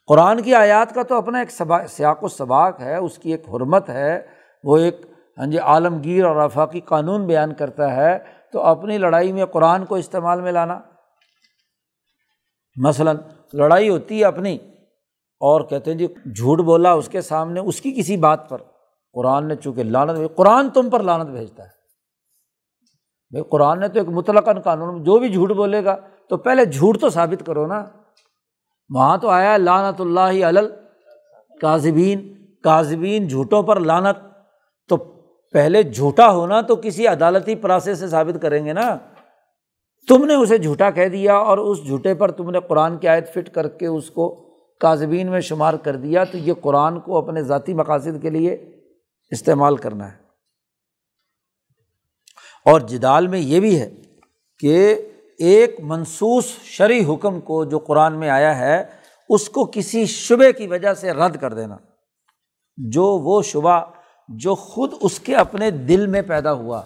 قرآن 0.08 0.42
کی 0.42 0.56
آیات 0.56 0.94
کا 0.96 1.04
تو 1.04 1.16
اپنا 1.16 1.40
ایک 1.40 1.52
سیاق 1.90 2.24
و 2.24 2.28
سباق 2.28 2.82
ہے، 2.82 2.96
اس 2.96 3.18
کی 3.18 3.32
ایک 3.32 3.50
حرمت 3.50 3.90
ہے، 3.90 4.28
وہ 4.64 4.78
ایک 4.78 5.02
ہاں 5.38 5.46
جی 5.46 5.60
عالمگیر 5.60 6.26
اور 6.26 6.36
آفاقی 6.36 6.80
قانون 6.80 7.28
بیان 7.28 7.54
کرتا 7.54 7.96
ہے، 7.96 8.20
تو 8.54 8.62
اپنی 8.62 8.98
لڑائی 8.98 9.32
میں 9.32 9.46
قرآن 9.46 9.86
کو 9.86 9.96
استعمال 9.96 10.42
میں 10.42 10.52
لانا۔ 10.52 10.80
مثلاً، 12.76 13.18
لڑائی 13.54 13.90
ہوتی 13.90 14.20
ہے 14.20 14.26
اپنی، 14.26 14.56
اور 15.40 15.62
کہتے 15.62 15.92
ہیں 15.92 15.98
جی 15.98 16.08
جھوٹ 16.08 16.60
بولا 16.60 16.92
اس 16.92 17.10
کے 17.10 17.22
سامنے، 17.22 17.60
اس 17.60 17.82
کی 17.82 17.92
کسی 17.92 18.18
بات 18.18 18.50
پر۔ 18.50 18.58
قرآن 19.14 19.48
نے 19.48 19.56
چونکہ 19.56 19.84
لانت 19.84 20.12
بھیج، 20.12 20.36
قرآن 20.36 20.70
تم 20.70 20.90
پر 20.90 21.04
لانت 21.04 21.30
بھیجتا 21.30 21.64
ہے۔ 21.64 21.70
بھائی، 23.32 23.44
قرآن 23.44 23.80
نے 23.80 23.88
تو 23.88 24.00
ایک 24.00 24.10
مطلق 24.10 24.48
قانون، 24.64 25.04
جو 25.04 25.18
بھی 25.18 25.30
جھوٹ 25.30 25.52
بولے 25.52 25.86
گا، 25.86 25.96
تو 26.30 26.38
پہلے 26.38 26.66
جھوٹ 26.66 27.02
تو 27.02 27.10
ثابت 27.10 27.46
کرو 27.46 27.68
نا۔ 27.68 27.86
وہاں 28.96 29.18
تو 29.18 29.30
آیا 29.30 29.58
لانت 29.58 30.02
اللہ 30.02 30.20
علل 30.20 30.70
کاظبین 31.62 32.46
کاظبین 32.64 33.28
جھوٹوں 33.28 33.64
پر 33.64 33.80
لانت 33.80 34.18
تو 34.90 34.98
پہلے 35.54 35.84
جھوٹا 35.84 36.32
ہونا 36.32 36.62
تو 36.62 36.76
کسی 36.76 37.08
عدالتی 37.08 37.56
پراسے 37.56 37.96
سے 37.96 38.08
ثابت 38.08 38.42
کریں 38.42 38.66
گے 38.66 38.74
نا۔ 38.74 38.98
تم 40.08 40.26
نے 40.26 40.34
اسے 40.36 40.58
جھوٹا 40.58 40.90
کہہ 40.90 41.08
دیا 41.08 41.36
اور 41.36 41.58
اس 41.58 41.86
جھوٹے 41.88 42.14
پر 42.14 42.32
تم 42.32 42.50
نے 42.50 42.60
قرآن 42.60 42.98
کی 42.98 43.08
آیت 43.08 43.34
فٹ 43.34 43.50
کر 43.50 43.70
کے 43.70 43.88
اس 43.88 44.10
کو 44.10 44.54
کاظبین 44.80 45.32
میں 45.32 45.42
شمار 45.42 45.74
کر 45.74 45.96
دیا۔ 45.96 46.24
تو 46.24 46.38
یہ 46.38 46.54
قرآن 46.62 47.00
کو 47.00 47.18
اپنے 47.18 47.44
ذاتی 47.44 47.74
مقاصد 47.74 48.22
کے 48.22 48.30
لیے 48.30 48.54
استعمال 49.32 49.76
کرنا 49.76 50.12
ہے۔ 50.12 50.18
اور 52.66 52.82
جدال 52.82 53.28
میں 53.28 53.40
یہ 53.40 53.60
بھی 53.60 53.82
ہے 53.82 53.90
کہ 54.60 54.96
ایک 55.42 55.80
منسوس 55.80 56.46
شرعی 56.64 57.04
حکم 57.06 57.40
کو 57.42 57.64
جو 57.66 57.80
قرآن 57.80 58.20
میں 58.20 58.30
آیا 58.30 58.58
ہے، 58.60 58.84
اس 59.30 59.50
کو 59.50 59.66
کسی 59.66 60.06
شبے 60.06 60.54
کی 60.54 60.68
وجہ 60.68 60.94
سے 60.94 61.12
رد 61.12 61.36
کر 61.36 61.54
دینا۔ 61.54 61.78
جو 62.78 63.04
وہ 63.04 63.42
شبہ 63.42 63.80
جو 64.30 64.56
خود 64.56 64.94
اس 65.02 65.20
کے 65.20 65.36
اپنے 65.36 65.72
دل 65.72 66.08
میں 66.08 66.22
پیدا 66.22 66.54
ہوا، 66.54 66.82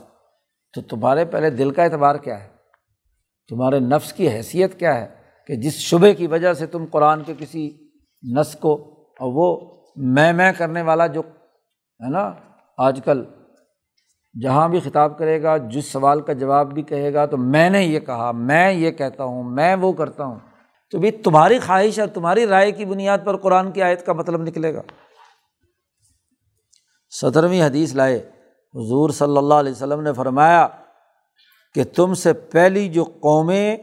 تو 0.74 0.82
تمہارے 0.82 1.26
پہلے 1.26 1.50
دل 1.50 1.72
کا 1.72 1.84
اعتبار 1.84 2.16
کیا 2.16 2.44
ہے؟ 2.44 2.50
تمہارے 3.50 3.80
نفس 3.80 4.14
کی 4.14 4.30
حیثیت 4.30 4.80
کیا 4.80 4.96
ہے 5.02 5.08
کہ 5.48 5.56
جس 5.56 5.74
شبے 5.74 6.14
کی 6.14 6.28
وجہ 6.28 6.54
سے 6.54 6.66
تم 6.66 6.86
قرآن 6.92 7.24
کے 7.24 7.34
کسی 7.38 7.70
نس 8.38 8.56
کو، 8.56 8.74
اور 9.20 9.32
وہ 9.34 9.48
میں 9.96 10.34
میں 10.34 10.52
کرنے 10.58 10.82
والا 10.82 11.08
جو 11.08 11.22
ہے 12.00 12.10
نا، 12.10 12.32
آج 12.78 13.00
کل 13.06 13.24
جہاں 14.42 14.70
بھی 14.70 14.80
خطاب 14.80 15.18
کرے 15.18 15.44
گا، 15.44 15.58
جس 15.58 15.86
سوال 15.86 16.22
کا 16.22 16.34
جواب 16.34 16.74
بھی 16.74 16.82
کہے 16.82 17.14
گا، 17.14 17.26
تو 17.26 17.38
میں 17.38 17.70
نے 17.70 17.84
یہ 17.84 18.00
کہا، 18.00 18.32
میں 18.32 18.74
یہ 18.74 18.92
کہتا 18.92 19.24
ہوں، 19.24 19.44
میں 19.44 19.76
وہ 19.76 19.94
کرتا 19.94 20.26
ہوں۔ 20.26 20.40
تو 20.92 20.98
بھائی 20.98 21.12
تمہاری 21.12 21.60
خواہش 21.60 22.00
اور 22.00 22.08
تمہاری 22.08 22.48
رائے 22.48 22.72
کی 22.72 22.86
بنیاد 22.86 23.18
پر 23.24 23.38
قرآن 23.38 23.72
کی 23.72 23.82
آیت 23.82 24.06
کا 24.06 24.14
مطلب 24.14 24.42
نکلے 24.42 24.74
گا۔ 24.74 24.82
سترویں 27.10 27.62
حدیث 27.62 27.96
لائے۔ 27.96 28.18
حضور 28.74 29.10
صلی 29.10 29.38
اللہ 29.38 29.54
علیہ 29.54 29.72
وسلم 29.72 30.02
نے 30.02 30.14
فرمایا 30.14 30.68
کہ 31.74 31.84
تم 31.84 32.14
سے 32.14 32.34
پہلی 32.34 32.90
جو 32.90 33.04
قومیں 33.04 33.78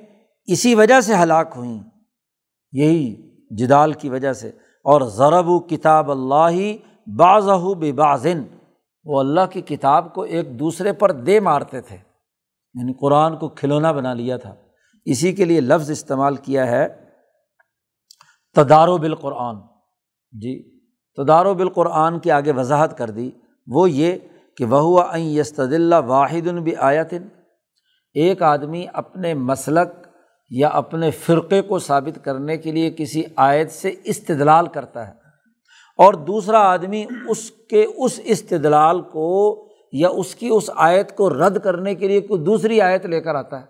اسی 0.44 0.74
وجہ 0.74 1.00
سے 1.00 1.14
ہلاک 1.14 1.52
ہوئیں، 1.56 1.82
یہی 2.72 3.30
جدال 3.50 3.92
کی 3.92 4.08
وجہ 4.08 4.32
سے۔ 4.32 4.48
اور 4.84 5.00
ضرب 5.00 5.48
و 5.48 5.60
کتاب 5.60 6.10
اللہ 6.10 6.76
باز 7.06 7.48
بے 7.78 7.92
بازن 7.92 8.42
وہ 9.04 9.20
اللہ 9.20 9.46
کی 9.50 9.60
کتاب 9.60 10.14
کو 10.14 10.22
ایک 10.22 10.58
دوسرے 10.58 10.92
پر 10.92 11.12
دے 11.12 11.40
مارتے 11.40 11.80
تھے۔ 11.80 11.96
یعنی 12.74 12.92
قرآن 12.92 13.36
کو 13.36 13.48
کھلونا 13.48 13.92
بنا 13.92 14.14
لیا 14.14 14.36
تھا۔ 14.36 14.54
اسی 15.04 15.32
کے 15.32 15.44
لیے 15.44 15.60
لفظ 15.60 15.90
استعمال 15.90 16.36
کیا 16.36 16.66
ہے 16.66 16.88
تدار 18.54 18.88
و 18.88 18.98
بالقرآن۔ 18.98 19.56
جی 20.32 20.80
تدار 21.16 21.46
و 21.46 21.54
بالقرآن 21.54 22.18
کی 22.18 22.30
آگے 22.30 22.52
وضاحت 22.52 22.98
کر 22.98 23.10
دی۔ 23.10 23.30
وہ 23.66 23.90
یہ 23.90 24.16
کہ 24.56 24.64
وہ 24.64 25.18
یستد 25.18 25.72
اللہ 25.72 25.94
واحد 26.06 26.46
الب 26.46 26.68
آیتن 26.78 27.28
ایک 28.14 28.42
آدمی 28.42 28.86
اپنے 28.92 29.34
مسلک 29.34 30.06
یا 30.50 30.68
اپنے 30.68 31.10
فرقے 31.10 31.62
کو 31.62 31.78
ثابت 31.78 32.24
کرنے 32.24 32.56
کے 32.56 32.72
لیے 32.72 32.90
کسی 32.90 33.22
آیت 33.36 33.72
سے 33.72 33.94
استدلال 34.04 34.66
کرتا 34.66 35.08
ہے۔ 35.08 35.21
اور 35.96 36.14
دوسرا 36.14 36.58
آدمی 36.58 37.04
اس 37.28 37.50
کے 37.50 37.86
اس 37.96 38.20
استدلال 38.24 39.00
کو 39.00 39.66
یا 39.92 40.08
اس 40.08 40.34
کی 40.34 40.48
اس 40.48 40.70
آیت 40.74 41.16
کو 41.16 41.30
رد 41.30 41.58
کرنے 41.58 41.94
کے 41.94 42.08
لیے 42.08 42.20
کوئی 42.20 42.42
دوسری 42.42 42.80
آیت 42.80 43.06
لے 43.06 43.20
کر 43.20 43.34
آتا 43.34 43.60
ہے۔ 43.60 43.66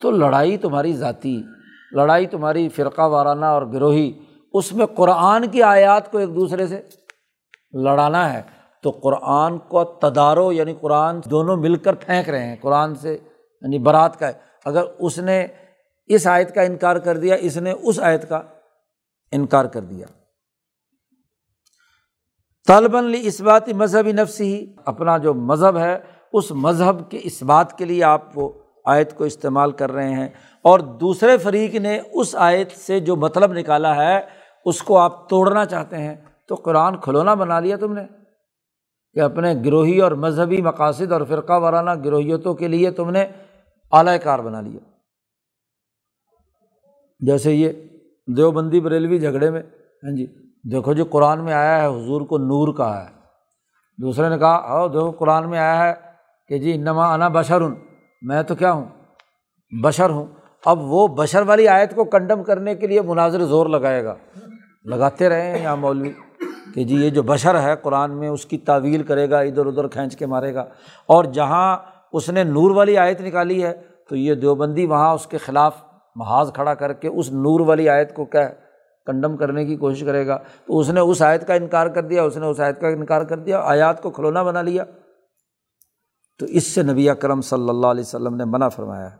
تو 0.00 0.10
لڑائی 0.10 0.56
تمہاری 0.56 0.92
ذاتی، 0.92 1.42
لڑائی 1.92 2.26
تمہاری 2.26 2.68
فرقہ 2.68 3.02
وارانہ 3.02 3.44
اور 3.44 3.62
گروہی، 3.62 4.12
اس 4.52 4.72
میں 4.72 4.86
قرآن 4.86 5.46
کی 5.46 5.62
آیات 5.62 6.12
کو 6.12 6.18
ایک 6.18 6.28
دوسرے 6.28 6.66
سے 6.66 6.82
لڑانا 7.72 8.32
ہے۔ 8.32 8.42
تو 8.82 8.90
قرآن 8.90 9.58
کو 9.58 9.84
تدارو 9.84 10.52
یعنی 10.52 10.74
قرآن 10.80 11.20
دونوں 11.30 11.56
مل 11.56 11.76
کر 11.76 11.94
پھینک 11.94 12.28
رہے 12.28 12.46
ہیں، 12.46 12.56
قرآن 12.60 12.94
سے 12.94 13.18
یعنی 13.62 13.78
برات 13.78 14.18
کا 14.18 14.26
ہے۔ 14.26 14.32
اگر 14.64 14.82
اس 14.98 15.18
نے 15.18 15.46
اس 16.06 16.26
آیت 16.26 16.54
کا 16.54 16.62
انکار 16.62 16.96
کر 16.96 17.16
دیا، 17.16 17.34
اس 17.34 17.56
نے 17.56 17.72
اس 17.72 18.00
آیت 18.00 18.28
کا 18.28 18.40
انکار 19.32 19.64
کر 19.64 19.80
دیا۔ 19.80 20.06
طالباً 22.66 23.04
لی 23.04 23.26
اس 23.26 23.40
بات 23.40 23.68
مذہبی 23.68 24.12
نفس 24.12 24.40
ہی 24.40 24.74
اپنا 24.84 25.18
جو 25.18 25.34
مذہب 25.34 25.76
ہے، 25.76 25.98
اس 26.32 26.50
مذہب 26.50 27.10
کے 27.10 27.18
اس 27.22 27.42
بات 27.42 27.78
کے 27.78 27.84
لیے 27.84 28.04
آپ 28.04 28.22
وہ 28.34 28.52
آیت 28.84 29.16
کو 29.16 29.24
استعمال 29.24 29.72
کر 29.72 29.92
رہے 29.92 30.14
ہیں۔ 30.14 30.28
اور 30.62 30.78
دوسرے 30.78 31.38
فریق 31.38 31.74
نے 31.74 32.00
اس 32.12 32.34
آیت 32.34 32.72
سے 32.72 33.00
جو 33.00 33.16
مطلب 33.16 33.52
نکالا 33.52 33.96
ہے، 33.96 34.20
اس 34.64 34.82
کو 34.82 34.98
آپ 34.98 35.28
توڑنا 35.28 35.64
چاہتے 35.64 35.96
ہیں۔ 35.96 36.14
تو 36.48 36.54
قرآن 36.54 37.00
کھلونا 37.00 37.34
بنا 37.34 37.60
لیا 37.60 37.76
تم 37.76 37.92
نے 37.92 38.02
کہ 39.14 39.20
اپنے 39.20 39.54
گروہی 39.64 40.00
اور 40.00 40.12
مذہبی 40.12 40.62
مقاصد 40.62 41.12
اور 41.12 41.20
فرقہ 41.28 41.52
وارانہ 41.52 41.90
گروہیتوں 42.04 42.54
کے 42.54 42.68
لیے 42.68 42.90
تم 42.90 43.10
نے 43.10 43.26
اعلی 43.92 44.18
کار 44.18 44.38
بنا 44.38 44.60
لیا۔ 44.60 44.80
جیسے 47.20 47.52
یہ 47.52 47.72
دیوبندی 48.36 48.80
بریلوی 48.80 49.18
جھگڑے 49.18 49.50
میں 49.50 49.62
ہاں 50.04 50.16
جی 50.16 50.51
دیکھو 50.70 50.92
جو 50.92 51.04
قرآن 51.04 51.44
میں 51.44 51.52
آیا 51.52 51.82
ہے، 51.82 51.86
حضور 51.86 52.20
کو 52.20 52.38
نور 52.38 52.74
کہا 52.74 53.04
ہے۔ 53.04 53.08
دوسرے 53.98 54.28
نے 54.28 54.38
کہا 54.38 54.54
او 54.54 54.88
دیکھو، 54.88 55.10
قرآن 55.10 55.50
میں 55.50 55.58
آیا 55.58 55.88
ہے 55.88 55.94
کہ 56.48 56.58
جی 56.58 56.74
انما 56.74 57.14
انا 57.14 57.28
بشر 57.28 57.60
ہوں 57.60 57.74
میں 58.22 58.42
تو 58.42 58.54
کیا 58.54 58.72
ہوں؟ 58.72 58.84
بشر 59.82 60.10
ہوں۔ 60.10 60.26
اب 60.64 60.78
وہ 60.82 61.08
بشر 61.08 61.42
والی 61.42 61.68
آیت 61.68 61.94
کو 61.94 62.04
کنڈم 62.04 62.42
کرنے 62.42 62.74
کے 62.74 62.86
لیے 62.86 63.00
مناظر 63.00 63.44
زور 63.44 63.66
لگائے 63.66 64.04
گا۔ 64.04 64.14
لگاتے 64.84 65.28
رہے 65.28 65.42
ہیں 65.42 65.62
یہاں 65.62 65.76
مولوی 65.76 66.12
کہ 66.74 66.84
جی 66.84 66.96
یہ 66.96 67.10
جو 67.10 67.22
بشر 67.22 67.62
ہے، 67.62 67.76
قرآن 67.76 68.18
میں 68.18 68.28
اس 68.28 68.46
کی 68.46 68.58
تعویل 68.58 69.02
کرے 69.02 69.30
گا، 69.30 69.38
ادھر 69.38 69.66
ادھر 69.66 69.88
کھینچ 69.88 70.16
کے 70.16 70.26
مارے 70.26 70.54
گا۔ 70.54 70.64
اور 71.06 71.24
جہاں 71.24 71.76
اس 72.12 72.30
نے 72.30 72.44
نور 72.44 72.70
والی 72.70 72.98
آیت 72.98 73.20
نکالی 73.20 73.62
ہے، 73.62 73.74
تو 74.08 74.16
یہ 74.16 74.34
دیوبندی 74.34 74.86
وہاں 74.86 75.14
اس 75.14 75.26
کے 75.26 75.38
خلاف 75.38 75.76
محاذ 76.16 76.52
کھڑا 76.52 76.74
کر 76.74 76.92
کے 76.92 77.08
اس 77.08 77.32
نور 77.32 77.60
والی 77.60 77.88
آیت 77.88 78.14
کو 78.14 78.24
کیا 78.24 78.50
کنڈم 79.06 79.36
کرنے 79.36 79.64
کی 79.64 79.76
کوشش 79.76 80.00
کرے 80.06 80.26
گا۔ 80.26 80.36
تو 80.36 80.78
اس 80.78 80.90
نے 80.90 81.00
اس 81.00 81.22
آیت 81.22 81.46
کا 81.46 81.54
انکار 81.54 81.86
کر 81.86 82.02
دیا، 82.02 82.22
اس 82.22 82.36
نے 82.36 82.46
اس 82.46 82.60
آیت 82.60 82.80
کا 82.80 82.88
انکار 82.88 83.22
کر 83.22 83.38
دیا، 83.38 83.60
آیات 83.60 84.02
کو 84.02 84.10
کھلونا 84.10 84.42
بنا 84.42 84.62
لیا۔ 84.62 84.84
تو 86.38 86.46
اس 86.46 86.66
سے 86.66 86.82
نبی 86.82 87.10
اکرم 87.10 87.40
صلی 87.40 87.68
اللہ 87.68 87.86
علیہ 87.86 88.02
وسلم 88.02 88.36
نے 88.36 88.44
منع 88.44 88.68
فرمایا۔ 88.68 89.10
ہے 89.10 89.16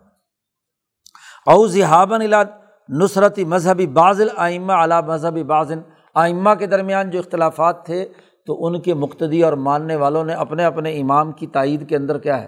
او 1.47 1.67
ذہابن 1.67 2.23
الا 2.23 2.43
نصرتی 2.89 3.45
مذہبی 3.45 3.87
بازل 3.87 4.29
آئمہ 4.37 4.73
علا 4.73 5.01
مذہبی 5.01 5.45
بازن 5.45 5.79
آئمہ 6.15 6.51
کے 6.55 6.67
درمیان 6.67 7.11
جو 7.11 7.19
اختلافات 7.19 7.87
تھے، 7.87 8.09
تو 8.47 8.67
ان 8.67 8.81
کے 8.81 8.95
مقتدی 8.95 9.43
اور 9.43 9.53
ماننے 9.53 9.97
والوں 9.97 10.25
نے 10.25 10.35
اپنے 10.35 10.65
اپنے 10.65 11.01
امام 11.01 11.33
کی 11.33 11.47
تائید 11.47 11.89
کے 11.89 11.97
اندر 11.97 12.19
کیا 12.19 12.43
ہے؟ 12.43 12.47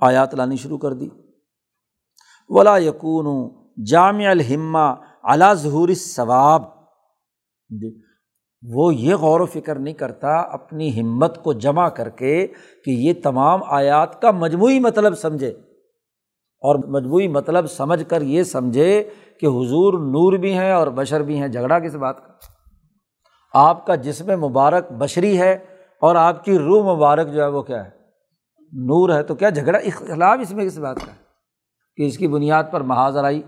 آیات 0.00 0.34
لانی 0.34 0.56
شروع 0.56 0.78
کر 0.78 0.92
دی۔ 0.92 1.08
ولا 2.48 2.78
یقون 2.78 3.48
جامع 3.84 4.26
الحمہ 4.26 4.94
اعلیٰ 5.28 5.54
ظہور 5.54 5.88
ثواب 5.94 6.62
وہ 8.62 8.94
یہ 8.94 9.14
غور 9.14 9.40
و 9.40 9.46
فکر 9.46 9.74
نہیں 9.74 9.94
کرتا، 9.94 10.28
اپنی 10.28 11.00
ہمت 11.00 11.44
کو 11.44 11.52
جمع 11.52 11.88
کر 11.88 12.08
کے 12.08 12.46
کہ 12.84 12.90
یہ 12.90 13.12
تمام 13.22 13.60
آیات 13.66 14.22
کا 14.22 14.30
مجموعی 14.30 14.80
مطلب 14.80 15.14
سمجھے۔ 15.14 15.48
اور 16.60 16.84
مجموعی 16.88 17.28
مطلب 17.28 17.66
سمجھ 17.66 18.04
کر 18.08 18.22
یہ 18.22 18.42
سمجھے 18.42 19.10
کہ 19.40 19.46
حضور 19.46 19.92
نور 19.92 20.38
بھی 20.38 20.54
ہیں 20.54 20.72
اور 20.72 20.86
بشر 20.86 21.22
بھی 21.22 21.38
ہیں۔ 21.38 21.48
جھگڑا 21.48 21.78
کس 21.78 21.94
بات 21.94 22.26
کا؟ 22.26 22.32
آپ 23.54 23.86
کا 23.86 23.94
جسم 23.94 24.40
مبارک 24.40 24.92
بشری 24.92 25.38
ہے 25.38 25.52
اور 26.00 26.16
آپ 26.16 26.44
کی 26.44 26.58
روح 26.58 26.96
مبارک 26.96 27.32
جو 27.32 27.42
ہے 27.42 27.48
وہ 27.48 27.62
کیا 27.62 27.84
ہے؟ 27.84 27.90
نور 28.72 29.10
ہے۔ 29.10 29.22
تو 29.22 29.34
کیا 29.34 29.50
جھگڑا 29.50 29.78
اختلاف 29.78 30.38
اس 30.42 30.50
میں 30.50 30.64
کس 30.64 30.78
بات 30.78 30.96
کا 30.96 31.12
ہے؟ 31.12 31.18
کہ 31.96 32.02
اس 32.02 32.18
کی 32.18 32.28
بنیاد 32.28 32.64
پر 32.70 32.80
محاذرائی 32.80 33.42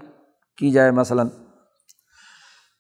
کی 0.57 0.71
جائے 0.71 0.91
مثلاً۔ 0.91 1.29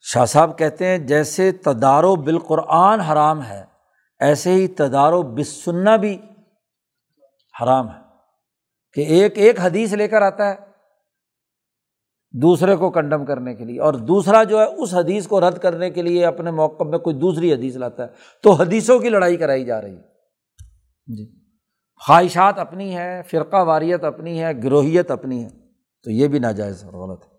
شاہ 0.00 0.24
صاحب 0.24 0.58
کہتے 0.58 0.86
ہیں، 0.86 0.98
جیسے 0.98 1.52
تدار 1.52 2.04
و 2.04 2.16
بالقرآن 2.16 3.00
حرام 3.00 3.44
ہے، 3.44 3.64
ایسے 4.20 4.52
ہی 4.52 4.68
تدار 4.68 5.12
و 5.12 5.22
بھی 5.22 6.18
حرام 7.62 7.88
ہے۔ 7.88 8.00
کہ 8.92 9.00
ایک 9.00 9.38
ایک 9.38 9.60
حدیث 9.60 9.92
لے 9.92 10.08
کر 10.08 10.22
آتا 10.22 10.50
ہے 10.50 10.54
دوسرے 12.42 12.76
کو 12.76 12.90
کنڈم 12.90 13.24
کرنے 13.24 13.54
کے 13.54 13.64
لیے، 13.64 13.80
اور 13.80 13.94
دوسرا 13.94 14.44
جو 14.44 14.58
ہے 14.58 14.64
اس 14.64 14.94
حدیث 14.94 15.26
کو 15.26 15.40
رد 15.40 15.58
کرنے 15.58 15.90
کے 15.90 16.02
لیے 16.02 16.26
اپنے 16.26 16.50
موقع 16.50 16.84
میں 16.84 16.98
کوئی 16.98 17.16
دوسری 17.16 17.52
حدیث 17.52 17.76
لاتا 17.76 18.02
ہے۔ 18.02 18.08
تو 18.42 18.52
حدیثوں 18.52 18.98
کی 18.98 19.08
لڑائی 19.08 19.36
کرائی 19.36 19.64
جا 19.64 19.80
رہی 19.80 19.96
ہے۔ 19.96 20.02
جی۔ 21.06 21.40
خواہشات 22.06 22.58
اپنی 22.58 22.96
ہے 22.96 23.22
فرقہ 23.30 23.56
واریت 23.56 24.04
اپنی 24.04 24.42
ہے، 24.42 24.62
گروہیت 24.62 25.10
اپنی 25.10 25.44
ہے، 25.44 25.48
تو 26.02 26.10
یہ 26.10 26.28
بھی 26.28 26.38
ناجائز 26.38 26.84
اور 26.84 27.08
غلط 27.08 27.24
ہے۔ 27.24 27.29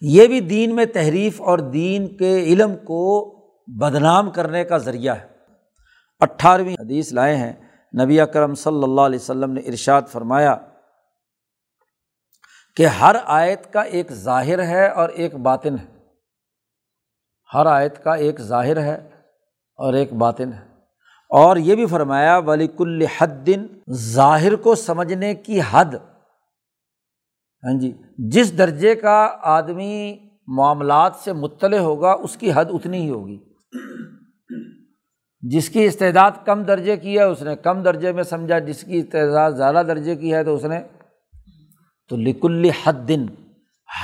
یہ 0.00 0.26
بھی 0.26 0.40
دین 0.40 0.76
میں 0.76 0.84
تحریف 0.84 1.42
اور 1.42 1.58
دین 1.58 2.16
کے 2.16 2.42
علم 2.42 2.76
کو 2.76 3.34
بدنام 3.66 4.30
کرنے 4.30 4.64
کا 4.64 4.78
ذریعہ 4.78 5.14
ہے۔ 5.14 5.26
اٹھارہویں 6.20 6.74
حدیث 6.74 7.12
لائے 7.12 7.36
ہیں۔ 7.36 7.52
نبی 8.02 8.20
اکرم 8.20 8.54
صلی 8.54 8.82
اللہ 8.82 9.00
علیہ 9.00 9.18
وسلم 9.18 9.52
نے 9.52 9.60
ارشاد 9.60 10.02
فرمایا 10.08 10.56
کہ 12.76 12.86
ہر 12.86 13.16
آیت 13.24 13.72
کا 13.72 13.80
ایک 13.80 14.12
ظاہر 14.12 14.62
ہے 14.62 14.88
اور 14.88 15.08
ایک 15.08 15.34
باطن 15.34 15.76
ہے۔ 15.78 15.98
ہر 17.54 17.66
آیت 17.66 18.04
کا 18.04 18.12
ایک 18.12 18.40
ظاہر 18.40 18.80
ہے 18.80 19.10
اور 19.76 19.94
ایک 19.94 20.12
باطن 20.12 20.52
ہے۔ 20.52 20.70
اور 21.30 21.56
یہ 21.56 21.74
بھی 21.74 21.86
فرمایا 21.86 22.38
ولی 22.38 22.66
کل 22.66 23.04
دن 23.46 23.66
ظاہر 23.92 24.56
کو 24.56 24.74
سمجھنے 24.74 25.34
کی 25.34 25.60
حد 25.70 25.94
ہاں 27.64 27.80
جی 27.80 27.92
جس 28.18 28.58
درجے 28.58 28.94
کا 28.94 29.28
آدمی 29.42 30.16
معاملات 30.46 31.12
سے 31.24 31.32
مطلع 31.32 31.78
ہوگا، 31.78 32.12
اس 32.12 32.36
کی 32.36 32.50
حد 32.54 32.64
اتنی 32.72 32.98
ہی 32.98 33.10
ہوگی۔ 33.10 33.38
جس 35.40 35.68
کی 35.68 35.84
استعداد 35.84 36.30
کم 36.44 36.62
درجے 36.62 36.96
کی 36.96 37.18
ہے، 37.18 37.22
اس 37.22 37.42
نے 37.42 37.56
کم 37.56 37.82
درجے 37.82 38.12
میں 38.12 38.22
سمجھا، 38.22 38.58
جس 38.58 38.84
کی 38.84 38.98
استعداد 38.98 39.52
زیادہ 39.52 39.82
درجے 39.86 40.16
کی 40.16 40.34
ہے 40.34 40.44
تو 40.44 40.54
اس 40.54 40.64
نے۔ 40.64 40.80
تو 42.08 42.16
لکل 42.16 42.70
حد 42.84 43.08
دن 43.08 43.26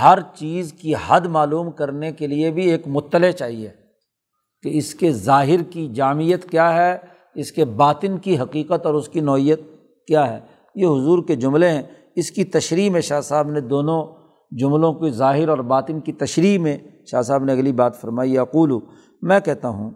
ہر 0.00 0.18
چیز 0.34 0.72
کی 0.72 0.92
حد 1.08 1.20
معلوم 1.20 1.70
کرنے 1.70 2.12
کے 2.12 2.26
لیے 2.26 2.50
بھی 2.50 2.70
ایک 2.70 2.88
مطلع 2.88 3.30
چاہیے 3.30 3.68
کہ 4.62 4.78
اس 4.78 4.94
کے 4.94 5.12
ظاہر 5.12 5.62
کی 5.70 5.88
جامعت 5.88 6.50
کیا 6.50 6.74
ہے، 6.74 6.98
اس 7.34 7.52
کے 7.52 7.64
باطن 7.64 8.18
کی 8.18 8.38
حقیقت 8.38 8.86
اور 8.86 8.94
اس 8.94 9.08
کی 9.08 9.20
نوعیت 9.20 9.60
کیا 10.08 10.32
ہے۔ 10.32 10.40
یہ 10.74 10.86
حضور 10.86 11.24
کے 11.24 11.36
جملے 11.36 11.68
ہیں۔ 11.68 11.82
اس 12.16 12.30
کی 12.30 12.44
تشریح 12.44 12.90
میں 12.90 13.00
شاہ 13.00 13.20
صاحب 13.20 13.50
نے 13.50 13.60
دونوں 13.60 14.06
جملوں 14.50 14.92
کی 14.92 15.10
ظاہر 15.10 15.48
اور 15.48 15.58
باطن 15.58 16.00
کی 16.00 16.12
تشریح 16.12 16.58
میں 16.58 16.78
شاہ 17.06 17.22
صاحب 17.22 17.44
نے 17.44 17.52
اگلی 17.52 17.72
بات 17.72 18.00
فرمائی 18.00 18.38
اقول 18.38 18.72
میں 19.22 19.40
کہتا 19.40 19.68
ہوں 19.68 19.90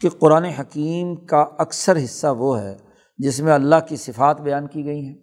کہ 0.00 0.08
قرآن 0.08 0.44
حکیم 0.44 1.16
کا 1.16 1.46
اکثر 1.58 2.04
حصہ 2.04 2.26
وہ 2.26 2.60
ہے 2.60 2.76
جس 3.18 3.40
میں 3.40 3.52
اللہ 3.52 3.74
کی 3.88 3.96
صفات 3.96 4.40
بیان 4.40 4.66
کی 4.66 4.84
گئی 4.84 5.06
ہیں۔ 5.06 5.14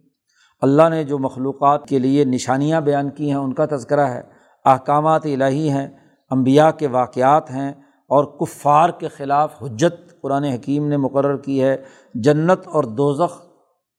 اللہ 0.61 0.89
نے 0.89 1.03
جو 1.03 1.19
مخلوقات 1.19 1.85
کے 1.85 1.99
لیے 1.99 2.25
نشانیاں 2.25 2.81
بیان 2.81 3.09
کی 3.09 3.29
ہیں، 3.29 3.37
ان 3.37 3.53
کا 3.53 3.65
تذکرہ 3.65 4.07
ہے۔ 4.07 4.21
احکامات 4.65 5.25
الہی 5.25 5.69
ہیں 5.69 5.87
امبیا 6.29 6.71
کے 6.71 6.87
واقعات 6.87 7.51
ہیں 7.51 7.69
اور 8.07 8.25
کفار 8.25 8.89
کے 8.89 9.07
خلاف 9.07 9.63
حجت 9.63 10.21
قرآن 10.21 10.43
حکیم 10.43 10.87
نے 10.87 10.97
مقرر 10.97 11.37
کی 11.37 11.63
ہے۔ 11.63 11.77
جنت 12.13 12.67
اور 12.67 12.83
دوزخ 12.83 13.44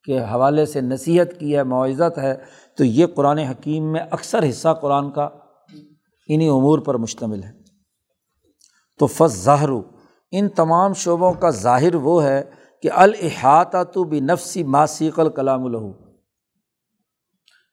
کے 0.07 0.19
حوالے 0.19 0.65
سے 0.65 0.81
نصیحت 0.81 1.39
کی 1.39 1.57
ہے 1.57 1.63
معزت 1.63 2.17
ہے، 2.17 2.35
تو 2.77 2.83
یہ 2.83 3.05
قرآن 3.15 3.37
حکیم 3.37 3.91
میں 3.91 4.01
اکثر 4.11 4.49
حصہ 4.49 4.73
قرآن 4.81 5.11
کا 5.11 5.29
انہیں 6.27 6.49
امور 6.49 6.79
پر 6.79 6.97
مشتمل 6.97 7.43
ہے۔ 7.43 7.51
تو 8.99 9.07
فض 9.07 9.43
ظاہر 9.43 9.69
ان 10.31 10.49
تمام 10.49 10.93
شعبوں 10.93 11.33
کا 11.33 11.49
ظاہر 11.49 11.95
وہ 11.95 12.23
ہے 12.23 12.43
کہ 12.83 12.89
الحاطہ 12.93 13.83
تو 13.83 14.03
بھی 14.03 14.19
نفسی 14.19 14.63
ماسیق 14.63 15.19
الکلام 15.19 15.65
الہو 15.65 15.91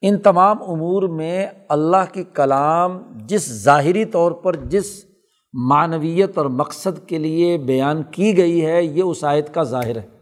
ان 0.02 0.18
تمام 0.18 0.56
امور 0.62 1.02
میں 1.02 1.46
اللہ 1.68 2.12
کی 2.12 2.24
کلام 2.24 2.98
جس 3.26 3.62
ظاہری 3.62 4.04
طور 4.04 4.32
پر، 4.32 4.56
جس 4.56 5.04
معنویت 5.52 6.38
اور 6.38 6.46
مقصد 6.46 7.08
کے 7.08 7.18
لیے 7.18 7.58
بیان 7.58 8.02
کی 8.10 8.36
گئی 8.36 8.66
ہے، 8.66 8.84
یہ 8.84 9.02
اس 9.02 9.24
آیت 9.24 9.54
کا 9.54 9.62
ظاہر 9.62 9.96
ہے۔ 9.96 10.13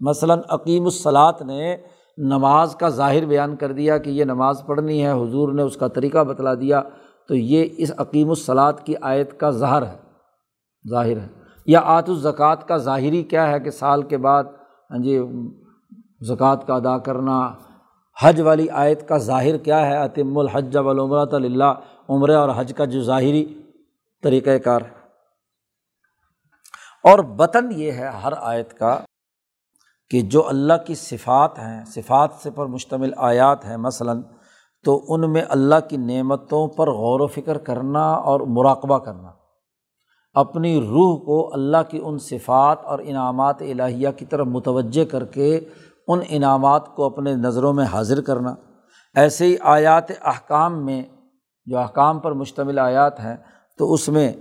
مثلاً 0.00 0.40
عقیم 0.48 0.84
الصلاط 0.84 1.42
نے 1.42 1.76
نماز 2.18 2.76
کا 2.76 2.88
ظاہر 2.88 3.24
بیان 3.24 3.56
کر 3.56 3.72
دیا 3.72 3.98
کہ 3.98 4.10
یہ 4.10 4.24
نماز 4.24 4.62
پڑھنی 4.66 5.06
ہے، 5.06 5.10
حضور 5.10 5.52
نے 5.52 5.62
اس 5.62 5.76
کا 5.76 5.88
طریقہ 5.88 6.24
بتلا 6.24 6.54
دیا، 6.54 6.82
تو 7.28 7.34
یہ 7.34 7.66
اس 7.76 7.92
عقیم 7.98 8.28
الصلاط 8.28 8.82
کی 8.82 8.94
آیت 9.00 9.40
کا 9.40 9.50
ظاہر 9.50 9.82
ہے 9.82 9.96
ظاہر 10.90 11.16
ہے۔ 11.16 11.28
یا 11.66 11.80
آت 11.84 12.08
الزکوٰۃ 12.08 12.56
کا 12.66 12.76
ظاہری 12.76 13.22
کیا 13.22 13.50
ہے 13.50 13.60
کہ 13.60 13.70
سال 13.70 14.02
کے 14.02 14.16
بعد 14.16 14.44
ہاں 14.90 14.98
جی 14.98 15.20
زکوٰۃ 16.20 16.56
کا 16.66 16.74
ادا 16.74 16.98
کرنا، 16.98 17.52
حج 18.22 18.40
والی 18.40 18.70
آیت 18.70 19.08
کا 19.08 19.16
ظاہر 19.16 19.56
کیا 19.56 19.86
ہے؟ 19.86 19.96
عتم 19.96 20.38
الحج 20.38 20.76
ولعمرۃ 20.76 21.32
اللہ 21.32 21.72
عمرے 22.08 22.34
اور 22.34 22.48
حج 22.56 22.72
کا 22.76 22.84
جو 22.84 23.02
ظاہری 23.02 23.54
طریقۂ 24.22 24.50
کار 24.64 24.80
ہے۔ 24.80 25.00
اور 27.04 27.18
بطن 27.18 27.68
یہ 27.72 27.92
ہے 27.92 28.08
ہر 28.24 28.32
آیت 28.36 28.78
کا 28.78 28.98
کہ 30.10 30.20
جو 30.20 30.48
اللہ 30.48 30.72
کی 30.86 30.94
صفات 30.94 31.58
ہیں، 31.58 31.84
صفات 31.84 32.30
سے 32.42 32.50
پر 32.50 32.66
مشتمل 32.66 33.10
آیات 33.16 33.64
ہیں 33.64 33.76
مثلاً، 33.76 34.22
تو 34.84 35.04
ان 35.08 35.32
میں 35.32 35.42
اللہ 35.48 35.74
کی 35.88 35.96
نعمتوں 35.96 36.68
پر 36.68 36.90
غور 36.90 37.20
و 37.20 37.26
فکر 37.26 37.58
کرنا 37.58 38.12
اور 38.12 38.40
مراقبہ 38.40 38.98
کرنا۔ 38.98 39.30
اپنی 40.34 40.80
روح 40.80 41.24
کو 41.24 41.54
اللہ 41.54 41.76
کی 41.88 42.00
ان 42.04 42.18
صفات 42.18 42.84
اور 42.84 42.98
انعامات 43.02 43.62
الہیہ 43.62 44.08
کی 44.16 44.24
طرف 44.24 44.46
متوجہ 44.46 45.04
کر 45.04 45.24
کے 45.24 45.60
ان 46.08 46.20
انعامات 46.28 46.94
کو 46.94 47.04
اپنے 47.04 47.34
نظروں 47.34 47.72
میں 47.72 47.84
حاضر 47.84 48.20
کرنا۔ 48.20 48.54
ایسے 49.14 49.46
ہی 49.46 49.56
آیات 49.60 50.10
احکام 50.22 50.84
میں، 50.84 51.02
جو 51.64 51.78
احکام 51.78 52.18
پر 52.18 52.32
مشتمل 52.32 52.78
آیات 52.78 53.20
ہیں، 53.20 53.36
تو 53.78 53.92
اس 53.92 54.08
میں 54.08 54.32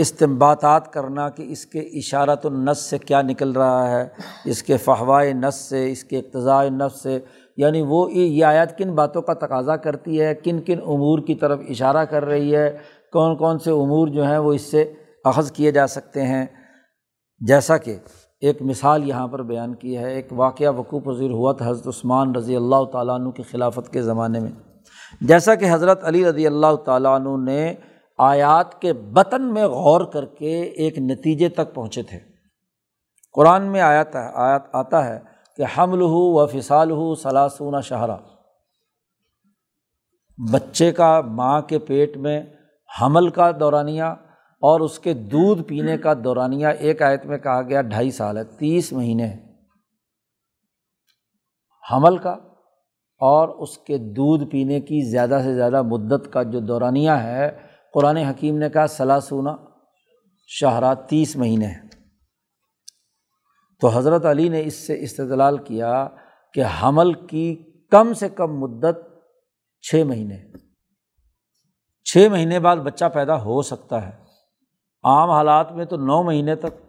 استمباتات 0.00 0.92
کرنا 0.92 1.28
کہ 1.28 1.42
اس 1.42 1.66
کے 1.66 1.78
اشارت 1.78 2.46
النس 2.46 2.78
سے 2.78 2.98
کیا 2.98 3.22
نکل 3.22 3.52
رہا 3.52 3.90
ہے، 3.90 4.08
اس 4.44 4.62
کے 4.62 4.76
فہوائے 4.76 5.32
نس 5.32 5.54
سے، 5.54 5.92
اس 5.92 6.04
کے 6.04 6.18
اقتضاء 6.18 6.62
نفس 6.64 7.02
سے۔ 7.02 7.18
یعنی 7.56 7.82
وہ 7.82 8.12
یہ 8.12 8.44
آیات 8.44 8.78
کن 8.78 8.94
باتوں 8.94 9.22
کا 9.22 9.34
تقاضا 9.34 9.76
کرتی 9.76 10.20
ہے، 10.20 10.34
کن 10.34 10.60
کن 10.60 10.78
امور 10.86 11.18
کی 11.18 11.34
طرف 11.34 11.60
اشارہ 11.68 12.04
کر 12.04 12.24
رہی 12.24 12.56
ہے، 12.56 12.78
کون 13.12 13.36
کون 13.36 13.58
سے 13.58 13.70
امور 13.70 14.08
جو 14.08 14.24
ہیں 14.26 14.38
وہ 14.38 14.52
اس 14.52 14.62
سے 14.62 14.92
اخذ 15.24 15.52
کیے 15.52 15.72
جا 15.72 15.86
سکتے 15.86 16.22
ہیں۔ 16.22 16.46
جیسا 17.46 17.76
کہ 17.76 17.96
ایک 18.40 18.62
مثال 18.62 19.08
یہاں 19.08 19.28
پر 19.28 19.42
بیان 19.42 19.74
کی 19.74 19.98
ہے، 19.98 20.12
ایک 20.12 20.28
واقعہ 20.30 20.72
وقوع 20.72 21.00
پذیر 21.00 21.30
ہوا 21.30 21.52
تھا 21.52 21.68
حضرت 21.68 21.86
عثمان 21.86 22.34
رضی 22.34 22.56
اللہ 22.56 22.84
تعالیٰ 22.92 23.14
عنہ 23.14 23.28
کی 23.28 23.42
خلافت 23.42 23.92
کے 23.92 24.02
زمانے 24.02 24.40
میں۔ 24.40 24.50
جیسا 25.20 25.54
کہ 25.54 25.66
حضرت 25.70 26.04
علی 26.04 26.24
رضی 26.24 26.46
اللہ 26.46 26.74
تعالیٰ 26.84 27.20
عنہ 27.20 27.50
نے 27.50 27.74
آیات 28.18 28.80
کے 28.80 28.92
بطن 28.92 29.54
میں 29.54 29.66
غور 29.66 30.00
کر 30.00 30.24
کے 30.24 30.62
ایک 30.62 30.98
نتیجے 30.98 31.48
تک 31.48 31.74
پہنچے 31.74 32.02
تھے۔ 32.02 32.18
قرآن 33.32 33.62
میں 33.62 33.80
آیات 33.80 34.16
ہے 34.16 34.30
آیات 34.34 34.62
آتا 34.72 35.04
ہے 35.06 35.20
کہ 35.56 35.64
حمل 35.78 36.00
ہو 36.00 36.42
و 36.42 36.46
فصال 36.46 36.90
ہو 36.90 37.14
سلاسون 37.14 37.82
شہرہ 37.82 38.16
بچے 40.52 40.92
کا 40.92 41.20
ماں 41.20 41.60
کے 41.60 41.78
پیٹ 41.78 42.16
میں 42.16 42.42
حمل 43.00 43.28
کا 43.28 43.50
دورانیہ 43.60 44.02
اور 44.62 44.80
اس 44.80 44.98
کے 44.98 45.14
دودھ 45.14 45.62
پینے 45.62 45.98
کا 45.98 46.14
دورانیہ، 46.24 46.66
ایک 46.66 47.02
آیت 47.02 47.26
میں 47.26 47.38
کہا 47.38 47.62
گیا 47.62 47.82
ڈھائی 47.82 48.10
سال 48.10 48.36
ہے، 48.36 48.44
تیس 48.44 48.92
مہینے 48.92 49.36
حمل 51.92 52.18
کا 52.18 52.36
اور 53.20 53.48
اس 53.48 53.78
کے 53.78 53.98
دودھ 53.98 54.44
پینے 54.50 54.80
کی 54.80 55.10
زیادہ 55.10 55.40
سے 55.44 55.54
زیادہ 55.54 55.82
مدت 55.82 56.32
کا 56.32 56.42
جو 56.42 56.60
دورانیہ 56.60 57.10
ہے 57.10 57.65
قرآن 57.96 58.16
حکیم 58.16 58.58
نے 58.58 58.70
کہا 58.70 58.86
سلاسونا 58.86 59.56
شاہراہ 60.46 60.94
تیس 60.94 61.36
مہینے 61.36 61.66
ہیں۔ 61.66 61.88
تو 63.80 63.88
حضرت 63.88 64.24
علی 64.24 64.48
نے 64.48 64.62
اس 64.64 64.86
سے 64.86 65.00
استدلال 65.00 65.58
کیا 65.58 66.08
کہ 66.54 66.62
حمل 66.82 67.12
کی 67.12 67.72
کم 67.90 68.12
سے 68.12 68.28
کم 68.28 68.60
مدت 68.60 68.98
چھ 69.82 70.02
مہینے 70.06 70.52
چھ 72.04 72.28
مہینے 72.30 72.60
بعد 72.60 72.76
بچہ 72.76 73.04
پیدا 73.04 73.42
ہو 73.42 73.62
سکتا 73.62 74.06
ہے۔ 74.06 74.12
عام 75.04 75.30
حالات 75.30 75.72
میں 75.72 75.84
تو 75.84 75.96
نو 75.96 76.22
مہینے 76.22 76.56
تک، 76.56 76.82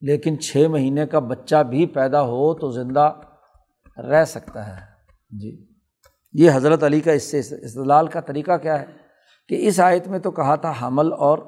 لیکن 0.00 0.40
چھ 0.40 0.66
مہینے 0.70 1.06
کا 1.06 1.18
بچہ 1.18 1.62
بھی 1.62 1.86
پیدا 1.86 2.22
ہو 2.22 2.54
تو 2.54 2.70
زندہ 2.70 3.12
رہ 3.96 4.24
سکتا 4.24 4.66
ہے۔ 4.66 4.86
جی۔ 5.30 5.66
یہ 6.32 6.50
حضرت 6.54 6.82
علی 6.82 7.00
کا 7.00 7.12
اس 7.12 7.30
سے 7.30 7.38
استدلال 7.38 8.06
کا 8.06 8.20
طریقہ 8.20 8.56
کیا 8.56 8.80
ہے؟ 8.80 8.99
کہ 9.50 9.58
اس 9.60 9.80
آیت 9.80 10.08
میں 10.08 10.18
تو 10.18 10.30
کہا 10.30 10.54
تھا 10.54 10.72
حمل 10.82 11.12
اور 11.12 11.38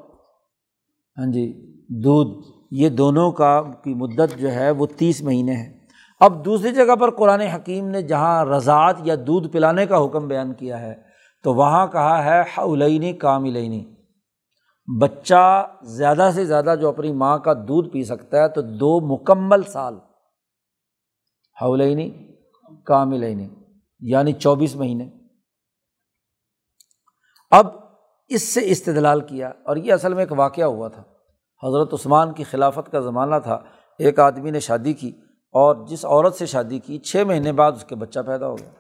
ہاں 1.19 1.33
جی 1.33 1.73
دودھ، 2.05 2.51
یہ 2.71 2.89
دونوں 2.89 3.33
کا 3.33 3.63
کی 3.63 3.95
مدت 3.95 4.39
جو 4.39 4.53
ہے 4.53 4.71
وہ 4.71 4.87
تیس 4.87 5.23
مہینے 5.23 5.55
ہے 5.55 5.87
اب 6.21 6.45
دوسری 6.45 6.73
جگہ 6.73 6.97
پر 6.97 7.11
قرآن 7.11 7.41
حکیم 7.41 7.89
نے 7.89 8.03
جہاں 8.03 8.45
رضاعت 8.45 8.97
یا 9.05 9.15
دودھ 9.27 9.49
پلانے 9.49 9.87
کا 9.87 10.05
حکم 10.05 10.29
بیان 10.29 10.55
کیا 10.55 10.81
ہے، 10.81 10.95
تو 11.43 11.55
وہاں 11.55 11.87
کہا 11.87 12.25
ہے 12.25 12.43
حلینی 12.59 13.13
کاملینی 13.13 13.95
بچہ 15.01 15.67
زیادہ 15.83 16.31
سے 16.35 16.45
زیادہ 16.45 16.75
جو 16.81 16.89
اپنی 16.89 17.13
ماں 17.13 17.39
کا 17.39 17.53
دودھ 17.53 17.89
پی 17.89 18.05
سکتا 18.05 18.43
ہے، 18.43 18.49
تو 18.49 18.63
دو 18.63 19.01
مکمل 19.15 19.63
سال۔ 19.63 19.95
حولینی 21.63 22.11
کاملینی 22.87 23.49
یعنی 24.01 24.33
چوبیس 24.33 24.77
مہینے۔ 24.77 25.09
اب 27.51 27.82
اس 28.35 28.55
سے 28.55 28.61
استدلال 28.65 29.21
کیا 29.21 29.49
اور 29.49 29.77
یہ 29.77 29.93
اصل 29.93 30.15
میں 30.15 30.23
ایک 30.23 30.33
واقعہ 30.33 30.65
ہوا 30.65 30.89
تھا۔ 30.89 31.03
حضرت 31.67 31.95
عثمان 31.95 32.33
کی 32.33 32.45
خلافت 32.45 32.93
کا 32.93 33.01
زمانہ 33.01 33.35
تھا۔ 33.43 33.59
ایک 33.99 34.19
آدمی 34.19 34.51
نے 34.51 34.61
شادی 34.61 34.93
کی 34.93 35.09
اور 35.53 35.87
جس 35.87 36.05
عورت 36.05 36.35
سے 36.35 36.47
شادی 36.47 36.79
کی 36.79 36.99
چھ 36.99 37.23
مہینے 37.27 37.53
بعد 37.53 37.73
اس 37.73 37.85
کے 37.85 37.95
بچہ 37.95 38.21
پیدا 38.21 38.47
ہو 38.47 38.59
گیا۔ 38.59 38.71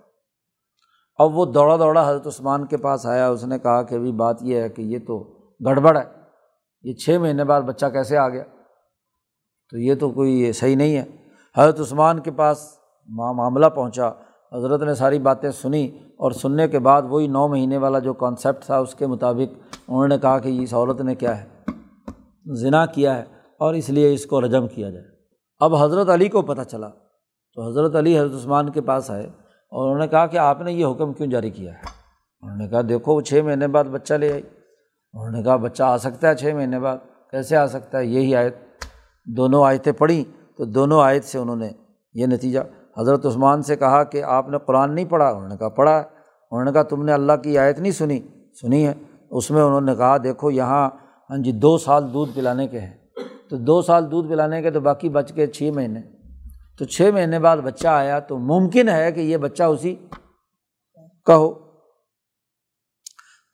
اب 1.16 1.36
وہ 1.38 1.44
دوڑا 1.46 1.76
دوڑا 1.76 2.10
حضرت 2.10 2.26
عثمان 2.26 2.66
کے 2.66 2.76
پاس 2.76 3.06
آیا۔ 3.06 3.28
اس 3.28 3.44
نے 3.44 3.58
کہا 3.58 3.82
کہ 3.82 3.94
ابھی 3.94 4.12
بات 4.12 4.36
یہ 4.40 4.60
ہے 4.60 4.68
کہ 4.68 4.82
یہ 4.82 4.98
تو 4.98 5.38
گڑبڑ 5.66 5.96
ہے۔ 5.96 6.04
یہ 6.82 6.94
چھ 6.94 7.18
مہینے 7.20 7.44
بعد 7.44 7.62
بچہ 7.62 7.86
کیسے 7.86 8.16
آ 8.16 8.28
گیا؟ 8.28 8.44
تو 9.70 9.78
یہ 9.78 9.94
تو 9.94 10.10
کوئی 10.10 10.52
صحیح 10.52 10.76
نہیں 10.76 10.96
ہے۔ 10.96 11.04
حضرت 11.56 11.80
عثمان 11.80 12.20
کے 12.20 12.30
پاس 12.30 12.78
معاملہ 13.06 13.66
پہنچا۔ 13.66 14.12
حضرت 14.56 14.82
نے 14.82 14.94
ساری 14.94 15.18
باتیں 15.18 15.50
سنی 15.50 15.90
اور 16.16 16.30
سننے 16.30 16.68
کے 16.68 16.78
بعد 16.78 17.02
وہی 17.08 17.26
نو 17.26 17.48
مہینے 17.48 17.76
والا 17.76 17.98
جو 17.98 18.14
کانسیپٹ 18.14 18.64
تھا 18.64 18.78
اس 18.78 18.94
کے 18.94 19.06
مطابق 19.06 19.76
انہوں 19.88 20.08
نے 20.08 20.18
کہا 20.18 20.38
کہ 20.38 20.62
اس 20.62 20.74
عورت 20.74 21.00
نے 21.00 21.14
کیا 21.14 21.42
ہے 21.42 21.48
ذنا 22.54 22.86
کیا 22.86 23.18
ہے 23.18 23.24
اور 23.58 23.74
اس 23.74 23.90
لیے 23.90 24.12
اس 24.12 24.26
کو 24.26 24.40
رجم 24.40 24.68
کیا 24.68 24.90
جائے۔ 24.90 25.04
اب 25.58 25.74
حضرت 25.74 26.08
علی 26.08 26.28
کو 26.28 26.42
پتہ 26.42 26.62
چلا۔ 26.62 26.88
تو 27.54 27.68
حضرت 27.68 27.96
علی، 27.96 28.18
حضرت 28.18 28.34
عثمان 28.34 28.70
کے 28.70 28.80
پاس 28.80 29.10
آئے 29.10 29.24
اور 29.70 29.86
انہوں 29.86 29.98
نے 29.98 30.08
کہا 30.08 30.26
کہ 30.26 30.36
آپ 30.36 30.60
نے 30.60 30.72
یہ 30.72 30.86
حکم 30.86 31.12
کیوں 31.12 31.28
جاری 31.28 31.50
کیا 31.50 31.72
ہے؟ 31.72 31.78
انہوں 32.42 32.56
نے 32.56 32.68
کہا 32.68 32.80
دیکھو 32.88 33.14
وہ 33.14 33.20
چھ 33.20 33.40
مہینے 33.44 33.68
بعد 33.68 33.84
بچہ 33.84 34.14
لے 34.14 34.32
آئی۔ 34.32 34.42
انہوں 35.12 35.30
نے 35.30 35.42
کہا 35.42 35.56
بچہ 35.56 35.82
آ 35.82 35.98
سکتا 35.98 36.28
ہے 36.28 36.34
چھ 36.34 36.54
مہینے 36.54 36.80
بعد؟ 36.80 36.96
کیسے 37.30 37.56
آ 37.56 37.66
سکتا 37.66 37.98
ہے؟ 37.98 38.04
یہی 38.04 38.36
آیت۔ 38.36 38.56
دونوں 39.26 39.64
آیتیں 39.64 39.92
پڑھیں 39.92 40.24
تو 40.56 40.64
دونوں 40.64 41.02
آیت 41.02 41.24
سے 41.24 41.38
انہوں 41.38 41.56
نے 41.56 41.70
یہ 42.14 42.26
نتیجہ 42.26 42.60
حضرت 42.98 43.27
عثمان 43.27 43.62
سے 43.62 43.77
کہا 43.77 44.05
کہ 44.05 44.23
آپ 44.23 44.48
نے 44.48 44.59
قرآن 44.66 44.94
نہیں 44.94 45.05
پڑھا؟ 45.05 45.28
انہوں 45.28 45.48
نے 45.48 45.56
کہا، 45.56 45.69
پڑھا۔ 45.69 45.97
ہے 45.97 46.05
انہوں 46.51 46.64
نے 46.64 46.73
کہا، 46.73 46.82
تم 46.82 47.05
نے 47.05 47.12
اللہ 47.12 47.32
کی 47.43 47.59
آیت 47.59 47.78
نہیں 47.78 47.93
سنی؟ 47.93 48.20
سنی 48.60 48.86
ہے۔ 48.86 48.94
اس 49.31 49.51
میں 49.51 49.62
انہوں 49.62 49.81
نے 49.81 49.94
کہا، 49.94 50.16
دیکھو 50.16 50.51
یہاں 50.51 50.90
ہاں 51.31 51.39
جی 51.39 51.52
دو 51.52 51.78
سال 51.78 52.12
دودھ 52.12 52.31
پلانے 52.35 52.69
کے 52.69 52.81
ہیں۔ 52.81 52.97
تو 53.51 53.56
دو 53.56 53.82
سال 53.82 54.10
دودھ 54.10 54.28
پلانے 54.28 54.62
کے 54.62 54.70
تو 54.70 54.81
باقی 54.81 55.09
بچ 55.09 55.32
کے 55.32 55.47
چھ 55.47 55.70
مہینے۔ 55.74 56.01
تو 56.78 56.85
چھ 56.85 57.10
مہینے 57.14 57.39
بعد 57.39 57.56
بچہ 57.56 57.89
آیا 57.89 58.19
تو 58.19 58.39
ممکن 58.39 58.89
ہے 58.89 59.12
کہ 59.12 59.20
یہ 59.20 59.36
بچہ 59.36 59.62
اسی 59.62 59.97
کا 61.24 61.36
ہو 61.36 61.55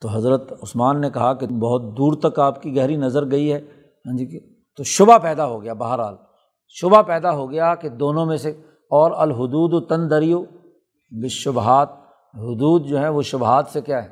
تو 0.00 0.08
حضرت 0.08 0.52
عثمان 0.52 1.00
نے 1.00 1.10
کہا 1.10 1.34
کہ 1.34 1.46
بہت 1.46 1.82
دور 1.82 2.12
تک 2.12 2.38
آپ 2.38 2.62
کی 2.62 2.76
گہری 2.76 2.96
نظر 2.96 3.30
گئی 3.30 3.52
ہے۔ 3.52 3.58
ہاں 4.06 4.16
جی 4.16 4.40
تو 4.76 4.82
شبہ 4.82 5.18
پیدا 5.18 5.46
ہو 5.46 5.62
گیا 5.62 5.72
بہرحال۔ 5.72 6.14
شبہ 6.68 7.02
پیدا 7.02 7.30
ہو 7.30 7.50
گیا 7.50 7.74
کہ 7.74 7.88
دونوں 7.88 8.26
میں 8.26 8.36
سے 8.36 8.52
اور 8.90 9.10
الحدود 9.16 9.74
و 9.74 9.80
تن 9.80 10.10
دریو 10.10 10.44
بشبہات 11.10 11.88
حدود 12.34 12.86
جو 12.86 12.98
ہیں 12.98 13.08
وہ 13.08 13.22
شبہات 13.22 13.66
سے 13.66 13.80
کیا 13.80 14.04
ہے؟ 14.04 14.08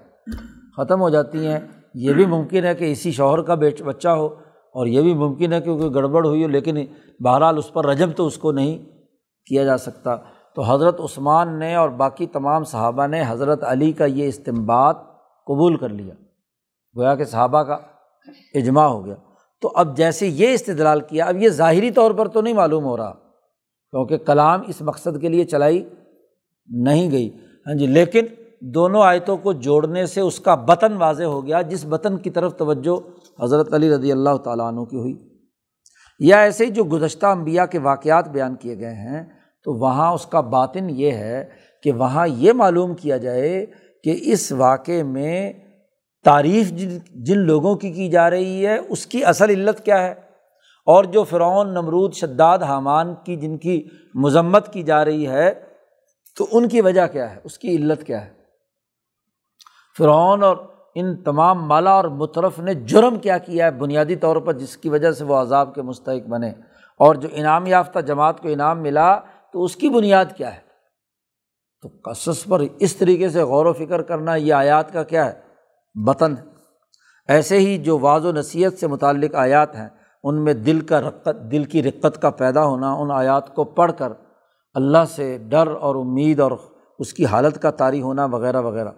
ختم 0.76 1.00
ہو 1.00 1.08
جاتی 1.08 1.46
ہیں۔ 1.46 1.60
یہ 1.94 2.12
بھی 2.12 2.26
ممکن 2.26 2.64
ہے 2.64 2.74
کہ 2.74 2.92
اسی 2.92 3.12
شوہر 3.12 3.42
کا 3.42 3.54
بیچ 3.54 3.82
بچہ 3.82 4.08
ہو 4.08 4.26
اور 4.74 4.86
یہ 4.86 5.02
بھی 5.02 5.14
ممکن 5.14 5.52
ہے 5.52 5.60
کہ 5.60 5.70
گڑبڑ 5.70 6.26
ہوئی 6.26 6.42
ہو، 6.42 6.48
لیکن 6.48 6.76
بہرحال 7.20 7.58
اس 7.58 7.72
پر 7.72 7.86
رجب 7.86 8.10
تو 8.16 8.26
اس 8.26 8.38
کو 8.38 8.52
نہیں 8.52 8.78
کیا 9.46 9.64
جا 9.64 9.76
سکتا۔ 9.76 10.16
تو 10.54 10.62
حضرت 10.62 11.00
عثمان 11.00 11.58
نے 11.58 11.74
اور 11.74 11.88
باقی 11.88 12.26
تمام 12.26 12.64
صحابہ 12.64 13.06
نے 13.06 13.22
حضرت 13.26 13.64
علی 13.64 13.92
کا 13.92 14.04
یہ 14.04 14.28
استمباد 14.28 14.94
قبول 15.46 15.76
کر 15.76 15.88
لیا۔ 15.88 16.14
گویا 16.96 17.14
کہ 17.14 17.24
صحابہ 17.24 17.62
کا 17.62 17.78
اجماع 18.54 18.86
ہو 18.86 19.06
گیا۔ 19.06 19.14
تو 19.62 19.72
اب 19.74 19.96
جیسے 19.96 20.26
یہ 20.26 20.48
استدلال 20.48 21.00
کیا، 21.00 21.24
اب 21.24 21.36
یہ 21.36 21.48
ظاہری 21.48 21.90
طور 21.90 22.10
پر 22.10 22.28
تو 22.28 22.40
نہیں 22.40 22.54
معلوم 22.54 22.84
ہو 22.84 22.96
رہا۔ 22.96 23.14
کیونکہ 23.96 24.26
کلام 24.26 24.60
اس 24.68 24.82
مقصد 24.82 25.20
کے 25.20 25.28
لیے 25.28 25.44
چلائی 25.44 25.88
نہیں 26.68 27.10
گئی۔ 27.10 27.30
ہاں 27.66 27.74
جی 27.74 27.86
لیکن 27.86 28.26
دونوں 28.60 29.02
آیتوں 29.02 29.36
کو 29.36 29.52
جوڑنے 29.52 30.06
سے 30.06 30.20
اس 30.20 30.40
کا 30.40 30.54
بطن 30.54 30.92
واضح 30.92 31.24
ہو 31.24 31.46
گیا، 31.46 31.62
جس 31.62 31.86
بطن 31.88 32.16
کی 32.16 32.30
طرف 32.30 32.56
توجہ 32.56 33.00
حضرت 33.42 33.74
علی 33.74 33.90
رضی 33.90 34.12
اللہ 34.12 34.36
تعالیٰ 34.36 34.66
عنہ 34.66 34.80
کی 34.80 34.96
ہوئی۔ 34.96 35.14
یا 36.18 36.40
ایسے 36.40 36.64
ہی 36.66 36.70
جو 36.70 36.84
گزشتہ 36.84 37.26
انبیاء 37.26 37.64
کے 37.64 37.78
واقعات 37.78 38.28
بیان 38.28 38.54
کیے 38.54 38.78
گئے 38.78 38.94
ہیں، 38.94 39.22
تو 39.64 39.74
وہاں 39.74 40.12
اس 40.12 40.26
کا 40.26 40.40
باطن 40.40 40.90
یہ 40.90 41.10
ہے 41.10 41.44
کہ 41.82 41.92
وہاں 41.92 42.28
یہ 42.28 42.52
معلوم 42.52 42.94
کیا 42.94 43.16
جائے 43.16 43.66
کہ 44.04 44.16
اس 44.20 44.52
واقعے 44.52 45.02
میں 45.02 45.52
تعریف 46.24 46.70
جن 46.70 46.98
جن 47.14 47.38
لوگوں 47.38 47.74
کی 47.74 47.90
کی 47.90 48.08
جا 48.08 48.30
رہی 48.30 48.66
ہے، 48.66 48.78
اس 48.88 49.06
کی 49.06 49.24
اصل 49.24 49.50
علت 49.50 49.84
کیا 49.84 50.02
ہے؟ 50.02 50.25
اور 50.86 51.04
جو 51.04 51.24
فرعون، 51.24 51.68
نمرود، 51.68 52.14
شداد، 52.14 52.58
حامان 52.58 53.14
کی 53.14 53.36
جن 53.36 53.58
کی 53.58 53.88
مذمت 54.14 54.72
کی 54.72 54.82
جا 54.82 55.04
رہی 55.04 55.28
ہے، 55.28 55.54
تو 56.36 56.46
ان 56.52 56.68
کی 56.68 56.80
وجہ 56.80 57.06
کیا 57.06 57.30
ہے؟ 57.30 57.40
اس 57.44 57.58
کی 57.58 57.76
علت 57.76 58.04
کیا 58.04 58.24
ہے؟ 58.24 58.32
فرعون 59.98 60.42
اور 60.42 60.56
ان 60.94 61.22
تمام 61.22 61.68
مالا 61.68 61.90
اور 61.90 62.04
مترف 62.04 62.58
نے 62.58 62.74
جرم 62.74 63.18
کیا 63.18 63.38
کیا 63.38 63.66
ہے 63.66 63.70
بنیادی 63.70 64.16
طور 64.16 64.36
پر، 64.36 64.52
جس 64.52 64.76
کی 64.76 64.88
وجہ 64.88 65.10
سے 65.10 65.24
وہ 65.24 65.36
عذاب 65.36 65.74
کے 65.74 65.82
مستحق 65.82 66.28
بنے۔ 66.28 66.50
اور 66.98 67.14
جو 67.14 67.28
انعام 67.32 67.66
یافتہ 67.66 67.98
جماعت 67.98 68.40
کو 68.40 68.48
انعام 68.48 68.82
ملا، 68.82 69.18
تو 69.52 69.64
اس 69.64 69.76
کی 69.76 69.88
بنیاد 69.88 70.24
کیا 70.36 70.54
ہے؟ 70.54 70.60
تو 71.82 72.10
قصص 72.10 72.46
پر 72.46 72.62
اس 72.78 72.96
طریقے 72.96 73.28
سے 73.28 73.42
غور 73.42 73.66
و 73.66 73.72
فکر 73.72 74.02
کرنا، 74.02 74.34
یہ 74.34 74.54
آیات 74.54 74.92
کا 74.92 75.02
کیا 75.02 75.32
ہے؟ 75.32 75.40
بطن 75.94 76.34
ایسے 77.28 77.58
ہی 77.58 77.78
جو 77.78 77.98
واض 77.98 78.26
و 78.26 78.32
نصیحت 78.32 78.72
سے 78.72 78.86
متعلق 78.86 79.34
آیات 79.34 79.76
ہیں 79.76 79.88
ان 80.28 80.44
میں 80.44 80.54
دل 80.54 80.80
کا 80.80 81.00
رقت 81.00 81.52
دل 81.52 81.64
کی 81.64 81.82
رقت 81.82 82.22
کا 82.22 82.30
پیدا 82.30 82.64
ہونا، 82.64 82.92
ان 82.92 83.10
آیات 83.10 83.54
کو 83.54 83.64
پڑھ 83.64 83.92
کر 83.98 84.12
اللہ 84.74 85.04
سے 85.10 85.38
ڈر 85.38 85.66
اور 85.80 85.94
امید 85.94 86.40
اور 86.40 86.52
اس 86.98 87.12
کی 87.12 87.26
حالت 87.26 87.62
کا 87.62 87.70
طاری 87.70 88.02
ہونا 88.02 88.24
وغیرہ 88.24 88.60
وغیرہ۔ 88.60 88.88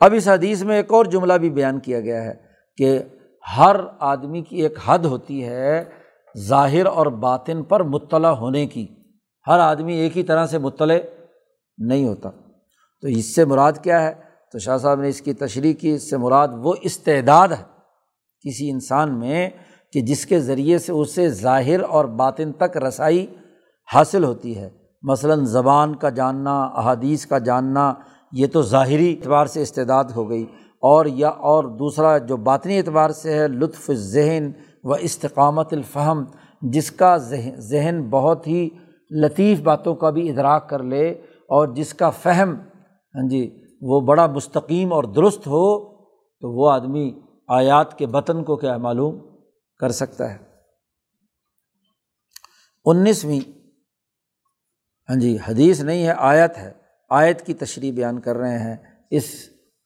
اب 0.00 0.14
اس 0.16 0.28
حدیث 0.28 0.62
میں 0.62 0.76
ایک 0.76 0.92
اور 0.92 1.04
جملہ 1.04 1.32
بھی 1.32 1.50
بیان 1.50 1.80
کیا 1.80 2.00
گیا 2.00 2.24
ہے 2.24 2.34
کہ 2.76 3.02
ہر 3.58 3.76
آدمی 3.98 4.42
کی 4.42 4.62
ایک 4.62 4.78
حد 4.86 4.98
ہوتی 4.98 5.44
ہے 5.44 5.84
ظاہر 6.38 6.86
اور 6.86 7.06
باطن 7.06 7.62
پر 7.62 7.82
مطلع 7.82 8.28
ہونے 8.28 8.66
کی۔ 8.66 8.86
ہر 9.46 9.58
آدمی 9.58 9.94
ایک 9.94 10.18
ہی 10.18 10.22
طرح 10.22 10.46
سے 10.46 10.58
مطلع 10.58 10.94
نہیں 11.78 12.08
ہوتا۔ 12.08 12.30
تو 13.00 13.08
اس 13.08 13.34
سے 13.34 13.44
مراد 13.44 13.72
کیا 13.82 14.02
ہے؟ 14.02 14.14
تو 14.52 14.58
شاہ 14.58 14.76
صاحب 14.76 15.00
نے 15.00 15.08
اس 15.08 15.20
کی 15.20 15.32
تشریح 15.32 15.74
کی۔ 15.74 15.94
اس 15.94 16.10
سے 16.10 16.16
مراد 16.16 16.48
وہ 16.52 16.74
استعداد 16.82 17.48
ہے۔ 17.48 17.62
کسی 18.48 18.70
انسان 18.70 19.18
میں 19.18 19.50
کہ 19.92 20.00
جس 20.00 20.26
کے 20.26 20.40
ذریعے 20.40 20.78
سے 20.78 20.92
اسے 20.92 21.28
ظاہر 21.28 21.80
اور 21.80 22.04
باطن 22.04 22.52
تک 22.52 22.76
رسائی 22.76 23.26
حاصل 23.94 24.24
ہوتی 24.24 24.56
ہے۔ 24.56 24.70
مثلاً 25.02 25.44
زبان 25.44 25.94
کا 25.94 26.08
جاننا، 26.08 26.62
احادیث 26.62 27.26
کا 27.26 27.38
جاننا، 27.38 27.94
یہ 28.32 28.46
تو 28.46 28.62
ظاہری 28.62 29.12
اعتبار 29.12 29.46
سے 29.46 29.62
استعداد 29.62 30.04
ہو 30.04 30.30
گئی۔ 30.30 30.46
اور 30.82 31.06
یا 31.06 31.28
اور 31.28 31.64
دوسرا 31.64 32.18
جو 32.18 32.36
باطنی 32.36 32.78
اعتبار 32.78 33.10
سے 33.10 33.34
ہے، 33.34 33.48
لطف 33.48 33.90
ذہن 33.92 34.50
و 34.84 34.92
استقامت 34.92 35.72
الفہم، 35.72 36.24
جس 36.62 36.90
کا 36.90 37.16
ذہن 37.16 37.50
ذہن 37.56 38.02
بہت 38.10 38.46
ہی 38.46 38.68
لطیف 39.10 39.60
باتوں 39.60 39.94
کا 39.94 40.10
بھی 40.10 40.30
ادراک 40.30 40.68
کر 40.68 40.82
لے 40.82 41.10
اور 41.48 41.68
جس 41.68 41.94
کا 41.94 42.10
فہم 42.10 42.54
ہاں 43.14 43.28
جی 43.28 43.62
وہ 43.82 44.00
بڑا 44.00 44.26
مستقیم 44.26 44.92
اور 44.92 45.04
درست 45.04 45.46
ہو، 45.46 45.94
تو 46.40 46.52
وہ 46.52 46.70
آدمی 46.70 47.10
آیات 47.48 47.98
کے 47.98 48.06
بطن 48.06 48.44
کو 48.44 48.56
کیا 48.56 48.76
معلوم؟ 48.76 49.18
کر 49.78 49.90
سکتا 49.90 50.32
ہے۔ 50.32 50.38
انیسویں 52.84 53.40
ہاں 55.08 55.16
جی 55.16 55.36
حدیث 55.48 55.80
نہیں 55.80 56.06
ہے، 56.06 56.12
آیت 56.18 56.58
ہے۔ 56.58 56.72
آیت 57.10 57.46
کی 57.46 57.54
تشریح 57.54 57.92
بیان 57.92 58.20
کر 58.20 58.36
رہے 58.36 58.58
ہیں۔ 58.58 58.76
اس 59.10 59.24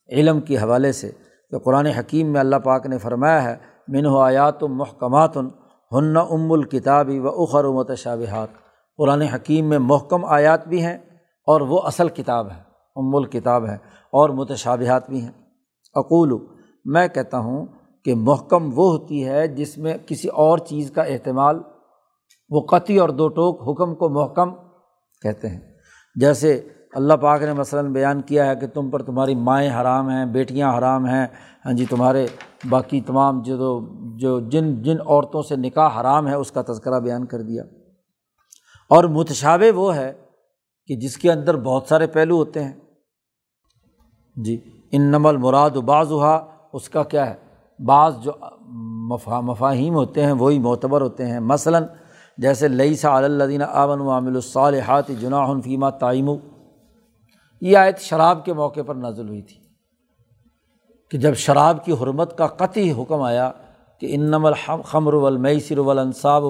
علم 0.09 0.41
کے 0.41 0.57
حوالے 0.57 0.91
سے 0.91 1.11
کہ 1.49 1.57
قرآن 1.57 1.85
حکیم 1.85 2.31
میں 2.33 2.39
اللہ 2.39 2.55
پاک 2.55 2.85
نے 2.85 2.97
فرمایا 2.97 3.43
ہے 3.43 3.57
من 3.87 4.05
و 4.05 4.17
آیات 4.17 4.63
و 4.63 4.67
محکمات 4.67 5.37
ہن 5.91 6.17
ام 6.17 6.51
الکتابی 6.51 7.19
و 7.19 7.27
اخر 7.27 7.65
و 7.65 7.73
متشابہات۔ 7.73 8.47
قرآن 8.97 9.21
حکیم 9.21 9.69
میں 9.69 9.79
محکم 9.79 10.25
آیات 10.25 10.67
بھی 10.67 10.85
ہیں 10.85 10.97
اور 11.47 11.61
وہ 11.61 11.81
اصل 11.81 12.09
کتاب 12.09 12.51
ہے، 12.51 12.59
ام 12.95 13.15
الکتاب 13.15 13.67
ہے، 13.67 13.75
اور 14.11 14.29
متشابہات 14.29 15.09
بھی 15.09 15.21
ہیں۔ 15.21 15.31
اقول، 15.93 16.31
میں 16.85 17.07
کہتا 17.07 17.37
ہوں 17.37 17.65
کہ 18.05 18.15
محکم 18.15 18.79
وہ 18.79 18.97
ہوتی 18.97 19.27
ہے 19.27 19.47
جس 19.47 19.77
میں 19.77 19.97
کسی 20.05 20.27
اور 20.27 20.57
چیز 20.57 20.91
کا 20.91 21.01
اہتمال 21.01 21.59
وہ 22.49 22.61
قطعی 22.61 22.97
اور 22.97 23.09
دو 23.09 23.27
ٹوک 23.27 23.61
حکم 23.61 23.95
کو 23.95 24.09
محکم 24.09 24.51
کہتے 25.21 25.49
ہیں۔ 25.49 25.59
جیسے 26.15 26.69
اللہ 26.93 27.13
پاک 27.13 27.41
نے 27.41 27.53
مثلاً 27.53 27.93
بیان 27.93 28.21
کیا 28.21 28.45
ہے 28.45 28.55
کہ 28.55 28.67
تم 28.67 28.89
پر 28.89 29.03
تمہاری 29.03 29.35
مائیں 29.35 29.81
حرام 29.81 30.09
ہیں، 30.09 30.25
بیٹیاں 30.25 30.77
حرام 30.77 31.05
ہیں 31.05 31.27
ہاں 31.65 31.73
جی 31.73 31.85
تمہارے 31.85 32.27
باقی 32.69 33.01
تمام 33.01 33.41
جو 33.41 33.79
جو 34.17 34.39
جن 34.39 34.83
جن 34.83 34.95
عورتوں 35.05 35.41
سے 35.41 35.55
نکاح 35.55 36.01
حرام 36.01 36.27
ہے، 36.27 36.33
اس 36.33 36.51
کا 36.51 36.61
تذکرہ 36.61 36.99
بیان 36.99 37.25
کر 37.25 37.41
دیا۔ 37.41 37.63
اور 38.89 39.03
متشابہ 39.03 39.77
وہ 39.77 39.95
ہے 39.95 40.13
کہ 40.87 40.95
جس 40.95 41.17
کے 41.17 41.31
اندر 41.31 41.57
بہت 41.57 41.83
سارے 41.87 42.07
پہلو 42.07 42.35
ہوتے 42.35 42.63
ہیں۔ 42.63 42.73
جی 44.35 44.61
ان 44.91 45.01
نمل 45.01 45.37
مراد 45.37 45.69
و 45.75 45.81
بعض 45.81 46.11
ہوا 46.11 46.45
اس 46.73 46.89
کا 46.89 47.03
کیا 47.03 47.29
ہے؟ 47.29 47.42
بعض 47.85 48.15
جو 48.23 48.31
مفا 49.13 49.39
مفاہیم 49.39 49.93
ہوتے 49.93 50.25
ہیں 50.25 50.31
وہی 50.31 50.59
معتبر 50.59 51.01
ہوتے 51.01 51.25
ہیں۔ 51.25 51.39
مثلاً 51.39 51.83
جیسے 52.37 52.67
لئی 52.67 52.95
سا 52.95 53.17
اللّین 53.17 53.61
آمن 53.61 54.01
و 54.01 54.11
عامل 54.11 54.35
الصالحات 54.35 55.07
جناح 55.07 55.53
فیمہ 55.63 55.89
تعیم 55.89 56.29
یہ 57.61 57.77
آیت 57.77 57.99
شراب 57.99 58.45
کے 58.45 58.53
موقع 58.53 58.79
پر 58.87 58.95
نازل 58.95 59.27
ہوئی 59.27 59.41
تھی 59.41 59.57
کہ 61.11 61.17
جب 61.17 61.33
شراب 61.33 61.85
کی 61.85 61.91
حرمت 61.91 62.37
کا 62.37 62.47
قطعی 62.47 62.91
حکم 62.91 63.21
آیا 63.21 63.51
کہ 63.99 64.07
ان 64.15 64.21
نمل 64.21 64.51
خمر 64.85 65.13
والمیسر 65.13 65.77
والانصاب 65.77 66.43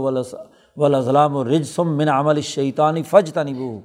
والاضلام 0.78 1.38
الرجسم 1.38 1.98
من 1.98 2.10
عمل 2.10 2.36
الشیطانی 2.36 3.04
فج 3.04 3.34
تنبو 3.34 3.80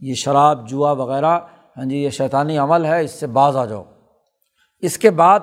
یہ 0.00 0.14
شراب، 0.14 0.68
جوا 0.68 0.92
وغیرہ 0.92 1.40
ہاں 1.76 1.84
جی 1.84 1.96
یہ 1.96 2.10
شیطانی 2.10 2.58
عمل 2.58 2.84
ہے، 2.84 3.04
اس 3.04 3.10
سے 3.10 3.26
باز 3.26 3.56
آ 3.56 3.64
جاؤ۔ 3.64 3.84
اس 4.80 4.98
کے 4.98 5.10
بعد 5.10 5.40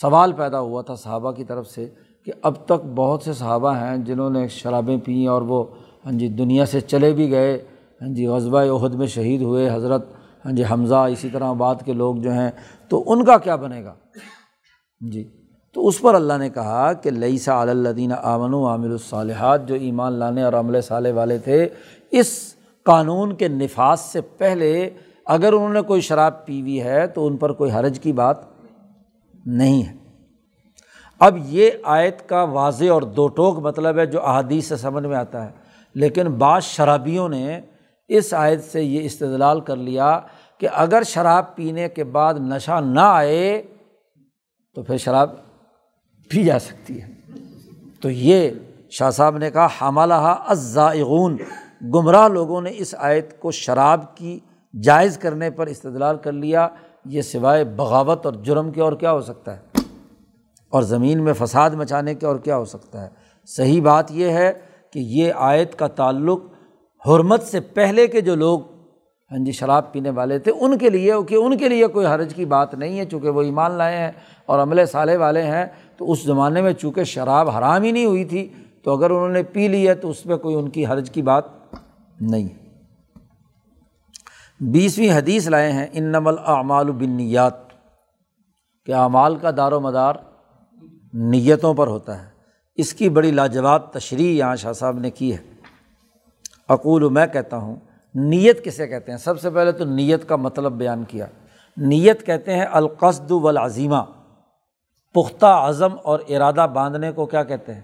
سوال 0.00 0.32
پیدا 0.32 0.60
ہوا 0.60 0.82
تھا 0.82 0.94
صحابہ 0.94 1.32
کی 1.32 1.44
طرف 1.44 1.66
سے 1.66 1.88
کہ 2.24 2.32
اب 2.42 2.54
تک 2.64 2.84
بہت 2.94 3.22
سے 3.22 3.32
صحابہ 3.32 3.76
ہیں 3.76 3.96
جنہوں 3.96 4.30
نے 4.30 4.48
شرابیں 4.48 4.96
پئیں 4.96 5.26
اور 5.26 5.42
وہ 5.42 5.64
ہاں 6.04 6.12
جی 6.12 6.28
دنیا 6.28 6.66
سے 6.66 6.80
چلے 6.80 7.12
بھی 7.12 7.30
گئے 7.30 7.64
ہاں 8.02 8.14
جی 8.14 8.26
غذبۂ 8.26 8.68
عہد 8.68 8.94
میں 8.94 9.06
شہید 9.06 9.42
ہوئے، 9.42 9.70
حضرت 9.74 10.06
ہاں 10.44 10.52
جی 10.52 10.62
حمزہ، 10.70 10.94
اسی 10.94 11.28
طرح 11.28 11.52
بعد 11.52 11.74
کے 11.84 11.92
لوگ 11.92 12.16
جو 12.16 12.30
ہیں، 12.30 12.50
تو 12.88 13.02
ان 13.06 13.24
کا 13.24 13.38
کیا 13.38 13.56
بنے 13.56 13.84
گا؟ 13.84 13.94
جی 15.00 15.28
تو 15.72 15.88
اس 15.88 16.00
پر 16.00 16.14
اللہ 16.14 16.32
نے 16.38 16.50
کہا 16.50 16.92
کہ 16.92 17.10
لئی 17.10 17.38
سا 17.38 17.60
اللّین 17.60 18.12
آمن 18.22 18.54
و 18.54 18.66
عامر 18.66 18.90
الصالحات، 18.90 19.68
جو 19.68 19.74
ایمان 19.74 20.12
لانے 20.12 20.42
اور 20.42 20.52
عمل 20.52 20.80
صالح 20.80 21.12
والے 21.14 21.38
تھے، 21.38 21.68
اس 22.10 22.54
قانون 22.84 23.32
کے 23.32 23.48
نفاذ 23.48 24.00
سے 24.00 24.20
پہلے 24.20 24.90
اگر 25.24 25.52
انہوں 25.52 25.72
نے 25.72 25.82
کوئی 25.82 26.00
شراب 26.00 26.46
پی 26.46 26.60
ہوئی 26.60 26.82
ہے 26.82 27.06
تو 27.06 27.26
ان 27.26 27.36
پر 27.36 27.52
کوئی 27.52 27.70
حرج 27.70 28.00
کی 28.00 28.12
بات 28.12 28.57
نہیں 29.48 29.82
ہے۔ 29.84 29.94
اب 31.18 31.38
یہ 31.44 31.70
آیت 31.82 32.28
کا 32.28 32.42
واضح 32.42 32.90
اور 32.90 33.02
دو 33.02 33.28
ٹوک 33.28 33.58
مطلب 33.58 33.98
ہے 33.98 34.06
جو 34.06 34.26
احادیث 34.26 34.68
سے 34.68 34.76
سمجھ 34.76 35.06
میں 35.06 35.16
آتا 35.16 35.44
ہے۔ 35.44 35.50
لیکن 35.94 36.28
بعض 36.28 36.62
شرابیوں 36.62 37.28
نے 37.28 37.60
اس 38.08 38.34
آیت 38.34 38.64
سے 38.64 38.82
یہ 38.82 39.04
استدلال 39.04 39.60
کر 39.60 39.76
لیا 39.76 40.20
کہ 40.58 40.68
اگر 40.72 41.02
شراب 41.02 41.56
پینے 41.56 41.88
کے 41.88 42.04
بعد 42.04 42.34
نشہ 42.34 42.80
نہ 42.84 43.00
آئے 43.00 43.62
تو 44.74 44.82
پھر 44.82 44.96
شراب 44.96 45.30
پی 46.28 46.44
جا 46.44 46.58
سکتی 46.58 47.02
ہے۔ 47.02 47.08
تو 48.00 48.10
یہ 48.10 48.50
شاہ 48.90 49.10
صاحب 49.10 49.38
نے 49.38 49.50
کہا 49.50 49.68
حاملہ 49.80 50.14
ازائغون 50.46 51.36
گمراہ 51.94 52.28
لوگوں 52.28 52.62
نے 52.62 52.70
اس 52.74 52.94
آیت 52.98 53.40
کو 53.40 53.50
شراب 53.50 54.16
کی 54.16 54.38
جائز 54.82 55.18
کرنے 55.18 55.50
پر 55.50 55.66
استدلال 55.66 56.16
کر 56.16 56.32
لیا۔ 56.32 56.68
یہ 57.08 57.22
سوائے 57.22 57.64
بغاوت 57.64 58.26
اور 58.26 58.34
جرم 58.34 58.70
کے 58.70 58.80
اور 58.80 58.92
کیا 58.92 59.12
ہو 59.12 59.20
سکتا 59.20 59.56
ہے؟ 59.56 59.60
اور 60.70 60.82
زمین 60.82 61.24
میں 61.24 61.32
فساد 61.32 61.70
مچانے 61.70 62.14
کے 62.14 62.26
اور 62.26 62.36
کیا 62.36 62.56
ہو 62.56 62.64
سکتا 62.64 63.04
ہے؟ 63.04 63.08
صحیح 63.46 63.82
بات 63.82 64.10
یہ 64.10 64.28
ہے 64.28 64.52
کہ 64.92 64.98
یہ 64.98 65.32
آیت 65.36 65.78
کا 65.78 65.86
تعلق 65.86 66.42
حرمت 67.08 67.42
سے 67.42 67.60
پہلے 67.60 68.06
کے 68.06 68.20
جو 68.20 68.34
لوگ 68.34 68.60
ہاں 69.30 69.44
جی 69.44 69.52
شراب 69.52 69.92
پینے 69.92 70.10
والے 70.10 70.38
تھے، 70.38 70.52
ان 70.60 70.78
کے 70.78 70.90
لیے 70.90 71.12
کہ 71.28 71.34
ان 71.34 71.56
کے 71.56 71.68
لیے 71.68 71.86
کوئی 71.86 72.06
حرج 72.06 72.34
کی 72.34 72.44
بات 72.44 72.74
نہیں 72.74 72.98
ہے، 72.98 73.04
چونکہ 73.04 73.28
وہ 73.28 73.42
ایمان 73.42 73.72
لائے 73.72 73.96
ہیں 73.96 74.12
اور 74.46 74.58
عملے 74.58 74.86
سالے 74.86 75.16
والے 75.16 75.42
ہیں، 75.42 75.66
تو 75.96 76.12
اس 76.12 76.24
زمانے 76.24 76.62
میں 76.62 76.72
چونکہ 76.72 77.04
شراب 77.04 77.50
حرام 77.50 77.82
ہی 77.82 77.92
نہیں 77.92 78.04
ہوئی 78.04 78.24
تھی، 78.24 78.48
تو 78.82 78.96
اگر 78.96 79.10
انہوں 79.10 79.28
نے 79.28 79.42
پی 79.42 79.68
لی 79.68 79.88
ہے 79.88 79.94
تو 79.94 80.10
اس 80.10 80.26
میں 80.26 80.36
کوئی 80.36 80.54
ان 80.54 80.68
کی 80.68 80.86
حرج 80.86 81.10
کی 81.10 81.22
بات 81.22 81.44
نہیں۔ 82.20 82.67
بیسویں 84.60 85.10
حدیث 85.10 85.48
لائے 85.48 85.72
ہیں 85.72 85.86
ان 85.92 86.04
نمل 86.04 86.34
اعمال 86.46 86.92
بنیات 86.92 87.54
کہ 88.86 88.94
اعمال 88.94 89.36
کا 89.36 89.50
دار 89.56 89.72
و 89.72 89.80
مدار 89.80 90.14
نیتوں 91.12 91.74
پر 91.74 91.86
ہوتا 91.86 92.22
ہے۔ 92.22 92.28
اس 92.74 92.94
کی 92.94 93.08
بڑی 93.08 93.30
لاجواب 93.30 93.92
تشریح 93.92 94.38
یہاں 94.38 94.56
شاہ 94.56 94.72
صاحب 94.72 94.98
نے 94.98 95.10
کی 95.10 95.32
ہے۔ 95.32 95.38
اقول، 96.68 97.08
میں 97.08 97.26
کہتا 97.26 97.56
ہوں، 97.56 97.76
نیت 98.14 98.64
کسے 98.64 98.86
کہتے 98.86 99.12
ہیں؟ 99.12 99.18
سب 99.18 99.40
سے 99.40 99.50
پہلے 99.50 99.72
تو 99.72 99.84
نیت 99.84 100.28
کا 100.28 100.36
مطلب 100.36 100.72
بیان 100.72 101.04
کیا۔ 101.08 101.26
نیت 101.76 102.26
کہتے 102.26 102.54
ہیں 102.54 102.66
القصد 102.72 103.30
والعظیمہ 103.30 104.02
پختہ 105.14 105.46
عزم 105.46 105.96
اور 106.02 106.20
ارادہ 106.28 106.66
باندھنے 106.72 107.12
کو 107.12 107.26
کیا 107.26 107.44
کہتے 107.44 107.74
ہیں؟ 107.74 107.80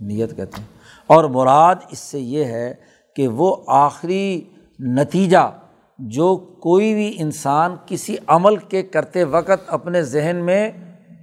نیت 0.00 0.36
کہتے 0.36 0.60
ہیں۔ 0.60 0.68
اور 1.06 1.24
مراد 1.24 1.74
اس 1.90 1.98
سے 1.98 2.20
یہ 2.20 2.44
ہے 2.44 2.74
کہ 3.16 3.28
وہ 3.28 3.56
آخری 3.66 4.40
نتیجہ 4.80 5.52
جو 5.98 6.36
کوئی 6.36 6.94
بھی 6.94 7.16
انسان 7.18 7.76
کسی 7.86 8.16
عمل 8.26 8.56
کے 8.56 8.82
کرتے 8.82 9.24
وقت 9.24 9.64
اپنے 9.66 10.02
ذہن 10.02 10.36
میں 10.36 10.70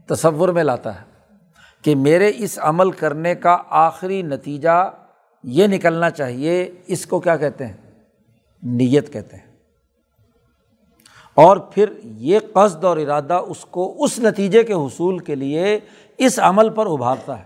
تصور 0.08 0.50
میں 0.50 0.64
لاتا 0.64 1.02
ہے 1.02 1.06
کہ 1.82 1.96
میرے 1.96 2.32
اس 2.36 2.60
عمل 2.62 2.92
کرنے 2.92 3.36
کا 3.36 3.58
آخری 3.70 4.22
نتیجہ 4.22 4.92
یہ 5.44 5.68
نکلنا 5.68 6.10
چاہیے، 6.10 6.72
اس 6.88 7.06
کو 7.06 7.20
کیا 7.20 7.38
کہتے 7.38 7.66
ہیں؟ 7.66 7.78
نیت 8.64 9.14
کہتے 9.14 9.38
ہیں۔ 9.38 9.46
اور 11.34 11.58
پھر 11.58 11.94
یہ 12.04 12.40
قصد 12.54 12.84
اور 12.84 12.98
ارادہ 12.98 13.34
اس 13.34 13.66
کو 13.66 14.04
اس 14.04 14.20
نتیجے 14.20 14.64
کے 14.64 14.74
حصول 14.74 15.20
کے 15.20 15.36
لیے 15.36 15.80
اس 16.18 16.40
عمل 16.40 16.70
پر 16.70 16.86
ابھارتا 16.86 17.40
ہے۔ 17.40 17.44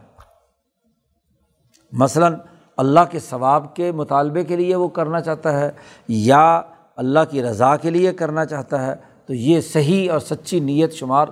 مثلاً 1.91 2.35
اللہ 2.77 2.99
کے 3.11 3.19
ثواب 3.19 3.76
کے 3.76 3.91
مطالبے 3.91 4.43
کے 4.43 4.56
لیے 4.56 4.76
وہ 4.76 4.88
کرنا 4.88 5.22
چاہتا 5.22 5.60
ہے 5.60 5.72
یا 6.07 6.61
اللہ 6.95 7.19
کی 7.30 7.43
رضا 7.43 7.77
کے 7.77 7.89
لیے 7.89 8.13
کرنا 8.13 8.45
چاہتا 8.45 8.88
ہے، 8.88 8.93
تو 9.26 9.34
یہ 9.34 9.61
صحیح 9.61 10.11
اور 10.11 10.19
سچی 10.19 10.59
نیت 10.59 10.93
شمار 10.93 11.27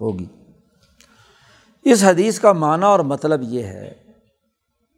ہوگی۔ 0.00 0.26
اس 1.82 2.04
حدیث 2.04 2.40
کا 2.40 2.52
معنی 2.52 2.84
اور 2.84 3.00
مطلب 3.00 3.42
یہ 3.42 3.62
ہے 3.62 3.92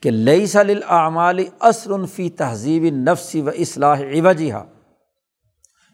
کہ 0.02 0.10
لئی 0.10 0.46
سل 0.46 0.80
اعمال 0.88 1.44
فی 2.06 2.30
تہذیب 2.30 2.84
نفسی 2.84 3.40
و 3.40 3.48
اصلاح 3.48 4.00
عوجہ 4.00 4.54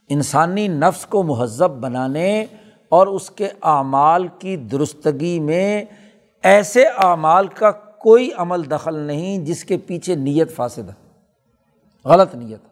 انسانی 0.08 0.68
نفس 0.68 1.06
کو 1.06 1.22
مہذب 1.22 1.70
بنانے 1.70 2.46
اور 2.88 3.06
اس 3.06 3.30
کے 3.30 3.48
اعمال 3.62 4.26
کی 4.38 4.56
درستگی 4.56 5.40
میں 5.40 5.84
ایسے 6.42 6.82
اعمال 6.82 7.46
کا 7.46 7.70
کوئی 7.70 8.30
عمل 8.36 8.70
دخل 8.70 8.94
نہیں 8.94 9.38
جس 9.38 9.64
کے 9.64 9.76
پیچھے 9.76 10.14
نیت 10.14 10.56
فاصد 10.56 10.88
ہے۔ 10.88 11.18
غلط 12.04 12.34
نیت۔ 12.34 12.71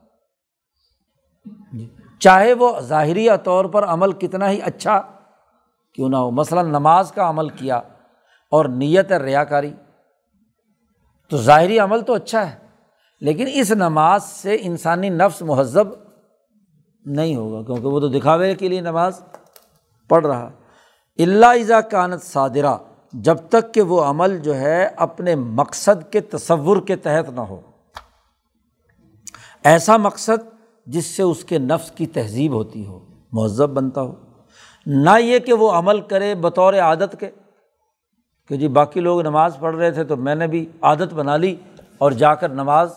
چاہے 2.20 2.52
وہ 2.52 2.80
ظاہری 2.80 3.26
طور 3.44 3.64
پر 3.64 3.84
عمل 3.84 4.12
کتنا 4.12 4.50
ہی 4.50 4.60
اچھا 4.62 5.00
کیوں 5.94 6.08
نہ 6.08 6.16
ہو، 6.16 6.30
مثلاً 6.30 6.68
نماز 6.68 7.12
کا 7.12 7.28
عمل 7.28 7.48
کیا 7.48 7.76
اور 8.52 8.64
نیت 8.64 9.12
ہے 9.12 9.16
ریا 9.16 9.44
کاری 9.44 9.72
تو 11.30 11.36
ظاہری 11.36 11.78
عمل 11.78 12.00
تو 12.00 12.14
اچھا 12.14 12.50
ہے، 12.50 12.58
لیکن 13.20 13.46
اس 13.52 13.70
نماز 13.70 14.24
سے 14.24 14.56
انسانی 14.60 15.08
نفس 15.08 15.42
مہذب 15.42 15.88
نہیں 17.06 17.36
ہوگا، 17.36 17.62
کیونکہ 17.62 17.88
وہ 17.88 18.00
تو 18.00 18.08
دکھاوے 18.08 18.54
کے 18.54 18.68
لیے 18.68 18.80
نماز 18.80 19.22
پڑھ 20.10 20.26
رہا۔ 20.26 20.50
اللہ 21.18 21.46
اذا 21.46 21.80
کانت 21.80 22.22
صادرہ، 22.22 22.76
جب 23.12 23.36
تک 23.48 23.74
کہ 23.74 23.82
وہ 23.82 24.02
عمل 24.04 24.38
جو 24.38 24.54
ہے 24.54 24.84
اپنے 24.96 25.34
مقصد 25.34 26.12
کے 26.12 26.20
تصور 26.20 26.76
کے 26.86 26.96
تحت 26.96 27.30
نہ 27.30 27.40
ہو۔ 27.40 27.60
ایسا 29.64 29.96
مقصد 29.96 30.59
جس 30.92 31.06
سے 31.06 31.22
اس 31.22 31.44
کے 31.44 31.58
نفس 31.58 31.90
کی 31.90 32.06
تہذیب 32.06 32.52
ہوتی 32.52 32.86
ہو، 32.86 32.98
مہذب 33.32 33.70
بنتا 33.70 34.00
ہو۔ 34.00 34.14
نہ 34.86 35.18
یہ 35.20 35.38
کہ 35.38 35.52
وہ 35.52 35.70
عمل 35.70 36.00
کرے 36.00 36.34
بطور 36.34 36.74
عادت 36.74 37.16
کے، 37.20 37.30
کہ 38.50 38.56
جی 38.56 38.68
باقی 38.68 39.00
لوگ 39.00 39.20
نماز 39.20 39.56
پڑھ 39.58 39.76
رہے 39.76 39.90
تھے 39.90 40.04
تو 40.04 40.16
میں 40.16 40.34
نے 40.34 40.46
بھی 40.46 40.64
عادت 40.82 41.14
بنا 41.14 41.36
لی 41.36 41.54
اور 41.98 42.12
جا 42.12 42.34
کر 42.34 42.48
نماز 42.48 42.92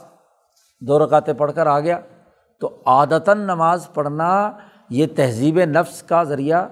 دو 0.81 1.05
رکاتے 1.05 1.33
پڑھ 1.33 1.51
کر 1.55 1.67
آ 1.67 1.79
گیا۔ 1.79 1.99
تو 2.61 2.69
عادتاً 2.85 3.39
نماز 3.39 3.87
پڑھنا 3.93 4.51
یہ 4.89 5.07
تہذیب 5.15 5.59
نفس 5.59 6.01
کا 6.03 6.23
ذریعہ 6.23 6.65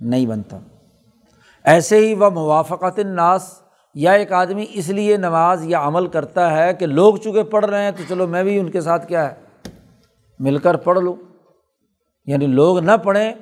نہیں 0.00 0.26
بنتا۔ 0.26 0.58
ایسے 1.64 1.96
ہی 1.96 2.14
وہ 2.14 2.30
موافقت 2.30 2.98
الناس، 2.98 3.52
یا 3.94 4.12
ایک 4.12 4.32
آدمی 4.32 4.66
اس 4.72 4.88
لیے 4.88 5.16
نماز 5.16 5.64
یا 5.64 5.86
عمل 5.86 6.06
کرتا 6.06 6.50
ہے 6.56 6.72
کہ 6.74 6.86
لوگ 6.86 7.16
چونکہ 7.16 7.42
پڑھ 7.42 7.66
رہے 7.66 7.82
ہیں 7.82 7.90
تو 7.90 8.02
چلو 8.08 8.26
میں 8.26 8.42
بھی 8.42 8.58
ان 8.58 8.70
کے 8.70 8.80
ساتھ 8.80 9.06
کیا 9.06 9.28
ہے؟ 9.28 9.49
مل 10.40 10.58
کر 10.58 10.76
پڑھ 10.76 10.98
لوں۔ 10.98 11.14
یعنی 12.26 12.46
لوگ 12.46 12.78
نہ 12.78 12.92
پڑھیں 13.04 13.32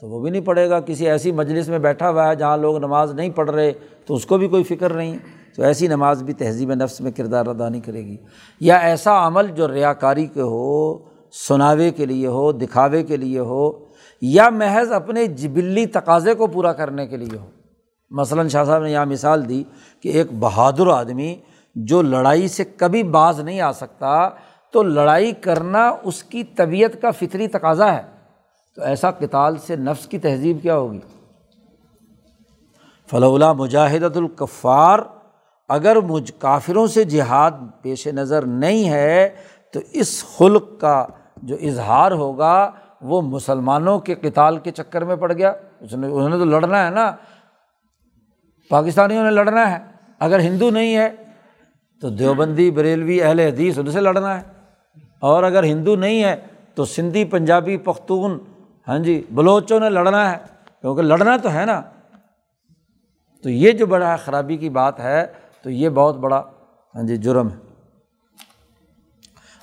تو 0.00 0.08
وہ 0.08 0.20
بھی 0.20 0.30
نہیں 0.30 0.42
پڑھے 0.42 0.70
گا۔ 0.70 0.80
کسی 0.80 1.08
ایسی 1.08 1.32
مجلس 1.32 1.68
میں 1.68 1.78
بیٹھا 1.78 2.10
ہوا 2.10 2.28
ہے 2.28 2.36
جہاں 2.36 2.56
لوگ 2.56 2.78
نماز 2.78 3.14
نہیں 3.14 3.30
پڑھ 3.30 3.50
رہے 3.50 3.72
تو 4.06 4.14
اس 4.14 4.26
کو 4.26 4.38
بھی 4.38 4.48
کوئی 4.48 4.62
فکر 4.62 4.92
نہیں۔ 4.92 5.18
تو 5.56 5.62
ایسی 5.62 5.86
نماز 5.86 6.22
بھی 6.22 6.32
تہذیب 6.32 6.74
نفس 6.74 7.00
میں 7.00 7.10
کردار 7.10 7.46
ادا 7.46 7.68
نہیں 7.68 7.80
کرے 7.80 8.04
گی۔ 8.04 8.16
یا 8.60 8.76
ایسا 8.76 9.26
عمل 9.26 9.46
جو 9.46 9.68
ریا 9.68 9.92
کاری 9.92 10.26
کے 10.26 10.40
ہو، 10.40 10.98
سناوے 11.48 11.90
کے 11.90 12.06
لیے 12.06 12.26
ہو، 12.26 12.52
دکھاوے 12.52 13.02
کے 13.02 13.16
لیے 13.16 13.38
ہو، 13.38 13.72
یا 14.22 14.48
محض 14.48 14.92
اپنے 14.92 15.26
جبلی 15.26 15.86
تقاضے 15.86 16.34
کو 16.34 16.46
پورا 16.46 16.72
کرنے 16.72 17.06
کے 17.06 17.16
لیے 17.16 17.38
ہو۔ 17.38 17.46
مثلاً 18.10 18.48
شاہ 18.48 18.64
صاحب 18.64 18.82
نے 18.82 18.92
یہاں 18.92 19.06
مثال 19.06 19.48
دی 19.48 19.64
کہ 20.00 20.08
ایک 20.08 20.26
بہادر 20.38 20.86
آدمی 20.86 21.36
جو 21.74 22.02
لڑائی 22.02 22.48
سے 22.48 22.64
کبھی 22.76 23.02
باز 23.02 23.40
نہیں 23.40 23.60
آ 23.60 23.72
سکتا 23.72 24.28
تو 24.74 24.82
لڑائی 24.82 25.32
کرنا 25.32 25.92
اس 26.02 26.22
کی 26.22 26.44
طبیعت 26.44 27.02
کا 27.02 27.10
فطری 27.10 27.48
تقاضا 27.48 27.92
ہے۔ 27.92 28.02
تو 28.74 28.82
ایسا 28.82 29.10
کتال 29.10 29.58
سے 29.58 29.76
نفس 29.76 30.06
کی 30.06 30.18
تہذیب 30.18 30.58
کیا 30.62 30.76
ہوگی؟ 30.76 31.00
فلولا 33.10 33.52
مجاہدت 33.52 34.16
الکفار 34.16 34.98
اگر 35.68 35.96
مجھ 35.96 36.32
کافروں 36.38 36.86
سے 36.86 37.04
جہاد 37.04 37.50
پیش 37.82 38.06
نظر 38.06 38.46
نہیں 38.46 38.90
ہے، 38.90 39.28
تو 39.72 39.80
اس 39.92 40.24
خلق 40.36 40.80
کا 40.80 41.06
جو 41.36 41.56
اظہار 41.62 42.12
ہوگا، 42.12 42.70
وہ 43.00 43.22
مسلمانوں 43.22 43.98
کے 43.98 44.14
کتال 44.14 44.58
کے 44.58 44.70
چکر 44.70 45.04
میں 45.04 45.16
پڑ 45.16 45.32
گیا۔ 45.32 45.52
اس 45.80 45.94
نے، 45.94 46.06
انہوں 46.06 46.28
نے 46.28 46.38
تو 46.38 46.44
لڑنا 46.44 46.84
ہے 46.84 46.90
نا۔ 46.90 47.16
پاکستانیوں 48.70 49.24
نے 49.24 49.30
لڑنا 49.30 49.70
ہے۔ 49.70 49.78
اگر 50.18 50.40
ہندو 50.40 50.70
نہیں 50.70 50.96
ہے، 50.96 51.10
تو 52.00 52.10
دیوبندی، 52.10 52.70
بریلوی، 52.70 53.22
اہل 53.22 53.40
حدیث، 53.40 53.78
ان 53.78 53.90
سے 53.90 54.00
لڑنا 54.00 54.40
ہے۔ 54.40 54.53
اور 55.24 55.42
اگر 55.42 55.64
ہندو 55.64 55.96
نہیں 55.96 56.24
ہے 56.24 56.36
تو 56.74 56.84
سندھی 56.84 57.24
پنجابی 57.24 57.76
پختون 57.76 58.38
ہاں 58.88 58.98
جی 58.98 59.22
بلوچوں 59.34 59.80
نے 59.80 59.90
لڑنا 59.90 60.32
ہے، 60.32 60.36
کیونکہ 60.80 61.02
لڑنا 61.02 61.36
تو 61.36 61.52
ہے 61.52 61.64
نا۔ 61.64 61.82
تو 63.42 63.50
یہ 63.50 63.72
جو 63.72 63.86
بڑا 63.86 64.16
خرابی 64.16 64.56
کی 64.56 64.68
بات 64.68 65.00
ہے، 65.00 65.26
تو 65.62 65.70
یہ 65.70 65.88
بہت 65.88 66.16
بڑا 66.16 66.42
ہاں 66.94 67.02
جی 67.02 67.16
جرم 67.16 67.48
ہے۔ 67.48 67.56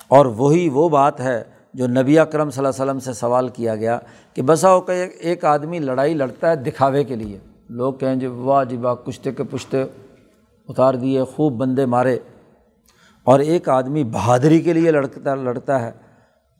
اور 0.08 0.26
وہی 0.26 0.68
وہ 0.68 0.88
بات 0.88 1.20
ہے 1.20 1.42
جو 1.74 1.86
نبی 1.86 2.18
اکرم 2.18 2.50
صلی 2.50 2.64
اللہ 2.64 2.82
علیہ 2.82 2.84
وسلم 2.84 3.00
سے 3.00 3.12
سوال 3.12 3.48
کیا 3.48 3.76
گیا 3.76 3.98
کہ 4.34 4.42
بسا 4.42 4.74
ہو 4.74 4.80
کہ 4.80 5.06
ایک 5.18 5.44
آدمی 5.44 5.78
لڑائی 5.78 6.14
لڑتا 6.14 6.50
ہے 6.50 6.56
دکھاوے 6.56 7.04
کے 7.04 7.16
لیے۔ 7.16 7.38
لوگ 7.68 7.94
کہیں 7.94 8.16
جی 8.16 8.26
واہ 8.26 8.64
جی 8.64 8.76
واہ، 8.76 8.94
کشتے 8.94 9.32
کے 9.32 9.44
پشتے 9.50 9.84
اتار 10.68 10.94
دیے، 10.94 11.24
خوب 11.24 11.52
بندے 11.52 11.86
مارے۔ 11.86 12.18
اور 13.24 13.40
ایک 13.40 13.68
آدمی 13.68 14.04
بہادری 14.04 14.60
کے 14.60 14.72
لیے 14.72 14.90
لڑکتا 14.90 15.34
لڑتا 15.34 15.82
ہے، 15.82 15.90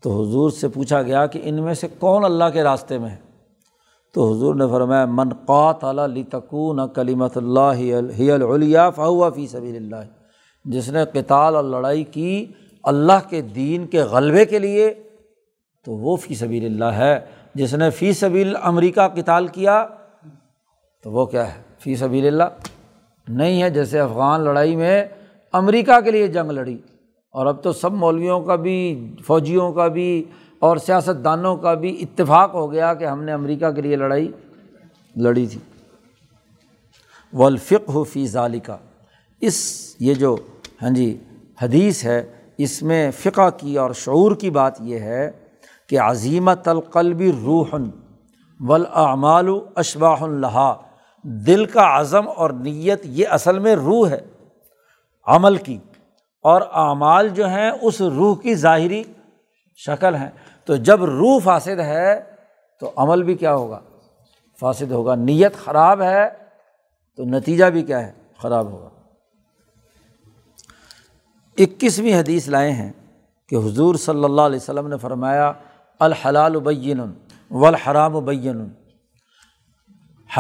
تو 0.03 0.23
حضور 0.23 0.51
سے 0.51 0.69
پوچھا 0.69 1.03
گیا 1.03 1.27
کہ 1.27 1.41
ان 1.43 1.63
میں 1.63 1.75
سے 1.75 1.89
کون 1.99 2.25
اللہ 2.25 2.45
کے 2.53 2.63
راستے 2.63 2.99
میں 2.99 3.11
ہے؟ 3.11 3.17
تو 4.15 4.33
حضور 4.33 4.55
نے 4.55 4.65
فرمایا، 4.71 5.05
من 5.07 5.29
قات 5.47 5.85
علی 5.85 6.23
کلیمت 6.95 7.37
اللہ 7.37 7.71
ہی 7.75 8.31
الیا 8.31 8.91
فاؤ 8.91 9.31
فی 9.31 9.47
سبیل 9.47 9.77
اللہ. 9.77 10.11
جس 10.65 10.89
نے 10.89 11.05
کتال 11.13 11.57
اور 11.57 11.65
لڑائی 11.65 12.05
کی 12.05 12.47
اللہ 12.85 13.29
کے 13.29 13.41
دین 13.41 13.87
کے 13.87 14.03
غلبے 14.03 14.45
کے 14.45 14.59
لیے، 14.59 14.95
تو 15.85 15.93
وہ 15.93 16.17
فی 16.17 16.35
سبیل 16.35 16.65
اللہ 16.65 16.99
ہے۔ 16.99 17.19
جس 17.55 17.75
نے 17.75 17.91
فی 17.91 18.13
سبیل 18.13 18.55
امریکہ 18.63 19.09
کتال 19.09 19.47
کیا، 19.47 19.87
تو 21.03 21.11
وہ 21.11 21.27
کیا 21.27 21.55
ہے؟ 21.55 21.63
فی 21.79 21.97
سبیل 21.97 22.27
اللہ 22.27 22.69
نہیں 23.29 23.63
ہے۔ 23.63 23.71
جیسے 23.71 24.01
افغان 24.01 24.41
لڑائی 24.41 24.77
میں 24.77 25.05
امریکہ 25.53 26.01
کے 26.01 26.11
لیے 26.11 26.27
جنگ 26.27 26.51
لڑی۔ 26.51 26.79
اور 27.31 27.47
اب 27.47 27.63
تو 27.63 27.73
سب 27.73 27.93
مولویوں 27.93 28.41
کا 28.41 28.57
بھی، 28.57 29.11
فوجیوں 29.27 29.73
کا 29.73 29.87
بھی 29.87 30.25
اور 30.59 30.77
سیاست 30.77 31.25
دانوں 31.25 31.57
کا 31.57 31.75
بھی 31.75 32.03
اتفاق 32.03 32.55
ہو 32.55 32.73
گیا 32.73 32.95
کہ 32.95 33.05
ہم 33.05 33.23
نے 33.23 33.33
امریکہ 33.33 33.71
کے 33.71 33.83
لیے 33.83 33.97
لڑائی 33.97 34.33
لڑی 35.17 35.47
تھی۔ 35.47 35.61
ولفق 37.33 37.89
ہو 37.89 38.05
فی 38.05 38.27
ظالقہ 38.27 38.79
اس، 39.41 39.87
یہ 40.01 40.15
جو 40.15 40.37
ہاں 40.83 40.91
جی 40.91 41.19
حدیث 41.63 42.05
ہے، 42.05 42.33
اس 42.59 42.83
میں 42.83 43.11
فقہ 43.11 43.51
کی 43.57 43.79
اور 43.79 43.91
شعور 43.93 44.35
کی 44.35 44.51
بات 44.51 44.81
یہ 44.81 44.99
ہے 44.99 45.31
کہ 45.87 46.01
عظیمت 46.01 46.69
القلبی 46.69 47.33
روحن 47.33 47.85
ولاعمال 48.61 49.49
اشباح 49.75 50.23
الحا 50.23 50.73
دل 51.23 51.65
کا 51.65 52.01
عزم 52.01 52.29
اور 52.37 52.51
نیت 52.51 53.01
یہ 53.05 53.29
اصل 53.29 53.59
میں 53.59 53.77
روح 53.77 54.09
ہے۔ 54.09 54.21
عمل 55.27 55.57
کی 55.57 55.79
اور 56.43 56.63
اعمال 56.73 57.29
جو 57.29 57.49
ہیں 57.49 57.71
اس 57.83 58.01
روح 58.01 58.41
کی 58.41 58.55
ظاہری 58.55 59.05
شکل 59.77 60.15
ہیں۔ 60.15 60.31
تو 60.65 60.77
جب 60.77 61.05
روح 61.05 61.39
فاسد 61.45 61.81
ہے 61.81 62.21
تو 62.81 62.93
عمل 62.97 63.23
بھی 63.23 63.35
کیا 63.35 63.55
ہوگا؟ 63.55 63.81
فاسد 64.61 64.91
ہوگا۔ 64.91 65.15
نیت 65.15 65.55
خراب 65.57 66.03
ہے 66.03 66.29
تو 67.17 67.25
نتیجہ 67.25 67.65
بھی 67.65 67.83
کیا 67.83 68.07
ہے؟ 68.07 68.13
خراب 68.39 68.67
ہوگا۔ 68.67 68.89
اکیسویں 71.59 72.21
حدیث 72.21 72.49
لائے 72.49 72.73
ہیں 72.73 72.93
کہ 73.49 73.57
حضور 73.57 73.95
صلی 73.95 74.25
اللہ 74.25 74.41
علیہ 74.41 74.57
وسلم 74.57 74.89
نے 74.89 74.97
فرمایا، 74.97 75.53
الحلال 76.01 76.57
ابین 76.57 77.01
والحرام 77.51 78.17
ابین 78.17 78.69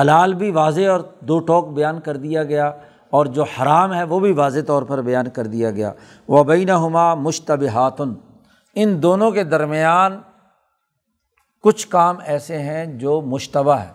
حلال 0.00 0.34
بھی 0.34 0.50
واضح 0.50 0.88
اور 0.90 1.00
دو 1.20 1.38
ٹوک 1.38 1.68
بیان 1.68 2.00
کر 2.00 2.16
دیا 2.16 2.44
گیا۔ 2.44 2.72
اور 3.12 3.26
جو 3.26 3.42
حرام 3.42 3.94
ہے 3.94 4.02
وہ 4.02 4.20
بھی 4.20 4.32
واضح 4.32 4.58
طور 4.66 4.82
پر 4.82 5.02
بیان 5.02 5.30
کر 5.30 5.46
دیا 5.46 5.70
گیا۔ 5.70 5.92
وہ 6.28 6.44
بین 6.44 6.70
ہما 6.70 7.14
مشتبہاتن 7.14 8.14
ان 8.74 9.02
دونوں 9.02 9.30
کے 9.30 9.44
درمیان 9.44 10.20
کچھ 11.62 11.88
کام 11.88 12.16
ایسے 12.24 12.58
ہیں 12.58 12.86
جو 12.86 13.20
مشتبہ 13.20 13.74
ہے 13.74 13.92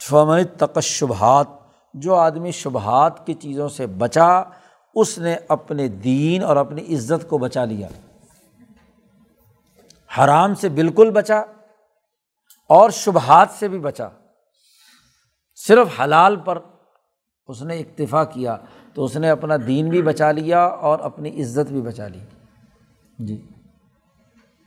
فمن 0.00 0.44
تقشبہات 0.44 1.46
جو 1.94 2.14
آدمی 2.14 2.50
شبہات 2.50 3.26
کی 3.26 3.34
چیزوں 3.34 3.68
سے 3.68 3.86
بچا، 3.86 4.42
اس 4.94 5.18
نے 5.18 5.36
اپنے 5.48 5.88
دین 5.88 6.44
اور 6.44 6.56
اپنی 6.56 6.94
عزت 6.94 7.28
کو 7.28 7.38
بچا 7.38 7.64
لیا۔ 7.64 7.88
حرام 10.18 10.54
سے 10.54 10.68
بالکل 10.68 11.10
بچا 11.10 11.42
اور 12.68 12.90
شبہات 12.90 13.48
سے 13.58 13.68
بھی 13.68 13.78
بچا۔ 13.78 14.08
صرف 15.54 16.00
حلال 16.00 16.36
پر 16.36 16.58
اس 17.52 17.62
نے 17.62 17.78
اکتفا 17.78 18.24
کیا 18.24 18.56
تو 18.94 19.04
اس 19.04 19.16
نے 19.16 19.30
اپنا 19.30 19.54
دین 19.66 19.88
بھی 19.88 20.02
بچا 20.02 20.32
لیا 20.32 20.64
اور 20.64 20.98
اپنی 20.98 21.42
عزت 21.42 21.72
بھی 21.72 21.80
بچا 21.80 22.08
لی۔ 22.08 22.18
جی۔ 23.18 23.46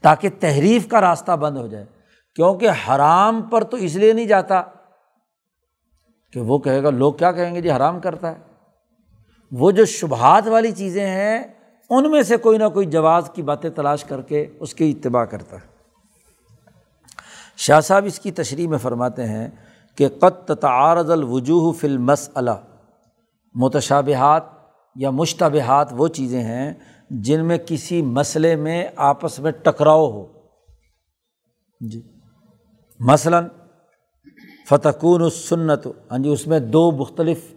تاکہ 0.02 0.28
تحریف 0.40 0.88
کا 0.88 1.00
راستہ 1.00 1.32
بند 1.32 1.56
ہو 1.56 1.66
جائے۔ 1.66 1.84
کیونکہ 2.34 2.68
حرام 2.70 3.42
پر 3.42 3.64
تو 3.64 3.76
اس 3.76 3.96
لیے 3.96 4.12
نہیں 4.12 4.26
جاتا 4.26 4.62
کہ 6.32 6.40
وہ 6.40 6.58
کہے 6.58 6.82
گا، 6.82 6.90
لوگ 6.90 7.12
کیا 7.12 7.32
کہیں 7.32 7.54
گے؟ 7.54 7.60
جی 7.60 7.70
حرام 7.70 8.00
کرتا 8.00 8.30
ہے۔ 8.30 8.36
وہ 9.52 9.70
جو 9.70 9.84
شبہات 9.84 10.46
والی 10.46 10.72
چیزیں 10.72 11.06
ہیں، 11.06 11.44
ان 11.90 12.10
میں 12.10 12.22
سے 12.22 12.36
کوئی 12.36 12.58
نہ 12.58 12.68
کوئی 12.74 12.86
جواز 12.86 13.30
کی 13.34 13.42
باتیں 13.42 13.70
تلاش 13.70 14.04
کر 14.04 14.22
کے 14.22 14.46
اس 14.60 14.74
کی 14.74 14.90
اتباع 14.90 15.24
کرتا 15.24 15.56
ہے۔ 15.56 15.76
شاہ 17.56 17.80
صاحب 17.80 18.04
اس 18.04 18.20
کی 18.20 18.32
تشریح 18.32 18.68
میں 18.68 18.78
فرماتے 18.78 19.26
ہیں 19.26 19.48
کہ 19.96 20.08
قط 20.08 20.50
تعارض 20.60 21.10
الوجوہ 21.10 21.72
فلمس 21.72 22.30
علا 22.34 22.56
متشابہات 23.56 24.42
یا 24.94 25.10
مشتبہات 25.10 25.88
وہ 25.92 26.08
چیزیں 26.08 26.42
ہیں 26.42 26.74
جن 27.10 27.44
میں 27.44 27.58
کسی 27.66 28.02
مسئلے 28.02 28.56
میں 28.56 28.88
آپس 28.96 29.38
میں 29.38 29.50
ٹکراؤ 29.50 30.10
ہو۔ 30.10 30.26
جی۔ 31.80 32.02
مثلاً 33.00 33.48
فتقون 34.68 35.22
السنت 35.22 35.86
ہاں 36.10 36.18
جی 36.18 36.28
اس 36.28 36.46
میں 36.46 36.60
دو 36.60 36.90
مختلف 36.90 37.54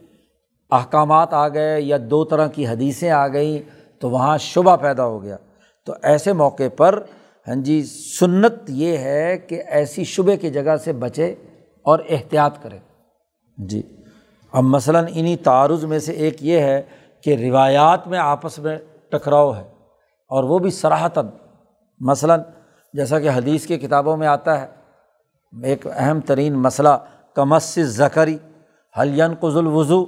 احکامات 0.71 1.33
آ 1.33 1.47
گئے 1.47 1.81
یا 1.81 1.97
دو 2.09 2.25
طرح 2.25 2.47
کی 2.47 2.67
حدیثیں 2.67 3.11
آ 3.11 3.27
گئیں 3.27 3.59
تو 3.99 4.09
وہاں 4.09 4.37
شبہ 4.37 4.75
پیدا 4.75 5.05
ہو 5.05 5.23
گیا۔ 5.23 5.37
تو 5.85 5.93
ایسے 6.03 6.33
موقع 6.33 6.63
پر 6.77 7.03
ہاں 7.47 7.55
جی 7.55 7.83
سنت 8.19 8.53
یہ 8.67 8.97
ہے 8.97 9.37
کہ 9.37 9.63
ایسی 9.67 10.03
شبے 10.03 10.37
کی 10.37 10.49
جگہ 10.49 10.75
سے 10.75 10.93
بچے 10.93 11.35
اور 11.85 11.99
احتیاط 12.09 12.63
کرے۔ 12.63 12.77
جی۔ 13.57 13.98
اب 14.53 14.63
مثلاً 14.63 15.05
انہیں 15.13 15.35
تعارض 15.43 15.83
میں 15.83 15.99
سے 15.99 16.11
ایک 16.11 16.37
یہ 16.39 16.59
ہے 16.59 16.81
کہ 17.21 17.35
روایات 17.35 18.07
میں 18.07 18.19
آپس 18.19 18.59
میں 18.59 18.77
ٹکراؤ 19.09 19.53
ہے 19.53 19.63
اور 20.27 20.43
وہ 20.43 20.59
بھی 20.59 20.69
سراہتاً 20.69 21.27
مثلاً 21.99 22.41
جیسا 22.93 23.19
کہ 23.19 23.29
حدیث 23.29 23.67
کی 23.67 23.77
کتابوں 23.77 24.17
میں 24.17 24.27
آتا 24.27 24.61
ہے، 24.61 24.67
ایک 25.63 25.87
اہم 25.95 26.19
ترین 26.19 26.53
مسئلہ، 26.53 26.89
کمس 27.33 27.79
زکری 27.81 28.37
حلین 28.99 29.33
قز 29.39 29.57
الوضو؟ 29.57 30.03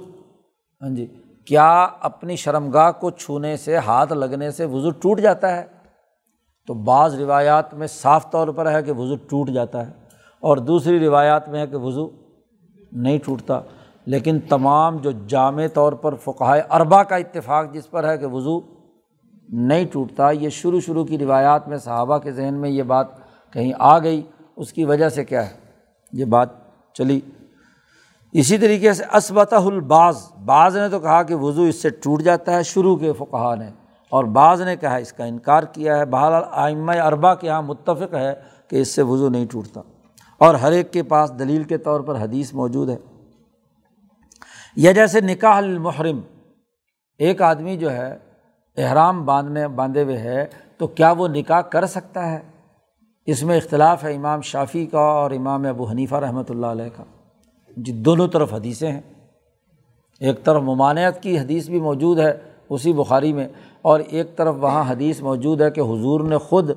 ہاں 0.82 0.90
جی 0.90 1.06
کیا 1.46 1.88
اپنی 2.00 2.36
شرمگاہ 2.36 2.90
کو 2.92 3.10
چھونے 3.10 3.56
سے، 3.56 3.76
ہاتھ 3.76 4.12
لگنے 4.12 4.50
سے 4.50 4.64
وضو 4.64 4.90
ٹوٹ 4.90 5.20
جاتا 5.20 5.56
ہے؟ 5.56 5.64
تو 6.66 6.74
بعض 6.74 7.14
روایات 7.14 7.74
میں 7.74 7.86
صاف 7.86 8.30
طور 8.30 8.48
پر 8.48 8.70
ہے 8.70 8.82
کہ 8.82 8.92
وضو 8.92 9.16
ٹوٹ 9.16 9.50
جاتا 9.50 9.86
ہے 9.86 9.92
اور 10.40 10.56
دوسری 10.56 10.98
روایات 10.98 11.48
میں 11.48 11.60
ہے 11.60 11.66
کہ 11.66 11.76
وضو 11.76 12.10
نہیں 12.92 13.18
ٹوٹتا۔ 13.24 13.60
لیکن 14.06 14.40
تمام 14.40 14.96
جو 14.96 15.10
جامع 15.26 15.66
طور 15.74 15.92
پر 15.92 16.14
فقائے 16.14 16.62
اربا 16.70 17.02
کا 17.02 17.16
اتفاق 17.16 17.72
جس 17.72 17.90
پر 17.90 18.08
ہے 18.08 18.18
کہ 18.18 18.26
وضو 18.26 18.60
نہیں 19.48 19.84
ٹوٹتا، 19.92 20.30
یہ 20.30 20.48
شروع 20.48 20.80
شروع 20.80 21.04
کی 21.04 21.18
روایات 21.18 21.68
میں 21.68 21.78
صحابہ 21.78 22.18
کے 22.18 22.32
ذہن 22.32 22.54
میں 22.54 22.70
یہ 22.70 22.82
بات 22.82 23.06
کہیں 23.52 23.72
آ 23.78 23.98
گئی۔ 23.98 24.22
اس 24.56 24.72
کی 24.72 24.84
وجہ 24.84 25.08
سے 25.08 25.24
کیا 25.24 25.46
ہے؟ 25.46 25.52
یہ 26.12 26.24
بات 26.24 26.48
چلی۔ 26.94 27.20
اسی 28.32 28.58
طریقے 28.58 28.92
سے 28.92 29.04
اسبتہ 29.12 29.54
الباز۔ 29.54 30.32
بعض 30.44 30.76
نے 30.76 30.88
تو 30.88 31.00
کہا 31.00 31.22
کہ 31.22 31.34
وضو 31.34 31.62
اس 31.62 31.82
سے 31.82 31.90
ٹوٹ 31.90 32.22
جاتا 32.22 32.54
ہے، 32.54 32.62
شروع 32.62 32.96
کے 32.96 33.12
فقہ 33.12 33.54
نے۔ 33.58 33.68
اور 34.10 34.24
بعض 34.24 34.62
نے 34.62 34.76
کہا 34.76 34.96
اس 34.96 35.12
کا 35.12 35.24
انکار 35.24 35.62
کیا 35.62 35.98
ہے۔ 35.98 36.04
بہرحال 36.04 36.42
آئمہ 36.50 36.92
اربا 36.92 37.34
کے 37.34 37.46
یہاں 37.46 37.62
متفق 37.62 38.14
ہے 38.14 38.34
کہ 38.68 38.76
اس 38.76 38.88
سے 38.88 39.02
وضو 39.02 39.28
نہیں 39.28 39.46
ٹوٹتا۔ 39.50 39.80
اور 40.38 40.54
ہر 40.54 40.72
ایک 40.72 40.92
کے 40.92 41.02
پاس 41.02 41.32
دلیل 41.38 41.62
کے 41.62 41.78
طور 41.78 42.00
پر 42.00 42.16
حدیث 42.16 42.54
موجود 42.54 42.90
ہے۔ 42.90 42.96
یا 44.76 44.92
جیسے 44.92 45.20
نکاح 45.20 45.56
المحرم، 45.56 46.20
ایک 47.18 47.42
آدمی 47.42 47.76
جو 47.76 47.92
ہے، 47.92 48.16
احرام 48.76 49.24
باندھنے، 49.24 49.68
باندھے 49.68 50.02
ہوئے 50.02 50.16
ہے، 50.16 50.46
تو 50.78 50.86
کیا 50.86 51.12
وہ 51.12 51.28
نکاح 51.28 51.60
کر 51.60 51.86
سکتا 51.86 52.30
ہے؟ 52.32 52.40
اس 53.26 53.42
میں 53.42 53.56
اختلاف 53.56 54.04
ہے 54.04 54.14
امام 54.14 54.40
شافی 54.40 54.86
کا 54.86 54.98
اور 54.98 55.30
امام 55.30 55.66
ابو 55.66 55.84
حنیفہ 55.84 56.14
رحمۃ 56.14 56.42
اللہ 56.48 56.66
علیہ 56.66 56.88
کا۔ 56.96 57.04
جی 57.76 57.92
دونوں 57.92 58.28
طرف 58.28 58.54
حدیثیں 58.54 58.92
ہیں۔ 58.92 59.00
ایک 60.20 60.44
طرف 60.44 60.62
ممانعت 60.62 61.22
کی 61.22 61.38
حدیث 61.38 61.68
بھی 61.68 61.80
موجود 61.80 62.18
ہے 62.18 62.32
اسی 62.68 62.92
بخاری 62.92 63.32
میں، 63.32 63.48
اور 63.82 64.00
ایک 64.00 64.36
طرف 64.36 64.54
وہاں 64.60 64.84
حدیث 64.90 65.20
موجود 65.20 65.60
ہے 65.60 65.70
کہ 65.70 65.80
حضور 65.80 66.20
نے 66.20 66.38
خود 66.38 66.70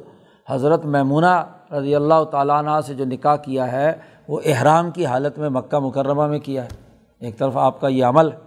حضرت 0.49 0.85
میمونہ 0.85 1.43
رضی 1.71 1.95
اللہ 1.95 2.23
تعالیٰ 2.23 2.57
عنہ 2.57 2.79
سے 2.87 2.93
جو 2.93 3.05
نکاح 3.05 3.35
کیا 3.35 3.71
ہے، 3.71 3.91
وہ 4.27 4.39
احرام 4.45 4.91
کی 4.91 5.05
حالت 5.05 5.37
میں 5.39 5.49
مکہ 5.49 5.79
مکرمہ 5.79 6.27
میں 6.27 6.39
کیا 6.39 6.63
ہے۔ 6.63 6.84
ایک 7.25 7.37
طرف 7.37 7.57
آپ 7.57 7.81
کا 7.81 7.87
یہ 7.87 8.05
عمل 8.05 8.31
ہے 8.31 8.37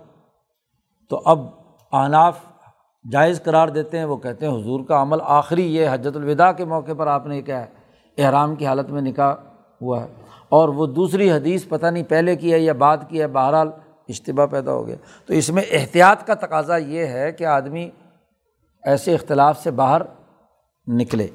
تو 1.08 1.22
اب 1.24 1.46
آناف 1.92 2.38
جائز 3.12 3.42
قرار 3.42 3.68
دیتے 3.68 3.98
ہیں، 3.98 4.04
وہ 4.04 4.16
کہتے 4.16 4.46
ہیں 4.46 4.60
حضور 4.60 4.80
کا 4.84 5.02
عمل 5.02 5.18
آخری 5.22 5.74
یہ 5.76 5.88
حجت 5.92 6.16
الوداع 6.16 6.52
کے 6.52 6.64
موقع 6.64 6.90
پر 6.98 7.06
آپ 7.06 7.26
نے 7.26 7.42
کیا 7.42 7.60
ہے، 7.60 7.66
احرام 8.18 8.54
کی 8.54 8.66
حالت 8.66 8.90
میں 8.90 9.02
نکاح 9.02 9.34
ہوا 9.80 10.02
ہے۔ 10.02 10.06
اور 10.48 10.68
وہ 10.68 10.86
دوسری 10.86 11.30
حدیث 11.30 11.68
پتہ 11.68 11.86
نہیں 11.86 12.02
پہلے 12.02 12.36
کی 12.36 12.52
ہے 12.52 12.58
یا 12.58 12.72
بعد 12.72 12.96
کی 13.08 13.20
ہے، 13.20 13.26
بہرحال 13.26 13.70
اجتباع 14.08 14.46
پیدا 14.46 14.72
ہو 14.72 14.86
گیا۔ 14.86 14.96
تو 15.26 15.34
اس 15.34 15.50
میں 15.50 15.62
احتیاط 15.70 16.26
کا 16.26 16.34
تقاضا 16.34 16.76
یہ 16.76 17.06
ہے 17.06 17.32
کہ 17.32 17.44
آدمی 17.44 17.90
ایسے 18.82 19.14
اختلاف 19.14 19.62
سے 19.62 19.70
باہر 19.70 20.02
نکلے۔ 20.86 21.26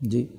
جی۔ 0.00 0.36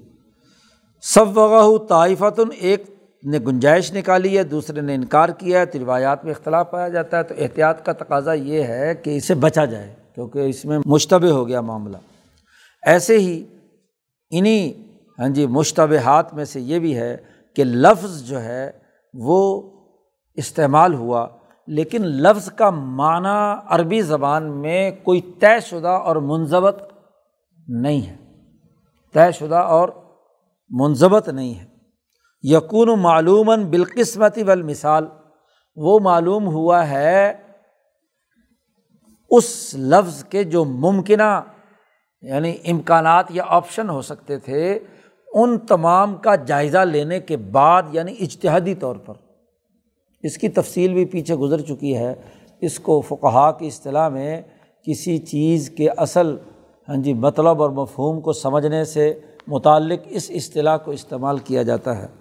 سب 1.01 1.37
وغہ 1.37 1.85
طائفتن 1.85 2.49
ایک 2.59 2.98
نے 3.23 3.39
گنجائش 3.39 3.93
نکالی 3.93 4.37
ہے، 4.37 4.43
دوسرے 4.43 4.81
نے 4.81 4.95
انکار 4.95 5.29
کیا 5.29 5.59
ہے، 5.59 5.65
تو 5.65 5.79
روایات 5.79 6.25
میں 6.25 6.33
اختلاف 6.33 6.71
پایا 6.71 6.87
جاتا 6.87 7.17
ہے۔ 7.17 7.23
تو 7.23 7.35
احتیاط 7.37 7.85
کا 7.85 7.93
تقاضا 7.93 8.33
یہ 8.33 8.63
ہے 8.63 8.95
کہ 8.95 9.17
اسے 9.17 9.33
بچا 9.33 9.65
جائے، 9.65 9.93
کیونکہ 10.15 10.39
اس 10.39 10.65
میں 10.65 10.79
مشتبہ 10.85 11.29
ہو 11.29 11.47
گیا 11.47 11.61
معاملہ۔ 11.61 11.97
ایسے 12.85 13.17
ہی 13.17 13.43
انہیں 14.29 14.89
ہاں 15.19 15.27
جی 15.27 15.47
مشتبہات 15.47 16.33
میں 16.33 16.45
سے 16.45 16.61
یہ 16.61 16.79
بھی 16.79 16.97
ہے 16.97 17.17
کہ 17.55 17.63
لفظ 17.63 18.23
جو 18.23 18.41
ہے 18.41 18.71
وہ 19.13 19.61
استعمال 20.35 20.93
ہوا، 20.93 21.27
لیکن 21.67 22.01
لفظ 22.01 22.51
کا 22.51 22.69
معنی 22.69 23.59
عربی 23.67 24.01
زبان 24.01 24.61
میں 24.61 24.91
کوئی 25.03 25.21
طے 25.39 25.59
شدہ 25.65 25.87
اور 25.87 26.15
منظمت 26.15 26.75
نہیں 27.67 28.07
ہے۔ 28.07 28.15
طے 29.13 29.31
شدہ 29.31 29.55
اور 29.55 29.89
منظمت 30.69 31.29
نہیں 31.29 31.59
ہے۔ 31.59 31.68
یقون 32.43 32.99
معلوماً 32.99 33.63
بالقسمتی 33.63 34.43
والمثال۔ 34.43 35.05
وہ 35.75 35.99
معلوم 35.99 36.47
ہوا 36.47 36.89
ہے 36.89 37.33
اس 39.29 39.75
لفظ 39.77 40.23
کے 40.23 40.43
جو 40.43 40.65
ممکنہ 40.65 41.41
یعنی 42.21 42.57
امکانات 42.67 43.25
یا 43.29 43.43
آپشن 43.47 43.89
ہو 43.89 44.01
سکتے 44.01 44.37
تھے، 44.37 44.79
ان 45.33 45.59
تمام 45.59 46.15
کا 46.15 46.35
جائزہ 46.35 46.77
لینے 46.77 47.19
کے 47.19 47.37
بعد 47.37 47.83
یعنی 47.91 48.15
اجتہادی 48.19 48.75
طور 48.75 48.95
پر۔ 48.95 49.13
اس 50.23 50.37
کی 50.37 50.49
تفصیل 50.49 50.93
بھی 50.93 51.05
پیچھے 51.05 51.35
گزر 51.35 51.61
چکی 51.61 51.97
ہے۔ 51.97 52.13
اس 52.61 52.79
کو 52.79 53.01
فقہا 53.01 53.51
کی 53.51 53.67
اصطلاح 53.67 54.09
میں 54.09 54.41
کسی 54.83 55.17
چیز 55.17 55.69
کے 55.69 55.89
اصل 55.89 56.37
ہاں 56.89 56.97
جی 56.97 57.13
مطلب 57.13 57.61
اور 57.61 57.69
مفہوم 57.69 58.21
کو 58.21 58.33
سمجھنے 58.33 58.83
سے 58.83 59.19
متعلق 59.47 59.99
اس 60.05 60.31
اصطلاح 60.33 60.77
کو 60.77 60.91
استعمال 60.91 61.37
کیا 61.37 61.63
جاتا 61.63 61.97
ہے۔ 61.97 62.18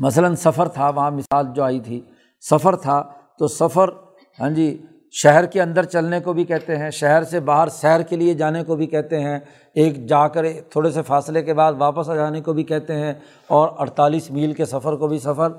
مثلاً 0.00 0.34
سفر 0.34 0.68
تھا، 0.68 0.88
وہاں 0.88 1.10
مثال 1.10 1.46
جو 1.54 1.62
آئی 1.64 1.80
تھی، 1.80 2.00
سفر 2.44 2.76
تھا 2.76 3.02
تو 3.38 3.48
سفر 3.48 3.90
ہاں 4.38 4.50
جی 4.50 4.66
شہر 5.12 5.46
کے 5.46 5.60
اندر 5.62 5.84
چلنے 5.84 6.20
کو 6.20 6.32
بھی 6.32 6.44
کہتے 6.44 6.76
ہیں، 6.76 6.90
شہر 6.90 7.24
سے 7.24 7.40
باہر 7.40 7.68
سیر 7.68 8.00
کے 8.00 8.16
لیے 8.16 8.34
جانے 8.34 8.62
کو 8.64 8.76
بھی 8.76 8.86
کہتے 8.86 9.20
ہیں، 9.20 9.38
ایک 9.76 10.06
جا 10.06 10.26
کر 10.28 10.46
تھوڑے 10.70 10.90
سے 10.90 11.02
فاصلے 11.02 11.42
کے 11.42 11.54
بعد 11.54 11.72
واپس 11.78 12.08
آ 12.10 12.14
جانے 12.14 12.40
کو 12.40 12.52
بھی 12.52 12.64
کہتے 12.64 12.94
ہیں، 12.94 13.12
اور 13.46 13.68
اڑتالیس 13.78 14.30
میل 14.30 14.52
کے 14.52 14.64
سفر 14.64 14.96
کو 14.96 15.08
بھی 15.08 15.18
سفر 15.18 15.52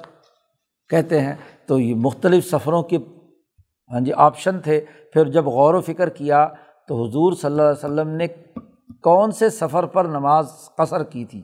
کہتے 0.90 1.20
ہیں۔ 1.22 1.36
تو 1.68 1.80
یہ 1.80 1.96
مختلف 1.96 2.50
سفروں 2.50 2.82
کے 2.84 2.98
ہاں 3.92 4.00
جی 4.00 4.14
آپشن 4.14 4.60
تھے۔ 4.60 4.80
پھر 5.14 5.30
جب 5.30 5.46
غور 5.46 5.74
و 5.74 5.82
فکر 5.82 6.10
کیا 6.10 6.48
تو 6.88 7.04
حضور 7.04 7.34
صلی 7.34 7.52
اللہ 7.52 7.62
علیہ 7.62 7.86
وسلم 7.86 8.10
نے 8.10 8.28
کون 9.04 9.32
سے 9.32 9.50
سفر 9.50 9.86
پر 9.86 10.06
نماز 10.06 10.52
قصر 10.78 11.04
کی 11.04 11.26
تھی؟ 11.26 11.42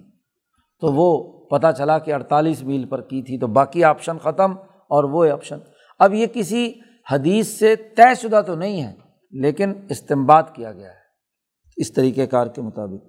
تو 0.81 0.93
وہ 0.93 1.07
پتہ 1.49 1.71
چلا 1.77 1.97
کہ 1.99 2.13
اڑتالیس 2.13 2.63
میل 2.63 2.85
پر 2.85 3.01
کی 3.01 3.21
تھی، 3.21 3.37
تو 3.39 3.47
باقی 3.47 3.83
آپشن 3.83 4.17
ختم 4.17 4.51
اور 4.91 5.03
وہ 5.03 5.25
آپشن 5.31 5.59
اب 5.99 6.13
یہ 6.13 6.27
کسی 6.33 6.71
حدیث 7.07 7.47
سے 7.47 7.75
طے 7.75 8.13
شدہ 8.21 8.41
تو 8.47 8.55
نہیں 8.55 8.81
ہے، 8.83 8.93
لیکن 9.33 9.73
استعمال 9.89 10.43
کیا 10.53 10.71
گیا 10.71 10.89
ہے 10.89 11.81
اس 11.81 11.93
طریقۂ 11.93 12.29
کار 12.31 12.47
کے 12.47 12.61
مطابق۔ 12.61 13.05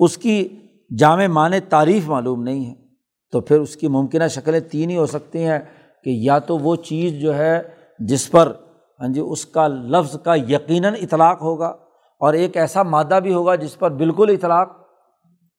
اس 0.00 0.16
کی 0.18 0.48
جامع 0.90 1.26
معنی 1.26 1.60
تعریف 1.68 2.08
معلوم 2.08 2.42
نہیں 2.42 2.64
ہے، 2.66 2.74
تو 3.32 3.40
پھر 3.40 3.60
اس 3.60 3.76
کی 3.76 3.88
ممکنہ 3.88 4.28
شکلیں 4.30 4.60
تین 4.60 4.90
ہی 4.90 4.96
ہو 4.96 5.06
سکتی 5.06 5.44
ہیں 5.44 5.58
کہ 6.04 6.10
یا 6.24 6.38
تو 6.38 6.58
وہ 6.58 6.76
چیز 6.76 7.20
جو 7.20 7.34
ہے 7.34 7.62
جس 8.00 8.30
پر 8.30 8.52
ہاں 9.00 9.08
جی 9.08 9.20
اس 9.20 9.44
کا 9.46 9.66
لفظ 9.68 10.16
کا 10.24 10.34
یقیناً 10.48 10.94
اطلاق 11.02 11.42
ہوگا 11.42 11.66
اور 12.20 12.34
ایک 12.34 12.56
ایسا 12.56 12.82
مادہ 12.82 13.18
بھی 13.22 13.32
ہوگا 13.34 13.54
جس 13.54 13.78
پر 13.78 13.90
بالکل 13.90 14.30
اطلاق 14.30 14.83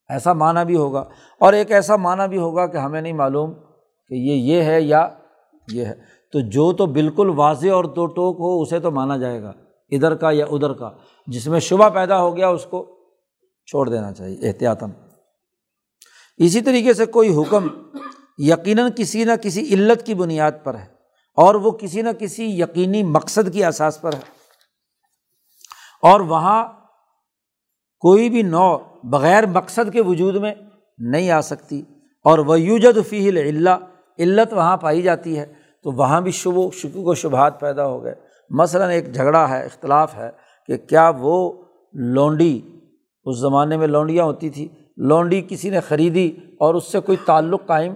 ایسا 0.10 0.34
معنی 0.34 0.66
بھی 0.66 0.76
ہوگا۔ 0.76 1.04
اور 1.40 1.54
ایک 1.54 1.72
ایسا 1.72 1.96
معنی 1.96 2.28
بھی 2.28 2.38
ہوگا 2.38 2.68
کہ 2.68 2.78
ہمیں 2.78 3.02
نہیں 3.02 3.14
معلوم 3.14 3.54
کہ 4.08 4.14
یہ 4.14 4.34
یہ 4.34 4.64
ہے 4.64 4.82
یا 4.82 5.10
یہ 5.72 5.86
ہے۔ 5.86 5.94
تو 6.32 6.40
جو 6.40 6.74
تو 6.74 6.86
بالکل 6.86 7.30
واضح 7.30 7.70
اور 7.70 7.84
دو 7.84 8.06
ٹوک 8.06 8.36
ہو، 8.40 8.62
اسے 8.62 8.80
تو 8.80 8.92
مانا 8.92 9.18
جائے 9.18 9.42
گا۔ 9.42 9.52
ادھر 9.90 10.16
کا 10.16 10.32
یا 10.32 10.46
ادھر 10.46 10.74
کا۔ 10.74 10.92
جس 11.28 11.48
میں 11.48 11.60
شبہ 11.60 11.90
پیدا 11.90 12.22
ہو 12.22 12.38
گیا، 12.38 12.48
اس 12.48 12.66
کو 12.66 12.96
چھوڑ 13.66 13.90
دینا 13.90 14.14
چاہیے، 14.14 14.48
احتیاطاً۔ 14.48 14.90
اسی 16.38 16.62
طریقے 16.62 16.94
سے 16.94 17.06
کوئی 17.06 17.36
حکم 17.36 17.68
یقیناً 18.38 18.92
کسی 18.96 19.24
نہ 19.24 19.32
کسی 19.42 19.74
علت 19.74 20.06
کی 20.06 20.14
بنیاد 20.14 20.52
پر 20.64 20.76
ہے، 20.76 20.86
اور 21.36 21.56
وہ 21.56 21.72
کسی 21.72 22.02
نہ 22.02 22.10
کسی 22.20 22.60
یقینی 22.60 23.04
مقصد 23.04 23.54
کی 23.54 23.64
احساس 23.64 24.02
پر 24.02 24.14
ہے۔ 24.14 24.36
اور 26.02 26.20
وہاں 26.20 26.66
کوئی 28.00 28.30
بھی 28.30 28.42
نو 28.42 28.78
بغیر 29.04 29.46
مقصد 29.46 29.94
کے 29.94 30.02
وجود 30.02 30.36
میں 30.36 30.54
نہیں 30.98 31.32
آ 31.32 31.42
سکتی۔ 31.42 31.82
اور 32.24 32.40
وہ 32.40 32.60
یوجد 32.60 33.10
فی 33.10 33.30
اللہ 33.30 33.70
علت 34.20 34.54
وہاں 34.54 34.78
پائی 34.78 35.02
جاتی 35.02 35.40
ہے۔ 35.40 35.46
تو 35.84 35.92
وہاں 35.92 36.22
بھی 36.22 36.32
شب 36.32 36.58
و 36.58 36.72
شکوک 36.72 37.08
و 37.08 37.14
شبہات 37.14 37.60
پیدا 37.60 37.86
ہو 37.88 38.04
گئے۔ 38.04 38.16
مثلاً 38.50 38.90
ایک 38.90 39.14
جھگڑا 39.14 39.50
ہے، 39.50 39.66
اختلاف 39.66 40.16
ہے 40.16 40.30
کہ 40.68 40.78
کیا 40.78 41.12
وہ 41.20 41.54
لونڈی، 41.94 42.62
اس 43.26 43.40
زمانے 43.40 43.78
میں 43.78 43.88
لونڈیاں 43.88 44.26
ہوتی 44.26 44.50
تھیں۔ 44.50 44.68
لونڈی 44.98 45.42
کسی 45.48 45.70
نے 45.70 45.80
خریدی 45.80 46.32
اور 46.60 46.76
اس 46.76 46.92
سے 46.92 47.00
کوئی 47.00 47.18
تعلق 47.26 47.66
قائم 47.66 47.94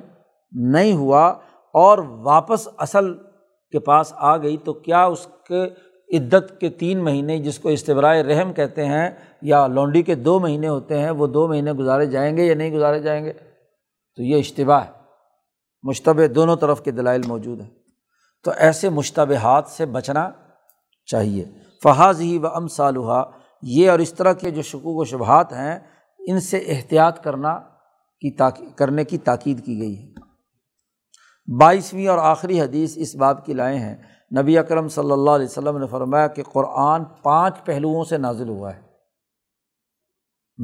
نہیں 0.51 0.93
ہوا 0.93 1.27
اور 1.73 1.97
واپس 1.97 2.67
اصل 2.77 3.13
کے 3.71 3.79
پاس 3.79 4.13
آ 4.15 4.37
گئی۔ 4.37 4.57
تو 4.57 4.73
کیا 4.73 5.05
اس 5.05 5.27
کے 5.47 5.63
عدت 6.17 6.59
کے 6.59 6.69
تین 6.69 7.03
مہینے، 7.03 7.37
جس 7.37 7.59
کو 7.59 7.69
استبرائے 7.69 8.23
رحم 8.23 8.53
کہتے 8.53 8.85
ہیں 8.85 9.09
یا 9.41 9.67
لونڈی 9.67 10.01
کے 10.01 10.15
دو 10.15 10.39
مہینے 10.39 10.67
ہوتے 10.67 10.99
ہیں، 10.99 11.09
وہ 11.09 11.27
دو 11.27 11.47
مہینے 11.47 11.71
گزارے 11.71 12.05
جائیں 12.05 12.37
گے 12.37 12.45
یا 12.45 12.55
نہیں 12.55 12.71
گزارے 12.71 12.99
جائیں 12.99 13.25
گے؟ 13.25 13.33
تو 14.15 14.23
یہ 14.23 14.37
اشتباہ 14.37 14.85
ہے۔ 14.85 14.91
مشتبہ 15.83 16.27
دونوں 16.27 16.55
طرف 16.55 16.81
کے 16.81 16.91
دلائل 16.91 17.21
موجود 17.27 17.61
ہیں۔ 17.61 17.69
تو 18.43 18.51
ایسے 18.57 18.89
مشتبہات 18.89 19.67
سے 19.67 19.85
بچنا 19.85 20.29
چاہیے۔ 21.05 21.45
فحاظ 21.83 22.21
ہی 22.21 22.37
و 22.37 22.47
ام 22.47 22.67
صالحہ 22.67 23.23
یہ 23.61 23.89
اور 23.89 23.99
اس 23.99 24.13
طرح 24.13 24.33
کے 24.33 24.51
جو 24.51 24.61
شکوک 24.61 24.99
و 24.99 25.03
شبہات 25.03 25.53
ہیں، 25.53 25.79
ان 26.19 26.39
سے 26.39 26.57
احتیاط 26.57 27.23
کرنا 27.23 27.59
کی 28.19 28.31
تاکی، 28.31 28.65
کرنے 28.75 29.03
کی 29.03 29.17
تاکید 29.17 29.65
کی 29.65 29.79
گئی 29.79 30.03
ہے۔ 30.03 30.13
بائیسویں 31.59 32.07
اور 32.07 32.17
آخری 32.17 32.61
حدیث 32.61 32.97
اس 32.97 33.15
بات 33.15 33.45
کی 33.45 33.53
لائے 33.53 33.79
ہیں۔ 33.79 33.95
نبی 34.41 34.57
اکرم 34.57 34.87
صلی 34.87 35.11
اللہ 35.11 35.31
علیہ 35.31 35.45
وسلم 35.45 35.77
نے 35.77 35.87
فرمایا 35.87 36.27
کہ 36.27 36.43
قرآن 36.43 37.03
پانچ 37.23 37.65
پہلوؤں 37.65 38.03
سے 38.03 38.17
نازل 38.17 38.49
ہوا 38.49 38.75
ہے۔ 38.75 38.88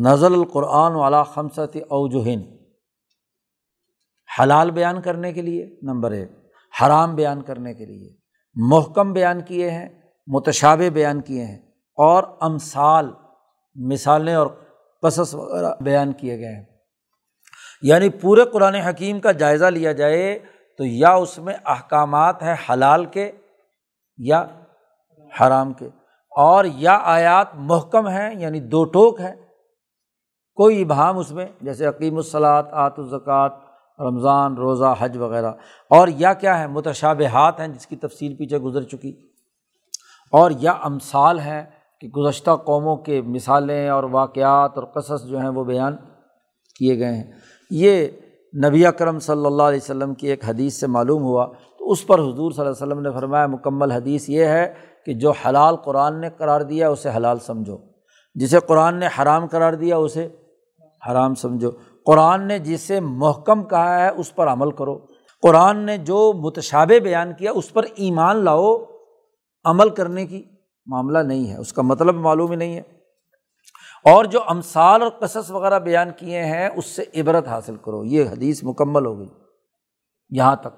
نزل 0.04 0.34
القرآن 0.34 0.92
والا 0.92 1.24
خمسط 1.24 1.78
اوجہن۔ 1.90 2.42
حلال 4.40 4.72
بیان 4.72 5.02
کرنے 5.02 5.34
کے 5.34 5.42
لیے، 5.42 5.80
نمبر 5.82 6.12
ایک۔ 6.12 6.32
حرام 6.82 7.16
بیان 7.16 7.42
کرنے 7.42 7.74
کے 7.74 7.86
لیے۔ 7.86 8.16
محکم 8.56 9.14
بیان 9.14 9.42
کیے 9.42 9.72
ہیں، 9.72 9.90
متشابہ 10.28 10.90
بیان 10.90 11.22
کیے 11.22 11.46
ہیں۔ 11.46 11.58
اور 11.96 12.24
امثال، 12.40 13.12
مثالیں 13.76 14.36
اور 14.36 14.48
قصص 15.02 15.36
وغیرہ 15.36 15.74
بیان 15.82 16.14
کیے 16.14 16.38
گئے 16.38 16.56
ہیں۔ 16.56 16.66
یعنی 17.82 18.10
پورے 18.10 18.44
قرآن 18.44 18.76
حکیم 18.76 19.20
کا 19.20 19.32
جائزہ 19.32 19.66
لیا 19.66 19.92
جائے 19.92 20.40
تو 20.78 20.86
یا 20.86 21.12
اس 21.12 21.40
میں 21.40 21.54
احکامات 21.66 22.44
ہیں 22.44 22.56
حلال 22.70 23.06
کے 23.06 23.32
یا 24.18 24.46
حرام 25.42 25.74
کے، 25.74 25.90
اور 26.30 26.66
یا 26.66 27.00
آیات 27.04 27.48
محکم 27.54 28.08
ہیں 28.08 28.36
یعنی 28.36 28.60
دو 28.60 28.86
ٹوک 28.86 29.20
ہیں۔ 29.20 29.45
کوئی 30.56 30.82
ابہام 30.82 31.18
اس 31.18 31.32
میں، 31.32 31.46
جیسے 31.62 31.86
عقیم 31.86 32.16
الصلاط 32.16 32.68
آت 32.72 33.00
الزکوٰۃ، 33.00 33.50
رمضان، 34.00 34.54
روزہ، 34.54 34.96
حج 35.00 35.18
وغیرہ۔ 35.18 35.52
اور 35.90 36.08
یا 36.08 36.34
کیا 36.34 36.60
ہے 36.60 36.68
متشابہات 36.68 37.60
ہیں 37.60 37.68
جس 37.68 37.88
کی 37.88 37.96
تفصیل 37.96 38.36
پیچھے 38.36 38.58
گزر 38.58 38.82
چکی۔ 38.82 39.14
اور 40.32 40.52
یا 40.60 40.72
امثال 40.72 41.40
ہیں 41.40 41.64
کہ 42.02 42.08
گزشتہ 42.08 42.52
قوموں 42.52 42.98
کے 42.98 43.22
مثالیں 43.22 43.90
اور 43.90 44.04
واقعات 44.04 44.72
اور 44.76 44.84
قصص 44.84 45.26
جو 45.26 45.40
ہیں 45.40 45.50
وہ 45.50 45.64
بیان 45.64 45.96
کیے 46.80 47.00
گئے 47.00 47.14
ہیں۔ 47.14 47.32
یہ 47.70 48.08
نبی 48.66 48.86
اکرم 48.86 49.20
صلی 49.20 49.46
اللہ 49.46 49.64
علیہ 49.64 49.80
وسلم 49.84 50.14
کی 50.14 50.28
ایک 50.28 50.46
حدیث 50.46 50.80
سے 50.80 50.88
معلوم 50.88 51.24
ہوا۔ 51.24 51.48
تو 51.80 51.92
اس 51.92 52.08
پر 52.08 52.20
حضور 52.20 52.52
صلی 52.52 52.66
اللہ 52.66 52.74
علیہ 52.74 52.88
وسلم 52.88 53.00
نے 53.00 53.12
فرمایا، 53.12 53.48
مکمل 53.48 53.92
حدیث 53.92 54.30
یہ 54.30 54.46
ہے 54.46 54.74
کہ 55.06 55.14
جو 55.14 55.32
حلال 55.32 55.76
قرآن 55.76 56.22
نے 56.22 56.30
قرار 56.30 56.62
دیا، 56.62 56.90
اسے 56.90 57.10
حلال 57.16 57.40
سمجھو۔ 57.40 57.78
جسے 58.36 58.60
قرآن 58.60 58.96
نے 58.96 59.08
حرام 59.22 59.48
قرار 59.48 59.74
دیا، 59.74 59.98
اسے 59.98 60.28
حرام 61.12 61.36
سمجھو۔ 61.36 61.72
قرآن 62.06 62.48
نے 62.48 62.60
جسے 62.60 63.00
محکم 63.00 63.64
کہا 63.64 64.00
ہے 64.00 64.10
اس 64.10 64.36
پر 64.36 64.48
عمل 64.48 64.72
کرو۔ 64.72 65.00
قرآن 65.42 65.78
نے 65.78 65.98
جو 65.98 66.34
متشابہ 66.34 67.00
بیان 67.00 67.34
کیا 67.34 67.52
اس 67.52 67.74
پر 67.74 67.84
ایمان 67.96 68.38
لاؤ۔ 68.38 68.78
عمل 69.64 69.90
کرنے 69.90 70.26
کی 70.26 70.44
معاملہ 70.86 71.20
نہیں 71.20 71.50
ہے۔ 71.50 71.58
اس 71.58 71.74
کا 71.74 71.82
مطلب 71.82 72.16
معلوم 72.16 72.52
ہی 72.52 72.56
نہیں 72.56 72.76
ہے۔ 72.76 72.82
اور 74.06 74.26
جو 74.26 74.40
امثال 74.48 75.02
اور 75.02 75.12
قصص 75.20 75.52
وغیرہ 75.52 75.80
بیان 75.80 76.10
کیے 76.18 76.44
ہیں 76.44 76.70
اس 76.76 76.86
سے 76.86 77.04
عبرت 77.22 77.48
حاصل 77.48 77.76
کرو۔ 77.76 78.04
یہ 78.04 78.24
حدیث 78.24 78.64
مکمل 78.64 79.06
ہو 79.06 79.20
گئی۔ 79.20 79.28
یہاں 80.30 80.56
تک 80.56 80.78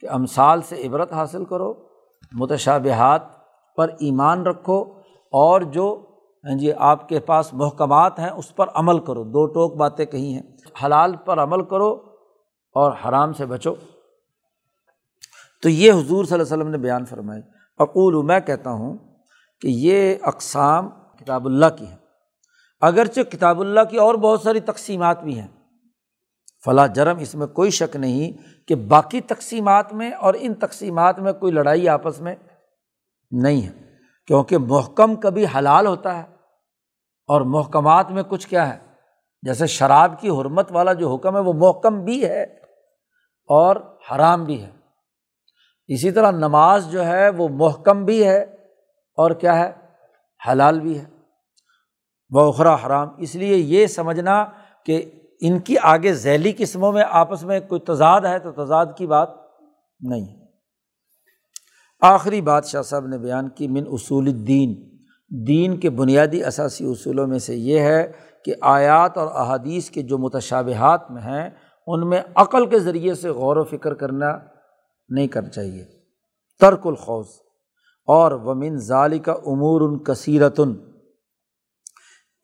کہ 0.00 0.08
امثال 0.10 0.62
سے 0.62 0.86
عبرت 0.86 1.12
حاصل 1.12 1.44
کرو۔ 1.44 1.74
متشابہات 2.32 3.22
پر 3.76 3.88
ایمان 3.88 4.46
رکھو۔ 4.46 4.84
اور 5.32 5.60
جو 5.60 6.07
ہاں 6.44 6.58
جی 6.58 6.72
آپ 6.72 7.08
کے 7.08 7.20
پاس 7.20 7.54
محکمات 7.54 8.18
ہیں، 8.18 8.30
اس 8.30 8.56
پر 8.56 8.66
عمل 8.74 9.04
کرو۔ 9.04 9.24
دو 9.24 9.46
ٹوک 9.46 9.76
باتیں 9.76 10.06
کہی 10.06 10.34
ہیں۔ 10.34 10.42
حلال 10.84 11.16
پر 11.16 11.42
عمل 11.42 11.64
کرو 11.64 11.92
اور 12.72 12.92
حرام 12.92 13.32
سے 13.32 13.46
بچو۔ 13.46 13.74
تو 15.62 15.68
یہ 15.68 15.92
حضور 15.92 16.04
صلی 16.04 16.16
اللہ 16.16 16.34
علیہ 16.34 16.42
وسلم 16.42 16.68
نے 16.68 16.78
بیان 16.78 17.04
فرمائی۔ 17.04 17.42
اقول، 17.78 18.26
میں 18.26 18.40
کہتا 18.40 18.70
ہوں 18.70 18.96
کہ 19.60 19.68
یہ 19.68 20.14
اقسام 20.22 20.88
کتاب 20.88 21.46
اللہ 21.46 21.66
کی 21.78 21.86
ہیں۔ 21.86 21.96
اگرچہ 22.80 23.20
کتاب 23.20 23.60
اللہ 23.60 23.80
کی 23.90 23.96
اور 23.96 24.14
بہت 24.14 24.40
ساری 24.40 24.60
تقسیمات 24.60 25.22
بھی 25.22 25.40
ہیں۔ 25.40 25.48
فلاں 26.64 26.88
جرم، 26.88 27.18
اس 27.18 27.34
میں 27.34 27.46
کوئی 27.46 27.70
شک 27.70 27.96
نہیں 27.96 28.32
کہ 28.68 28.74
باقی 28.74 29.20
تقسیمات 29.20 29.92
میں 29.92 30.12
اور 30.12 30.34
ان 30.38 30.54
تقسیمات 30.54 31.18
میں 31.18 31.32
کوئی 31.32 31.52
لڑائی 31.52 31.88
آپس 31.88 32.20
میں 32.20 32.34
نہیں 33.30 33.62
ہے۔ 33.62 33.87
کیونکہ 34.28 34.58
محکم 34.58 35.16
کبھی 35.16 35.46
حلال 35.58 35.86
ہوتا 35.86 36.18
ہے 36.18 36.22
اور 37.26 37.40
محکمات 37.40 38.10
میں 38.10 38.22
کچھ 38.28 38.48
کیا 38.48 38.74
ہے؟ 38.74 38.78
جیسے 39.42 39.66
شراب 39.66 40.20
کی 40.20 40.28
حرمت 40.28 40.72
والا 40.72 40.92
جو 40.92 41.14
حکم 41.14 41.36
ہے 41.36 41.40
وہ 41.40 41.52
محکم 41.52 42.04
بھی 42.04 42.24
ہے 42.24 42.42
اور 43.46 43.76
حرام 44.10 44.44
بھی 44.44 44.62
ہے۔ 44.62 44.70
اسی 45.86 46.10
طرح 46.10 46.30
نماز 46.30 46.90
جو 46.90 47.06
ہے 47.06 47.28
وہ 47.28 47.48
محکم 47.48 48.04
بھی 48.04 48.26
ہے 48.26 48.42
اور 49.16 49.30
کیا 49.30 49.56
ہے؟ 49.56 49.72
حلال 50.50 50.80
بھی 50.80 50.98
ہے۔ 50.98 51.04
بخرا 52.28 52.74
حرام۔ 52.86 53.08
اس 53.18 53.34
لیے 53.34 53.56
یہ 53.56 53.86
سمجھنا 53.86 54.44
کہ 54.84 55.10
ان 55.40 55.58
کی 55.58 55.76
آگے 55.82 56.12
ذیلی 56.12 56.52
قسموں 56.58 56.92
میں 56.92 57.04
آپس 57.10 57.42
میں 57.42 57.60
کوئی 57.60 57.80
تضاد 57.80 58.20
ہے 58.20 58.38
تو 58.38 58.52
تضاد 58.52 58.86
کی 58.96 59.06
بات 59.06 59.28
نہیں۔ 60.00 60.37
آخری 62.00 62.40
بات 62.40 62.64
شاہ 62.64 62.82
صاحب 62.82 63.06
نے 63.06 63.18
بیان 63.18 63.48
کی 63.48 63.68
من 63.68 63.84
اصول 63.86 64.26
الدین۔ 64.26 64.96
دین 65.46 65.76
کے 65.76 65.90
بنیادی 65.90 66.44
اثاثی 66.44 66.84
اصولوں 66.84 67.26
میں 67.26 67.38
سے 67.38 67.54
یہ 67.54 67.80
ہے 67.80 68.12
کہ 68.44 68.54
آیات 68.60 69.18
اور 69.18 69.26
احادیث 69.26 69.90
کے 69.90 70.02
جو 70.02 70.18
متشابہات 70.18 71.10
میں 71.10 71.22
ہیں، 71.22 71.50
ان 71.86 72.08
میں 72.08 72.22
عقل 72.34 72.66
کے 72.66 72.78
ذریعے 72.78 73.14
سے 73.14 73.30
غور 73.30 73.56
و 73.56 73.64
فکر 73.64 73.94
کرنا 73.94 74.38
نہیں 75.08 75.26
کرنا 75.26 75.48
چاہیے۔ 75.48 75.84
ترک 76.60 76.86
الخوض۔ 76.86 77.26
اور 78.06 78.32
ومن 78.32 78.76
ظالی 78.76 79.18
کا 79.18 79.32
امور 79.32 79.80
ان 79.80 79.98
کثیرتن۔ 79.98 80.72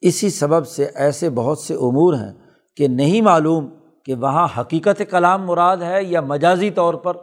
اسی 0.01 0.29
سبب 0.29 0.67
سے 0.67 0.85
ایسے 0.95 1.29
بہت 1.29 1.59
سے 1.59 1.73
امور 1.73 2.13
ہیں 2.13 2.33
کہ 2.77 2.87
نہیں 2.87 3.21
معلوم 3.21 3.69
کہ 4.05 4.15
وہاں 4.15 4.47
حقیقت 4.59 5.01
کلام 5.09 5.45
مراد 5.45 5.77
ہے 5.77 6.03
یا 6.03 6.21
مجازی 6.21 6.71
طور 6.71 6.93
پر۔ 6.93 7.13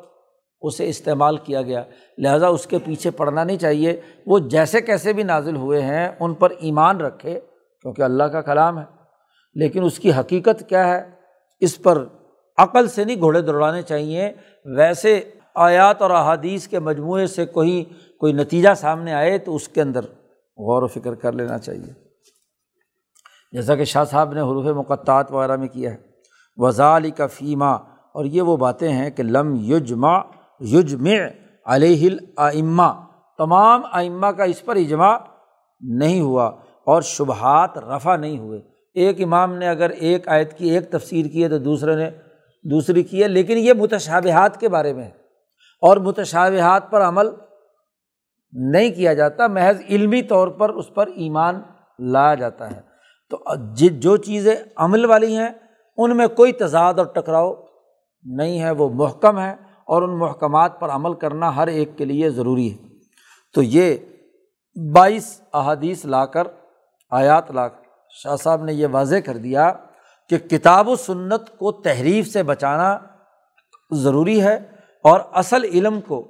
اسے 0.62 0.88
استعمال 0.88 1.36
کیا 1.36 1.62
گیا۔ 1.62 1.82
لہٰذا 2.18 2.46
اس 2.46 2.66
کے 2.66 2.78
پیچھے 2.78 3.10
پڑھنا 3.10 3.44
نہیں 3.44 3.56
چاہیے۔ 3.56 4.00
وہ 4.26 4.38
جیسے 4.38 4.80
کیسے 4.80 5.12
بھی 5.12 5.22
نازل 5.22 5.56
ہوئے 5.56 5.82
ہیں، 5.82 6.08
ان 6.20 6.34
پر 6.34 6.50
ایمان 6.50 7.00
رکھے، 7.00 7.40
کیونکہ 7.82 8.02
اللہ 8.02 8.24
کا 8.24 8.40
کلام 8.40 8.78
ہے۔ 8.78 8.84
لیکن 9.54 9.84
اس 9.84 9.98
کی 9.98 10.12
حقیقت 10.12 10.68
کیا 10.68 10.88
ہے؟ 10.88 11.10
اس 11.60 11.82
پر 11.82 12.04
عقل 12.58 12.88
سے 12.88 13.04
نہیں 13.04 13.16
گھوڑے 13.16 13.40
دوڑانے 13.40 13.82
چاہیے۔ 13.82 14.32
ویسے 14.64 15.30
آیات 15.54 16.02
اور 16.02 16.10
احادیث 16.10 16.68
کے 16.68 16.78
مجموعے 16.78 17.26
سے 17.26 17.46
کوئی 17.46 17.84
کوئی 18.18 18.32
نتیجہ 18.32 18.68
سامنے 18.76 19.12
آئے 19.12 19.38
تو 19.38 19.56
اس 19.56 19.68
کے 19.68 19.82
اندر 19.82 20.00
غور 20.56 20.82
و 20.82 20.86
فکر 20.86 21.14
کر 21.14 21.32
لینا 21.32 21.58
چاہیے۔ 21.58 21.92
جیسا 23.52 23.76
کہ 23.76 23.84
شاہ 23.84 24.04
صاحب 24.04 24.32
نے 24.32 24.40
حروف 24.40 24.64
مقطعات 24.64 25.32
وغیرہ 25.32 25.56
میں 25.56 25.68
کیا 25.68 25.90
ہے۔ 25.90 25.96
وضا 26.56 26.96
علی 26.96 27.10
کا 27.10 27.26
فیمہ 27.26 27.78
اور 28.12 28.24
یہ 28.24 28.42
وہ 28.42 28.56
باتیں 28.56 28.88
ہیں 28.88 29.10
کہ 29.10 29.22
لم 29.22 29.54
یجما 29.56 30.18
یجم 30.62 31.06
علیہ 31.64 32.10
الامہ 32.36 33.04
تمام 33.38 33.80
ائمہ 33.92 34.26
کا 34.26 34.44
اس 34.44 34.64
پر 34.64 34.76
اجماع 34.76 35.18
نہیں 35.80 36.20
ہوا 36.20 36.44
اور 36.86 37.02
شبہات 37.02 37.78
رفع 37.78 38.16
نہیں 38.16 38.38
ہوئے۔ 38.38 38.60
ایک 38.94 39.22
امام 39.22 39.54
نے 39.54 39.68
اگر 39.68 39.90
ایک 39.90 40.28
آیت 40.28 40.58
کی 40.58 40.70
ایک 40.70 40.90
تفسیر 40.90 41.26
کی 41.26 41.44
ہے 41.44 41.48
تو 41.48 41.58
دوسرے 41.58 41.96
نے 41.96 42.10
دوسری 42.70 43.02
کی 43.02 43.22
ہے، 43.22 43.28
لیکن 43.28 43.58
یہ 43.58 43.72
متشابہات 43.72 44.60
کے 44.60 44.68
بارے 44.68 44.92
میں 44.92 45.04
ہے۔ 45.04 45.10
اور 45.82 45.96
متشابہات 45.96 46.90
پر 46.90 47.02
عمل 47.02 47.26
نہیں 48.52 48.90
کیا 48.90 49.14
جاتا، 49.14 49.46
محض 49.46 49.82
علمی 49.90 50.22
طور 50.22 50.48
پر 50.48 50.70
اس 50.70 50.94
پر 50.94 51.06
ایمان 51.06 51.62
لایا 51.98 52.34
جاتا 52.34 52.70
ہے۔ 52.70 52.80
تو 53.30 53.38
جو 53.88 54.16
چیزیں 54.16 54.56
عمل 54.76 55.04
والی 55.04 55.36
ہیں، 55.36 55.50
ان 55.96 56.16
میں 56.16 56.26
کوئی 56.26 56.52
تضاد 56.52 56.94
اور 56.94 57.06
ٹکراؤ 57.06 57.54
نہیں 58.22 58.60
ہے، 58.60 58.70
وہ 58.70 58.88
محکم 58.88 59.38
ہے 59.38 59.71
اور 59.92 60.02
ان 60.02 60.18
محکمات 60.18 60.80
پر 60.80 60.88
عمل 60.88 61.14
کرنا 61.14 61.56
ہر 61.56 61.66
ایک 61.66 61.96
کے 61.98 62.04
لیے 62.04 62.30
ضروری 62.30 62.72
ہے۔ 62.72 62.76
تو 63.54 63.62
یہ 63.62 63.96
بائیس 64.92 65.40
احادیث 65.52 66.04
لا 66.04 66.24
کر، 66.26 66.46
آیات 67.10 67.50
لا 67.50 67.68
کر، 67.68 67.82
شاہ 68.10 68.36
صاحب 68.36 68.64
نے 68.64 68.72
یہ 68.72 68.86
واضح 68.90 69.16
کر 69.16 69.36
دیا 69.36 69.72
کہ 70.30 70.38
کتاب 70.38 70.88
و 70.88 70.96
سنت 70.96 71.58
کو 71.58 71.72
تحریف 71.72 72.28
سے 72.28 72.42
بچانا 72.42 72.98
ضروری 73.90 74.42
ہے 74.42 74.54
اور 75.04 75.20
اصل 75.32 75.64
علم 75.64 76.00
کو 76.00 76.22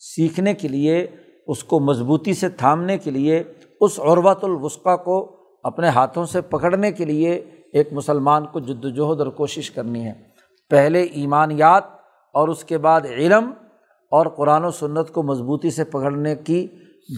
سیکھنے 0.00 0.54
کے 0.54 0.68
لیے، 0.68 1.06
اس 1.46 1.64
کو 1.64 1.80
مضبوطی 1.80 2.34
سے 2.34 2.48
تھامنے 2.48 2.98
کے 2.98 3.10
لیے، 3.10 3.42
اس 3.80 4.00
عربۃ 4.00 4.42
الوسقہ 4.42 4.96
کو 4.96 5.18
اپنے 5.64 5.88
ہاتھوں 5.88 6.24
سے 6.24 6.40
پکڑنے 6.40 6.92
کے 6.92 7.04
لیے 7.04 7.32
ایک 7.72 7.92
مسلمان 7.92 8.46
کو 8.46 8.60
جد 8.60 8.84
وجہد 8.84 9.20
اور 9.20 9.26
کوشش 9.26 9.70
کرنی 9.70 10.04
ہے۔ 10.04 10.12
پہلے 10.70 11.02
ایمانیات 11.02 11.84
اور 12.32 12.48
اس 12.48 12.64
کے 12.64 12.78
بعد 12.78 13.00
علم 13.00 13.50
اور 14.10 14.26
قرآن 14.26 14.64
و 14.64 14.70
سنت 14.70 15.12
کو 15.12 15.22
مضبوطی 15.22 15.70
سے 15.70 15.84
پکڑنے 15.84 16.36
کی 16.36 16.68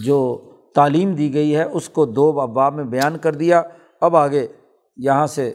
جو 0.05 0.51
تعلیم 0.75 1.15
دی 1.15 1.33
گئی 1.33 1.55
ہے، 1.55 1.63
اس 1.63 1.89
کو 1.89 2.05
دو 2.05 2.41
اباب 2.41 2.73
میں 2.73 2.83
بیان 2.83 3.17
کر 3.17 3.35
دیا۔ 3.35 3.61
اب 4.01 4.15
آگے 4.15 4.47
یہاں 4.97 5.27
سے 5.27 5.53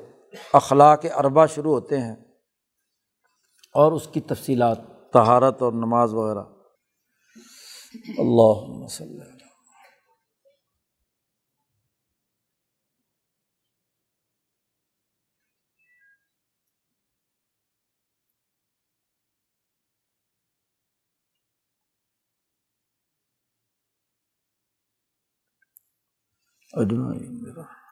اخلاق 0.53 1.05
اربا 1.17 1.47
شروع 1.47 1.73
ہوتے 1.73 2.01
ہیں 2.01 2.17
اور 3.75 3.93
اس 3.93 4.07
کی 4.07 4.21
تفصیلات 4.21 4.79
تہارت 5.13 5.63
اور 5.63 5.73
نماز 5.73 6.15
وغیرہ۔ 6.15 6.43
اللہ 8.19 8.85
وسلم 8.85 9.40
اجمعین 26.75 27.55